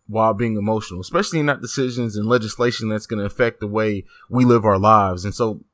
while 0.06 0.32
being 0.32 0.56
emotional 0.56 1.00
especially 1.00 1.42
not 1.42 1.60
decisions 1.60 2.16
and 2.16 2.26
legislation 2.26 2.88
that's 2.88 3.06
going 3.06 3.20
to 3.20 3.26
affect 3.26 3.60
the 3.60 3.66
way 3.66 4.04
we 4.30 4.44
live 4.44 4.64
our 4.64 4.78
lives. 4.78 5.24
And 5.24 5.34
so 5.34 5.64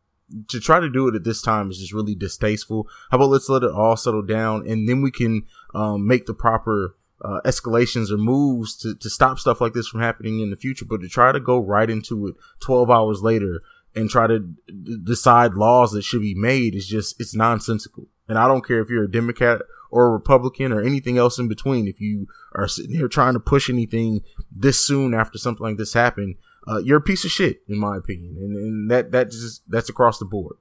to 0.48 0.58
try 0.58 0.80
to 0.80 0.90
do 0.90 1.06
it 1.06 1.14
at 1.14 1.24
this 1.24 1.42
time 1.42 1.70
is 1.70 1.78
just 1.78 1.92
really 1.92 2.14
distasteful. 2.14 2.88
How 3.10 3.18
about 3.18 3.28
let's 3.28 3.48
let 3.48 3.62
it 3.62 3.70
all 3.70 3.96
settle 3.96 4.22
down 4.22 4.66
and 4.66 4.88
then 4.88 5.02
we 5.02 5.10
can 5.10 5.44
um, 5.74 6.06
make 6.06 6.26
the 6.26 6.34
proper 6.34 6.96
uh, 7.20 7.40
escalations 7.44 8.10
or 8.10 8.16
moves 8.16 8.76
to, 8.76 8.94
to 8.94 9.08
stop 9.08 9.38
stuff 9.38 9.60
like 9.60 9.72
this 9.72 9.88
from 9.88 10.00
happening 10.00 10.40
in 10.40 10.50
the 10.50 10.56
future, 10.56 10.84
but 10.84 11.00
to 11.00 11.08
try 11.08 11.32
to 11.32 11.40
go 11.40 11.58
right 11.58 11.90
into 11.90 12.26
it 12.26 12.34
12 12.60 12.90
hours 12.90 13.22
later 13.22 13.62
and 13.94 14.10
try 14.10 14.26
to 14.26 14.40
d- 14.40 14.98
decide 15.02 15.54
laws 15.54 15.92
that 15.92 16.02
should 16.02 16.20
be 16.20 16.34
made 16.34 16.74
is 16.74 16.86
just, 16.86 17.20
it's 17.20 17.34
nonsensical. 17.34 18.08
And 18.28 18.38
I 18.38 18.48
don't 18.48 18.66
care 18.66 18.80
if 18.80 18.88
you're 18.88 19.04
a 19.04 19.10
Democrat 19.10 19.62
or 19.90 20.06
a 20.06 20.10
Republican 20.12 20.72
or 20.72 20.82
anything 20.82 21.18
else 21.18 21.38
in 21.38 21.46
between. 21.46 21.86
If 21.86 22.00
you 22.00 22.26
are 22.54 22.66
sitting 22.66 22.96
here 22.96 23.08
trying 23.08 23.34
to 23.34 23.40
push 23.40 23.70
anything 23.70 24.22
this 24.50 24.84
soon 24.84 25.14
after 25.14 25.38
something 25.38 25.64
like 25.64 25.76
this 25.76 25.94
happened, 25.94 26.36
uh, 26.66 26.78
you're 26.78 26.98
a 26.98 27.02
piece 27.02 27.24
of 27.24 27.30
shit, 27.30 27.58
in 27.68 27.78
my 27.78 27.96
opinion. 27.96 28.36
And, 28.38 28.56
and 28.56 28.90
that, 28.90 29.12
that 29.12 29.30
just, 29.30 29.62
that's 29.68 29.88
across 29.88 30.18
the 30.18 30.24
board. 30.24 30.56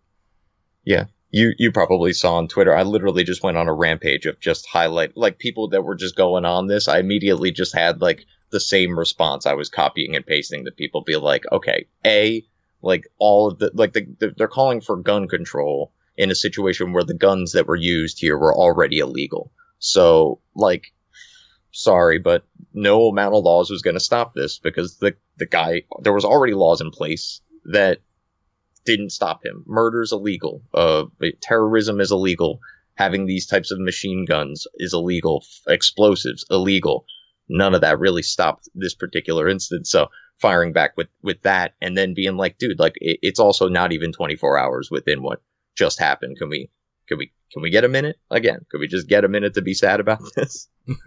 Yeah 0.83 1.05
you 1.33 1.51
you 1.57 1.71
probably 1.71 2.13
saw 2.13 2.35
on 2.35 2.47
Twitter. 2.47 2.75
I 2.75 2.83
literally 2.83 3.23
just 3.23 3.41
went 3.41 3.57
on 3.57 3.67
a 3.67 3.73
rampage 3.73 4.27
of 4.27 4.39
just 4.39 4.67
highlight 4.67 5.17
like 5.17 5.39
people 5.39 5.69
that 5.69 5.81
were 5.81 5.95
just 5.95 6.15
going 6.15 6.45
on 6.45 6.67
this. 6.67 6.87
I 6.87 6.99
immediately 6.99 7.51
just 7.51 7.73
had 7.73 8.01
like 8.01 8.25
the 8.51 8.59
same 8.59 8.97
response. 8.97 9.47
I 9.47 9.55
was 9.55 9.67
copying 9.67 10.15
and 10.15 10.25
pasting 10.25 10.65
that 10.65 10.77
people 10.77 11.01
be 11.01 11.15
like, 11.15 11.43
okay, 11.51 11.87
a 12.05 12.45
like 12.83 13.07
all 13.17 13.47
of 13.47 13.57
the 13.57 13.71
like 13.73 13.93
the, 13.93 14.05
the, 14.19 14.35
they're 14.37 14.47
calling 14.47 14.79
for 14.79 14.95
gun 14.95 15.27
control 15.27 15.91
in 16.15 16.29
a 16.29 16.35
situation 16.35 16.93
where 16.93 17.03
the 17.03 17.15
guns 17.15 17.53
that 17.53 17.67
were 17.67 17.75
used 17.75 18.19
here 18.19 18.37
were 18.37 18.55
already 18.55 18.99
illegal. 18.99 19.51
So 19.79 20.39
like 20.53 20.93
sorry, 21.71 22.19
but 22.19 22.45
no 22.75 23.07
amount 23.07 23.33
of 23.33 23.43
laws 23.43 23.71
was 23.71 23.81
going 23.81 23.95
to 23.95 23.99
stop 23.99 24.35
this 24.35 24.59
because 24.59 24.97
the 24.97 25.15
the 25.37 25.47
guy 25.47 25.81
there 25.99 26.13
was 26.13 26.25
already 26.25 26.53
laws 26.53 26.79
in 26.79 26.91
place 26.91 27.41
that 27.65 28.01
didn't 28.85 29.11
stop 29.11 29.45
him. 29.45 29.63
Murder's 29.65 30.11
illegal. 30.11 30.61
Uh, 30.73 31.05
terrorism 31.41 31.99
is 31.99 32.11
illegal. 32.11 32.59
Having 32.95 33.25
these 33.25 33.47
types 33.47 33.71
of 33.71 33.79
machine 33.79 34.25
guns 34.25 34.67
is 34.75 34.93
illegal. 34.93 35.43
Explosives 35.67 36.45
illegal. 36.51 37.05
None 37.49 37.73
of 37.73 37.81
that 37.81 37.99
really 37.99 38.21
stopped 38.21 38.69
this 38.75 38.93
particular 38.93 39.47
instance. 39.47 39.89
So 39.89 40.07
firing 40.39 40.73
back 40.73 40.95
with 40.97 41.07
with 41.21 41.41
that, 41.41 41.73
and 41.81 41.97
then 41.97 42.13
being 42.13 42.37
like, 42.37 42.57
dude, 42.57 42.79
like 42.79 42.93
it, 42.97 43.19
it's 43.21 43.39
also 43.39 43.67
not 43.67 43.91
even 43.91 44.11
24 44.11 44.57
hours 44.57 44.89
within 44.91 45.21
what 45.23 45.41
just 45.75 45.99
happened. 45.99 46.37
Can 46.37 46.49
we? 46.49 46.69
Can 47.07 47.17
we? 47.17 47.31
Can 47.51 47.61
we 47.61 47.69
get 47.69 47.83
a 47.83 47.89
minute 47.89 48.17
again? 48.31 48.65
Could 48.69 48.79
we 48.79 48.87
just 48.87 49.07
get 49.07 49.25
a 49.25 49.29
minute 49.29 49.55
to 49.55 49.61
be 49.61 49.73
sad 49.73 49.99
about 49.99 50.21
this? 50.35 50.67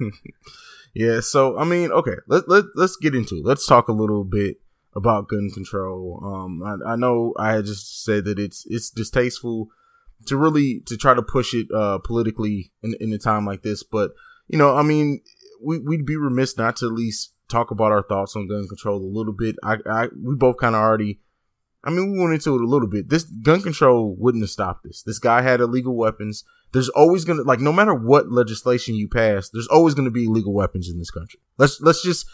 yeah. 0.94 1.20
So 1.20 1.58
I 1.58 1.64
mean, 1.64 1.90
okay. 1.92 2.16
Let 2.26 2.48
let 2.48 2.64
let's 2.74 2.96
get 2.96 3.14
into 3.14 3.36
it. 3.36 3.44
Let's 3.44 3.66
talk 3.66 3.88
a 3.88 3.92
little 3.92 4.24
bit 4.24 4.56
about 4.96 5.28
gun 5.28 5.50
control. 5.52 6.20
Um, 6.24 6.62
I, 6.62 6.92
I 6.92 6.96
know 6.96 7.34
I 7.38 7.52
had 7.52 7.66
just 7.66 8.02
said 8.02 8.24
that 8.24 8.38
it's 8.38 8.64
it's 8.66 8.90
distasteful 8.90 9.68
to 10.26 10.36
really 10.36 10.82
to 10.86 10.96
try 10.96 11.12
to 11.12 11.22
push 11.22 11.52
it 11.54 11.66
uh 11.72 11.98
politically 11.98 12.72
in 12.82 12.94
in 12.98 13.12
a 13.12 13.18
time 13.18 13.44
like 13.44 13.62
this, 13.62 13.82
but 13.82 14.12
you 14.48 14.58
know, 14.58 14.74
I 14.74 14.82
mean, 14.82 15.20
we 15.62 15.78
we'd 15.78 16.06
be 16.06 16.16
remiss 16.16 16.56
not 16.56 16.76
to 16.76 16.86
at 16.86 16.92
least 16.92 17.34
talk 17.48 17.70
about 17.70 17.92
our 17.92 18.02
thoughts 18.02 18.34
on 18.36 18.48
gun 18.48 18.66
control 18.68 18.98
a 18.98 19.06
little 19.06 19.32
bit. 19.32 19.56
I, 19.62 19.76
I 19.86 20.08
we 20.22 20.34
both 20.34 20.56
kind 20.58 20.74
of 20.74 20.82
already. 20.82 21.20
I 21.84 21.90
mean, 21.90 22.12
we 22.12 22.18
went 22.18 22.34
into 22.34 22.56
it 22.56 22.60
a 22.60 22.66
little 22.66 22.88
bit. 22.88 23.10
This 23.10 23.22
gun 23.22 23.62
control 23.62 24.16
wouldn't 24.18 24.42
have 24.42 24.50
stopped 24.50 24.82
this. 24.82 25.02
This 25.02 25.20
guy 25.20 25.42
had 25.42 25.60
illegal 25.60 25.94
weapons. 25.94 26.42
There's 26.72 26.88
always 26.88 27.24
gonna 27.24 27.42
like 27.42 27.60
no 27.60 27.72
matter 27.72 27.94
what 27.94 28.30
legislation 28.30 28.94
you 28.94 29.08
pass, 29.08 29.50
there's 29.50 29.68
always 29.68 29.94
gonna 29.94 30.10
be 30.10 30.24
illegal 30.24 30.52
weapons 30.52 30.88
in 30.88 30.98
this 30.98 31.10
country. 31.10 31.40
Let's 31.58 31.80
let's 31.80 32.02
just 32.02 32.26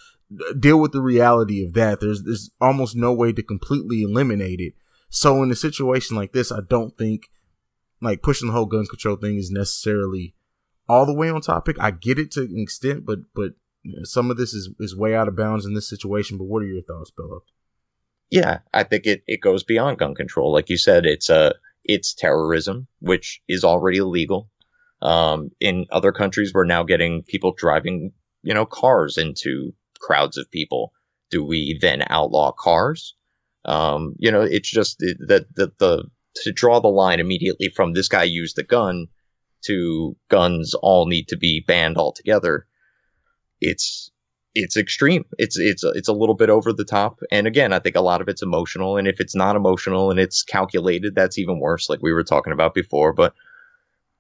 deal 0.59 0.81
with 0.81 0.93
the 0.93 1.03
reality 1.03 1.65
of 1.65 1.75
that. 1.75 2.01
There's 2.01 2.23
there's 2.23 2.51
almost 2.61 2.97
no 2.97 3.13
way 3.13 3.33
to 3.33 3.43
completely 3.43 4.03
eliminate 4.03 4.61
it. 4.61 4.75
So 5.09 5.43
in 5.43 5.51
a 5.51 5.57
situation 5.57 6.17
like 6.17 6.33
this, 6.33 6.51
I 6.51 6.61
don't 6.69 6.97
think 6.97 7.29
like 8.01 8.23
pushing 8.23 8.49
the 8.49 8.55
whole 8.55 8.67
gun 8.67 8.87
control 8.87 9.17
thing 9.17 9.37
is 9.37 9.51
necessarily 9.51 10.35
all 10.89 11.07
the 11.07 11.15
way 11.15 11.31
on 11.31 11.41
topic. 11.41 11.77
I 11.79 11.91
get 11.91 12.19
it 12.19 12.31
to 12.33 12.43
an 12.43 12.59
extent, 12.59 13.05
but 13.05 13.21
but 13.35 13.53
some 14.05 14.31
of 14.31 14.37
this 14.37 14.55
is 14.55 14.71
is 14.81 14.97
way 14.97 15.15
out 15.15 15.29
of 15.29 15.37
bounds 15.37 15.67
in 15.67 15.75
this 15.75 15.89
situation. 15.89 16.39
But 16.39 16.45
what 16.45 16.63
are 16.63 16.67
your 16.67 16.83
thoughts, 16.83 17.11
Bello? 17.11 17.45
Yeah, 18.31 18.61
I 18.73 18.85
think 18.85 19.07
it, 19.07 19.23
it 19.27 19.43
goes 19.43 19.63
beyond 19.63 19.99
gun 19.99 20.15
control. 20.15 20.53
Like 20.53 20.71
you 20.71 20.79
said, 20.79 21.05
it's 21.05 21.29
a 21.29 21.37
uh, 21.37 21.53
it's 21.85 22.15
terrorism, 22.15 22.87
which 23.01 23.43
is 23.49 23.65
already 23.65 23.99
illegal. 23.99 24.49
Um, 25.03 25.51
in 25.61 25.87
other 25.91 26.13
countries, 26.13 26.53
we're 26.55 26.65
now 26.65 26.85
getting 26.85 27.25
people 27.25 27.53
driving, 27.53 28.13
you 28.43 28.55
know, 28.55 28.65
cars 28.65 29.19
into 29.19 29.75
crowds 30.03 30.37
of 30.37 30.51
people. 30.51 30.93
Do 31.31 31.43
we 31.45 31.79
then 31.81 32.03
outlaw 32.11 32.53
cars? 32.53 33.15
Um, 33.65 34.15
you 34.19 34.31
know, 34.31 34.43
it's 34.43 34.71
just 34.71 34.99
that 34.99 35.17
the, 35.19 35.47
the, 35.55 35.73
the 35.79 36.05
to 36.45 36.53
draw 36.53 36.81
the 36.81 36.89
line 36.89 37.21
immediately 37.21 37.69
from 37.69 37.93
this 37.93 38.09
guy 38.09 38.25
used 38.25 38.57
the 38.57 38.63
gun 38.63 39.07
to 39.63 40.17
guns 40.29 40.75
all 40.75 41.07
need 41.07 41.29
to 41.29 41.37
be 41.37 41.61
banned 41.61 41.97
altogether. 41.97 42.67
It's 43.61 44.11
it's 44.55 44.77
extreme. 44.77 45.25
It's 45.39 45.59
it's 45.59 45.85
it's 45.85 46.09
a 46.09 46.13
little 46.13 46.35
bit 46.35 46.51
over 46.51 46.73
the 46.73 46.85
top. 46.85 47.21
And 47.31 47.47
again, 47.47 47.73
I 47.73 47.79
think 47.79 47.97
a 47.97 48.01
lot 48.01 48.21
of 48.21 48.29
it's 48.29 48.43
emotional. 48.43 48.97
And 48.97 49.09
if 49.09 49.21
it's 49.21 49.35
not 49.35 49.57
emotional 49.57 50.11
and 50.11 50.19
it's 50.19 50.43
calculated, 50.43 51.15
that's 51.15 51.39
even 51.39 51.61
worse. 51.61 51.89
Like 51.89 52.03
we 52.03 52.13
were 52.13 52.25
talking 52.25 52.53
about 52.53 52.75
before. 52.75 53.13
But 53.13 53.35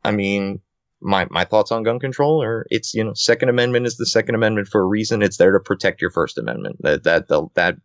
I 0.05 0.13
mean, 0.13 0.61
my 1.03 1.27
my 1.31 1.45
thoughts 1.45 1.73
on 1.73 1.83
gun 1.83 1.99
control 1.99 2.43
are 2.43 2.67
it's 2.71 2.95
you 2.95 3.05
know 3.05 3.15
Second 3.15 3.49
Amendment 3.49 3.87
is 3.87 3.97
the 3.97 4.07
Second 4.07 4.35
Amendment 4.35 4.69
for 4.69 4.81
a 4.81 4.87
reason. 4.87 5.23
It's 5.23 5.37
there 5.37 5.53
to 5.53 5.61
protect 5.61 6.01
your 6.01 6.11
First 6.11 6.39
Amendment. 6.39 6.77
That 6.81 7.05
that 7.05 7.29
the, 7.29 7.47
that 7.55 7.77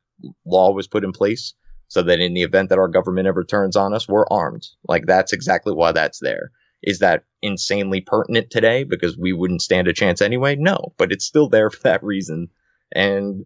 law 0.46 0.72
was 0.72 0.88
put 0.88 1.04
in 1.04 1.12
place 1.12 1.54
so 1.88 2.02
that 2.04 2.20
in 2.20 2.34
the 2.34 2.44
event 2.44 2.70
that 2.70 2.80
our 2.80 2.88
government 2.88 3.28
ever 3.28 3.44
turns 3.44 3.76
on 3.76 3.94
us, 3.94 4.08
we're 4.08 4.28
armed. 4.30 4.68
Like 4.88 5.06
that's 5.06 5.34
exactly 5.34 5.74
why 5.74 5.92
that's 5.92 6.20
there. 6.20 6.52
Is 6.84 7.00
that 7.00 7.24
insanely 7.42 8.02
pertinent 8.02 8.50
today 8.52 8.84
because 8.84 9.18
we 9.18 9.34
wouldn't 9.34 9.62
stand 9.62 9.88
a 9.88 9.94
chance 9.94 10.22
anyway? 10.22 10.56
No, 10.56 10.94
but 10.98 11.12
it's 11.12 11.26
still 11.26 11.50
there 11.50 11.70
for 11.70 11.82
that 11.84 12.04
reason. 12.04 12.50
And 12.94 13.46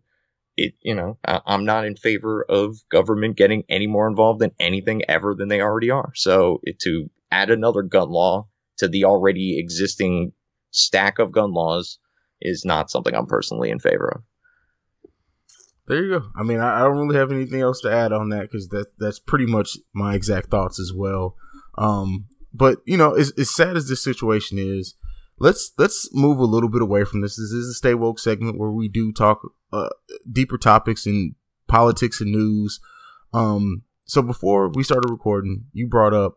it, 0.58 0.74
you 0.82 0.96
know, 0.96 1.18
I, 1.26 1.40
I'm 1.46 1.66
not 1.66 1.86
in 1.86 1.96
favor 1.96 2.46
of 2.48 2.78
government 2.92 3.38
getting 3.38 3.64
any 3.70 3.88
more 3.88 4.08
involved 4.08 4.44
in 4.44 4.52
anything 4.60 5.04
ever 5.08 5.34
than 5.34 5.48
they 5.48 5.62
already 5.62 5.92
are. 5.92 6.12
So 6.14 6.60
it, 6.64 6.80
to 6.80 7.10
add 7.32 7.50
another 7.50 7.84
gun 7.84 8.10
law 8.10 8.48
to 8.82 8.88
the 8.88 9.06
already 9.06 9.60
existing 9.60 10.34
stack 10.72 11.20
of 11.20 11.32
gun 11.32 11.54
laws 11.54 12.00
is 12.42 12.66
not 12.66 12.90
something 12.90 13.14
I'm 13.14 13.28
personally 13.28 13.70
in 13.70 13.78
favor 13.78 14.12
of. 14.16 14.24
There 15.88 16.04
you 16.04 16.20
go. 16.20 16.26
I 16.36 16.42
mean, 16.42 16.60
I, 16.60 16.80
I 16.80 16.80
don't 16.80 16.98
really 16.98 17.18
have 17.18 17.32
anything 17.32 17.62
else 17.62 17.80
to 17.82 17.92
add 17.92 18.12
on 18.12 18.30
that 18.30 18.44
because 18.44 18.70
that 18.70 18.88
that's 18.98 19.20
pretty 19.20 19.46
much 19.46 19.78
my 19.94 20.16
exact 20.16 20.50
thoughts 20.50 20.80
as 20.80 20.92
well. 20.94 21.36
Um, 21.78 22.26
but 22.52 22.80
you 22.86 22.98
know, 22.98 23.14
as, 23.14 23.32
as 23.38 23.54
sad 23.54 23.78
as 23.78 23.88
this 23.88 24.04
situation 24.04 24.58
is, 24.58 24.96
let's 25.38 25.72
let's 25.78 26.10
move 26.12 26.40
a 26.40 26.46
little 26.46 26.70
bit 26.70 26.82
away 26.82 27.04
from 27.04 27.22
this. 27.22 27.36
This 27.36 27.52
is 27.52 27.70
a 27.70 27.74
stay 27.74 27.94
woke 27.94 28.18
segment 28.18 28.58
where 28.58 28.72
we 28.72 28.88
do 28.88 29.12
talk 29.12 29.42
uh, 29.72 29.90
deeper 30.32 30.58
topics 30.58 31.06
in 31.06 31.36
politics 31.68 32.20
and 32.20 32.32
news. 32.32 32.80
Um, 33.32 33.84
so 34.06 34.22
before 34.22 34.70
we 34.70 34.84
started 34.84 35.12
recording, 35.12 35.66
you 35.72 35.88
brought 35.88 36.14
up 36.14 36.36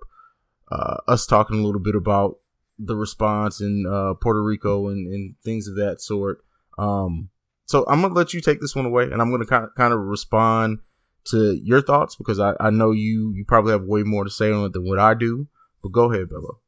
uh, 0.70 0.98
us 1.06 1.26
talking 1.26 1.58
a 1.58 1.62
little 1.62 1.80
bit 1.80 1.94
about 1.94 2.38
the 2.78 2.96
response 2.96 3.60
in 3.60 3.86
uh, 3.88 4.14
Puerto 4.14 4.42
Rico 4.42 4.88
and, 4.88 5.06
and, 5.06 5.34
things 5.44 5.68
of 5.68 5.76
that 5.76 6.00
sort. 6.00 6.44
Um, 6.78 7.28
so 7.66 7.84
I'm 7.88 8.02
gonna 8.02 8.14
let 8.14 8.34
you 8.34 8.40
take 8.40 8.60
this 8.60 8.74
one 8.74 8.86
away, 8.86 9.04
and 9.04 9.22
I'm 9.22 9.30
gonna 9.30 9.46
kind 9.46 9.64
of, 9.64 9.74
kind 9.76 9.92
of 9.92 10.00
respond 10.00 10.80
to 11.26 11.54
your 11.62 11.80
thoughts 11.80 12.16
because 12.16 12.38
I, 12.40 12.54
I 12.60 12.70
know 12.70 12.90
you 12.90 13.32
you 13.34 13.44
probably 13.46 13.72
have 13.72 13.84
way 13.84 14.02
more 14.02 14.24
to 14.24 14.30
say 14.30 14.52
on 14.52 14.64
it 14.64 14.72
than 14.72 14.86
what 14.86 14.98
I 14.98 15.14
do. 15.14 15.46
But 15.82 15.92
go 15.92 16.10
ahead, 16.10 16.28
Bello. 16.28 16.60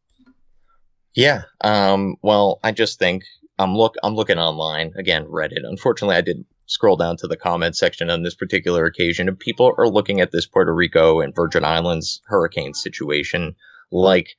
Yeah. 1.14 1.42
Um. 1.62 2.16
Well, 2.22 2.60
I 2.62 2.72
just 2.72 2.98
think 2.98 3.24
I'm 3.58 3.74
look 3.74 3.96
I'm 4.02 4.14
looking 4.14 4.38
online 4.38 4.92
again 4.96 5.26
Reddit. 5.26 5.64
Unfortunately, 5.64 6.16
I 6.16 6.20
didn't 6.20 6.46
scroll 6.66 6.96
down 6.96 7.16
to 7.18 7.26
the 7.26 7.36
comment 7.36 7.76
section 7.76 8.10
on 8.10 8.22
this 8.22 8.34
particular 8.34 8.84
occasion, 8.84 9.28
and 9.28 9.38
people 9.38 9.74
are 9.78 9.88
looking 9.88 10.20
at 10.20 10.32
this 10.32 10.46
Puerto 10.46 10.74
Rico 10.74 11.20
and 11.20 11.34
Virgin 11.34 11.64
Islands 11.64 12.20
hurricane 12.26 12.74
situation 12.74 13.56
like 13.90 14.36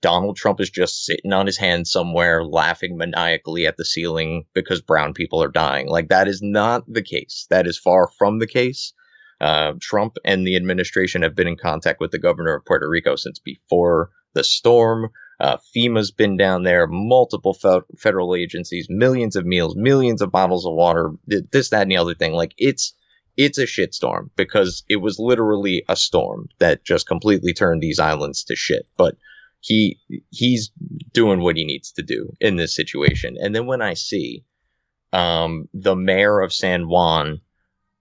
Donald 0.00 0.36
Trump 0.36 0.60
is 0.60 0.70
just 0.70 1.04
sitting 1.04 1.32
on 1.32 1.46
his 1.46 1.56
hands 1.56 1.90
somewhere 1.90 2.44
laughing 2.44 2.96
maniacally 2.96 3.66
at 3.66 3.76
the 3.76 3.84
ceiling 3.84 4.44
because 4.52 4.82
brown 4.82 5.14
people 5.14 5.42
are 5.42 5.48
dying. 5.48 5.88
Like 5.88 6.08
that 6.08 6.28
is 6.28 6.42
not 6.42 6.84
the 6.92 7.02
case. 7.02 7.46
That 7.50 7.66
is 7.66 7.78
far 7.78 8.08
from 8.18 8.38
the 8.38 8.46
case. 8.46 8.92
Uh, 9.40 9.72
Trump 9.80 10.16
and 10.24 10.46
the 10.46 10.56
administration 10.56 11.22
have 11.22 11.34
been 11.34 11.48
in 11.48 11.56
contact 11.56 12.00
with 12.00 12.10
the 12.10 12.18
governor 12.18 12.54
of 12.54 12.64
Puerto 12.64 12.88
Rico 12.88 13.16
since 13.16 13.38
before 13.38 14.10
the 14.34 14.44
storm. 14.44 15.10
Uh, 15.40 15.56
FEMA's 15.74 16.12
been 16.12 16.36
down 16.36 16.62
there, 16.62 16.86
multiple 16.86 17.54
fe- 17.54 17.80
federal 17.98 18.36
agencies, 18.36 18.86
millions 18.88 19.34
of 19.34 19.44
meals, 19.44 19.74
millions 19.74 20.22
of 20.22 20.30
bottles 20.30 20.64
of 20.64 20.74
water, 20.74 21.10
this, 21.26 21.70
that, 21.70 21.82
and 21.82 21.90
the 21.90 21.96
other 21.96 22.14
thing. 22.14 22.32
Like 22.32 22.54
it's 22.56 22.94
it's 23.36 23.58
a 23.58 23.66
shitstorm 23.66 24.30
because 24.36 24.84
it 24.88 24.96
was 24.96 25.18
literally 25.18 25.84
a 25.88 25.96
storm 25.96 26.48
that 26.58 26.84
just 26.84 27.06
completely 27.06 27.52
turned 27.52 27.82
these 27.82 27.98
islands 27.98 28.44
to 28.44 28.56
shit. 28.56 28.86
But 28.96 29.16
he 29.60 29.98
he's 30.30 30.70
doing 31.12 31.40
what 31.40 31.56
he 31.56 31.64
needs 31.64 31.92
to 31.92 32.02
do 32.02 32.32
in 32.40 32.56
this 32.56 32.74
situation. 32.74 33.36
And 33.40 33.54
then 33.54 33.66
when 33.66 33.80
I 33.80 33.94
see 33.94 34.44
um, 35.12 35.68
the 35.72 35.96
mayor 35.96 36.40
of 36.40 36.52
San 36.52 36.88
Juan 36.88 37.40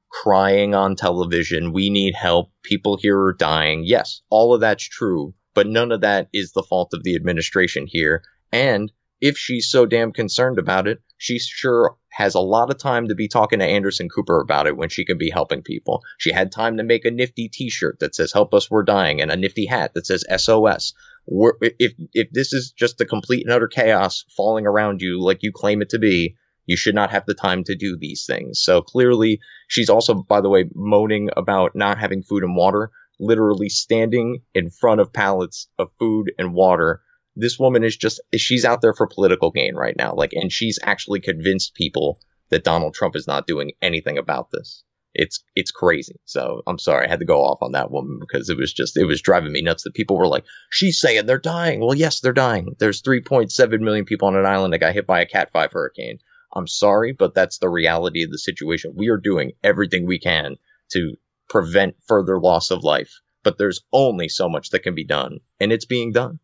crying 0.09 0.75
on 0.75 0.95
television, 0.95 1.71
we 1.71 1.89
need 1.89 2.15
help, 2.15 2.51
people 2.63 2.97
here 2.97 3.19
are 3.19 3.33
dying. 3.33 3.83
Yes, 3.85 4.21
all 4.29 4.53
of 4.53 4.61
that's 4.61 4.83
true, 4.83 5.33
but 5.53 5.67
none 5.67 5.91
of 5.91 6.01
that 6.01 6.27
is 6.33 6.51
the 6.51 6.63
fault 6.63 6.93
of 6.93 7.03
the 7.03 7.15
administration 7.15 7.85
here. 7.87 8.23
And 8.51 8.91
if 9.21 9.37
she's 9.37 9.69
so 9.69 9.85
damn 9.85 10.11
concerned 10.11 10.59
about 10.59 10.87
it, 10.87 10.99
she 11.17 11.39
sure 11.39 11.95
has 12.11 12.35
a 12.35 12.39
lot 12.39 12.69
of 12.69 12.77
time 12.77 13.07
to 13.07 13.15
be 13.15 13.27
talking 13.27 13.59
to 13.59 13.65
Anderson 13.65 14.09
Cooper 14.09 14.41
about 14.41 14.67
it 14.67 14.75
when 14.75 14.89
she 14.89 15.05
can 15.05 15.17
be 15.17 15.29
helping 15.29 15.61
people. 15.61 16.03
She 16.17 16.31
had 16.31 16.51
time 16.51 16.77
to 16.77 16.83
make 16.83 17.05
a 17.05 17.11
nifty 17.11 17.47
t-shirt 17.47 17.99
that 17.99 18.15
says 18.15 18.33
help 18.33 18.53
us 18.53 18.69
we're 18.69 18.83
dying 18.83 19.21
and 19.21 19.31
a 19.31 19.37
nifty 19.37 19.65
hat 19.65 19.93
that 19.93 20.05
says 20.05 20.25
SOS. 20.37 20.93
We're, 21.25 21.53
if 21.61 21.93
if 22.13 22.29
this 22.31 22.51
is 22.51 22.71
just 22.71 22.97
the 22.97 23.05
complete 23.05 23.45
and 23.45 23.53
utter 23.53 23.67
chaos 23.67 24.25
falling 24.35 24.67
around 24.67 25.01
you 25.01 25.21
like 25.21 25.41
you 25.41 25.51
claim 25.53 25.81
it 25.81 25.89
to 25.89 25.99
be, 25.99 26.35
you 26.65 26.75
should 26.75 26.95
not 26.95 27.11
have 27.11 27.25
the 27.25 27.33
time 27.33 27.63
to 27.65 27.75
do 27.75 27.97
these 27.97 28.25
things. 28.25 28.61
So 28.61 28.81
clearly 28.81 29.39
she's 29.67 29.89
also 29.89 30.13
by 30.13 30.41
the 30.41 30.49
way 30.49 30.65
moaning 30.75 31.29
about 31.37 31.75
not 31.75 31.97
having 31.97 32.23
food 32.23 32.43
and 32.43 32.55
water, 32.57 32.91
literally 33.19 33.69
standing 33.69 34.41
in 34.53 34.69
front 34.69 34.99
of 34.99 35.13
pallets 35.13 35.69
of 35.79 35.91
food 35.97 36.33
and 36.37 36.53
water 36.53 37.01
this 37.35 37.59
woman 37.59 37.83
is 37.83 37.95
just 37.95 38.19
she's 38.35 38.65
out 38.65 38.81
there 38.81 38.93
for 38.93 39.07
political 39.07 39.51
gain 39.51 39.75
right 39.75 39.95
now 39.97 40.13
like 40.13 40.33
and 40.33 40.51
she's 40.51 40.79
actually 40.83 41.19
convinced 41.19 41.73
people 41.75 42.19
that 42.49 42.63
Donald 42.63 42.93
Trump 42.93 43.15
is 43.15 43.27
not 43.27 43.47
doing 43.47 43.71
anything 43.81 44.17
about 44.17 44.49
this. 44.51 44.83
It's 45.13 45.43
it's 45.55 45.71
crazy. 45.71 46.15
So 46.25 46.61
i'm 46.67 46.79
sorry 46.79 47.05
i 47.05 47.09
had 47.09 47.19
to 47.19 47.25
go 47.25 47.43
off 47.43 47.61
on 47.61 47.73
that 47.73 47.91
woman 47.91 48.17
because 48.19 48.49
it 48.49 48.57
was 48.57 48.73
just 48.73 48.97
it 48.97 49.05
was 49.05 49.21
driving 49.21 49.51
me 49.51 49.61
nuts 49.61 49.83
that 49.83 49.93
people 49.93 50.17
were 50.17 50.27
like 50.27 50.45
she's 50.69 50.99
saying 50.99 51.25
they're 51.25 51.37
dying. 51.37 51.79
Well 51.79 51.95
yes 51.95 52.19
they're 52.19 52.33
dying. 52.33 52.75
There's 52.79 53.01
3.7 53.01 53.79
million 53.81 54.05
people 54.05 54.27
on 54.27 54.35
an 54.35 54.45
island 54.45 54.73
that 54.73 54.79
got 54.79 54.93
hit 54.93 55.07
by 55.07 55.21
a 55.21 55.25
cat 55.25 55.51
5 55.51 55.71
hurricane. 55.71 56.19
I'm 56.53 56.67
sorry, 56.67 57.13
but 57.13 57.33
that's 57.33 57.59
the 57.59 57.69
reality 57.69 58.23
of 58.23 58.31
the 58.31 58.37
situation. 58.37 58.93
We 58.95 59.07
are 59.09 59.17
doing 59.17 59.53
everything 59.63 60.05
we 60.05 60.19
can 60.19 60.57
to 60.91 61.17
prevent 61.49 61.95
further 62.07 62.39
loss 62.39 62.71
of 62.71 62.83
life, 62.83 63.21
but 63.43 63.57
there's 63.57 63.81
only 63.93 64.27
so 64.27 64.49
much 64.49 64.69
that 64.69 64.83
can 64.83 64.95
be 64.95 65.05
done, 65.05 65.39
and 65.59 65.71
it's 65.71 65.85
being 65.85 66.11
done. 66.11 66.39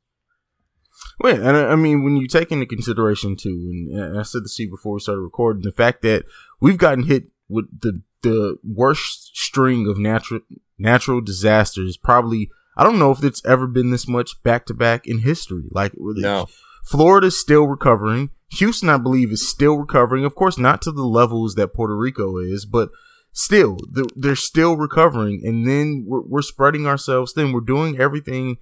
Well, 1.20 1.36
and 1.36 1.58
I, 1.58 1.72
I 1.72 1.76
mean, 1.76 2.04
when 2.04 2.18
you 2.18 2.28
take 2.28 2.52
into 2.52 2.66
consideration 2.66 3.36
too, 3.36 3.90
and 3.94 4.20
I 4.20 4.24
said 4.24 4.44
this 4.44 4.56
to 4.56 4.64
you 4.64 4.70
before 4.70 4.96
we 4.96 5.00
started 5.00 5.22
recording, 5.22 5.64
the 5.64 5.72
fact 5.72 6.02
that 6.04 6.26
we've 6.60 6.78
gotten 6.78 7.04
hit 7.04 7.30
with 7.50 7.66
the 7.82 8.02
the 8.24 8.58
worst 8.64 9.36
string 9.36 9.88
of 9.88 9.98
natural 9.98 10.42
natural 10.78 11.22
disasters, 11.22 11.98
probably 11.98 12.50
I 12.78 12.84
don't 12.84 13.00
know 13.00 13.12
if 13.12 13.24
it's 13.24 13.44
ever 13.46 13.68
been 13.68 13.90
this 13.90 14.08
much 14.08 14.42
back 14.44 14.66
to 14.68 14.74
back 14.74 15.08
in 15.08 15.20
history. 15.20 15.64
Like, 15.72 15.94
no. 15.98 16.48
Florida's 16.86 17.40
still 17.40 17.68
recovering. 17.68 18.30
Houston, 18.52 18.88
I 18.88 18.98
believe, 18.98 19.32
is 19.32 19.50
still 19.50 19.78
recovering. 19.78 20.24
Of 20.24 20.36
course, 20.36 20.58
not 20.58 20.82
to 20.84 20.92
the 20.92 21.04
levels 21.04 21.56
that 21.56 21.74
Puerto 21.74 21.98
Rico 21.98 22.38
is, 22.38 22.66
but 22.66 22.90
still, 23.34 23.78
they're 24.16 24.36
still 24.36 24.78
recovering. 24.78 25.42
And 25.44 25.68
then 25.68 26.06
we're, 26.08 26.22
we're 26.22 26.42
spreading 26.44 26.88
ourselves 26.88 27.34
thin. 27.34 27.52
We're 27.52 27.62
doing 27.62 28.00
everything 28.00 28.58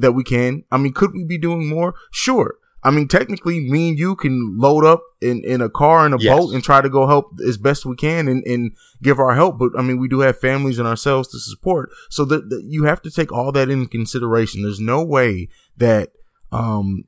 that 0.00 0.12
we 0.12 0.24
can. 0.24 0.64
I 0.70 0.78
mean, 0.78 0.92
could 0.92 1.12
we 1.12 1.24
be 1.24 1.38
doing 1.38 1.68
more? 1.68 1.94
Sure. 2.10 2.56
I 2.82 2.90
mean, 2.90 3.08
technically, 3.08 3.60
me 3.60 3.90
and 3.90 3.98
you 3.98 4.16
can 4.16 4.56
load 4.56 4.86
up 4.86 5.02
in, 5.20 5.44
in 5.44 5.60
a 5.60 5.68
car 5.68 6.06
and 6.06 6.14
a 6.14 6.18
yes. 6.18 6.34
boat 6.34 6.54
and 6.54 6.64
try 6.64 6.80
to 6.80 6.88
go 6.88 7.06
help 7.06 7.26
as 7.46 7.58
best 7.58 7.84
we 7.84 7.94
can 7.94 8.26
and, 8.26 8.42
and 8.44 8.72
give 9.02 9.18
our 9.18 9.34
help. 9.34 9.58
But 9.58 9.72
I 9.76 9.82
mean, 9.82 9.98
we 10.00 10.08
do 10.08 10.20
have 10.20 10.40
families 10.40 10.78
and 10.78 10.88
ourselves 10.88 11.28
to 11.28 11.38
support. 11.38 11.90
So 12.08 12.24
that, 12.24 12.48
that 12.48 12.62
you 12.64 12.84
have 12.84 13.02
to 13.02 13.10
take 13.10 13.30
all 13.30 13.52
that 13.52 13.68
in 13.68 13.86
consideration. 13.86 14.62
There's 14.62 14.80
no 14.80 15.04
way 15.04 15.48
that, 15.76 16.12
um, 16.50 17.04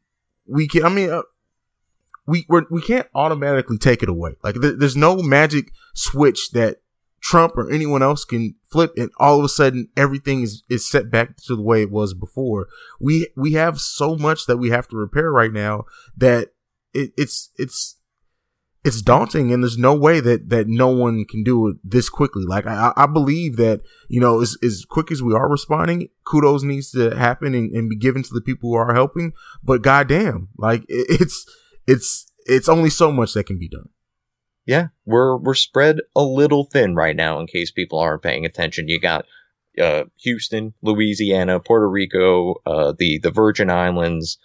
we 0.47 0.69
can, 0.69 0.85
I 0.85 0.91
mean, 0.91 1.09
uh, 1.09 1.23
we, 2.27 2.45
we're, 2.51 2.67
we 2.71 2.83
can't 2.83 3.09
automatically 3.15 3.79
take 3.79 4.03
it 4.03 4.11
away. 4.11 4.37
Like 4.45 4.61
th- 4.61 4.75
there's 4.77 4.97
no 4.97 5.23
magic 5.23 5.73
switch 5.95 6.51
that 6.51 6.82
Trump 7.23 7.57
or 7.57 7.71
anyone 7.71 8.03
else 8.03 8.25
can 8.25 8.57
flip 8.71 8.93
and 8.97 9.11
all 9.19 9.39
of 9.39 9.45
a 9.45 9.49
sudden 9.49 9.89
everything 9.97 10.43
is, 10.43 10.65
is 10.69 10.89
set 10.89 11.11
back 11.11 11.37
to 11.37 11.55
the 11.55 11.63
way 11.63 11.83
it 11.83 11.91
was 11.91 12.15
before. 12.15 12.67
We, 13.01 13.29
we 13.37 13.53
have 13.53 13.81
so 13.81 14.17
much 14.17 14.47
that 14.47 14.57
we 14.57 14.71
have 14.71 14.89
to 14.89 14.97
repair 14.97 15.31
right 15.31 15.53
now 15.53 15.85
that 16.17 16.49
it, 16.93 17.13
it's, 17.17 17.51
it's, 17.57 17.97
it's 18.85 19.01
daunting 19.01 19.53
and 19.53 19.63
there's 19.63 19.79
no 19.79 19.95
way 19.95 20.19
that, 20.19 20.49
that 20.49 20.67
no 20.67 20.89
one 20.89 21.25
can 21.25 21.45
do 21.45 21.69
it 21.69 21.77
this 21.85 22.09
quickly. 22.09 22.43
Like 22.45 22.67
I, 22.67 22.93
I 22.97 23.07
believe 23.07 23.57
that, 23.57 23.83
you 24.09 24.21
know, 24.21 24.41
as, 24.41 24.59
as 24.61 24.85
quick 24.85 25.13
as 25.13 25.23
we 25.23 25.33
are 25.33 25.49
responding, 25.49 26.09
kudos 26.25 26.65
needs 26.65 26.91
to 26.91 27.17
happen 27.17 27.55
and, 27.55 27.71
and 27.71 27.89
be 27.89 27.97
given 27.97 28.25
to 28.25 28.35
the 28.35 28.41
people 28.41 28.71
who 28.71 28.77
are 28.77 28.95
helping. 28.95 29.33
But 29.63 29.83
goddamn, 29.83 30.49
like 30.59 30.85
it's, 30.89 31.47
it's, 31.87 32.33
it's 32.47 32.69
only 32.69 32.91
so 32.91 33.13
much 33.13 33.35
that 33.35 33.45
can 33.45 33.61
be 33.61 33.69
done 33.69 33.91
yeah, 34.67 34.89
we're 35.07 35.37
we're 35.37 35.55
spread 35.55 36.01
a 36.15 36.23
little 36.23 36.65
thin 36.65 36.95
right 36.95 37.17
now. 37.17 37.41
In 37.41 37.47
case 37.47 37.71
people 37.71 37.99
aren't 37.99 38.23
paying 38.23 38.47
attention, 38.47 38.89
you 38.89 39.01
got 39.01 39.25
uh, 39.81 40.05
Houston, 40.21 40.75
Louisiana, 40.83 41.61
Puerto 41.61 41.89
Rico, 41.89 42.57
uh, 42.67 42.93
the 42.97 43.19
the 43.19 43.31
Virgin 43.31 43.71
Islands, 43.71 44.39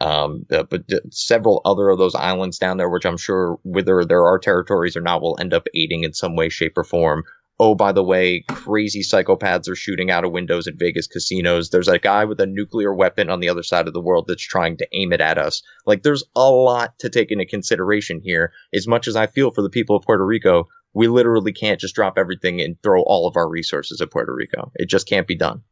um, 0.00 0.46
but 0.48 0.82
several 1.10 1.60
other 1.64 1.90
of 1.90 1.98
those 1.98 2.14
islands 2.14 2.58
down 2.58 2.78
there, 2.78 2.88
which 2.88 3.06
I'm 3.06 3.18
sure 3.18 3.58
whether 3.62 4.04
there 4.04 4.24
are 4.24 4.38
territories 4.38 4.96
or 4.96 5.00
not, 5.00 5.20
will 5.20 5.36
end 5.40 5.52
up 5.52 5.66
aiding 5.74 6.04
in 6.04 6.14
some 6.14 6.34
way, 6.34 6.48
shape, 6.48 6.78
or 6.78 6.84
form 6.84 7.24
oh, 7.60 7.74
by 7.74 7.92
the 7.92 8.04
way, 8.04 8.44
crazy 8.48 9.00
psychopaths 9.00 9.68
are 9.68 9.74
shooting 9.74 10.10
out 10.10 10.24
of 10.24 10.32
windows 10.32 10.66
at 10.66 10.78
Vegas 10.78 11.06
casinos. 11.06 11.70
There's 11.70 11.88
a 11.88 11.98
guy 11.98 12.24
with 12.24 12.40
a 12.40 12.46
nuclear 12.46 12.94
weapon 12.94 13.30
on 13.30 13.40
the 13.40 13.48
other 13.48 13.62
side 13.62 13.88
of 13.88 13.94
the 13.94 14.00
world 14.00 14.26
that's 14.28 14.46
trying 14.46 14.76
to 14.76 14.88
aim 14.92 15.12
it 15.12 15.20
at 15.20 15.38
us. 15.38 15.62
Like, 15.84 16.02
there's 16.02 16.24
a 16.36 16.50
lot 16.50 16.98
to 17.00 17.08
take 17.08 17.30
into 17.30 17.46
consideration 17.46 18.20
here. 18.22 18.52
As 18.72 18.86
much 18.86 19.08
as 19.08 19.16
I 19.16 19.26
feel 19.26 19.50
for 19.50 19.62
the 19.62 19.70
people 19.70 19.96
of 19.96 20.04
Puerto 20.04 20.24
Rico, 20.24 20.68
we 20.94 21.08
literally 21.08 21.52
can't 21.52 21.80
just 21.80 21.94
drop 21.94 22.16
everything 22.16 22.60
and 22.60 22.76
throw 22.82 23.02
all 23.02 23.26
of 23.26 23.36
our 23.36 23.48
resources 23.48 24.00
at 24.00 24.10
Puerto 24.10 24.34
Rico. 24.34 24.70
It 24.76 24.88
just 24.88 25.08
can't 25.08 25.26
be 25.26 25.36
done. 25.36 25.62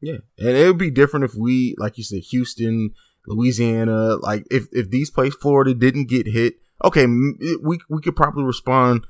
Yeah. 0.00 0.18
And 0.38 0.48
it 0.48 0.66
would 0.66 0.78
be 0.78 0.90
different 0.90 1.24
if 1.24 1.34
we, 1.34 1.74
like 1.78 1.98
you 1.98 2.04
said, 2.04 2.22
Houston, 2.30 2.90
Louisiana, 3.26 4.16
like 4.16 4.44
if, 4.50 4.66
if 4.72 4.90
these 4.90 5.10
places, 5.10 5.38
Florida 5.40 5.74
didn't 5.74 6.08
get 6.08 6.26
hit, 6.26 6.54
okay, 6.82 7.06
we, 7.06 7.78
we 7.88 8.00
could 8.02 8.16
probably 8.16 8.44
respond 8.44 9.06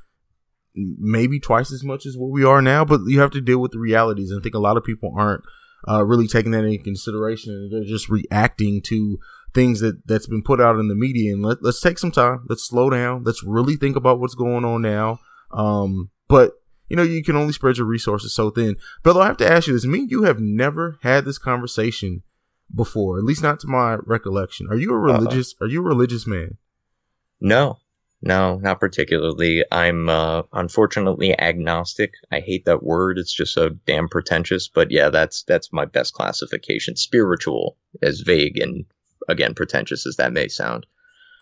maybe 0.75 1.41
twice 1.41 1.73
as 1.73 1.83
much 1.85 2.07
as 2.07 2.17
what 2.17 2.31
we 2.31 2.45
are 2.45 2.63
now, 2.63 2.85
but 2.85 3.01
you 3.07 3.21
have 3.21 3.31
to 3.33 3.41
deal 3.41 3.59
with 3.59 3.73
the 3.73 3.79
realities. 3.79 4.31
And 4.31 4.41
I 4.41 4.43
think 4.43 4.55
a 4.55 4.61
lot 4.61 4.77
of 4.77 4.85
people 4.85 5.13
aren't 5.17 5.43
uh, 5.89 6.05
really 6.05 6.29
taking 6.29 6.53
that 6.53 6.65
into 6.65 6.83
consideration. 6.83 7.71
They're 7.73 7.85
just 7.85 8.09
reacting 8.09 8.83
to 8.83 9.19
things 9.55 9.81
that 9.81 10.07
that's 10.07 10.27
been 10.27 10.43
put 10.43 10.61
out 10.61 10.79
in 10.79 10.89
the 10.89 10.95
media. 10.95 11.33
And 11.33 11.45
let, 11.45 11.63
let's 11.63 11.81
take 11.81 11.99
some 11.99 12.13
time. 12.13 12.45
Let's 12.49 12.67
slow 12.67 12.91
down. 12.91 13.25
Let's 13.25 13.43
really 13.43 13.77
think 13.77 13.97
about 13.97 14.21
what's 14.21 14.35
going 14.35 14.65
on 14.65 14.83
now. 14.83 15.19
Um, 15.51 16.11
but 16.29 16.53
you 16.89 16.97
know, 16.97 17.03
you 17.03 17.23
can 17.23 17.37
only 17.37 17.53
spread 17.53 17.77
your 17.77 17.87
resources 17.87 18.35
so 18.35 18.51
thin. 18.51 18.77
But 19.03 19.17
I 19.17 19.27
have 19.27 19.37
to 19.39 19.51
ask 19.51 19.67
you 19.67 19.73
this: 19.73 19.87
me, 19.87 20.07
you 20.09 20.25
have 20.25 20.41
never 20.41 20.99
had 21.03 21.25
this 21.25 21.39
conversation 21.39 22.23
before, 22.75 23.19
at 23.19 23.25
least 23.25 23.43
not 23.43 23.61
to 23.61 23.67
my 23.67 23.97
recollection. 24.05 24.69
Are 24.71 24.77
you 24.77 24.93
a 24.93 24.99
religious? 24.99 25.55
Uh-oh. 25.55 25.67
Are 25.67 25.69
you 25.69 25.81
a 25.81 25.89
religious 25.89 26.27
man? 26.27 26.59
No, 27.41 27.79
no, 28.23 28.57
not 28.57 28.81
particularly. 28.81 29.65
I'm 29.73 30.09
uh, 30.09 30.43
unfortunately 30.53 31.39
agnostic. 31.39 32.13
I 32.31 32.41
hate 32.41 32.67
that 32.67 32.83
word. 32.83 33.19
It's 33.19 33.33
just 33.33 33.55
so 33.55 33.71
damn 33.87 34.09
pretentious. 34.09 34.69
But 34.69 34.91
yeah, 34.91 35.09
that's 35.09 35.43
that's 35.45 35.73
my 35.73 35.87
best 35.87 36.13
classification. 36.13 36.97
Spiritual, 36.97 37.77
as 38.03 38.21
vague 38.21 38.59
and 38.59 38.85
again 39.29 39.55
pretentious 39.55 40.07
as 40.07 40.17
that 40.17 40.33
may 40.33 40.49
sound. 40.49 40.87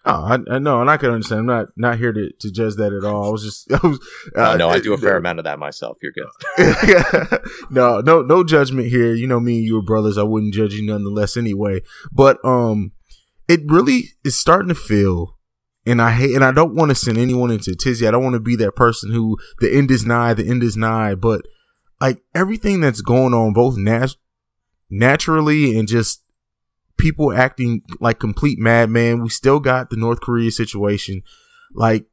Oh, 0.05 0.25
I, 0.25 0.55
I 0.55 0.59
know, 0.61 0.81
and 0.81 0.89
I 0.89 0.97
can 0.97 1.11
understand. 1.11 1.41
I'm 1.41 1.47
not 1.47 1.67
not 1.77 1.99
here 1.99 2.13
to, 2.13 2.31
to 2.31 2.53
judge 2.53 2.77
that 2.77 2.93
at 2.93 3.05
all. 3.05 3.27
I 3.27 3.31
was 3.31 3.43
just, 3.43 3.73
I 3.85 3.87
was, 3.87 3.99
uh, 4.37 4.53
oh, 4.53 4.57
no, 4.57 4.69
I 4.69 4.79
do 4.79 4.95
a 4.95 4.99
fair 4.99 5.17
uh, 5.17 5.19
amount 5.19 5.41
of 5.41 5.47
that 5.47 5.59
myself. 5.59 5.99
You're 6.01 6.13
good. 6.13 7.41
no, 7.71 8.01
no, 8.01 8.23
no 8.23 8.45
judgment 8.45 8.89
here. 8.89 9.15
You 9.15 9.27
know, 9.27 9.41
me 9.41 9.57
and 9.57 9.65
you 9.65 9.79
are 9.79 9.83
brothers. 9.83 10.17
I 10.17 10.23
wouldn't 10.23 10.55
judge 10.55 10.75
you 10.75 10.87
nonetheless 10.87 11.37
anyway. 11.37 11.83
But 12.13 12.39
um, 12.45 12.93
it 13.49 13.61
really 13.67 14.11
is 14.25 14.39
starting 14.39 14.69
to 14.69 14.77
feel 14.77 15.38
and 15.89 16.03
I 16.03 16.13
hate, 16.13 16.35
and 16.35 16.45
I 16.45 16.53
don't 16.53 16.75
want 16.75 16.91
to 16.91 16.95
send 16.95 17.19
anyone 17.19 17.51
into 17.51 17.75
tizzy. 17.75 18.07
I 18.07 18.11
don't 18.11 18.23
want 18.23 18.35
to 18.35 18.41
be 18.41 18.57
that 18.57 18.77
person 18.77 19.13
who 19.13 19.39
the 19.61 19.73
end 19.73 19.91
is 19.91 20.05
nigh, 20.05 20.35
the 20.35 20.49
end 20.49 20.63
is 20.63 20.77
nigh. 20.77 21.15
But 21.15 21.43
like 22.01 22.23
everything 22.35 22.81
that's 22.81 23.01
going 23.01 23.35
on, 23.35 23.53
both 23.53 23.77
nat- 23.77 24.17
naturally 24.91 25.79
and 25.79 25.89
just 25.89 26.23
people 26.97 27.33
acting 27.33 27.83
like 28.01 28.19
complete 28.19 28.59
madman. 28.59 29.23
We 29.23 29.29
still 29.31 29.61
got 29.61 29.91
the 29.91 29.97
North 29.97 30.21
Korea 30.21 30.51
situation. 30.51 31.23
Like 31.73 32.07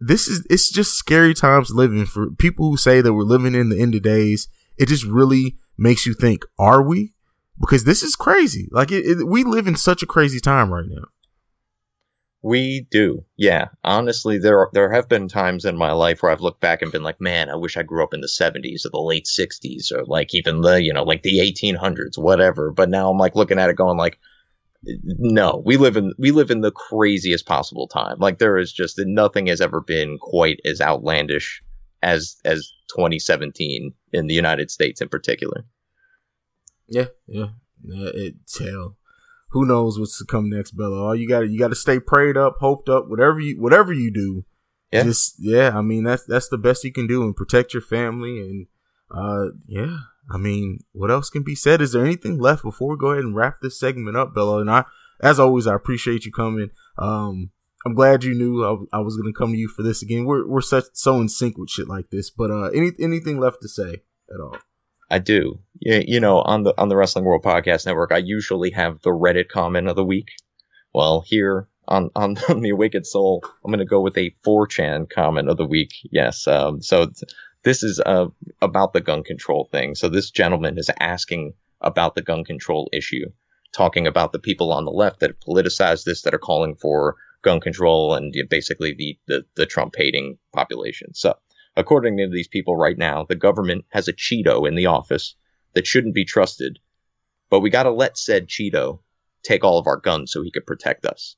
this 0.00 0.28
is, 0.28 0.46
it's 0.48 0.70
just 0.70 0.94
scary 0.94 1.34
times 1.34 1.70
living 1.70 2.06
for 2.06 2.30
people 2.30 2.70
who 2.70 2.76
say 2.76 3.00
that 3.00 3.14
we're 3.14 3.22
living 3.22 3.54
in 3.54 3.68
the 3.68 3.80
end 3.80 3.94
of 3.94 4.02
days. 4.02 4.48
It 4.78 4.88
just 4.88 5.04
really 5.04 5.56
makes 5.76 6.06
you 6.06 6.14
think, 6.14 6.44
are 6.58 6.82
we? 6.82 7.14
Because 7.60 7.84
this 7.84 8.02
is 8.02 8.16
crazy. 8.16 8.68
Like 8.72 8.90
it, 8.90 9.04
it, 9.04 9.26
we 9.26 9.44
live 9.44 9.66
in 9.66 9.76
such 9.76 10.02
a 10.02 10.06
crazy 10.06 10.40
time 10.40 10.72
right 10.72 10.88
now. 10.88 11.04
We 12.42 12.88
do, 12.90 13.24
yeah. 13.36 13.68
Honestly, 13.84 14.36
there 14.36 14.68
there 14.72 14.90
have 14.90 15.08
been 15.08 15.28
times 15.28 15.64
in 15.64 15.76
my 15.76 15.92
life 15.92 16.22
where 16.22 16.32
I've 16.32 16.40
looked 16.40 16.60
back 16.60 16.82
and 16.82 16.90
been 16.90 17.04
like, 17.04 17.20
man, 17.20 17.48
I 17.48 17.54
wish 17.54 17.76
I 17.76 17.84
grew 17.84 18.02
up 18.02 18.12
in 18.12 18.20
the 18.20 18.26
'70s 18.26 18.84
or 18.84 18.90
the 18.90 19.00
late 19.00 19.26
'60s 19.26 19.92
or 19.92 20.04
like 20.06 20.34
even 20.34 20.60
the 20.60 20.82
you 20.82 20.92
know 20.92 21.04
like 21.04 21.22
the 21.22 21.38
1800s, 21.38 22.18
whatever. 22.18 22.72
But 22.72 22.90
now 22.90 23.08
I'm 23.10 23.18
like 23.18 23.36
looking 23.36 23.60
at 23.60 23.70
it, 23.70 23.76
going 23.76 23.96
like, 23.96 24.18
no, 24.82 25.62
we 25.64 25.76
live 25.76 25.96
in 25.96 26.14
we 26.18 26.32
live 26.32 26.50
in 26.50 26.62
the 26.62 26.72
craziest 26.72 27.46
possible 27.46 27.86
time. 27.86 28.16
Like 28.18 28.38
there 28.38 28.58
is 28.58 28.72
just 28.72 28.98
nothing 28.98 29.46
has 29.46 29.60
ever 29.60 29.80
been 29.80 30.18
quite 30.18 30.58
as 30.64 30.80
outlandish 30.80 31.62
as 32.02 32.40
as 32.44 32.72
2017 32.88 33.94
in 34.12 34.26
the 34.26 34.34
United 34.34 34.68
States 34.72 35.00
in 35.00 35.08
particular. 35.08 35.64
Yeah, 36.88 37.06
yeah, 37.28 37.50
yeah 37.84 38.10
it's 38.12 38.58
hell 38.58 38.96
who 39.52 39.66
knows 39.66 39.98
what's 39.98 40.18
to 40.18 40.24
come 40.24 40.48
next, 40.48 40.72
Bello. 40.72 41.06
All 41.06 41.14
you 41.14 41.28
got 41.28 41.40
you 41.40 41.58
got 41.58 41.68
to 41.68 41.74
stay 41.74 42.00
prayed 42.00 42.36
up, 42.36 42.56
hoped 42.60 42.88
up, 42.88 43.08
whatever 43.08 43.40
you 43.40 43.60
whatever 43.60 43.92
you 43.92 44.12
do. 44.12 44.44
Yeah. 44.92 45.04
Just 45.04 45.36
yeah, 45.38 45.76
I 45.76 45.82
mean 45.82 46.04
that's 46.04 46.24
that's 46.24 46.48
the 46.48 46.58
best 46.58 46.84
you 46.84 46.92
can 46.92 47.06
do 47.06 47.22
and 47.22 47.36
protect 47.36 47.72
your 47.72 47.82
family 47.82 48.38
and 48.40 48.66
uh 49.10 49.52
yeah. 49.66 49.98
I 50.30 50.38
mean, 50.38 50.78
what 50.92 51.10
else 51.10 51.30
can 51.30 51.42
be 51.42 51.54
said? 51.54 51.82
Is 51.82 51.92
there 51.92 52.04
anything 52.04 52.38
left 52.38 52.62
before 52.62 52.90
we 52.90 52.96
go 52.96 53.08
ahead 53.08 53.24
and 53.24 53.34
wrap 53.34 53.60
this 53.60 53.78
segment 53.78 54.16
up, 54.16 54.32
Bello? 54.32 54.60
And 54.60 54.70
I, 54.70 54.84
as 55.20 55.40
always, 55.40 55.66
I 55.66 55.74
appreciate 55.74 56.24
you 56.24 56.32
coming. 56.32 56.70
Um, 56.96 57.50
I'm 57.84 57.94
glad 57.94 58.22
you 58.22 58.32
knew 58.32 58.64
I, 58.64 58.98
I 58.98 59.00
was 59.00 59.16
going 59.16 59.32
to 59.32 59.36
come 59.36 59.52
to 59.52 59.58
you 59.58 59.68
for 59.68 59.82
this 59.82 60.00
again. 60.00 60.24
We're 60.24 60.46
we're 60.46 60.60
such 60.60 60.84
so 60.92 61.20
in 61.20 61.28
sync 61.28 61.58
with 61.58 61.70
shit 61.70 61.88
like 61.88 62.10
this. 62.10 62.30
But 62.30 62.50
uh, 62.50 62.68
any 62.68 62.92
anything 63.00 63.40
left 63.40 63.62
to 63.62 63.68
say 63.68 64.02
at 64.32 64.40
all? 64.40 64.56
I 65.12 65.18
do. 65.18 65.58
You, 65.78 66.20
know, 66.20 66.38
on 66.40 66.62
the 66.62 66.72
on 66.80 66.88
the 66.88 66.96
Wrestling 66.96 67.26
World 67.26 67.42
Podcast 67.42 67.84
Network, 67.84 68.12
I 68.12 68.18
usually 68.18 68.70
have 68.70 69.02
the 69.02 69.10
Reddit 69.10 69.48
comment 69.48 69.88
of 69.88 69.94
the 69.94 70.04
week. 70.04 70.28
Well, 70.94 71.20
here 71.20 71.68
on 71.86 72.10
on, 72.16 72.38
on 72.48 72.62
the 72.62 72.70
Awakened 72.70 73.06
Soul, 73.06 73.44
I'm 73.62 73.70
going 73.70 73.80
to 73.80 73.84
go 73.84 74.00
with 74.00 74.16
a 74.16 74.34
4chan 74.46 75.10
comment 75.10 75.50
of 75.50 75.58
the 75.58 75.66
week. 75.66 75.92
Yes. 76.10 76.46
Um, 76.46 76.80
so 76.80 77.06
th- 77.06 77.30
this 77.62 77.82
is 77.82 78.00
uh, 78.00 78.28
about 78.62 78.94
the 78.94 79.02
gun 79.02 79.22
control 79.22 79.68
thing. 79.70 79.94
So 79.94 80.08
this 80.08 80.30
gentleman 80.30 80.78
is 80.78 80.90
asking 80.98 81.52
about 81.82 82.14
the 82.14 82.22
gun 82.22 82.42
control 82.42 82.88
issue, 82.90 83.26
talking 83.72 84.06
about 84.06 84.32
the 84.32 84.38
people 84.38 84.72
on 84.72 84.86
the 84.86 84.90
left 84.90 85.20
that 85.20 85.30
have 85.30 85.40
politicized 85.40 86.04
this, 86.04 86.22
that 86.22 86.32
are 86.32 86.38
calling 86.38 86.74
for 86.74 87.16
gun 87.42 87.60
control 87.60 88.14
and 88.14 88.34
basically 88.48 88.94
the, 88.94 89.18
the, 89.26 89.44
the 89.56 89.66
Trump 89.66 89.94
hating 89.94 90.38
population. 90.54 91.12
So, 91.12 91.34
according 91.76 92.16
to 92.18 92.28
these 92.30 92.48
people 92.48 92.76
right 92.76 92.98
now, 92.98 93.24
the 93.24 93.34
government 93.34 93.84
has 93.90 94.08
a 94.08 94.12
Cheeto 94.12 94.66
in 94.66 94.74
the 94.74 94.86
office 94.86 95.36
that 95.74 95.86
shouldn't 95.86 96.14
be 96.14 96.24
trusted, 96.24 96.78
but 97.50 97.60
we 97.60 97.70
got 97.70 97.84
to 97.84 97.90
let 97.90 98.18
said 98.18 98.48
Cheeto 98.48 99.00
take 99.42 99.64
all 99.64 99.78
of 99.78 99.86
our 99.86 99.98
guns 99.98 100.32
so 100.32 100.42
he 100.42 100.50
could 100.50 100.66
protect 100.66 101.04
us, 101.04 101.36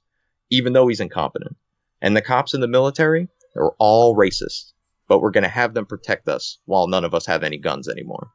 even 0.51 0.73
though 0.73 0.89
he's 0.89 1.01
incompetent. 1.01 1.57
And 2.01 2.17
the 2.17 2.23
cops 2.23 2.55
in 2.55 2.61
the 2.61 2.69
military, 2.69 3.29
they're 3.55 3.71
all 3.79 4.17
racist, 4.17 4.73
but 5.09 5.21
we're 5.21 5.31
going 5.31 5.45
to 5.45 5.49
have 5.49 5.75
them 5.75 5.87
protect 5.87 6.29
us 6.29 6.59
while 6.67 6.89
none 6.89 7.05
of 7.05 7.15
us 7.15 7.27
have 7.27 7.43
any 7.43 7.59
guns 7.59 7.89
anymore. 7.89 8.31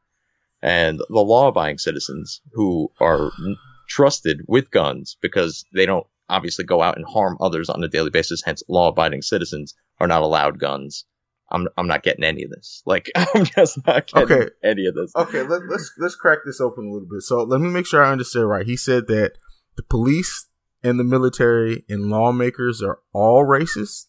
And 0.62 1.00
the 1.00 1.20
law 1.20 1.48
abiding 1.48 1.78
citizens 1.78 2.42
who 2.54 2.92
are 3.00 3.32
trusted 3.88 4.42
with 4.48 4.72
guns 4.72 5.18
because 5.22 5.66
they 5.74 5.86
don't 5.86 6.06
obviously 6.30 6.66
go 6.66 6.82
out 6.82 6.98
and 6.98 7.06
harm 7.06 7.38
others 7.40 7.70
on 7.70 7.84
a 7.84 7.88
daily 7.88 8.10
basis, 8.10 8.44
hence 8.44 8.64
law 8.68 8.90
abiding 8.90 9.22
citizens 9.22 9.74
are 10.00 10.08
not 10.08 10.22
allowed 10.22 10.60
guns. 10.60 11.06
I'm 11.52 11.68
I'm 11.78 11.88
not 11.88 12.04
getting 12.04 12.24
any 12.24 12.44
of 12.44 12.52
this. 12.52 12.82
Like 12.86 13.10
I'm 13.16 13.46
just 13.46 13.86
not 13.86 14.08
getting 14.08 14.32
Okay. 14.32 14.50
any 14.64 14.86
of 14.86 14.96
this. 14.96 15.12
Okay, 15.16 15.42
let, 15.44 15.62
let's 15.68 15.92
let's 15.98 16.16
crack 16.16 16.40
this 16.46 16.62
open 16.62 16.86
a 16.86 16.92
little 16.92 17.08
bit. 17.10 17.22
So 17.22 17.44
let 17.44 17.62
me 17.62 17.70
make 17.70 17.86
sure 17.86 18.04
I 18.04 18.12
understand 18.12 18.50
right. 18.50 18.66
He 18.66 18.78
said 18.78 19.08
that 19.08 19.34
the 19.78 19.84
police 19.84 20.48
and 20.84 21.00
the 21.00 21.04
military 21.04 21.86
and 21.90 22.10
lawmakers 22.10 22.82
are 22.82 23.00
all 23.14 23.46
racist. 23.46 24.08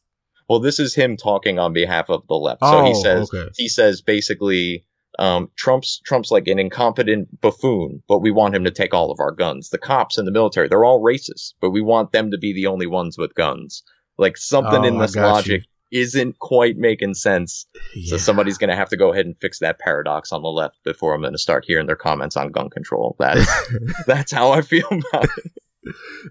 Well, 0.49 0.61
this 0.61 0.81
is 0.81 0.95
him 0.95 1.17
talking 1.17 1.59
on 1.59 1.73
behalf 1.73 2.11
of 2.11 2.27
the 2.29 2.35
left. 2.35 2.63
So 2.65 2.83
he 2.83 2.93
Oh, 2.95 3.03
says 3.03 3.31
okay. 3.33 3.49
he 3.57 3.69
says 3.69 4.03
basically 4.03 4.85
um, 5.19 5.51
Trump's 5.57 6.01
Trump's 6.05 6.31
like 6.31 6.47
an 6.49 6.59
incompetent 6.59 7.41
buffoon, 7.41 8.03
but 8.09 8.19
we 8.19 8.31
want 8.31 8.55
him 8.55 8.65
to 8.65 8.71
take 8.71 8.95
all 8.95 9.11
of 9.11 9.21
our 9.21 9.33
guns. 9.33 9.71
The 9.71 9.79
cops 9.79 10.19
and 10.19 10.27
the 10.27 10.33
military, 10.33 10.69
they're 10.69 10.85
all 10.85 11.03
racist, 11.03 11.55
but 11.61 11.71
we 11.71 11.81
want 11.81 12.13
them 12.13 12.31
to 12.33 12.39
be 12.39 12.53
the 12.53 12.67
only 12.67 12.87
ones 12.87 13.17
with 13.19 13.35
guns. 13.35 13.83
Like 14.19 14.37
something 14.37 14.85
Oh, 14.85 14.87
in 14.89 14.99
this 14.99 15.17
logic 15.17 15.63
isn't 15.91 16.39
quite 16.39 16.77
making 16.77 17.15
sense. 17.15 17.67
So 18.07 18.17
somebody's 18.17 18.59
going 18.59 18.71
to 18.71 18.77
have 18.77 18.91
to 18.91 18.97
go 18.97 19.13
ahead 19.13 19.27
and 19.27 19.37
fix 19.41 19.59
that 19.61 19.79
paradox 19.79 20.33
on 20.33 20.43
the 20.43 20.49
left 20.49 20.77
before 20.85 21.15
I'm 21.15 21.21
going 21.21 21.33
to 21.33 21.39
start 21.39 21.65
hearing 21.67 21.87
their 21.87 21.97
comments 21.97 22.37
on 22.37 22.53
gun 22.53 22.71
control. 22.71 23.17
That's 23.19 23.51
that's 24.07 24.33
how 24.33 24.53
I 24.53 24.63
feel 24.63 24.87
about 24.87 25.25
it. 25.25 25.53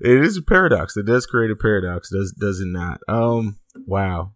it 0.01 0.23
is 0.23 0.37
a 0.37 0.41
paradox. 0.41 0.95
It 0.95 1.05
does 1.05 1.25
create 1.25 1.51
a 1.51 1.55
paradox, 1.55 2.09
does 2.09 2.33
does 2.39 2.61
it 2.61 2.67
not? 2.67 3.01
Um, 3.07 3.59
wow. 3.85 4.33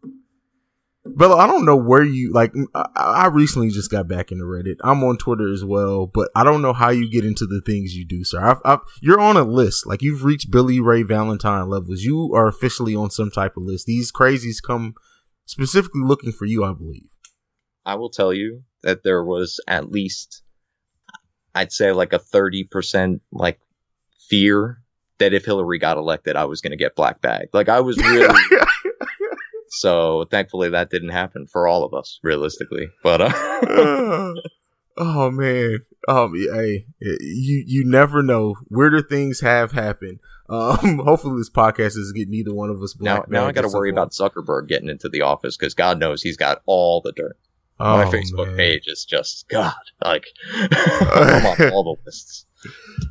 But 1.06 1.38
I 1.38 1.48
don't 1.48 1.66
know 1.66 1.76
where 1.76 2.04
you 2.04 2.32
like. 2.32 2.54
I, 2.74 2.88
I 2.96 3.28
recently 3.28 3.70
just 3.70 3.92
got 3.92 4.08
back 4.08 4.32
into 4.32 4.46
Reddit. 4.46 4.78
I'm 4.84 5.04
on 5.04 5.18
Twitter 5.18 5.52
as 5.52 5.64
well, 5.66 6.08
but 6.08 6.30
I 6.34 6.46
don't 6.46 6.62
know 6.62 6.72
how 6.72 6.92
you 6.92 7.12
get 7.12 7.26
into 7.26 7.46
the 7.46 7.62
things 7.66 7.94
you 7.94 8.06
do, 8.06 8.24
sir. 8.24 8.42
I've, 8.42 8.62
I've, 8.64 8.80
you're 9.02 9.20
on 9.20 9.36
a 9.36 9.44
list. 9.44 9.86
Like 9.86 10.02
you've 10.02 10.24
reached 10.24 10.50
Billy 10.50 10.80
Ray 10.80 11.04
Valentine 11.04 11.68
levels. 11.68 12.04
You 12.04 12.34
are 12.34 12.48
officially 12.48 12.96
on 12.96 13.12
some 13.12 13.32
type 13.32 13.58
of 13.58 13.64
list. 13.64 13.86
These 13.86 14.14
crazies 14.14 14.64
come 14.66 14.96
specifically 15.46 16.02
looking 16.04 16.32
for 16.32 16.46
you, 16.46 16.64
I 16.64 16.74
believe. 16.74 17.10
I 17.86 17.96
will 17.96 18.10
tell 18.10 18.34
you 18.34 18.64
that 18.82 19.04
there 19.04 19.24
was 19.24 19.60
at 19.68 19.92
least, 19.92 20.42
I'd 21.54 21.72
say 21.72 21.92
like 21.92 22.14
a 22.14 22.20
30% 22.20 23.20
like 23.32 23.60
fear 24.30 24.80
that 25.20 25.34
if 25.34 25.46
Hillary 25.46 25.80
got 25.80 25.98
elected, 25.98 26.36
I 26.36 26.46
was 26.46 26.62
going 26.62 26.72
to 26.72 26.78
get 26.78 26.96
black 26.96 27.22
bag. 27.22 27.50
Like 27.54 27.70
I 27.70 27.82
was 27.82 27.98
really, 27.98 28.34
so 29.70 30.26
thankfully 30.32 30.70
that 30.70 30.90
didn't 30.90 31.10
happen 31.10 31.48
for 31.48 31.68
all 31.68 31.84
of 31.84 31.94
us 31.94 32.20
realistically. 32.24 32.90
But, 33.04 33.22
uh, 33.22 33.32
oh 34.98 35.32
man, 35.32 35.80
um, 36.08 36.34
hey, 36.36 36.86
you 37.00 37.64
you 37.66 37.86
never 37.86 38.22
know. 38.22 38.56
Weirder 38.70 39.02
things 39.04 39.42
have 39.42 39.72
happened. 39.72 40.20
Um, 40.54 41.00
hopefully 41.06 41.38
this 41.38 41.50
podcast 41.50 41.98
is 41.98 42.12
getting 42.12 42.32
neither 42.32 42.54
one 42.54 42.70
of 42.70 42.82
us. 42.84 42.96
now, 43.00 43.26
now 43.28 43.48
I 43.48 43.52
got 43.52 43.62
to 43.62 43.70
worry 43.70 43.90
about 43.90 44.12
Zuckerberg 44.12 44.68
getting 44.68 44.90
into 44.90 45.10
the 45.10 45.22
office 45.22 45.58
because 45.58 45.74
God 45.74 46.00
knows 46.00 46.22
he's 46.22 46.38
got 46.38 46.62
all 46.66 47.02
the 47.02 47.12
dirt. 47.12 47.38
My 47.80 48.04
Oh, 48.04 48.12
Facebook 48.12 48.48
man. 48.48 48.58
page 48.58 48.84
is 48.88 49.04
just 49.04 49.50
God, 49.50 49.74
like 50.04 50.26
I'm 50.54 51.46
on 51.46 51.74
all 51.74 51.84
the 51.84 51.96
lists. 52.06 52.46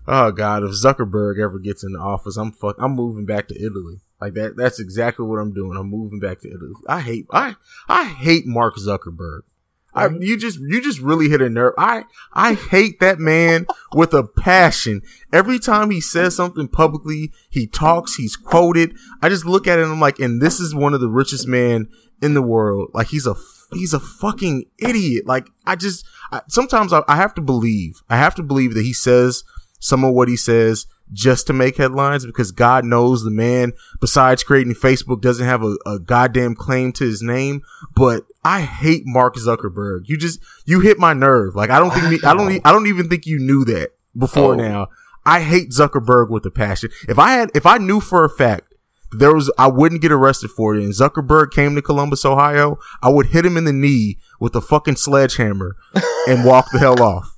Oh 0.08 0.32
god, 0.32 0.62
if 0.62 0.70
Zuckerberg 0.70 1.38
ever 1.38 1.58
gets 1.58 1.84
in 1.84 1.92
the 1.92 1.98
office, 1.98 2.38
I'm 2.38 2.52
fuck. 2.52 2.74
I'm 2.78 2.92
moving 2.92 3.26
back 3.26 3.48
to 3.48 3.54
Italy. 3.54 4.00
Like 4.18 4.32
that. 4.34 4.56
That's 4.56 4.80
exactly 4.80 5.26
what 5.26 5.36
I'm 5.40 5.52
doing. 5.52 5.76
I'm 5.76 5.90
moving 5.90 6.20
back 6.20 6.40
to 6.40 6.48
Italy. 6.48 6.72
I 6.88 7.00
hate. 7.02 7.26
I 7.30 7.56
I 7.86 8.04
hate 8.04 8.46
Mark 8.46 8.76
Zuckerberg. 8.76 9.40
I, 9.94 10.08
mm-hmm. 10.08 10.22
you 10.22 10.36
just 10.36 10.58
you 10.60 10.80
just 10.80 11.00
really 11.00 11.28
hit 11.28 11.42
a 11.42 11.48
nerve. 11.48 11.74
I 11.76 12.04
I 12.32 12.54
hate 12.54 13.00
that 13.00 13.18
man 13.18 13.66
with 13.94 14.14
a 14.14 14.24
passion. 14.24 15.02
Every 15.32 15.58
time 15.58 15.90
he 15.90 16.00
says 16.00 16.34
something 16.34 16.68
publicly, 16.68 17.32
he 17.50 17.66
talks, 17.66 18.16
he's 18.16 18.36
quoted. 18.36 18.96
I 19.20 19.28
just 19.28 19.44
look 19.44 19.66
at 19.66 19.78
it 19.78 19.82
and 19.82 19.92
I'm 19.92 20.00
like, 20.00 20.18
and 20.18 20.40
this 20.40 20.60
is 20.60 20.74
one 20.74 20.94
of 20.94 21.00
the 21.00 21.10
richest 21.10 21.46
men 21.46 21.88
in 22.20 22.34
the 22.34 22.42
world. 22.42 22.90
Like 22.94 23.08
he's 23.08 23.26
a 23.26 23.34
he's 23.72 23.92
a 23.92 24.00
fucking 24.00 24.66
idiot. 24.78 25.26
Like 25.26 25.50
I 25.66 25.76
just 25.76 26.06
I, 26.30 26.42
sometimes 26.48 26.92
I, 26.92 27.02
I 27.08 27.16
have 27.16 27.34
to 27.34 27.42
believe. 27.42 28.02
I 28.08 28.16
have 28.16 28.34
to 28.36 28.42
believe 28.42 28.74
that 28.74 28.84
he 28.84 28.92
says 28.92 29.44
some 29.82 30.04
of 30.04 30.14
what 30.14 30.28
he 30.28 30.36
says 30.36 30.86
just 31.12 31.46
to 31.48 31.52
make 31.52 31.76
headlines 31.76 32.24
because 32.24 32.52
God 32.52 32.84
knows 32.86 33.22
the 33.24 33.30
man, 33.30 33.72
besides 34.00 34.42
creating 34.44 34.74
Facebook, 34.74 35.20
doesn't 35.20 35.44
have 35.44 35.62
a, 35.62 35.76
a 35.84 35.98
goddamn 35.98 36.54
claim 36.54 36.92
to 36.92 37.04
his 37.04 37.20
name. 37.20 37.62
But 37.94 38.24
I 38.44 38.62
hate 38.62 39.02
Mark 39.04 39.34
Zuckerberg. 39.36 40.02
You 40.06 40.16
just 40.16 40.40
you 40.64 40.80
hit 40.80 40.98
my 40.98 41.12
nerve. 41.12 41.54
Like 41.54 41.70
I 41.70 41.78
don't 41.78 41.92
think 41.92 42.08
me, 42.08 42.18
I 42.24 42.32
don't 42.34 42.60
I 42.64 42.72
don't 42.72 42.86
even 42.86 43.08
think 43.08 43.26
you 43.26 43.38
knew 43.38 43.64
that 43.66 43.90
before 44.16 44.54
Oh. 44.54 44.56
now. 44.56 44.86
I 45.26 45.40
hate 45.40 45.70
Zuckerberg 45.70 46.30
with 46.30 46.46
a 46.46 46.50
passion. 46.50 46.90
If 47.08 47.18
I 47.18 47.32
had 47.32 47.50
if 47.54 47.66
I 47.66 47.78
knew 47.78 48.00
for 48.00 48.24
a 48.24 48.30
fact 48.30 48.72
that 49.10 49.18
there 49.18 49.34
was 49.34 49.52
I 49.58 49.66
wouldn't 49.66 50.00
get 50.02 50.12
arrested 50.12 50.50
for 50.52 50.74
it 50.74 50.82
and 50.82 50.92
Zuckerberg 50.94 51.50
came 51.50 51.74
to 51.74 51.82
Columbus, 51.82 52.24
Ohio, 52.24 52.78
I 53.02 53.10
would 53.10 53.26
hit 53.26 53.44
him 53.44 53.56
in 53.56 53.64
the 53.64 53.72
knee 53.72 54.18
with 54.40 54.54
a 54.56 54.60
fucking 54.62 54.96
sledgehammer 54.96 55.76
and 56.28 56.44
walk 56.46 56.70
the 56.72 56.78
hell 56.78 57.02
off. 57.02 57.36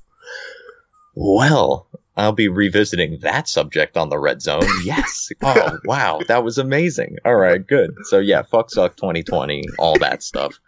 Well, 1.14 1.88
I'll 2.16 2.32
be 2.32 2.48
revisiting 2.48 3.18
that 3.22 3.48
subject 3.48 3.96
on 3.96 4.08
the 4.08 4.18
red 4.18 4.40
zone. 4.40 4.62
Yes. 4.84 5.30
Oh, 5.42 5.78
wow. 5.84 6.20
That 6.28 6.44
was 6.44 6.58
amazing. 6.58 7.16
All 7.24 7.34
right, 7.34 7.64
good. 7.66 7.94
So 8.04 8.18
yeah, 8.18 8.42
fuck 8.42 8.68
Zuck 8.70 8.96
2020, 8.96 9.64
all 9.78 9.98
that 9.98 10.22
stuff. 10.22 10.60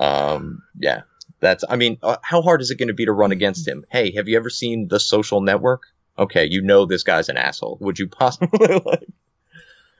Um, 0.00 0.62
yeah. 0.78 1.02
That's, 1.40 1.64
I 1.68 1.76
mean, 1.76 1.98
uh, 2.02 2.16
how 2.22 2.42
hard 2.42 2.60
is 2.60 2.70
it 2.70 2.78
going 2.78 2.88
to 2.88 2.94
be 2.94 3.04
to 3.06 3.12
run 3.12 3.32
against 3.32 3.66
him? 3.66 3.84
Hey, 3.90 4.12
have 4.14 4.28
you 4.28 4.36
ever 4.36 4.50
seen 4.50 4.88
The 4.88 5.00
Social 5.00 5.40
Network? 5.40 5.82
Okay, 6.18 6.44
you 6.44 6.60
know 6.60 6.84
this 6.84 7.02
guy's 7.02 7.28
an 7.28 7.36
asshole. 7.36 7.78
Would 7.80 7.98
you 7.98 8.08
possibly 8.08 8.66
like, 8.84 9.06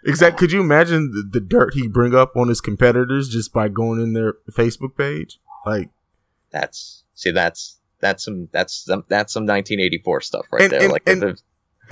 Exact. 0.04 0.38
Could 0.38 0.52
you 0.52 0.60
imagine 0.60 1.10
the, 1.10 1.40
the 1.40 1.44
dirt 1.44 1.74
he 1.74 1.86
bring 1.86 2.14
up 2.14 2.36
on 2.36 2.48
his 2.48 2.60
competitors 2.60 3.28
just 3.28 3.52
by 3.52 3.68
going 3.68 4.00
in 4.00 4.12
their 4.12 4.34
Facebook 4.50 4.96
page? 4.96 5.38
Like, 5.66 5.90
that's, 6.50 7.04
see, 7.14 7.30
that's, 7.30 7.79
that's 8.00 8.24
some, 8.24 8.48
that's 8.52 8.84
some, 8.84 9.04
that's 9.08 9.32
some 9.32 9.42
1984 9.44 10.20
stuff 10.22 10.46
right 10.52 10.62
And- 10.62 10.72
there. 10.72 10.82
and- 10.82 10.92
like, 10.92 11.02
and- 11.06 11.22
the- 11.22 11.38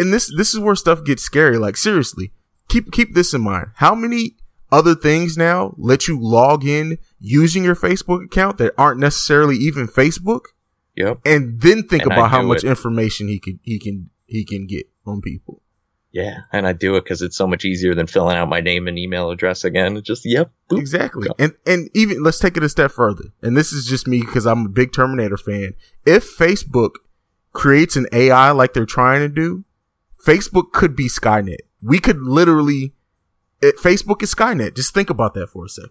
and 0.00 0.12
this 0.12 0.32
this 0.36 0.54
is 0.54 0.60
where 0.60 0.76
stuff 0.76 1.04
gets 1.04 1.22
scary. 1.24 1.58
Like 1.58 1.76
seriously, 1.76 2.32
keep 2.68 2.92
keep 2.92 3.14
this 3.14 3.34
in 3.34 3.40
mind. 3.40 3.68
How 3.76 3.94
many 3.96 4.36
other 4.70 4.94
things 4.94 5.36
now 5.36 5.74
let 5.76 6.06
you 6.06 6.16
log 6.20 6.64
in 6.64 6.98
using 7.18 7.64
your 7.64 7.74
Facebook 7.74 8.24
account 8.24 8.58
that 8.58 8.74
aren't 8.78 9.00
necessarily 9.00 9.56
even 9.56 9.88
Facebook, 9.88 10.42
yep. 10.94 11.18
and 11.24 11.60
then 11.60 11.82
think 11.82 12.04
And 12.04 12.12
about 12.12 12.30
how 12.30 12.42
much 12.42 12.62
it. 12.62 12.68
information 12.68 13.26
he 13.26 13.40
can 13.40 13.58
he 13.64 13.78
can 13.80 14.10
he 14.26 14.44
can 14.44 14.66
get 14.68 14.86
on 15.04 15.20
people. 15.20 15.62
Yeah. 16.10 16.38
And 16.52 16.66
I 16.66 16.72
do 16.72 16.96
it 16.96 17.04
because 17.04 17.22
it's 17.22 17.36
so 17.36 17.46
much 17.46 17.64
easier 17.64 17.94
than 17.94 18.06
filling 18.06 18.36
out 18.36 18.48
my 18.48 18.60
name 18.60 18.88
and 18.88 18.98
email 18.98 19.30
address 19.30 19.64
again. 19.64 19.96
It's 19.96 20.06
just, 20.06 20.24
yep. 20.24 20.50
boop. 20.70 20.78
Exactly. 20.78 21.28
And 21.38 21.54
and 21.66 21.90
even 21.94 22.22
let's 22.22 22.38
take 22.38 22.56
it 22.56 22.62
a 22.62 22.68
step 22.68 22.90
further. 22.90 23.24
And 23.42 23.56
this 23.56 23.72
is 23.72 23.86
just 23.86 24.08
me 24.08 24.20
because 24.20 24.46
I'm 24.46 24.66
a 24.66 24.70
big 24.70 24.92
Terminator 24.92 25.36
fan. 25.36 25.74
If 26.06 26.24
Facebook 26.36 26.92
creates 27.52 27.96
an 27.96 28.06
AI 28.12 28.50
like 28.52 28.72
they're 28.72 28.86
trying 28.86 29.20
to 29.20 29.28
do, 29.28 29.64
Facebook 30.24 30.72
could 30.72 30.96
be 30.96 31.08
Skynet. 31.08 31.58
We 31.82 31.98
could 31.98 32.22
literally 32.22 32.94
it, 33.60 33.76
Facebook 33.76 34.22
is 34.22 34.34
Skynet. 34.34 34.76
Just 34.76 34.94
think 34.94 35.10
about 35.10 35.34
that 35.34 35.48
for 35.48 35.64
a 35.64 35.68
second. 35.68 35.90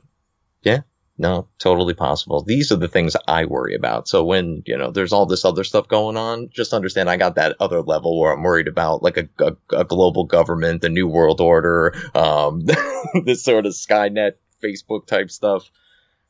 No, 1.20 1.48
totally 1.58 1.96
possible. 1.96 2.44
These 2.44 2.72
are 2.72 2.76
the 2.76 2.88
things 2.88 3.16
I 3.28 3.46
worry 3.46 3.74
about. 3.74 4.08
So 4.08 4.24
when, 4.24 4.62
you 4.68 4.78
know, 4.78 4.92
there's 4.92 5.14
all 5.14 5.26
this 5.26 5.46
other 5.46 5.64
stuff 5.64 5.88
going 5.88 6.16
on, 6.16 6.50
just 6.52 6.74
understand 6.74 7.10
I 7.10 7.18
got 7.18 7.36
that 7.36 7.56
other 7.60 7.82
level 7.82 8.20
where 8.20 8.34
I'm 8.34 8.44
worried 8.44 8.68
about 8.68 9.02
like 9.02 9.18
a, 9.18 9.28
a, 9.40 9.80
a 9.80 9.84
global 9.84 10.26
government, 10.26 10.82
the 10.82 10.90
new 10.90 11.08
world 11.08 11.42
order, 11.42 11.96
um, 12.14 12.66
this 13.26 13.44
sort 13.44 13.66
of 13.66 13.74
Skynet, 13.74 14.34
Facebook 14.64 15.08
type 15.08 15.32
stuff. 15.32 15.72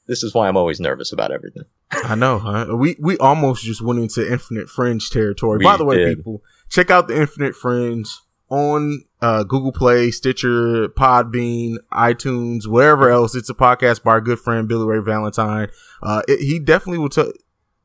This 0.07 0.23
is 0.23 0.34
why 0.34 0.47
I'm 0.47 0.55
always 0.55 0.80
nervous 0.80 1.11
about 1.11 1.34
everything. 1.34 1.64
I 1.91 2.15
know, 2.15 2.39
huh? 2.39 2.68
We 2.76 2.95
we 2.97 3.18
almost 3.18 3.64
just 3.64 3.81
went 3.81 3.99
into 3.99 4.30
Infinite 4.30 4.69
Fringe 4.69 5.09
territory. 5.09 5.57
We 5.57 5.65
By 5.65 5.76
the 5.76 5.84
way, 5.84 5.97
did. 5.97 6.18
people, 6.18 6.43
check 6.69 6.89
out 6.89 7.09
the 7.09 7.19
Infinite 7.19 7.55
Fringe 7.55 8.07
on 8.49 9.03
uh, 9.22 9.44
Google 9.44 9.72
Play, 9.72 10.11
Stitcher, 10.11 10.90
Podbean, 10.90 11.76
iTunes, 11.91 12.68
wherever 12.68 13.10
else. 13.10 13.36
It's 13.36 13.49
a 13.49 13.53
podcast 13.53 14.03
by 14.03 14.11
our 14.11 14.22
good 14.22 14.40
friend 14.40 14.68
Billy 14.68 14.86
Ray 14.86 14.99
Valentine. 14.99 15.69
Uh, 16.02 16.22
it, 16.28 16.40
he 16.40 16.60
definitely 16.60 16.99
will 16.99 17.10
t- 17.10 17.34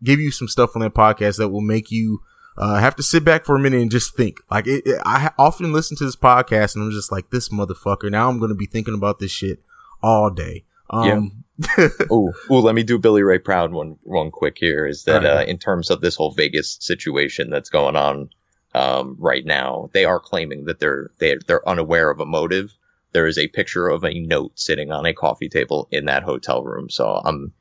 give 0.03 0.21
you 0.21 0.31
some 0.31 0.49
stuff 0.49 0.77
on 0.77 0.83
that 0.83 0.95
podcast 0.95 1.39
that 1.39 1.49
will 1.49 1.61
make 1.61 1.91
you 1.91 2.23
uh, 2.57 2.77
have 2.77 2.95
to 2.97 3.03
sit 3.03 3.25
back 3.25 3.45
for 3.45 3.57
a 3.57 3.59
minute 3.59 3.81
and 3.81 3.91
just 3.91 4.15
think. 4.15 4.39
Like 4.51 4.67
it, 4.67 4.87
it, 4.87 5.01
I 5.05 5.31
often 5.39 5.73
listen 5.73 5.97
to 5.99 6.05
this 6.05 6.17
podcast 6.17 6.75
and 6.75 6.85
I'm 6.85 6.91
just 6.91 7.11
like, 7.11 7.31
this 7.31 7.49
motherfucker. 7.49 8.11
Now 8.11 8.29
I'm 8.29 8.39
going 8.39 8.51
to 8.51 8.55
be 8.55 8.67
thinking 8.67 8.95
about 8.95 9.19
this 9.19 9.31
shit 9.31 9.63
all 10.03 10.31
day. 10.31 10.65
Um, 10.91 11.45
yeah. 11.79 11.89
oh, 12.11 12.33
let 12.51 12.75
me 12.75 12.83
do 12.83 12.99
Billy 12.99 13.23
Ray 13.23 13.39
Proud 13.39 13.73
one 13.73 13.97
one 14.03 14.31
quick 14.31 14.57
here. 14.59 14.87
Is 14.87 15.05
that 15.05 15.23
right. 15.23 15.27
uh, 15.27 15.45
in 15.45 15.59
terms 15.59 15.91
of 15.91 16.01
this 16.01 16.17
whole 16.17 16.33
Vegas 16.33 16.77
situation 16.81 17.51
that's 17.51 17.71
going 17.71 17.97
on 17.97 18.31
um, 18.75 19.17
right 19.19 19.45
now, 19.45 19.91
they 19.93 20.05
are 20.05 20.21
claiming 20.21 20.65
that 20.65 20.81
they're 20.81 21.11
they 21.19 21.37
they're 21.47 21.69
unaware 21.69 22.11
of 22.11 22.21
a 22.21 22.27
motive. 22.27 22.73
There 23.13 23.27
is 23.27 23.39
a 23.39 23.49
picture 23.49 23.89
of 23.89 24.05
a 24.05 24.19
note 24.21 24.59
sitting 24.59 24.91
on 24.91 25.05
a 25.05 25.13
coffee 25.13 25.49
table 25.49 25.89
in 25.91 26.07
that 26.07 26.23
hotel 26.23 26.63
room. 26.65 26.89
So 26.89 27.21
I'm 27.25 27.53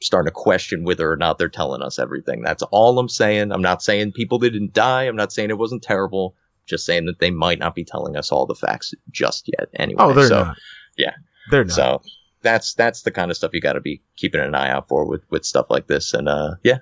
starting 0.00 0.28
to 0.28 0.34
question 0.34 0.84
whether 0.84 1.10
or 1.10 1.16
not 1.16 1.38
they're 1.38 1.48
telling 1.48 1.82
us 1.82 1.98
everything. 1.98 2.42
That's 2.42 2.62
all 2.64 2.98
I'm 2.98 3.08
saying. 3.08 3.50
I'm 3.50 3.62
not 3.62 3.82
saying 3.82 4.12
people 4.12 4.38
didn't 4.38 4.74
die. 4.74 5.04
I'm 5.04 5.16
not 5.16 5.32
saying 5.32 5.50
it 5.50 5.58
wasn't 5.58 5.82
terrible. 5.82 6.36
Just 6.66 6.84
saying 6.84 7.06
that 7.06 7.18
they 7.18 7.30
might 7.30 7.58
not 7.58 7.74
be 7.74 7.84
telling 7.84 8.16
us 8.16 8.30
all 8.30 8.44
the 8.44 8.54
facts 8.54 8.92
just 9.10 9.48
yet. 9.58 9.68
Anyway, 9.74 10.02
oh, 10.02 10.12
they're 10.12 10.28
so, 10.28 10.44
not. 10.44 10.56
Yeah, 10.98 11.14
they're 11.50 11.64
not. 11.64 11.74
So 11.74 12.02
that's 12.42 12.74
that's 12.74 13.02
the 13.02 13.10
kind 13.10 13.30
of 13.30 13.36
stuff 13.36 13.52
you 13.54 13.60
got 13.62 13.72
to 13.72 13.80
be 13.80 14.02
keeping 14.16 14.42
an 14.42 14.54
eye 14.54 14.70
out 14.70 14.88
for 14.88 15.06
with 15.06 15.22
with 15.30 15.46
stuff 15.46 15.66
like 15.70 15.86
this. 15.86 16.12
And 16.12 16.28
uh, 16.28 16.56
yeah, 16.62 16.78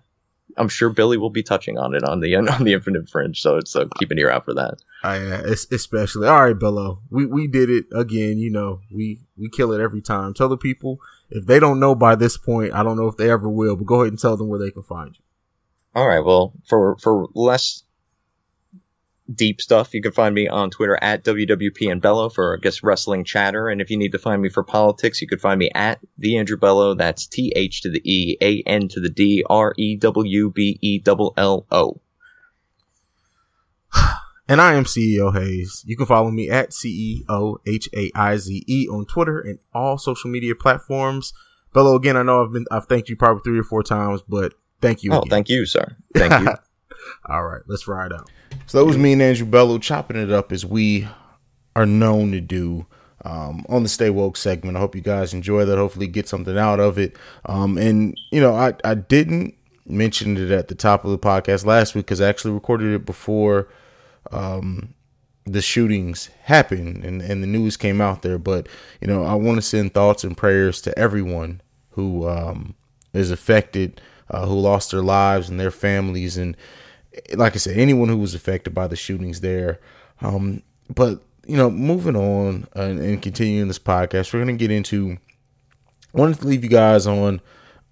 I'm 0.57 0.69
sure 0.69 0.91
Billy 0.91 1.17
will 1.17 1.31
be 1.31 1.43
touching 1.43 1.79
on 1.79 1.95
it 1.95 2.05
on 2.05 2.21
the 2.21 2.35
on 2.37 2.65
the 2.65 2.73
Infinite 2.73 3.09
Fringe. 3.09 3.41
So 3.41 3.57
it's 3.57 3.77
uh, 3.77 3.87
keep 3.99 4.11
an 4.11 4.19
ear 4.19 4.31
out 4.31 4.45
for 4.45 4.55
that. 4.55 4.79
I 5.03 5.19
uh, 5.19 5.43
especially 5.71 6.29
all 6.29 6.45
right, 6.45 6.59
Bello. 6.59 7.01
We 7.11 7.27
we 7.27 7.47
did 7.47 7.71
it 7.71 7.87
again. 7.93 8.39
You 8.39 8.51
know, 8.51 8.81
we 8.91 9.21
we 9.37 9.49
kill 9.49 9.73
it 9.73 9.81
every 9.81 10.01
time. 10.01 10.35
Tell 10.35 10.49
the 10.49 10.57
people 10.57 10.99
if 11.31 11.47
they 11.47 11.59
don't 11.59 11.81
know 11.81 11.95
by 11.95 12.15
this 12.15 12.37
point. 12.37 12.73
I 12.75 12.83
don't 12.83 12.97
know 12.97 13.09
if 13.09 13.17
they 13.17 13.31
ever 13.31 13.49
will, 13.49 13.77
but 13.77 13.87
go 13.87 14.03
ahead 14.03 14.13
and 14.13 14.19
tell 14.19 14.37
them 14.37 14.49
where 14.49 14.59
they 14.59 14.71
can 14.71 14.83
find 14.83 15.17
you. 15.17 15.23
All 15.95 16.09
right. 16.09 16.25
Well, 16.25 16.53
for 16.69 16.97
for 16.99 17.29
less 17.35 17.83
deep 19.35 19.61
stuff, 19.61 19.95
you 19.95 20.03
can 20.03 20.13
find 20.13 20.35
me 20.35 20.49
on 20.49 20.71
Twitter 20.71 20.99
at 21.03 21.25
WWP 21.25 21.91
and 21.91 22.01
Bello 22.01 22.29
for 22.29 22.57
I 22.57 22.61
guess 22.61 22.83
wrestling 22.83 23.25
chatter. 23.25 23.69
And 23.69 23.81
if 23.81 23.91
you 23.91 23.97
need 23.97 24.13
to 24.13 24.19
find 24.19 24.41
me 24.43 24.49
for 24.49 24.63
politics, 24.63 25.21
you 25.21 25.29
can 25.29 25.39
find 25.39 25.59
me 25.59 25.71
at 25.75 26.01
the 26.19 26.37
Andrew 26.39 26.57
Bello. 26.57 26.95
That's 26.95 27.27
T 27.27 27.53
H 27.57 27.83
to 27.83 27.91
the 27.91 28.01
E 28.05 28.37
A 28.41 28.63
N 28.67 28.89
to 28.89 29.01
the 29.01 29.09
D 29.09 29.45
R 29.49 29.75
E 29.77 29.97
W 29.97 30.51
B 30.51 30.79
E 30.81 31.03
L 31.07 31.35
L 31.37 31.67
O. 31.71 32.01
And 34.49 34.61
I 34.61 34.75
am 34.75 34.85
CEO 34.85 35.35
Haize. 35.35 35.83
You 35.87 35.97
can 35.97 36.07
follow 36.07 36.31
me 36.31 36.49
at 36.49 36.71
CEO 36.71 37.57
H 37.67 37.89
A 37.93 38.13
I 38.15 38.37
Z 38.37 38.63
E 38.69 38.87
on 38.89 39.05
Twitter 39.05 39.41
and 39.41 39.59
all 39.75 39.99
social 39.99 40.31
media 40.31 40.55
platforms. 40.55 41.33
Bello, 41.75 41.97
again, 41.97 42.17
I 42.17 42.23
know 42.23 42.45
I've 42.45 42.53
been 42.53 42.65
I've 42.71 42.87
thanked 42.87 43.09
you 43.09 43.17
probably 43.17 43.43
three 43.45 43.59
or 43.59 43.65
four 43.65 43.83
times, 43.83 44.23
but 44.29 44.55
thank 44.81 45.03
you. 45.03 45.13
Oh, 45.13 45.19
again. 45.19 45.31
thank 45.31 45.49
you, 45.49 45.67
sir. 45.67 45.97
Thank 46.15 46.47
you. 46.47 46.55
all 47.29 47.45
right, 47.45 47.63
let's 47.67 47.89
ride 47.89 48.13
out. 48.13 48.31
So 48.67 48.79
that 48.79 48.85
was 48.85 48.97
me 48.97 49.13
and 49.13 49.23
Andrew 49.23 49.47
Bello 49.47 49.79
chopping 49.79 50.17
it 50.17 50.31
up 50.31 50.53
as 50.53 50.65
we 50.65 51.09
are 51.75 51.87
known 51.87 52.33
to 52.33 52.41
do 52.41 52.87
um, 53.25 53.65
on 53.69 53.83
the 53.83 53.89
Stay 53.89 54.11
Woke 54.11 54.37
segment. 54.37 54.77
I 54.77 54.81
hope 54.81 54.95
you 54.95 55.01
guys 55.01 55.35
enjoy 55.35 55.65
that. 55.65 55.79
Hopefully, 55.79 56.07
get 56.07 56.29
something 56.29 56.57
out 56.57 56.81
of 56.81 56.99
it. 56.99 57.17
Um, 57.45 57.77
and 57.79 58.19
you 58.31 58.41
know, 58.41 58.55
I 58.55 58.75
I 58.85 58.95
didn't 58.95 59.55
mention 59.89 60.37
it 60.37 60.51
at 60.51 60.69
the 60.69 60.75
top 60.75 61.05
of 61.05 61.11
the 61.11 61.19
podcast 61.19 61.65
last 61.65 61.95
week 61.95 62.07
because 62.07 62.21
I 62.21 62.29
actually 62.29 62.55
recorded 62.55 62.95
it 62.95 63.07
before 63.07 63.69
um, 64.33 64.95
the 65.45 65.63
shootings 65.63 66.29
happened 66.43 67.05
and, 67.05 67.23
and 67.23 67.43
the 67.43 67.47
news 67.47 67.77
came 67.77 68.01
out 68.01 68.23
there. 68.23 68.39
But, 68.39 68.69
you 69.01 69.07
know, 69.07 69.25
I 69.25 69.35
want 69.35 69.57
to 69.57 69.63
send 69.63 69.95
thoughts 69.95 70.25
and 70.25 70.37
prayers 70.37 70.81
to 70.83 70.99
everyone 70.99 71.61
who 71.91 72.29
um, 72.29 72.75
is 73.13 73.31
affected, 73.31 74.01
uh, 74.31 74.47
who 74.47 74.55
lost 74.55 74.91
their 74.91 75.03
lives 75.03 75.49
and 75.49 75.59
their 75.59 75.71
families. 75.71 76.37
And 76.37 76.57
like 77.35 77.55
I 77.55 77.59
said, 77.59 77.77
anyone 77.77 78.09
who 78.09 78.19
was 78.19 78.35
affected 78.35 78.75
by 78.75 78.87
the 78.87 78.97
shootings 78.97 79.41
there. 79.41 79.81
Um, 80.21 80.63
but, 80.95 81.23
you 81.47 81.57
know, 81.57 81.71
moving 81.71 82.17
on 82.17 82.67
and, 82.75 82.99
and 83.01 83.23
continuing 83.23 83.69
this 83.69 83.79
podcast, 83.79 84.33
we're 84.33 84.45
going 84.45 84.57
to 84.57 84.63
get 84.63 84.71
into, 84.71 85.19
I 86.15 86.19
wanted 86.19 86.41
to 86.41 86.47
leave 86.47 86.65
you 86.65 86.71
guys 86.71 87.07
on 87.07 87.41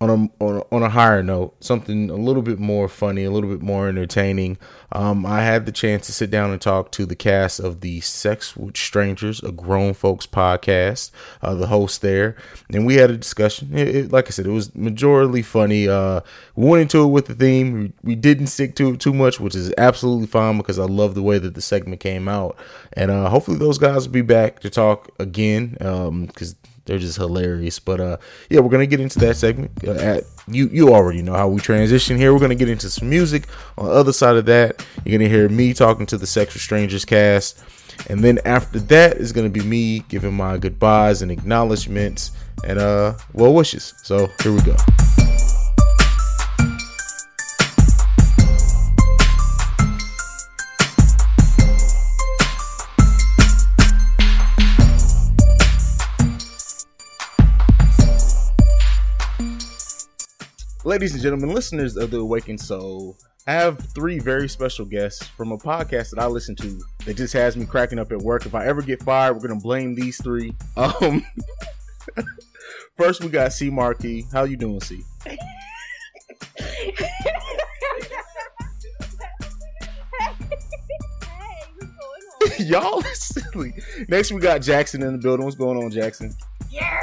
on 0.01 0.11
a, 0.11 0.45
on 0.45 0.57
a, 0.57 0.75
on 0.75 0.83
a 0.83 0.89
higher 0.89 1.23
note, 1.23 1.55
something 1.65 2.11
a 2.11 2.17
little 2.17 2.43
bit 2.43 2.59
more 2.59 2.89
funny, 2.89 3.25
a 3.25 3.31
little 3.31 3.49
bit 3.49 3.63
more 3.63 3.89
entertaining. 3.89 4.59
Um, 4.93 5.25
I 5.25 5.43
had 5.43 5.67
the 5.67 5.73
chance 5.73 6.07
to 6.07 6.13
sit 6.13 6.31
down 6.31 6.51
and 6.51 6.61
talk 6.61 6.91
to 6.93 7.07
the 7.07 7.15
cast 7.15 7.61
of 7.61 7.81
the 7.81 8.01
Sex 8.01 8.57
with 8.57 8.77
Strangers, 8.77 9.43
a 9.43 9.53
grown 9.53 9.95
folks 9.95 10.27
podcast, 10.27 11.11
uh, 11.43 11.55
the 11.55 11.69
host 11.69 12.03
there, 12.03 12.37
and 12.73 12.85
we 12.85 12.97
had 12.97 13.11
a 13.11 13.17
discussion. 13.17 13.71
It, 13.73 13.89
it, 13.89 14.13
like 14.13 14.27
I 14.27 14.31
said, 14.31 14.47
it 14.47 14.51
was 14.51 14.71
majorly 14.71 15.45
funny. 15.45 15.89
Uh, 15.89 16.21
we 16.57 16.69
went 16.69 16.83
into 16.83 17.03
it 17.05 17.09
with 17.09 17.27
the 17.27 17.35
theme. 17.35 17.73
We, 17.73 17.93
we, 18.03 18.15
didn't 18.15 18.49
stick 18.49 18.75
to 18.77 18.95
it 18.95 19.01
too 19.01 19.13
much, 19.13 19.39
which 19.41 19.55
is 19.55 19.73
absolutely 19.79 20.27
fine 20.27 20.59
because 20.59 20.79
I 20.79 20.85
love 20.85 21.15
the 21.15 21.23
way 21.23 21.39
that 21.39 21.55
the 21.55 21.63
segment 21.63 22.01
came 22.01 22.29
out, 22.29 22.57
and 22.93 23.11
uh, 23.11 23.29
hopefully 23.29 23.59
those 23.59 23.79
guys 23.79 24.07
will 24.07 24.13
be 24.13 24.23
back 24.23 24.61
to 24.61 24.71
talk 24.71 25.11
again 25.19 25.71
because 25.73 26.53
um, 26.53 26.59
they're 26.85 26.99
just 26.99 27.17
hilarious. 27.17 27.79
But 27.79 28.01
uh, 28.01 28.17
yeah, 28.51 28.61
we're 28.61 28.71
gonna 28.71 28.87
get 28.87 29.01
into 29.01 29.19
that 29.21 29.37
segment. 29.37 29.73
Uh, 29.87 29.93
at 29.93 30.25
you, 30.47 30.69
you 30.69 30.95
already 30.95 31.23
know 31.23 31.35
how 31.35 31.49
we 31.49 31.61
transition 31.61 32.17
here. 32.17 32.33
We're 32.33 32.41
gonna 32.41 32.55
get 32.55 32.69
into 32.69 32.91
some 32.91 33.09
music. 33.09 33.45
On 33.79 33.87
the 33.87 33.93
other 33.93 34.13
side 34.13 34.37
of 34.37 34.47
that, 34.47 34.87
you're 35.05 35.19
gonna 35.19 35.31
hear 35.31 35.49
me 35.49 35.75
talking 35.75 36.07
to 36.07 36.19
the 36.19 36.27
Sex 36.27 36.55
with 36.55 36.63
Strangers 36.63 37.05
cast, 37.05 37.63
and 38.09 38.21
then 38.21 38.39
after 38.45 38.79
that 38.81 39.17
is 39.17 39.33
gonna 39.33 39.51
be 39.51 39.63
me 39.63 40.01
giving 40.09 40.35
my 40.35 40.59
goodbyes 40.59 41.23
and 41.23 41.31
acknowledgments 41.31 42.33
and 42.65 42.79
uh 42.79 43.15
well 43.33 43.55
wishes. 43.55 43.95
So 44.03 44.29
here 44.43 44.53
we 44.53 44.63
go. 44.63 44.77
Ladies 60.87 61.15
and 61.15 61.23
gentlemen, 61.23 61.49
listeners 61.49 61.97
of 61.97 62.11
The 62.11 62.19
Awakened 62.19 62.61
Soul, 62.61 63.17
I 63.47 63.53
have 63.53 63.79
three 63.95 64.19
very 64.19 64.47
special 64.51 64.85
guests 64.85 65.27
from 65.27 65.51
a 65.51 65.57
podcast 65.57 66.11
that 66.11 66.19
I 66.19 66.27
listen 66.27 66.55
to 66.57 66.79
that 67.07 67.17
just 67.17 67.33
has 67.33 67.57
me 67.57 67.65
cracking 67.65 67.99
up 67.99 68.13
at 68.13 68.19
work. 68.19 68.45
If 68.45 68.55
I 68.55 68.67
ever 68.67 68.83
get 68.83 69.03
fired, 69.03 69.33
we're 69.33 69.49
gonna 69.49 69.59
blame 69.59 69.95
these 69.95 70.21
three. 70.21 70.55
Um, 70.77 71.25
first 72.99 73.25
we 73.25 73.31
got 73.31 73.55
C 73.55 73.71
Marqui. 73.71 74.31
How 74.31 74.45
you 74.45 74.59
doing, 74.59 74.79
C? 74.83 75.01
Y'all 82.59 82.99
are 82.99 83.15
silly. 83.15 83.73
Next 84.09 84.33
we 84.33 84.39
got 84.39 84.61
Jackson 84.61 85.03
in 85.03 85.13
the 85.13 85.19
building. 85.19 85.47
What's 85.47 85.57
going 85.57 85.83
on, 85.83 85.91
Jackson? 85.91 86.35
Yeah. 86.71 87.01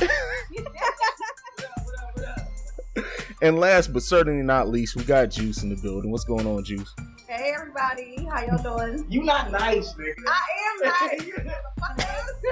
And 3.42 3.58
last 3.58 3.92
but 3.92 4.02
certainly 4.02 4.42
not 4.42 4.68
least, 4.68 4.96
we 4.96 5.04
got 5.04 5.30
Juice 5.30 5.62
in 5.62 5.70
the 5.70 5.76
building. 5.76 6.10
What's 6.10 6.24
going 6.24 6.46
on, 6.46 6.62
Juice? 6.62 6.94
Hey 7.26 7.54
everybody, 7.56 8.26
how 8.30 8.44
y'all 8.44 8.76
doing? 8.76 9.06
You 9.08 9.22
not 9.22 9.50
nice, 9.50 9.94
nigga. 9.94 10.14
I 10.28 10.40
am 10.66 10.82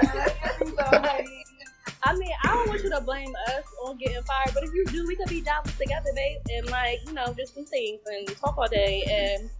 nice. 1.02 1.26
I 2.04 2.14
mean, 2.14 2.32
I 2.42 2.46
don't 2.48 2.68
want 2.68 2.82
you 2.82 2.90
to 2.90 3.00
blame 3.02 3.34
us 3.48 3.64
on 3.84 3.98
getting 3.98 4.22
fired, 4.22 4.54
but 4.54 4.64
if 4.64 4.72
you 4.72 4.86
do, 4.86 5.06
we 5.06 5.14
could 5.14 5.28
be 5.28 5.42
jobless 5.42 5.76
together, 5.76 6.08
babe, 6.14 6.40
and 6.48 6.70
like 6.70 7.00
you 7.06 7.12
know, 7.12 7.34
just 7.34 7.54
some 7.54 7.66
things 7.66 8.00
and 8.06 8.26
talk 8.38 8.56
all 8.56 8.68
day 8.68 9.02
and 9.10 9.50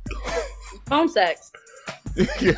phone 0.87 1.11
sex. 1.11 1.53
yeah. 2.41 2.55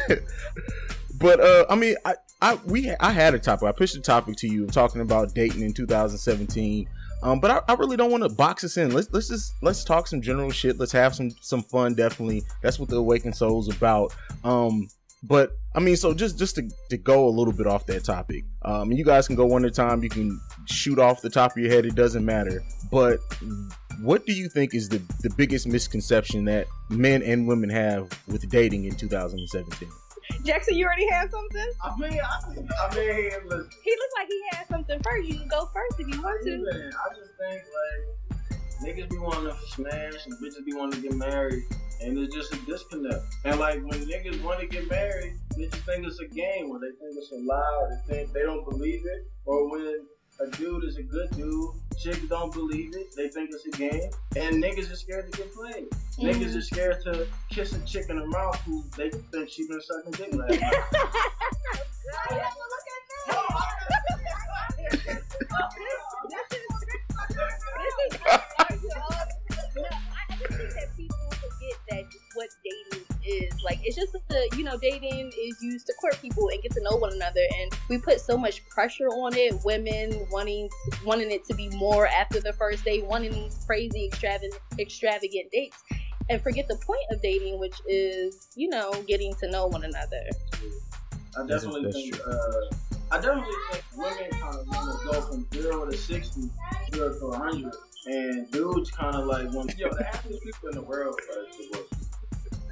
But 1.19 1.41
uh, 1.41 1.67
I 1.69 1.75
mean, 1.75 1.97
I, 2.05 2.15
I 2.41 2.55
we 2.67 2.95
I 3.01 3.11
had 3.11 3.35
a 3.35 3.41
topic. 3.41 3.69
I 3.69 3.73
pushed 3.73 3.97
a 3.97 4.01
topic 4.01 4.37
to 4.37 4.47
you 4.47 4.69
talking 4.69 5.01
about 5.01 5.35
dating 5.35 5.63
in 5.63 5.73
2017 5.73 6.89
um, 7.23 7.41
but 7.41 7.51
I, 7.51 7.73
I 7.73 7.75
really 7.75 7.97
don't 7.97 8.11
want 8.11 8.23
to 8.23 8.29
box 8.29 8.65
us 8.65 8.77
in. 8.77 8.93
Let's 8.93 9.11
let's 9.13 9.29
just 9.29 9.55
let's 9.63 9.85
talk 9.85 10.07
some 10.07 10.21
general 10.21 10.51
shit. 10.51 10.79
Let's 10.79 10.93
have 10.93 11.15
some 11.15 11.31
some 11.41 11.63
fun. 11.63 11.95
Definitely, 11.95 12.43
that's 12.63 12.79
what 12.79 12.89
the 12.89 12.97
Awakened 12.97 13.37
Soul's 13.37 13.75
about. 13.75 14.15
Um, 14.45 14.89
but 15.23 15.53
I 15.75 15.81
mean, 15.81 15.97
so 15.97 16.15
just 16.15 16.39
just 16.39 16.57
to, 16.57 16.69
to 16.89 16.97
go 16.97 17.29
a 17.29 17.31
little 17.31 17.53
bit 17.53 17.67
off 17.67 17.87
that 17.87 18.05
topic. 18.05 18.45
Um, 18.63 18.91
you 18.91 19.05
guys 19.05 19.27
can 19.27 19.37
go 19.37 19.45
one 19.45 19.65
at 19.65 19.71
a 19.71 19.75
time. 19.75 20.03
You 20.03 20.09
can 20.09 20.41
shoot 20.67 20.99
off 20.99 21.21
the 21.21 21.31
top 21.31 21.53
of 21.53 21.59
your 21.59 21.71
head. 21.71 21.85
It 21.85 21.95
doesn't 21.95 22.25
matter. 22.25 22.63
But 22.91 23.21
what 24.01 24.25
do 24.25 24.33
you 24.33 24.49
think 24.49 24.75
is 24.75 24.89
the 24.89 25.03
the 25.23 25.31
biggest 25.37 25.67
misconception 25.67 26.45
that 26.47 26.67
men 26.89 27.23
and 27.23 27.47
women 27.47 27.69
have 27.69 28.09
with 28.29 28.49
dating 28.49 28.87
in 28.87 28.95
2017? 28.95 29.89
Jackson, 30.45 30.77
you 30.77 30.87
already 30.87 31.09
have 31.09 31.31
something? 31.31 31.71
I 31.83 31.97
mean, 31.97 32.21
I, 32.21 32.87
I 32.87 32.95
mean, 32.95 33.31
listen. 33.45 33.71
He 33.83 33.91
looks 33.91 34.15
like 34.17 34.29
he 34.29 34.43
has 34.53 34.69
something 34.69 35.01
first. 35.03 35.29
You 35.29 35.39
can 35.39 35.49
go 35.49 35.67
first 35.73 36.01
if 36.01 36.09
you 36.09 36.23
want 36.23 36.43
to. 36.45 36.51
Man, 36.51 36.91
I 36.93 37.15
just 37.15 37.31
think 37.39 37.63
like 37.63 38.97
niggas 38.97 39.11
be 39.11 39.19
wanting 39.19 39.53
to 39.53 39.57
smash 39.69 40.27
and 40.27 40.35
bitches 40.43 40.65
be 40.65 40.75
wanting 40.75 41.03
to 41.03 41.09
get 41.09 41.17
married, 41.17 41.63
and 42.03 42.19
it's 42.19 42.35
just 42.35 42.55
a 42.55 42.59
disconnect. 42.67 43.23
And 43.45 43.61
like 43.61 43.83
when 43.85 44.01
niggas 44.07 44.43
want 44.43 44.61
to 44.61 44.67
get 44.67 44.89
married, 44.89 45.35
bitches 45.57 45.85
think 45.85 46.07
it's 46.07 46.21
a 46.21 46.27
game, 46.27 46.71
or 46.71 46.79
they 46.81 46.93
think 46.99 47.17
it's 47.17 47.33
a 47.33 47.37
lie, 47.37 47.77
or 47.81 47.91
they 47.91 48.15
think 48.15 48.33
they 48.33 48.43
don't 48.43 48.69
believe 48.69 49.03
it, 49.05 49.31
or 49.45 49.71
when 49.71 50.07
a 50.41 50.51
dude 50.57 50.85
is 50.85 50.97
a 50.97 51.03
good 51.03 51.31
dude, 51.37 51.71
chicks 51.99 52.21
don't 52.29 52.53
believe 52.53 52.95
it. 52.97 53.15
They 53.15 53.29
think 53.29 53.51
it's 53.53 53.67
a 53.67 53.71
game, 53.71 54.11
and 54.37 54.63
niggas 54.63 54.91
are 54.91 54.97
scared 54.97 55.31
to 55.31 55.39
get 55.39 55.55
played. 55.55 55.91
Mm-hmm. 55.91 56.27
Niggas 56.27 56.57
are 56.57 56.63
scared 56.63 57.03
to 57.05 57.27
kiss 57.51 57.73
a 57.75 57.81
chick 57.85 58.07
in 58.09 58.19
the 58.19 58.27
mouth 58.27 58.59
who 58.63 58.83
they 58.97 59.11
think 59.11 59.51
she 59.51 59.69
been 59.69 59.81
sucking 59.81 60.13
dick 60.13 60.35
last 60.35 60.61
night. 60.61 60.73
I 68.61 70.37
just 70.39 70.59
think 70.59 70.71
that 70.75 70.97
people 70.97 71.17
forget 71.31 71.79
that 71.91 72.05
what 72.35 72.49
dating 72.65 73.10
is 73.31 73.53
like 73.63 73.79
it's 73.85 73.97
just 73.97 74.13
the 74.13 74.49
you 74.57 74.65
know 74.65 74.77
dating 74.79 75.31
is 75.41 75.63
used 75.63 75.87
to 75.87 75.93
court 75.95 76.19
people 76.21 76.49
and 76.49 76.63
get 76.63 76.73
to 76.73 76.83
know 76.83 76.97
one 76.97 77.13
another 77.13 77.43
and 77.61 77.73
we 77.89 77.99
put 77.99 78.21
so 78.21 78.37
much 78.37 78.67
pressure 78.69 79.09
on 79.09 79.35
it 79.35 79.55
women 79.65 80.27
wanting 80.31 80.69
wanting 81.05 81.31
it 81.31 81.45
to 81.45 81.55
be 81.55 81.69
more 81.71 82.07
after 82.07 82.41
the 82.41 82.53
first 82.55 82.85
date 82.85 83.05
wanting 83.07 83.33
these 83.33 83.63
crazy 83.67 84.07
extravagant 84.07 84.55
extravagant 84.79 85.51
dates 85.51 85.83
and 86.29 86.43
forget 86.43 86.69
the 86.69 86.77
point 86.77 87.01
of 87.11 87.21
dating 87.23 87.59
which 87.59 87.81
is 87.87 88.49
you 88.57 88.69
know 88.69 88.93
getting 89.07 89.35
to 89.35 89.51
know 89.51 89.67
one 89.67 89.85
another 89.85 90.25
I 91.39 91.47
definitely 91.47 91.93
think. 91.93 92.21
Uh, 92.27 92.51
I 93.13 93.21
definitely 93.21 93.55
think 93.73 93.85
women 93.97 94.31
kind 94.31 94.57
of 94.57 94.67
want 94.69 95.01
to 95.01 95.07
go 95.07 95.21
from 95.23 95.47
zero 95.53 95.87
to 95.87 95.97
sixty, 95.97 96.51
zero 96.93 97.19
to 97.19 97.31
hundred, 97.39 97.73
and 98.07 98.51
dudes 98.51 98.91
kind 98.91 99.15
of 99.15 99.27
like 99.27 99.53
want. 99.53 99.77
Yo, 99.79 99.91
the 99.91 100.05
happiest 100.05 100.43
people 100.43 100.69
in 100.71 100.75
the 100.75 100.83
world 100.83 101.19
are 101.31 101.45
divorced. 101.57 102.00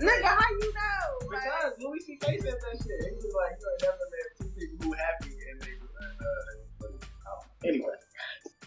Nigga, 0.00 0.24
how 0.24 0.50
you 0.60 0.72
know? 0.72 1.28
Because 1.30 1.72
Louis 1.80 2.00
C.K. 2.00 2.38
said 2.38 2.54
that 2.54 2.76
shit. 2.78 3.00
He 3.02 3.14
was 3.14 3.34
like, 3.34 3.58
"You 3.58 3.66
ain't 3.72 3.82
never 3.82 4.06
met 4.14 4.28
two 4.38 4.48
people 4.58 4.86
who 4.86 4.92
happy 4.94 5.34
and 5.50 5.60
they 5.60 5.74
was 5.80 5.90
uh, 5.98 6.06
they 6.80 6.88
was 6.88 7.02
out." 7.26 7.44
Anyway, 7.64 7.96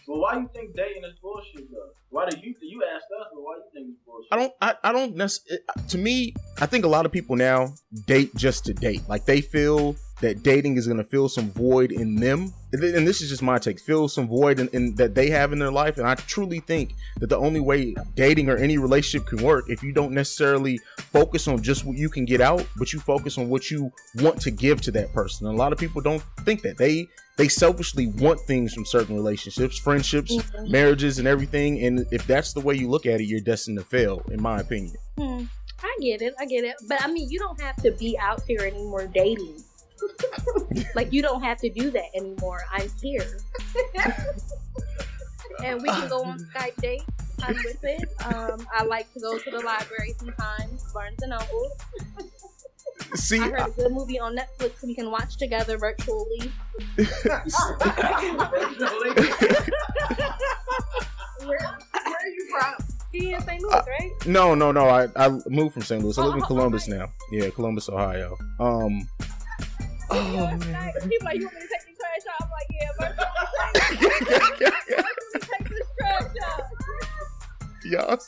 well, 0.06 0.20
why 0.20 0.36
you 0.36 0.50
think 0.54 0.76
dating 0.76 1.04
is 1.04 1.14
bullshit 1.22 1.70
though? 1.70 1.90
Why 2.10 2.28
do 2.28 2.36
you 2.38 2.54
you 2.60 2.84
asked 2.94 3.06
us, 3.18 3.28
but 3.32 3.42
why 3.42 3.56
you 3.56 3.64
think 3.72 3.86
it's 3.90 4.04
bullshit? 4.04 4.28
I 4.30 4.36
don't. 4.36 4.52
I, 4.60 4.74
I 4.84 4.92
don't. 4.92 5.16
Nec- 5.16 5.88
to 5.88 5.98
me, 5.98 6.34
I 6.60 6.66
think 6.66 6.84
a 6.84 6.88
lot 6.88 7.06
of 7.06 7.12
people 7.12 7.36
now 7.36 7.74
date 8.06 8.34
just 8.34 8.66
to 8.66 8.74
date. 8.74 9.00
Like 9.08 9.24
they 9.24 9.40
feel 9.40 9.96
that 10.22 10.42
dating 10.42 10.76
is 10.76 10.86
going 10.86 10.96
to 10.98 11.04
fill 11.04 11.28
some 11.28 11.50
void 11.50 11.92
in 11.92 12.16
them. 12.16 12.52
And 12.72 13.06
this 13.06 13.20
is 13.20 13.28
just 13.28 13.42
my 13.42 13.58
take. 13.58 13.78
Fill 13.78 14.08
some 14.08 14.26
void 14.26 14.58
in, 14.58 14.68
in 14.68 14.94
that 14.94 15.14
they 15.14 15.28
have 15.28 15.52
in 15.52 15.58
their 15.58 15.70
life. 15.70 15.98
And 15.98 16.06
I 16.06 16.14
truly 16.14 16.60
think 16.60 16.94
that 17.20 17.28
the 17.28 17.36
only 17.36 17.60
way 17.60 17.94
dating 18.14 18.48
or 18.48 18.56
any 18.56 18.78
relationship 18.78 19.28
can 19.28 19.42
work 19.44 19.66
if 19.68 19.82
you 19.82 19.92
don't 19.92 20.12
necessarily 20.12 20.80
focus 20.96 21.46
on 21.48 21.62
just 21.62 21.84
what 21.84 21.96
you 21.98 22.08
can 22.08 22.24
get 22.24 22.40
out, 22.40 22.66
but 22.76 22.92
you 22.92 23.00
focus 23.00 23.36
on 23.36 23.48
what 23.50 23.70
you 23.70 23.92
want 24.16 24.40
to 24.42 24.50
give 24.50 24.80
to 24.82 24.90
that 24.92 25.12
person. 25.12 25.46
And 25.46 25.54
a 25.54 25.58
lot 25.58 25.72
of 25.72 25.78
people 25.78 26.00
don't 26.00 26.22
think 26.44 26.62
that 26.62 26.78
they 26.78 27.06
they 27.38 27.48
selfishly 27.48 28.08
want 28.08 28.38
things 28.40 28.74
from 28.74 28.84
certain 28.84 29.16
relationships, 29.16 29.78
friendships, 29.78 30.36
Mhm. 30.36 30.70
marriages, 30.70 31.18
and 31.18 31.26
everything. 31.26 31.82
And 31.82 32.06
if 32.10 32.26
that's 32.26 32.52
the 32.52 32.60
way 32.60 32.74
you 32.74 32.88
look 32.90 33.06
at 33.06 33.22
it, 33.22 33.24
you're 33.24 33.40
destined 33.40 33.78
to 33.78 33.84
fail, 33.84 34.22
in 34.30 34.40
my 34.40 34.60
opinion. 34.60 34.96
Hmm. 35.16 35.44
I 35.82 35.96
get 36.00 36.20
it. 36.22 36.34
I 36.38 36.44
get 36.44 36.64
it. 36.64 36.76
But 36.86 37.02
I 37.02 37.10
mean, 37.10 37.28
you 37.30 37.38
don't 37.38 37.60
have 37.60 37.76
to 37.82 37.90
be 37.92 38.16
out 38.18 38.42
here 38.46 38.60
anymore 38.60 39.08
dating. 39.12 39.64
like 40.94 41.12
you 41.12 41.22
don't 41.22 41.42
have 41.42 41.58
to 41.58 41.68
do 41.70 41.90
that 41.90 42.10
anymore. 42.14 42.60
I'm 42.72 42.88
here, 43.00 43.38
and 45.64 45.80
we 45.82 45.88
can 45.88 46.08
go 46.08 46.24
on 46.24 46.38
Skype 46.38 46.76
date. 46.80 47.02
I'm 47.44 47.54
with 47.56 47.82
it. 47.82 48.08
Um, 48.32 48.66
I 48.72 48.84
like 48.84 49.12
to 49.14 49.20
go 49.20 49.36
to 49.38 49.50
the 49.50 49.60
library 49.60 50.14
sometimes, 50.18 50.84
Barnes 50.92 51.18
and 51.22 51.30
Noble. 51.30 51.70
See, 53.14 53.40
I 53.40 53.48
heard 53.50 53.68
a 53.68 53.70
good 53.72 53.92
movie 53.92 54.18
on 54.20 54.36
Netflix 54.36 54.82
we 54.84 54.94
can 54.94 55.10
watch 55.10 55.36
together 55.36 55.76
virtually. 55.76 56.52
Where, 61.40 61.48
where 61.48 61.58
are 61.58 62.28
you 62.28 62.48
from? 62.50 62.74
He 63.12 63.32
in 63.34 63.40
St. 63.42 63.60
Louis, 63.62 63.74
Uh, 63.74 63.82
right? 63.88 64.10
No, 64.26 64.54
no, 64.54 64.72
no. 64.72 64.88
I, 64.88 65.08
I 65.16 65.28
moved 65.48 65.74
from 65.74 65.82
St. 65.82 66.02
Louis. 66.02 66.16
I 66.16 66.22
live 66.24 66.36
in 66.36 66.42
Oh, 66.42 66.46
Columbus 66.46 66.88
now. 66.88 67.10
Yeah, 67.30 67.50
Columbus, 67.50 67.88
Ohio. 67.88 68.38
Um, 68.60 69.06
Oh, 70.14 70.46
man. 70.46 70.92
He's 71.08 71.22
like, 71.22 71.38
you 71.38 71.46
want 71.46 71.54
me 71.54 71.62
to 71.62 71.68
take 71.68 71.84
the 71.86 71.94
trash 71.98 72.24
out? 72.28 72.42
I'm 72.42 72.50
like, 72.50 72.68
yeah, 72.70 72.90
virtually 73.00 73.28
take, 74.28 74.68
virtually 74.88 75.40
take 75.40 75.66
this 75.68 75.88
trash 75.98 76.36
out. 76.44 76.64
y'all. 77.84 78.18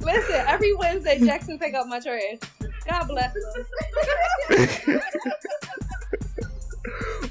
Listen, 0.00 0.44
every 0.48 0.74
Wednesday 0.74 1.20
Jackson 1.20 1.58
pick 1.58 1.74
up 1.74 1.86
my 1.86 2.00
trash. 2.00 2.38
God 2.88 3.06
bless 3.06 3.34
him. 3.36 3.42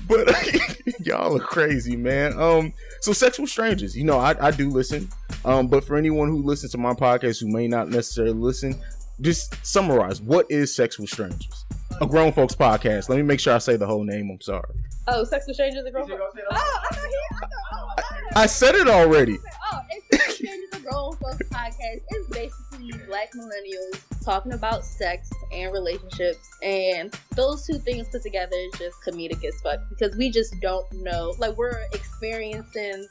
but 0.07 1.06
y'all 1.06 1.35
are 1.35 1.39
crazy, 1.39 1.95
man. 1.98 2.39
Um, 2.39 2.73
so 3.02 3.11
Sex 3.11 3.38
with 3.39 3.49
Strangers, 3.49 3.95
you 3.95 4.03
know, 4.03 4.19
I, 4.19 4.35
I 4.48 4.52
do 4.52 4.69
listen. 4.69 5.10
Um, 5.43 5.68
but 5.68 5.84
for 5.84 5.98
anyone 5.98 6.30
who 6.30 6.41
listens 6.41 6.72
to 6.73 6.77
my 6.77 6.93
podcast 6.93 7.41
who 7.41 7.48
may 7.48 7.68
not 7.68 7.89
necessarily 7.89 8.34
listen, 8.34 8.80
just 9.22 9.56
summarize 9.65 10.22
what 10.22 10.45
is 10.49 10.76
Sex 10.76 10.99
with 10.99 11.10
strangers? 11.10 11.65
A 12.02 12.07
grown 12.07 12.31
folks 12.31 12.56
podcast. 12.56 13.10
Let 13.10 13.18
me 13.18 13.22
make 13.22 13.39
sure 13.39 13.53
I 13.53 13.60
say 13.60 13.77
the 13.77 13.85
whole 13.85 14.03
name. 14.03 14.30
I'm 14.31 14.41
sorry. 14.41 14.73
Oh, 15.07 15.23
Sex 15.23 15.45
with 15.48 15.56
Strangers 15.56 15.85
are 15.85 15.91
grown. 15.91 16.11
Oh, 16.11 16.15
I 16.52 16.95
thought 16.95 17.06
he. 17.06 17.35
I 17.35 17.39
thought, 17.39 17.49
oh, 17.73 18.14
I 18.35 18.45
said 18.45 18.76
it 18.76 18.88
already. 18.88 19.38
oh, 19.72 19.80
it's 19.89 20.06
Sex 20.11 20.27
with 20.27 20.35
Strangers 20.38 20.69
are 20.73 20.89
grown 20.89 21.15
folks 21.18 21.38
podcast. 21.49 22.02
It's 22.10 22.30
basically 22.30 22.91
black 23.07 23.31
millennials 23.34 24.02
talking 24.23 24.53
about 24.53 24.85
sex 24.85 25.30
and 25.52 25.72
relationships, 25.73 26.49
and 26.64 27.14
those 27.35 27.65
two 27.65 27.80
things 27.80 28.07
put 28.10 28.23
together 28.23 28.56
is 28.56 28.80
just 28.80 28.98
comedic 29.06 29.43
as 29.43 29.60
fuck 29.61 29.80
because 29.89 30.15
we 30.15 30.30
just 30.30 30.60
don't 30.61 30.91
know. 30.93 31.34
Like 31.38 31.57
we're 31.57 31.81
experiencing, 31.93 33.07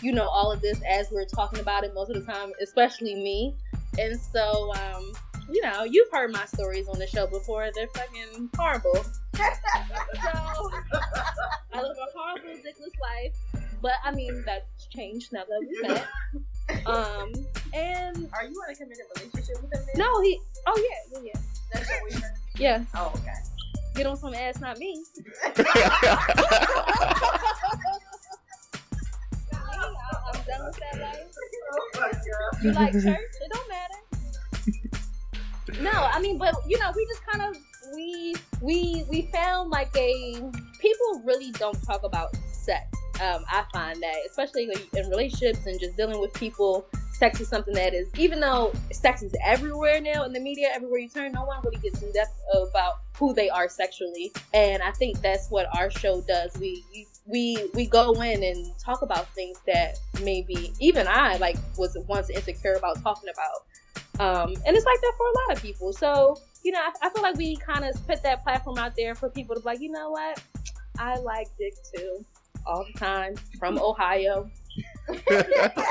you 0.00 0.12
know, 0.12 0.28
all 0.28 0.50
of 0.52 0.60
this 0.60 0.80
as 0.88 1.08
we're 1.10 1.26
talking 1.26 1.60
about 1.60 1.84
it 1.84 1.92
most 1.94 2.10
of 2.10 2.24
the 2.24 2.32
time, 2.32 2.52
especially 2.60 3.14
me. 3.14 3.54
And 3.98 4.18
so, 4.18 4.72
um, 4.74 5.12
you 5.50 5.62
know, 5.62 5.84
you've 5.84 6.10
heard 6.10 6.32
my 6.32 6.44
stories 6.46 6.88
on 6.88 6.98
the 6.98 7.06
show 7.06 7.26
before. 7.26 7.70
They're 7.74 7.88
fucking 7.88 8.50
horrible. 8.56 8.94
so 8.94 9.42
I 11.72 11.80
live 11.80 11.96
a 11.96 12.08
horrible, 12.16 12.54
dickless 12.60 12.94
life. 13.00 13.34
But 13.80 13.94
I 14.04 14.12
mean, 14.14 14.42
that's 14.46 14.86
changed 14.86 15.32
now 15.32 15.42
that 15.48 15.60
we 15.60 15.88
met. 15.88 16.06
Um, 16.86 17.32
and 17.74 18.30
Are 18.32 18.44
you 18.44 18.62
in 18.68 18.72
a 18.72 18.76
committed 18.76 19.04
relationship 19.16 19.60
with 19.62 19.72
him? 19.72 19.84
then? 19.86 19.96
no, 19.96 20.20
he. 20.22 20.40
Oh 20.66 20.88
yeah, 20.88 21.18
yeah, 21.18 21.32
yeah. 21.34 21.40
That's 21.72 21.88
your 21.90 22.00
boyfriend? 22.00 22.36
Yeah. 22.56 22.84
Oh, 22.94 23.12
okay. 23.16 23.32
Get 23.96 24.06
on 24.06 24.16
some 24.16 24.34
ass, 24.34 24.60
not 24.60 24.78
me. 24.78 25.04
I'm 25.44 25.54
done 30.46 30.64
with 30.66 30.78
that 30.80 31.00
life. 31.00 31.34
You 32.62 32.72
like 32.72 32.92
church? 32.92 33.04
It 33.06 33.52
don't 33.52 33.68
matter. 33.68 34.01
No, 35.80 35.90
I 35.90 36.20
mean, 36.20 36.38
but 36.38 36.54
you 36.66 36.78
know, 36.78 36.92
we 36.94 37.06
just 37.06 37.26
kind 37.26 37.42
of 37.42 37.56
we 37.94 38.34
we 38.60 39.04
we 39.08 39.22
found 39.32 39.70
like 39.70 39.94
a 39.96 40.34
people 40.80 41.22
really 41.24 41.50
don't 41.52 41.80
talk 41.84 42.02
about 42.02 42.34
sex. 42.52 42.86
Um, 43.20 43.44
I 43.48 43.64
find 43.72 44.02
that, 44.02 44.16
especially 44.28 44.68
in 44.96 45.08
relationships 45.08 45.66
and 45.66 45.78
just 45.78 45.96
dealing 45.96 46.20
with 46.20 46.32
people, 46.34 46.86
sex 47.12 47.40
is 47.40 47.48
something 47.48 47.74
that 47.74 47.94
is, 47.94 48.08
even 48.16 48.40
though 48.40 48.72
sex 48.90 49.22
is 49.22 49.32
everywhere 49.44 50.00
now 50.00 50.24
in 50.24 50.32
the 50.32 50.40
media, 50.40 50.70
everywhere 50.74 50.98
you 50.98 51.08
turn, 51.08 51.30
no 51.32 51.44
one 51.44 51.60
really 51.62 51.76
gets 51.78 52.02
in 52.02 52.10
depth 52.12 52.36
about 52.68 52.94
who 53.16 53.32
they 53.32 53.48
are 53.48 53.68
sexually. 53.68 54.32
And 54.54 54.82
I 54.82 54.90
think 54.92 55.20
that's 55.20 55.48
what 55.48 55.66
our 55.76 55.90
show 55.90 56.20
does. 56.22 56.56
We 56.58 56.84
we 57.26 57.68
we 57.74 57.86
go 57.86 58.12
in 58.22 58.42
and 58.42 58.76
talk 58.78 59.02
about 59.02 59.28
things 59.34 59.58
that 59.66 59.98
maybe 60.22 60.72
even 60.80 61.06
I 61.06 61.36
like 61.36 61.56
was 61.78 61.96
once 62.08 62.30
insecure 62.30 62.74
about 62.74 63.00
talking 63.02 63.28
about. 63.28 64.01
Um, 64.18 64.54
and 64.66 64.76
it's 64.76 64.84
like 64.84 65.00
that 65.00 65.12
for 65.16 65.26
a 65.26 65.48
lot 65.48 65.56
of 65.56 65.62
people. 65.62 65.92
So, 65.92 66.36
you 66.62 66.72
know, 66.72 66.80
I, 66.80 67.06
I 67.06 67.10
feel 67.10 67.22
like 67.22 67.36
we 67.36 67.56
kind 67.56 67.84
of 67.84 67.94
put 68.06 68.22
that 68.22 68.42
platform 68.42 68.78
out 68.78 68.94
there 68.96 69.14
for 69.14 69.30
people 69.30 69.54
to 69.54 69.60
be 69.60 69.64
like, 69.64 69.80
you 69.80 69.90
know 69.90 70.10
what? 70.10 70.42
I 70.98 71.16
like 71.18 71.48
dick 71.58 71.74
too, 71.94 72.24
all 72.66 72.84
the 72.92 72.98
time 72.98 73.34
from 73.58 73.78
Ohio. 73.78 74.50
and 75.08 75.18
that's 75.18 75.78
okay. 75.78 75.82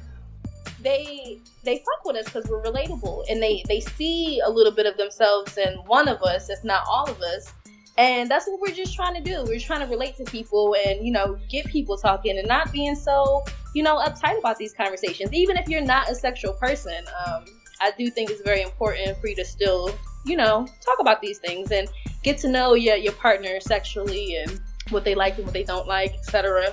they 0.82 1.38
they 1.64 1.78
fuck 1.78 2.04
with 2.04 2.16
us 2.16 2.24
because 2.26 2.48
we're 2.48 2.62
relatable 2.62 3.24
and 3.28 3.42
they 3.42 3.62
they 3.68 3.80
see 3.80 4.40
a 4.44 4.50
little 4.50 4.72
bit 4.72 4.86
of 4.86 4.96
themselves 4.96 5.58
in 5.58 5.74
one 5.86 6.08
of 6.08 6.22
us, 6.22 6.48
if 6.50 6.62
not 6.64 6.82
all 6.88 7.08
of 7.08 7.20
us. 7.20 7.52
And 8.00 8.30
that's 8.30 8.46
what 8.46 8.62
we're 8.62 8.74
just 8.74 8.94
trying 8.94 9.14
to 9.14 9.20
do. 9.20 9.44
We're 9.46 9.60
trying 9.60 9.80
to 9.80 9.86
relate 9.86 10.16
to 10.16 10.24
people 10.24 10.74
and, 10.86 11.04
you 11.04 11.12
know, 11.12 11.38
get 11.50 11.66
people 11.66 11.98
talking 11.98 12.38
and 12.38 12.48
not 12.48 12.72
being 12.72 12.94
so, 12.94 13.44
you 13.74 13.82
know, 13.82 13.98
uptight 13.98 14.38
about 14.38 14.56
these 14.56 14.72
conversations. 14.72 15.34
Even 15.34 15.58
if 15.58 15.68
you're 15.68 15.82
not 15.82 16.08
a 16.08 16.14
sexual 16.14 16.54
person, 16.54 17.04
um, 17.26 17.44
I 17.78 17.92
do 17.98 18.08
think 18.08 18.30
it's 18.30 18.40
very 18.40 18.62
important 18.62 19.18
for 19.20 19.28
you 19.28 19.36
to 19.36 19.44
still, 19.44 19.94
you 20.24 20.34
know, 20.34 20.66
talk 20.82 20.98
about 20.98 21.20
these 21.20 21.40
things 21.40 21.72
and 21.72 21.88
get 22.22 22.38
to 22.38 22.48
know 22.48 22.72
your, 22.72 22.96
your 22.96 23.12
partner 23.12 23.60
sexually 23.60 24.34
and 24.36 24.58
what 24.88 25.04
they 25.04 25.14
like 25.14 25.36
and 25.36 25.44
what 25.44 25.52
they 25.52 25.64
don't 25.64 25.86
like, 25.86 26.14
etc. 26.14 26.72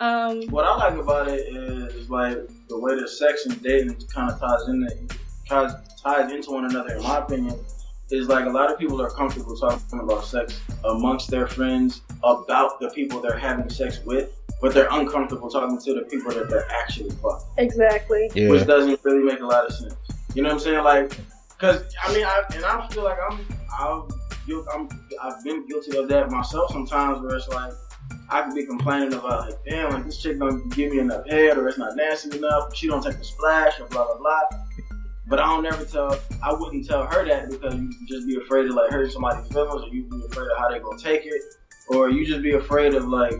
Um, 0.00 0.42
What 0.48 0.64
I 0.64 0.74
like 0.74 0.98
about 0.98 1.28
it 1.28 1.54
is, 1.54 1.94
is 1.94 2.10
like 2.10 2.36
the 2.68 2.80
way 2.80 2.96
that 2.96 3.08
sex 3.08 3.46
and 3.46 3.62
dating 3.62 3.94
kind 4.12 4.32
of 4.32 4.40
ties 4.40 4.66
into 4.66 5.16
ties 5.48 5.72
ties 6.02 6.32
into 6.32 6.50
one 6.50 6.64
another. 6.64 6.96
In 6.96 7.02
my 7.04 7.18
opinion, 7.18 7.56
is 8.12 8.28
like 8.28 8.46
a 8.46 8.50
lot 8.50 8.70
of 8.70 8.78
people 8.78 9.00
are 9.00 9.10
comfortable 9.10 9.56
talking 9.56 10.00
about 10.00 10.24
sex 10.24 10.60
amongst 10.84 11.30
their 11.30 11.46
friends 11.46 12.02
about 12.22 12.80
the 12.80 12.90
people 12.90 13.20
they're 13.20 13.38
having 13.38 13.68
sex 13.70 14.00
with, 14.04 14.30
but 14.60 14.74
they're 14.74 14.88
uncomfortable 14.90 15.50
talking 15.50 15.80
to 15.80 15.94
the 15.94 16.02
people 16.02 16.30
that 16.32 16.48
they're 16.48 16.70
actually 16.70 17.10
fucking 17.10 17.46
Exactly. 17.58 18.30
Yeah. 18.34 18.48
which 18.48 18.66
doesn't 18.66 19.00
really 19.04 19.24
make 19.24 19.40
a 19.40 19.46
lot 19.46 19.66
of 19.66 19.72
sense. 19.72 19.94
You 20.34 20.42
know 20.42 20.48
what 20.50 20.54
I'm 20.54 20.60
saying? 20.60 20.84
Like, 20.84 21.18
cause 21.58 21.82
I 22.02 22.14
mean, 22.14 22.24
I 22.24 22.42
and 22.54 22.64
I 22.64 22.86
feel 22.88 23.04
like 23.04 23.18
I'm, 23.30 23.38
I'm, 23.78 24.08
I'm, 24.74 24.88
I've 25.22 25.44
been 25.44 25.66
guilty 25.66 25.96
of 25.96 26.08
that 26.08 26.30
myself 26.30 26.70
sometimes, 26.72 27.20
where 27.22 27.36
it's 27.36 27.48
like 27.48 27.72
I 28.30 28.42
could 28.42 28.54
be 28.54 28.64
complaining 28.64 29.12
about 29.12 29.48
like, 29.48 29.58
damn, 29.68 29.92
like 29.92 30.04
this 30.04 30.22
chick 30.22 30.38
don't 30.38 30.68
give 30.74 30.92
me 30.92 31.00
enough 31.00 31.26
head, 31.28 31.58
or 31.58 31.68
it's 31.68 31.78
not 31.78 31.96
nasty 31.96 32.36
enough, 32.36 32.70
or 32.70 32.74
she 32.74 32.88
don't 32.88 33.02
take 33.02 33.18
the 33.18 33.24
splash, 33.24 33.78
or 33.80 33.86
blah 33.86 34.04
blah 34.06 34.16
blah. 34.16 34.42
But 35.26 35.38
I 35.38 35.46
don't 35.46 35.64
ever 35.66 35.84
tell, 35.84 36.18
I 36.42 36.52
wouldn't 36.52 36.86
tell 36.86 37.06
her 37.06 37.24
that 37.26 37.48
because 37.50 37.74
you 37.74 37.90
just 38.08 38.26
be 38.26 38.36
afraid 38.36 38.66
of 38.66 38.74
like 38.74 38.90
hurting 38.90 39.12
somebody's 39.12 39.46
feelings, 39.52 39.82
or 39.82 39.94
you 39.94 40.04
be 40.04 40.24
afraid 40.26 40.50
of 40.50 40.58
how 40.58 40.68
they 40.68 40.80
gonna 40.80 40.98
take 40.98 41.24
it, 41.24 41.40
or 41.88 42.10
you 42.10 42.26
just 42.26 42.42
be 42.42 42.52
afraid 42.52 42.94
of 42.94 43.06
like, 43.08 43.34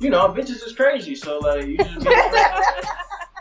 you 0.00 0.10
know, 0.10 0.28
bitches 0.28 0.64
is 0.66 0.72
crazy, 0.76 1.14
so 1.14 1.38
like 1.38 1.66
you 1.66 1.78
just 1.78 2.00
be 2.00 2.12
afraid. 2.12 2.84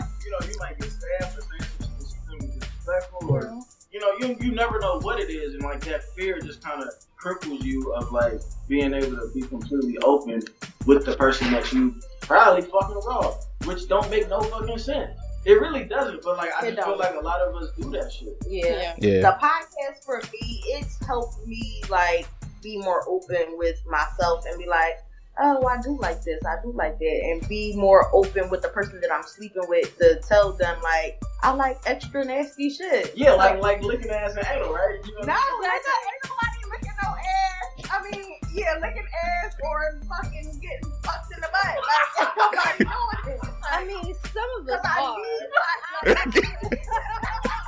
you 0.24 0.32
know, 0.32 0.48
you 0.48 0.58
might 0.60 0.80
get 0.80 0.90
stabbed 0.90 1.38
or 1.38 1.42
saying 1.42 1.72
some 1.80 2.40
shit 2.40 2.52
disrespectful, 2.52 3.30
or 3.30 3.42
mm-hmm. 3.44 3.60
you 3.92 4.00
know, 4.00 4.14
you 4.20 4.38
you 4.40 4.52
never 4.54 4.80
know 4.80 5.00
what 5.00 5.20
it 5.20 5.30
is, 5.30 5.54
and 5.54 5.64
like 5.64 5.84
that 5.86 6.04
fear 6.16 6.40
just 6.40 6.64
kind 6.64 6.82
of 6.82 6.90
cripples 7.22 7.62
you 7.62 7.94
of 7.94 8.12
like 8.12 8.40
being 8.68 8.94
able 8.94 9.18
to 9.18 9.30
be 9.34 9.42
completely 9.42 9.98
open 10.00 10.42
with 10.86 11.06
the 11.06 11.16
person 11.16 11.52
that 11.52 11.72
you 11.74 11.96
probably 12.22 12.62
fucking 12.62 13.02
raw, 13.06 13.36
which 13.66 13.88
don't 13.88 14.10
make 14.10 14.30
no 14.30 14.42
fucking 14.42 14.78
sense. 14.78 15.20
It 15.44 15.54
really 15.60 15.84
doesn't, 15.86 16.22
but 16.24 16.38
like 16.38 16.52
I 16.54 16.68
It 16.68 16.76
just 16.76 16.86
feel 16.86 16.98
don't. 16.98 17.00
like 17.00 17.16
a 17.16 17.20
lot 17.26 17.42
of 17.42 17.56
us 17.56 17.72
do 17.80 17.90
that 17.92 18.12
shit. 18.12 18.38
Yeah. 18.48 18.96
Yeah. 19.00 19.22
The 19.22 19.38
podcast 19.42 20.04
for 20.06 20.22
me, 20.32 20.62
it's 20.68 21.04
helped 21.06 21.46
me 21.48 21.82
like 21.90 22.28
be 22.62 22.78
more 22.78 23.04
open 23.10 23.58
with 23.58 23.82
myself 23.88 24.46
and 24.48 24.58
be 24.60 24.68
like, 24.68 25.00
oh, 25.40 25.66
I 25.66 25.82
do 25.82 25.98
like 26.00 26.22
this, 26.24 26.44
I 26.46 26.62
do 26.62 26.72
like 26.74 27.00
that, 27.00 27.20
and 27.24 27.48
be 27.50 27.74
more 27.76 28.14
open 28.14 28.50
with 28.52 28.62
the 28.62 28.68
person 28.70 29.00
that 29.02 29.12
I'm 29.12 29.24
sleeping 29.24 29.64
with 29.68 29.98
to 29.98 30.20
tell 30.28 30.52
them 30.54 30.80
like 30.84 31.20
I 31.42 31.52
like 31.54 31.80
extra 31.88 32.24
nasty 32.24 32.70
shit. 32.70 33.14
Yeah, 33.16 33.32
like 33.34 33.60
like 33.62 33.82
licking 33.82 34.12
ass 34.12 34.36
and 34.36 34.46
anal, 34.46 34.72
right? 34.74 35.00
You 35.04 35.14
know, 35.16 35.22
No, 35.22 35.34
nigga, 35.34 35.74
ain't 35.74 36.24
nobody 36.24 36.70
licking 36.72 36.98
no 37.02 37.10
ass. 37.10 37.81
I 37.94 38.02
mean, 38.12 38.24
yeah, 38.54 38.76
licking 38.82 39.04
ass 39.44 39.54
or 39.64 40.00
fucking 40.08 40.60
getting 40.62 40.92
fucked 41.04 41.34
in 41.36 41.42
the 41.42 41.50
butt. 41.52 41.76
Like, 41.76 42.10
ain't 42.22 42.38
nobody 42.38 42.84
doing 43.26 43.36
it. 43.36 43.50
I 43.70 43.86
mean, 43.86 44.16
some 44.16 44.50
of 44.60 44.68
us 44.70 44.82
I 44.84 44.88
are. 45.02 45.18
need 45.18 45.50
my- 45.56 47.22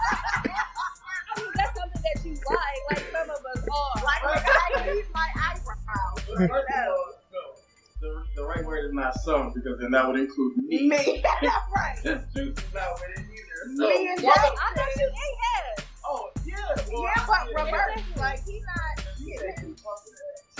I 0.03 1.39
mean, 1.39 1.51
that's 1.55 1.73
something 1.79 2.01
that 2.01 2.25
you 2.25 2.31
like. 2.33 2.81
Like 2.91 3.05
some 3.11 3.29
of 3.29 3.41
us 3.45 3.61
are. 3.67 4.03
Like, 4.03 4.21
nigga, 4.21 4.81
I 4.81 4.93
need 4.93 5.05
my 5.13 5.27
eyebrows. 5.35 6.19
First 6.25 6.41
of 6.41 6.51
all, 6.51 7.13
no, 7.31 7.43
the, 8.01 8.23
the 8.35 8.43
right 8.45 8.65
word 8.65 8.85
is 8.85 8.93
not 8.93 9.13
some 9.21 9.51
because 9.53 9.79
then 9.79 9.91
that 9.91 10.07
would 10.07 10.19
include 10.19 10.57
me. 10.57 10.87
Me, 10.87 11.23
that's 11.41 11.71
right. 11.75 11.97
Juice 12.35 12.57
is 12.57 12.73
not 12.73 12.93
with 12.95 13.17
it 13.17 13.25
either. 13.25 13.77
So, 13.77 13.87
Me 13.87 14.07
and 14.11 14.21
why 14.23 14.33
Jack. 14.35 14.51
I 14.61 14.73
thought 14.75 14.95
you 14.97 15.07
ate 15.07 15.79
ass. 15.79 15.85
Oh 16.05 16.29
yeah, 16.45 16.55
well, 16.91 17.03
Yeah, 17.03 17.25
but 17.27 17.37
yeah, 17.55 17.63
reverse. 17.63 18.01
Like, 18.17 18.43
he 18.45 18.59
not. 18.61 19.05
Yeah, 19.19 19.35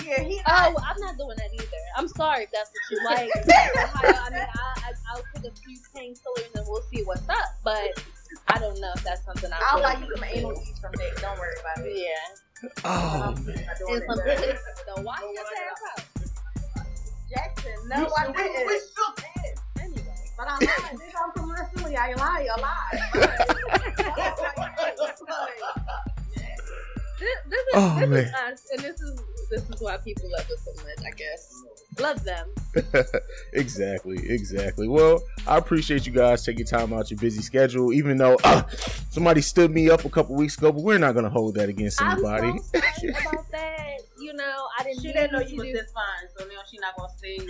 yeah 0.04 0.22
he 0.22 0.36
not. 0.36 0.44
Oh, 0.48 0.82
I'm 0.82 1.00
not 1.00 1.16
doing 1.18 1.36
that 1.36 1.50
either. 1.52 1.66
I'm 1.96 2.08
sorry 2.08 2.44
if 2.44 2.50
that's 2.50 2.70
what 2.70 2.90
you 2.90 3.04
like. 3.04 3.30
I 3.36 4.30
mean, 4.30 4.40
I, 4.40 4.74
I, 4.86 4.92
I'll 5.12 5.22
take 5.34 5.52
a 5.52 5.54
few 5.56 5.78
painkillers 5.94 6.54
and 6.54 6.64
we'll 6.68 6.82
see 6.92 7.02
what's 7.04 7.28
up. 7.28 7.36
But 7.62 8.02
I 8.48 8.58
don't 8.58 8.80
know 8.80 8.90
if 8.96 9.04
that's 9.04 9.24
something 9.24 9.50
I 9.52 9.60
I'll 9.68 9.76
would 9.76 9.82
like 9.84 10.00
you 10.00 10.14
some 10.16 10.24
anal 10.24 10.52
E's 10.62 10.78
from 10.78 10.92
there. 10.96 11.12
Don't 11.20 11.38
worry 11.38 11.54
about 11.60 11.86
it. 11.86 11.96
Yeah. 11.96 12.68
Oh, 12.84 13.34
I'm 13.36 13.46
man. 13.46 13.58
And 13.58 14.02
some 14.08 14.18
it. 14.20 14.38
bitches, 14.38 14.58
don't 14.94 15.04
wash 15.04 15.20
your 15.20 15.44
ass 15.44 15.98
out. 15.98 16.04
Jackson, 17.28 17.72
no, 17.88 17.96
I 18.16 18.22
still- 18.22 18.32
didn't. 18.32 18.66
we 18.66 18.78
still 18.78 19.12
can. 19.16 19.54
Anyway. 20.38 20.38
But 20.38 20.48
I'm 20.48 20.58
not. 20.64 21.00
Bitch, 21.00 21.14
I'm 21.22 21.32
from 21.32 21.48
Philly. 21.76 21.96
I 21.96 22.14
lie, 22.14 22.48
I 22.56 22.60
lie. 22.60 23.00
This, 27.18 27.38
this 27.48 27.60
is 27.60 27.74
Oh, 27.74 27.96
this 28.00 28.08
man. 28.08 28.18
is 28.24 28.34
us, 28.34 28.66
and 28.72 28.80
this 28.82 29.00
is 29.00 29.20
this 29.48 29.62
is 29.70 29.80
why 29.80 29.96
people 29.98 30.28
love 30.36 30.50
us 30.50 30.64
so 30.64 30.72
much. 30.82 30.98
I 31.06 31.10
guess 31.16 31.54
love 31.98 32.24
them. 32.24 32.48
exactly, 33.52 34.18
exactly. 34.30 34.88
Well, 34.88 35.22
I 35.46 35.58
appreciate 35.58 36.06
you 36.06 36.12
guys 36.12 36.44
taking 36.44 36.66
time 36.66 36.92
out 36.92 37.10
your 37.10 37.18
busy 37.18 37.42
schedule, 37.42 37.92
even 37.92 38.16
though 38.16 38.36
uh, 38.44 38.62
somebody 39.10 39.40
stood 39.40 39.70
me 39.70 39.90
up 39.90 40.04
a 40.04 40.10
couple 40.10 40.34
weeks 40.34 40.56
ago, 40.58 40.72
but 40.72 40.82
we're 40.82 40.98
not 40.98 41.14
gonna 41.14 41.30
hold 41.30 41.54
that 41.56 41.68
against 41.68 42.00
anybody. 42.00 42.48
I'm 42.48 42.58
so 42.58 42.78
about 43.08 43.48
that. 43.52 43.98
You 44.18 44.32
know, 44.32 44.66
I 44.78 44.84
didn't. 44.84 45.02
She 45.02 45.12
didn't 45.12 45.32
know 45.32 45.40
you 45.40 45.56
was 45.56 45.66
this 45.72 45.92
fine, 45.92 46.28
so 46.36 46.44
now 46.46 46.60
she's 46.70 46.80
not 46.80 46.96
gonna 46.96 47.12
sing. 47.18 47.40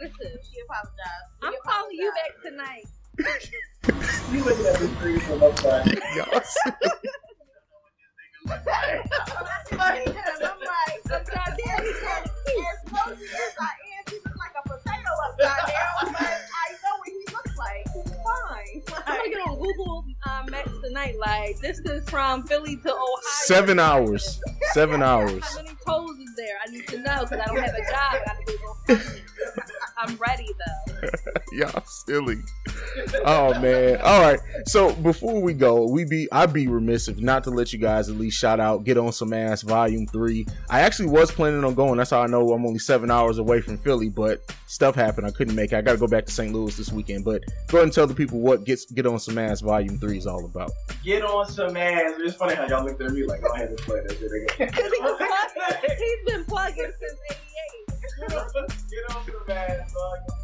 Listen, 0.00 0.38
She 0.50 0.60
apologized. 0.64 1.26
I'm 1.42 1.54
calling 1.64 1.96
you 1.96 2.12
back 2.12 2.42
tonight. 2.42 2.86
You 4.32 4.44
looking 4.44 4.66
at 4.66 4.76
this 4.76 4.98
tree 4.98 5.18
from 5.20 5.42
upside. 5.42 5.86
Y'all 6.16 6.40
I'm 8.42 8.48
like, 9.78 10.16
upside 11.10 12.29
Tonight. 21.00 21.18
Like 21.18 21.58
this 21.60 21.78
is 21.80 22.08
from 22.08 22.42
Philly 22.44 22.76
to 22.76 22.92
Ohio. 22.92 23.06
Seven 23.44 23.78
hours. 23.78 24.40
Seven 24.72 25.02
hours. 25.02 25.42
How 25.44 25.56
many 25.62 25.74
toes 25.86 26.18
is 26.18 26.34
there? 26.36 26.56
I 26.66 26.70
need 26.70 26.86
to 26.88 26.98
know 26.98 27.22
because 27.22 27.40
I 27.40 27.46
don't 27.46 27.58
have 27.58 27.74
a 27.74 27.90
job. 27.90 28.12
I 28.12 28.20
gotta 28.24 28.44
Google. 28.44 29.12
I'm 29.98 30.16
ready 30.16 30.46
though. 30.46 31.08
Y'all 31.52 31.82
silly. 31.84 32.38
Oh 33.24 33.58
man. 33.60 34.00
All 34.02 34.20
right. 34.20 34.38
So 34.66 34.94
before 34.94 35.40
we 35.40 35.52
go, 35.52 35.86
we 35.86 36.04
be 36.04 36.28
I'd 36.32 36.52
be 36.52 36.66
remiss 36.66 37.08
if 37.08 37.18
not 37.18 37.44
to 37.44 37.50
let 37.50 37.72
you 37.72 37.78
guys 37.78 38.08
at 38.08 38.16
least 38.16 38.38
shout 38.38 38.60
out 38.60 38.84
Get 38.84 38.98
On 38.98 39.12
Some 39.12 39.32
Ass 39.32 39.62
Volume 39.62 40.06
3. 40.06 40.46
I 40.68 40.80
actually 40.80 41.08
was 41.08 41.30
planning 41.30 41.64
on 41.64 41.74
going. 41.74 41.96
That's 41.96 42.10
how 42.10 42.22
I 42.22 42.26
know 42.26 42.52
I'm 42.52 42.64
only 42.66 42.78
seven 42.78 43.10
hours 43.10 43.38
away 43.38 43.60
from 43.60 43.78
Philly, 43.78 44.08
but 44.08 44.42
stuff 44.66 44.94
happened. 44.94 45.26
I 45.26 45.30
couldn't 45.30 45.54
make 45.54 45.72
it. 45.72 45.76
I 45.76 45.82
gotta 45.82 45.98
go 45.98 46.06
back 46.06 46.26
to 46.26 46.32
St. 46.32 46.52
Louis 46.52 46.76
this 46.76 46.92
weekend. 46.92 47.24
But 47.24 47.42
go 47.68 47.78
ahead 47.78 47.84
and 47.84 47.92
tell 47.92 48.06
the 48.06 48.14
people 48.14 48.40
what 48.40 48.64
Get 48.64 48.80
Get 48.94 49.06
On 49.06 49.18
Some 49.18 49.38
Ass 49.38 49.60
Volume 49.60 49.98
3 49.98 50.18
is 50.18 50.26
all 50.26 50.44
about. 50.44 50.70
Get 51.04 51.22
on 51.22 51.46
some 51.46 51.76
ass. 51.76 52.12
It's 52.18 52.36
funny 52.36 52.54
how 52.54 52.66
y'all 52.66 52.84
looked 52.84 53.00
at 53.00 53.10
me 53.12 53.24
like, 53.24 53.40
go 53.40 53.48
ahead 53.52 53.70
and 53.70 53.78
play 53.78 54.00
that 54.06 54.18
shit 54.18 54.30
again. 54.30 54.72
He's 55.98 56.32
been 56.32 56.44
plugging 56.44 56.92
since 57.00 57.20
'88. 57.30 57.40
Get 58.28 58.36
on 58.36 59.24
some 59.24 59.56
ass. 59.56 59.92
Volume 59.92 60.39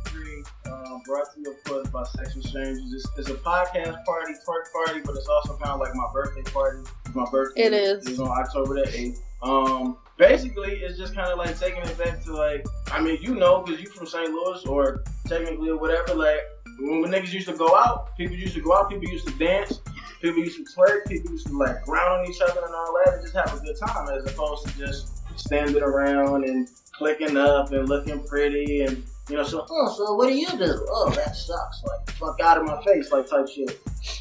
Um, 0.67 1.01
brought 1.07 1.33
to 1.35 1.41
you 1.41 1.53
of 1.53 1.65
course 1.65 1.89
by 1.89 2.03
Sex 2.05 2.35
with 2.35 2.47
Strangers. 2.47 2.93
It's, 2.93 3.07
it's 3.19 3.31
a 3.31 3.35
podcast 3.35 4.05
party, 4.05 4.33
twerk 4.47 4.73
party, 4.73 5.01
but 5.05 5.17
it's 5.17 5.29
also 5.29 5.57
kind 5.57 5.71
of 5.71 5.81
like 5.81 5.95
my 5.95 6.07
birthday 6.13 6.43
party. 6.51 6.81
My 7.15 7.25
birthday 7.31 7.63
It 7.63 7.73
is. 7.73 8.07
is 8.07 8.21
on 8.21 8.29
October 8.29 8.75
the 8.75 8.99
eighth. 8.99 9.23
Um, 9.43 9.99
basically, 10.17 10.73
it's 10.77 10.99
just 10.99 11.15
kind 11.15 11.31
of 11.31 11.39
like 11.39 11.59
taking 11.59 11.83
it 11.83 11.97
back 11.99 12.23
to 12.25 12.33
like, 12.35 12.65
I 12.91 13.01
mean, 13.01 13.19
you 13.21 13.35
know, 13.35 13.63
because 13.63 13.81
you 13.81 13.89
from 13.89 14.07
St. 14.07 14.29
Louis 14.31 14.65
or 14.67 15.05
technically 15.27 15.71
or 15.71 15.77
whatever. 15.79 16.15
Like 16.15 16.41
when, 16.81 17.03
when 17.03 17.11
niggas 17.13 17.33
used 17.33 17.49
to 17.49 17.57
go 17.57 17.77
out, 17.77 18.17
people 18.17 18.37
used 18.37 18.55
to 18.55 18.61
go 18.63 18.75
out, 18.77 18.91
people 18.91 19.09
used 19.09 19.29
to 19.29 19.35
dance. 19.35 19.81
People 20.21 20.39
used 20.39 20.57
to 20.57 20.65
twerk, 20.75 21.07
people 21.07 21.31
used 21.31 21.47
to 21.47 21.57
like 21.57 21.83
ground 21.85 22.21
on 22.27 22.31
each 22.31 22.41
other 22.41 22.61
and 22.65 22.75
all 22.75 22.99
that, 23.05 23.15
and 23.15 23.23
just 23.23 23.35
have 23.37 23.53
a 23.55 23.63
good 23.63 23.77
time 23.79 24.09
as 24.09 24.25
opposed 24.33 24.67
to 24.67 24.79
just 24.79 25.13
standing 25.39 25.83
around 25.83 26.45
and 26.45 26.69
clicking 26.93 27.37
up 27.37 27.71
and 27.73 27.89
looking 27.89 28.25
pretty 28.27 28.81
and 28.81 29.05
you 29.29 29.37
know, 29.37 29.43
so 29.43 29.67
oh, 29.69 29.95
so 29.97 30.15
what 30.15 30.29
do 30.29 30.37
you 30.37 30.49
do? 30.49 30.87
Oh, 30.91 31.11
that 31.11 31.35
sucks. 31.35 31.83
Like 31.85 32.11
fuck 32.13 32.41
out 32.41 32.59
of 32.59 32.67
my 32.67 32.83
face, 32.85 33.11
like 33.11 33.29
type 33.29 33.49
shit. 33.49 33.81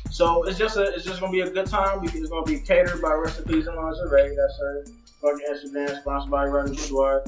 So 0.09 0.43
it's 0.43 0.57
just 0.57 0.77
a, 0.77 0.93
it's 0.93 1.05
just 1.05 1.19
gonna 1.19 1.31
be 1.31 1.41
a 1.41 1.49
good 1.49 1.67
time 1.67 2.01
because 2.01 2.21
it's 2.21 2.29
gonna 2.29 2.45
be 2.45 2.59
catered 2.59 3.01
by 3.01 3.13
Recipes 3.13 3.67
and 3.67 3.75
Lingerie. 3.75 4.35
That's 4.35 4.59
her 4.59 4.85
fucking 5.21 5.45
Instagram, 5.49 6.01
sponsored 6.01 6.31
by 6.31 6.45
Rodney 6.45 6.75
Boudoir. 6.75 7.23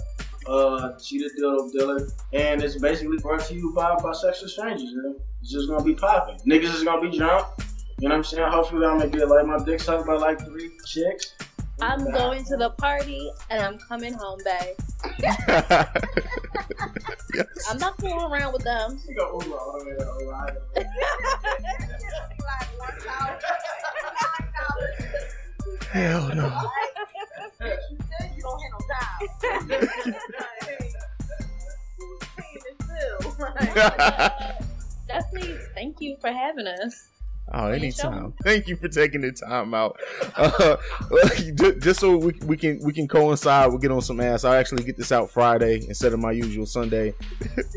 Uh, 0.47 0.97
she 0.97 1.19
the 1.19 1.29
dildo 1.39 1.71
dealer, 1.71 2.07
and 2.33 2.63
it's 2.63 2.77
basically 2.77 3.17
brought 3.17 3.41
to 3.41 3.53
you 3.53 3.73
by 3.73 3.95
by 3.95 4.13
Sex 4.13 4.41
with 4.41 4.51
Strangers. 4.51 4.93
Man. 4.95 5.15
It's 5.41 5.51
just 5.51 5.67
gonna 5.67 5.83
be 5.83 5.93
popping. 5.93 6.37
Niggas 6.47 6.73
is 6.73 6.83
gonna 6.83 7.07
be 7.07 7.15
drunk. 7.15 7.45
You 7.99 8.07
know 8.07 8.13
what 8.13 8.17
I'm 8.17 8.23
saying? 8.23 8.51
Hopefully, 8.51 8.85
I'm 8.85 8.99
gonna 8.99 9.09
get 9.09 9.27
like 9.27 9.45
my 9.45 9.57
dick 9.63 9.81
sucked 9.81 10.07
by 10.07 10.13
like 10.13 10.43
three 10.45 10.71
chicks. 10.85 11.33
I'm 11.79 12.11
going 12.11 12.43
to 12.45 12.57
the 12.57 12.71
party 12.71 13.31
and 13.49 13.61
I'm 13.61 13.77
coming 13.77 14.13
home, 14.13 14.39
babe. 14.43 14.75
I'm 17.69 17.77
not 17.77 17.99
fooling 17.99 18.31
around 18.31 18.53
with 18.53 18.63
them. 18.63 18.99
She 19.05 19.13
go, 19.13 19.25
ooh, 19.25 19.53
all 19.53 19.79
the 19.79 19.85
way 19.85 19.95
to 19.97 20.09
Ohio. 20.09 20.55
Hell 25.91 26.29
no. 26.35 26.69
You 28.35 28.41
don't 28.41 28.61
have 28.61 28.71
no 28.73 28.79
job. 28.87 29.07
Definitely, 35.07 35.57
thank 35.73 36.01
you 36.01 36.17
for 36.19 36.31
having 36.31 36.67
us. 36.67 37.07
Oh, 37.53 37.67
anytime. 37.67 38.33
Thank 38.43 38.67
you 38.67 38.75
for 38.75 38.87
taking 38.87 39.21
the 39.21 39.31
time 39.31 39.73
out. 39.73 39.97
Uh, 40.37 40.77
just 41.79 41.99
so 41.99 42.15
we, 42.15 42.31
we 42.45 42.55
can 42.55 42.79
we 42.83 42.93
can 42.93 43.07
coincide, 43.07 43.69
we'll 43.69 43.79
get 43.79 43.91
on 43.91 44.01
some 44.01 44.19
ass. 44.19 44.43
I'll 44.43 44.53
actually 44.53 44.83
get 44.83 44.97
this 44.97 45.11
out 45.11 45.31
Friday 45.31 45.83
instead 45.87 46.13
of 46.13 46.19
my 46.19 46.31
usual 46.31 46.65
Sunday. 46.65 47.13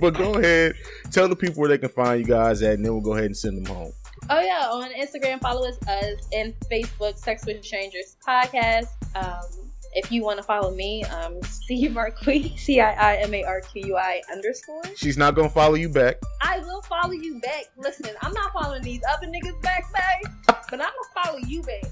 but 0.01 0.15
go 0.15 0.35
ahead, 0.35 0.75
tell 1.11 1.27
the 1.27 1.37
people 1.37 1.61
where 1.61 1.69
they 1.69 1.79
can 1.79 1.89
find 1.89 2.21
you 2.21 2.27
guys 2.27 2.61
at, 2.63 2.75
and 2.75 2.85
then 2.85 2.93
we'll 2.93 3.03
go 3.03 3.15
ahead 3.15 3.27
and 3.27 3.37
send 3.37 3.57
them 3.57 3.75
home. 3.75 3.93
Oh 4.29 4.41
yeah, 4.41 4.69
on 4.71 4.93
Instagram, 4.93 5.41
follow 5.41 5.67
us 5.67 5.79
us 5.89 6.29
and 6.33 6.55
Facebook, 6.71 7.19
Sex 7.19 7.47
with 7.47 7.65
Strangers 7.65 8.17
Podcast. 8.27 8.89
Um, 9.15 9.70
if 9.95 10.13
you 10.13 10.23
want 10.23 10.39
to 10.39 10.43
follow 10.43 10.71
me, 10.75 11.05
um, 11.05 11.43
C 11.43 11.89
Marqui, 11.89 12.59
C 12.59 12.81
I 12.81 12.93
I 12.93 13.17
M 13.17 13.35
A 13.35 13.45
R 13.45 13.61
Q 13.61 13.83
U 13.87 13.97
I 13.97 14.21
underscore. 14.33 14.83
She's 14.97 15.17
not 15.17 15.35
gonna 15.35 15.49
follow 15.49 15.75
you 15.75 15.89
back. 15.89 16.17
I 16.41 16.59
will 16.61 16.83
follow 16.83 17.13
you 17.13 17.41
back. 17.41 17.65
Listen, 17.77 18.11
I'm 18.23 18.33
not 18.33 18.53
following 18.53 18.83
these 18.83 19.03
other 19.11 19.27
niggas 19.27 19.61
back, 19.63 19.85
babe, 19.93 20.33
but 20.47 20.73
I'm 20.73 20.79
gonna 20.79 21.25
follow 21.25 21.39
you 21.39 21.63
back. 21.63 21.85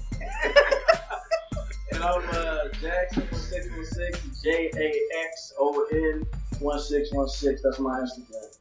And 1.91 2.03
I'm 2.03 2.21
uh, 2.29 2.69
Jackson 2.81 3.23
one 3.31 3.41
six 3.41 3.67
one 3.71 3.85
six 3.85 4.41
J 4.43 4.71
A 4.75 4.91
X 5.25 5.53
O 5.59 5.85
N 5.91 6.25
one 6.59 6.79
six 6.79 7.11
one 7.11 7.27
six. 7.27 7.61
That's 7.63 7.79
my 7.79 7.99
Instagram. 7.99 8.57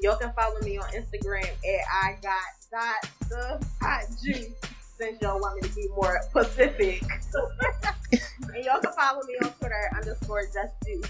Y'all 0.00 0.16
can 0.16 0.32
follow 0.32 0.60
me 0.60 0.78
on 0.78 0.88
Instagram 0.90 1.44
at 1.44 2.04
I 2.04 2.16
got 2.22 2.40
dot 2.70 3.10
the 3.28 3.66
hot 3.82 4.04
juice. 4.22 4.52
Since 4.98 5.22
y'all 5.22 5.40
want 5.40 5.62
me 5.62 5.68
to 5.68 5.74
be 5.74 5.88
more 5.94 6.20
Pacific. 6.32 7.02
and 8.12 8.64
y'all 8.64 8.80
can 8.80 8.92
follow 8.92 9.22
me 9.26 9.34
on 9.42 9.52
Twitter 9.52 9.90
underscore 9.96 10.42
just 10.42 10.74
juice. 10.84 11.06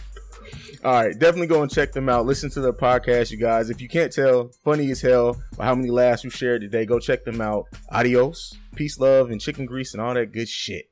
All 0.85 0.93
right, 0.93 1.19
definitely 1.19 1.47
go 1.47 1.63
and 1.63 1.71
check 1.71 1.93
them 1.93 2.09
out. 2.09 2.27
Listen 2.27 2.51
to 2.51 2.61
their 2.61 2.73
podcast, 2.73 3.31
you 3.31 3.39
guys. 3.39 3.71
If 3.71 3.81
you 3.81 3.89
can't 3.89 4.13
tell, 4.13 4.51
funny 4.63 4.91
as 4.91 5.01
hell 5.01 5.41
by 5.57 5.65
how 5.65 5.75
many 5.75 5.91
laughs 5.91 6.23
you 6.23 6.31
shared 6.31 6.61
today, 6.61 6.85
go 6.85 6.99
check 6.99 7.25
them 7.25 7.41
out. 7.41 7.67
Adios, 7.91 8.57
peace, 8.75 8.99
love, 8.99 9.31
and 9.31 9.41
chicken 9.41 9.67
grease 9.67 9.95
and 9.95 10.03
all 10.03 10.15
that 10.15 10.33
good 10.33 10.49
shit. 10.49 10.89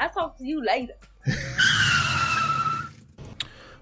I'll 0.00 0.10
talk 0.10 0.38
to 0.38 0.44
you 0.44 0.64
later. 0.64 0.94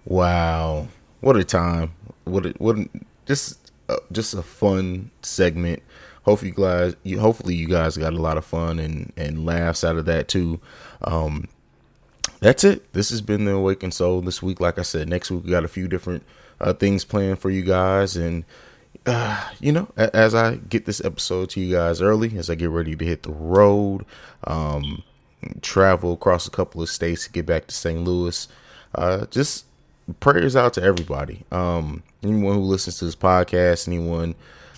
Wow, 0.06 0.88
what 1.22 1.36
a 1.36 1.44
time! 1.44 1.92
What 2.24 2.44
a, 2.44 2.50
what 2.58 2.76
a, 2.78 2.88
just 3.24 3.72
uh, 3.88 3.96
just 4.12 4.34
a 4.34 4.42
fun 4.42 5.10
segment. 5.22 5.82
Hopefully, 6.24 6.50
you 6.50 6.56
guys, 6.56 6.96
you, 7.02 7.20
hopefully 7.20 7.54
you 7.54 7.68
guys 7.68 7.96
got 7.96 8.14
a 8.14 8.20
lot 8.20 8.38
of 8.38 8.44
fun 8.44 8.78
and 8.78 9.12
and 9.16 9.44
laughs 9.44 9.84
out 9.84 9.96
of 9.96 10.06
that 10.06 10.28
too. 10.28 10.60
Um, 11.02 11.48
that's 12.40 12.64
it. 12.64 12.92
This 12.92 13.10
has 13.10 13.20
been 13.20 13.44
the 13.44 13.52
Awakened 13.52 13.94
Soul 13.94 14.20
this 14.22 14.42
week. 14.42 14.60
Like 14.60 14.78
I 14.78 14.82
said, 14.82 15.08
next 15.08 15.30
week 15.30 15.44
we 15.44 15.50
got 15.50 15.64
a 15.64 15.68
few 15.68 15.88
different 15.88 16.24
uh, 16.60 16.72
things 16.72 17.04
planned 17.04 17.38
for 17.38 17.50
you 17.50 17.62
guys, 17.62 18.16
and 18.16 18.44
uh, 19.06 19.50
you 19.60 19.72
know, 19.72 19.88
as 19.96 20.34
I 20.34 20.56
get 20.56 20.86
this 20.86 21.04
episode 21.04 21.50
to 21.50 21.60
you 21.60 21.74
guys 21.74 22.00
early, 22.00 22.36
as 22.38 22.48
I 22.48 22.54
get 22.54 22.70
ready 22.70 22.96
to 22.96 23.04
hit 23.04 23.22
the 23.22 23.32
road, 23.32 24.06
um, 24.44 25.02
travel 25.60 26.14
across 26.14 26.46
a 26.46 26.50
couple 26.50 26.82
of 26.82 26.88
states 26.88 27.24
to 27.24 27.32
get 27.32 27.46
back 27.46 27.66
to 27.66 27.74
St. 27.74 28.02
Louis, 28.02 28.48
uh, 28.94 29.26
just 29.26 29.66
prayers 30.20 30.56
out 30.56 30.74
to 30.74 30.82
everybody. 30.82 31.44
Um, 31.52 32.02
anyone 32.22 32.54
who 32.54 32.62
listens 32.62 32.98
to 32.98 33.04
this 33.04 33.16
podcast, 33.16 33.88
anyone 33.88 34.34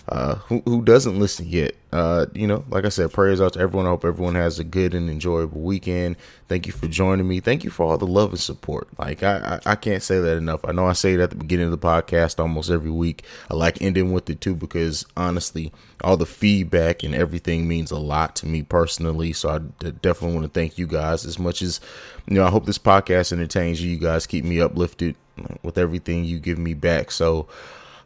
uh, 0.09 0.35
who 0.35 0.61
who 0.65 0.81
doesn't 0.83 1.19
listen 1.19 1.45
yet, 1.47 1.75
uh, 1.91 2.27
you 2.33 2.47
know, 2.47 2.63
like 2.69 2.85
I 2.85 2.89
said, 2.89 3.11
prayers 3.11 3.41
out 3.41 3.53
to 3.53 3.59
everyone. 3.59 3.85
I 3.85 3.89
hope 3.89 4.05
everyone 4.05 4.35
has 4.35 4.57
a 4.57 4.63
good 4.63 4.93
and 4.93 5.09
enjoyable 5.09 5.59
weekend. 5.59 6.15
Thank 6.47 6.65
you 6.65 6.71
for 6.71 6.87
joining 6.87 7.27
me. 7.27 7.41
Thank 7.41 7.65
you 7.65 7.69
for 7.69 7.85
all 7.85 7.97
the 7.97 8.07
love 8.07 8.29
and 8.29 8.39
support. 8.39 8.87
Like 8.97 9.21
I, 9.21 9.59
I, 9.65 9.71
I 9.71 9.75
can't 9.75 10.01
say 10.01 10.19
that 10.19 10.37
enough. 10.37 10.63
I 10.63 10.71
know 10.71 10.85
I 10.85 10.93
say 10.93 11.15
it 11.15 11.19
at 11.19 11.31
the 11.31 11.35
beginning 11.35 11.65
of 11.65 11.71
the 11.71 11.77
podcast 11.77 12.39
almost 12.39 12.69
every 12.69 12.89
week. 12.89 13.23
I 13.51 13.55
like 13.55 13.81
ending 13.81 14.13
with 14.13 14.29
it 14.29 14.39
too 14.39 14.55
because 14.55 15.05
honestly, 15.17 15.73
all 16.01 16.15
the 16.15 16.25
feedback 16.25 17.03
and 17.03 17.13
everything 17.13 17.67
means 17.67 17.91
a 17.91 17.97
lot 17.97 18.35
to 18.37 18.47
me 18.47 18.63
personally. 18.63 19.33
So 19.33 19.49
I 19.49 19.57
d- 19.57 19.91
definitely 20.01 20.37
want 20.37 20.53
to 20.53 20.57
thank 20.57 20.77
you 20.77 20.87
guys 20.87 21.25
as 21.25 21.37
much 21.37 21.61
as 21.61 21.81
you 22.27 22.35
know. 22.35 22.45
I 22.45 22.49
hope 22.49 22.65
this 22.65 22.79
podcast 22.79 23.33
entertains 23.33 23.81
you. 23.81 23.91
You 23.91 23.97
guys 23.97 24.25
keep 24.25 24.45
me 24.45 24.61
uplifted 24.61 25.15
with 25.63 25.77
everything 25.77 26.23
you 26.23 26.39
give 26.39 26.57
me 26.57 26.73
back. 26.75 27.11
So. 27.11 27.47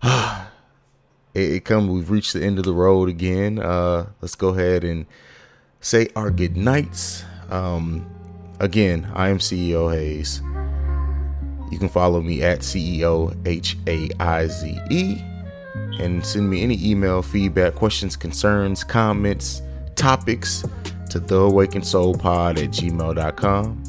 it, 1.34 1.52
it 1.52 1.66
come 1.66 1.88
we've 1.88 2.10
reached 2.10 2.34
the 2.34 2.44
end 2.44 2.58
of 2.58 2.66
the 2.66 2.74
road 2.74 3.10
again. 3.10 3.60
Uh 3.60 4.08
let's 4.22 4.36
go 4.36 4.49
ahead 4.49 4.84
and 4.84 5.06
say 5.80 6.10
our 6.16 6.32
good 6.32 6.58
nights. 6.58 7.24
Um 7.49 8.10
again 8.60 9.12
i 9.16 9.30
am 9.30 9.40
ceo 9.40 9.91
Haize. 9.94 10.41
You 11.72 11.80
can 11.80 11.90
follow 11.90 12.22
me 12.22 12.44
at 12.44 12.60
ceo 12.60 13.36
h-a-i-z-e 13.48 15.24
and 15.99 16.26
send 16.26 16.49
me 16.49 16.64
any 16.64 16.78
email 16.90 17.22
feedback 17.22 17.76
questions 17.76 18.16
concerns 18.16 18.84
comments 18.84 19.62
topics 19.95 20.64
to 21.10 21.20
the 21.20 21.36
awakened 21.36 21.86
soul 21.86 22.14
pod 22.14 22.60
at 22.60 22.70
gmail.com 22.70 23.84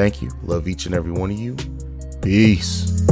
thank 0.00 0.22
you. 0.22 0.30
Love 0.42 0.66
each 0.66 0.86
and 0.86 0.94
every 0.94 1.12
one 1.12 1.30
of 1.30 1.38
you. 1.38 1.54
Peace 2.22 3.06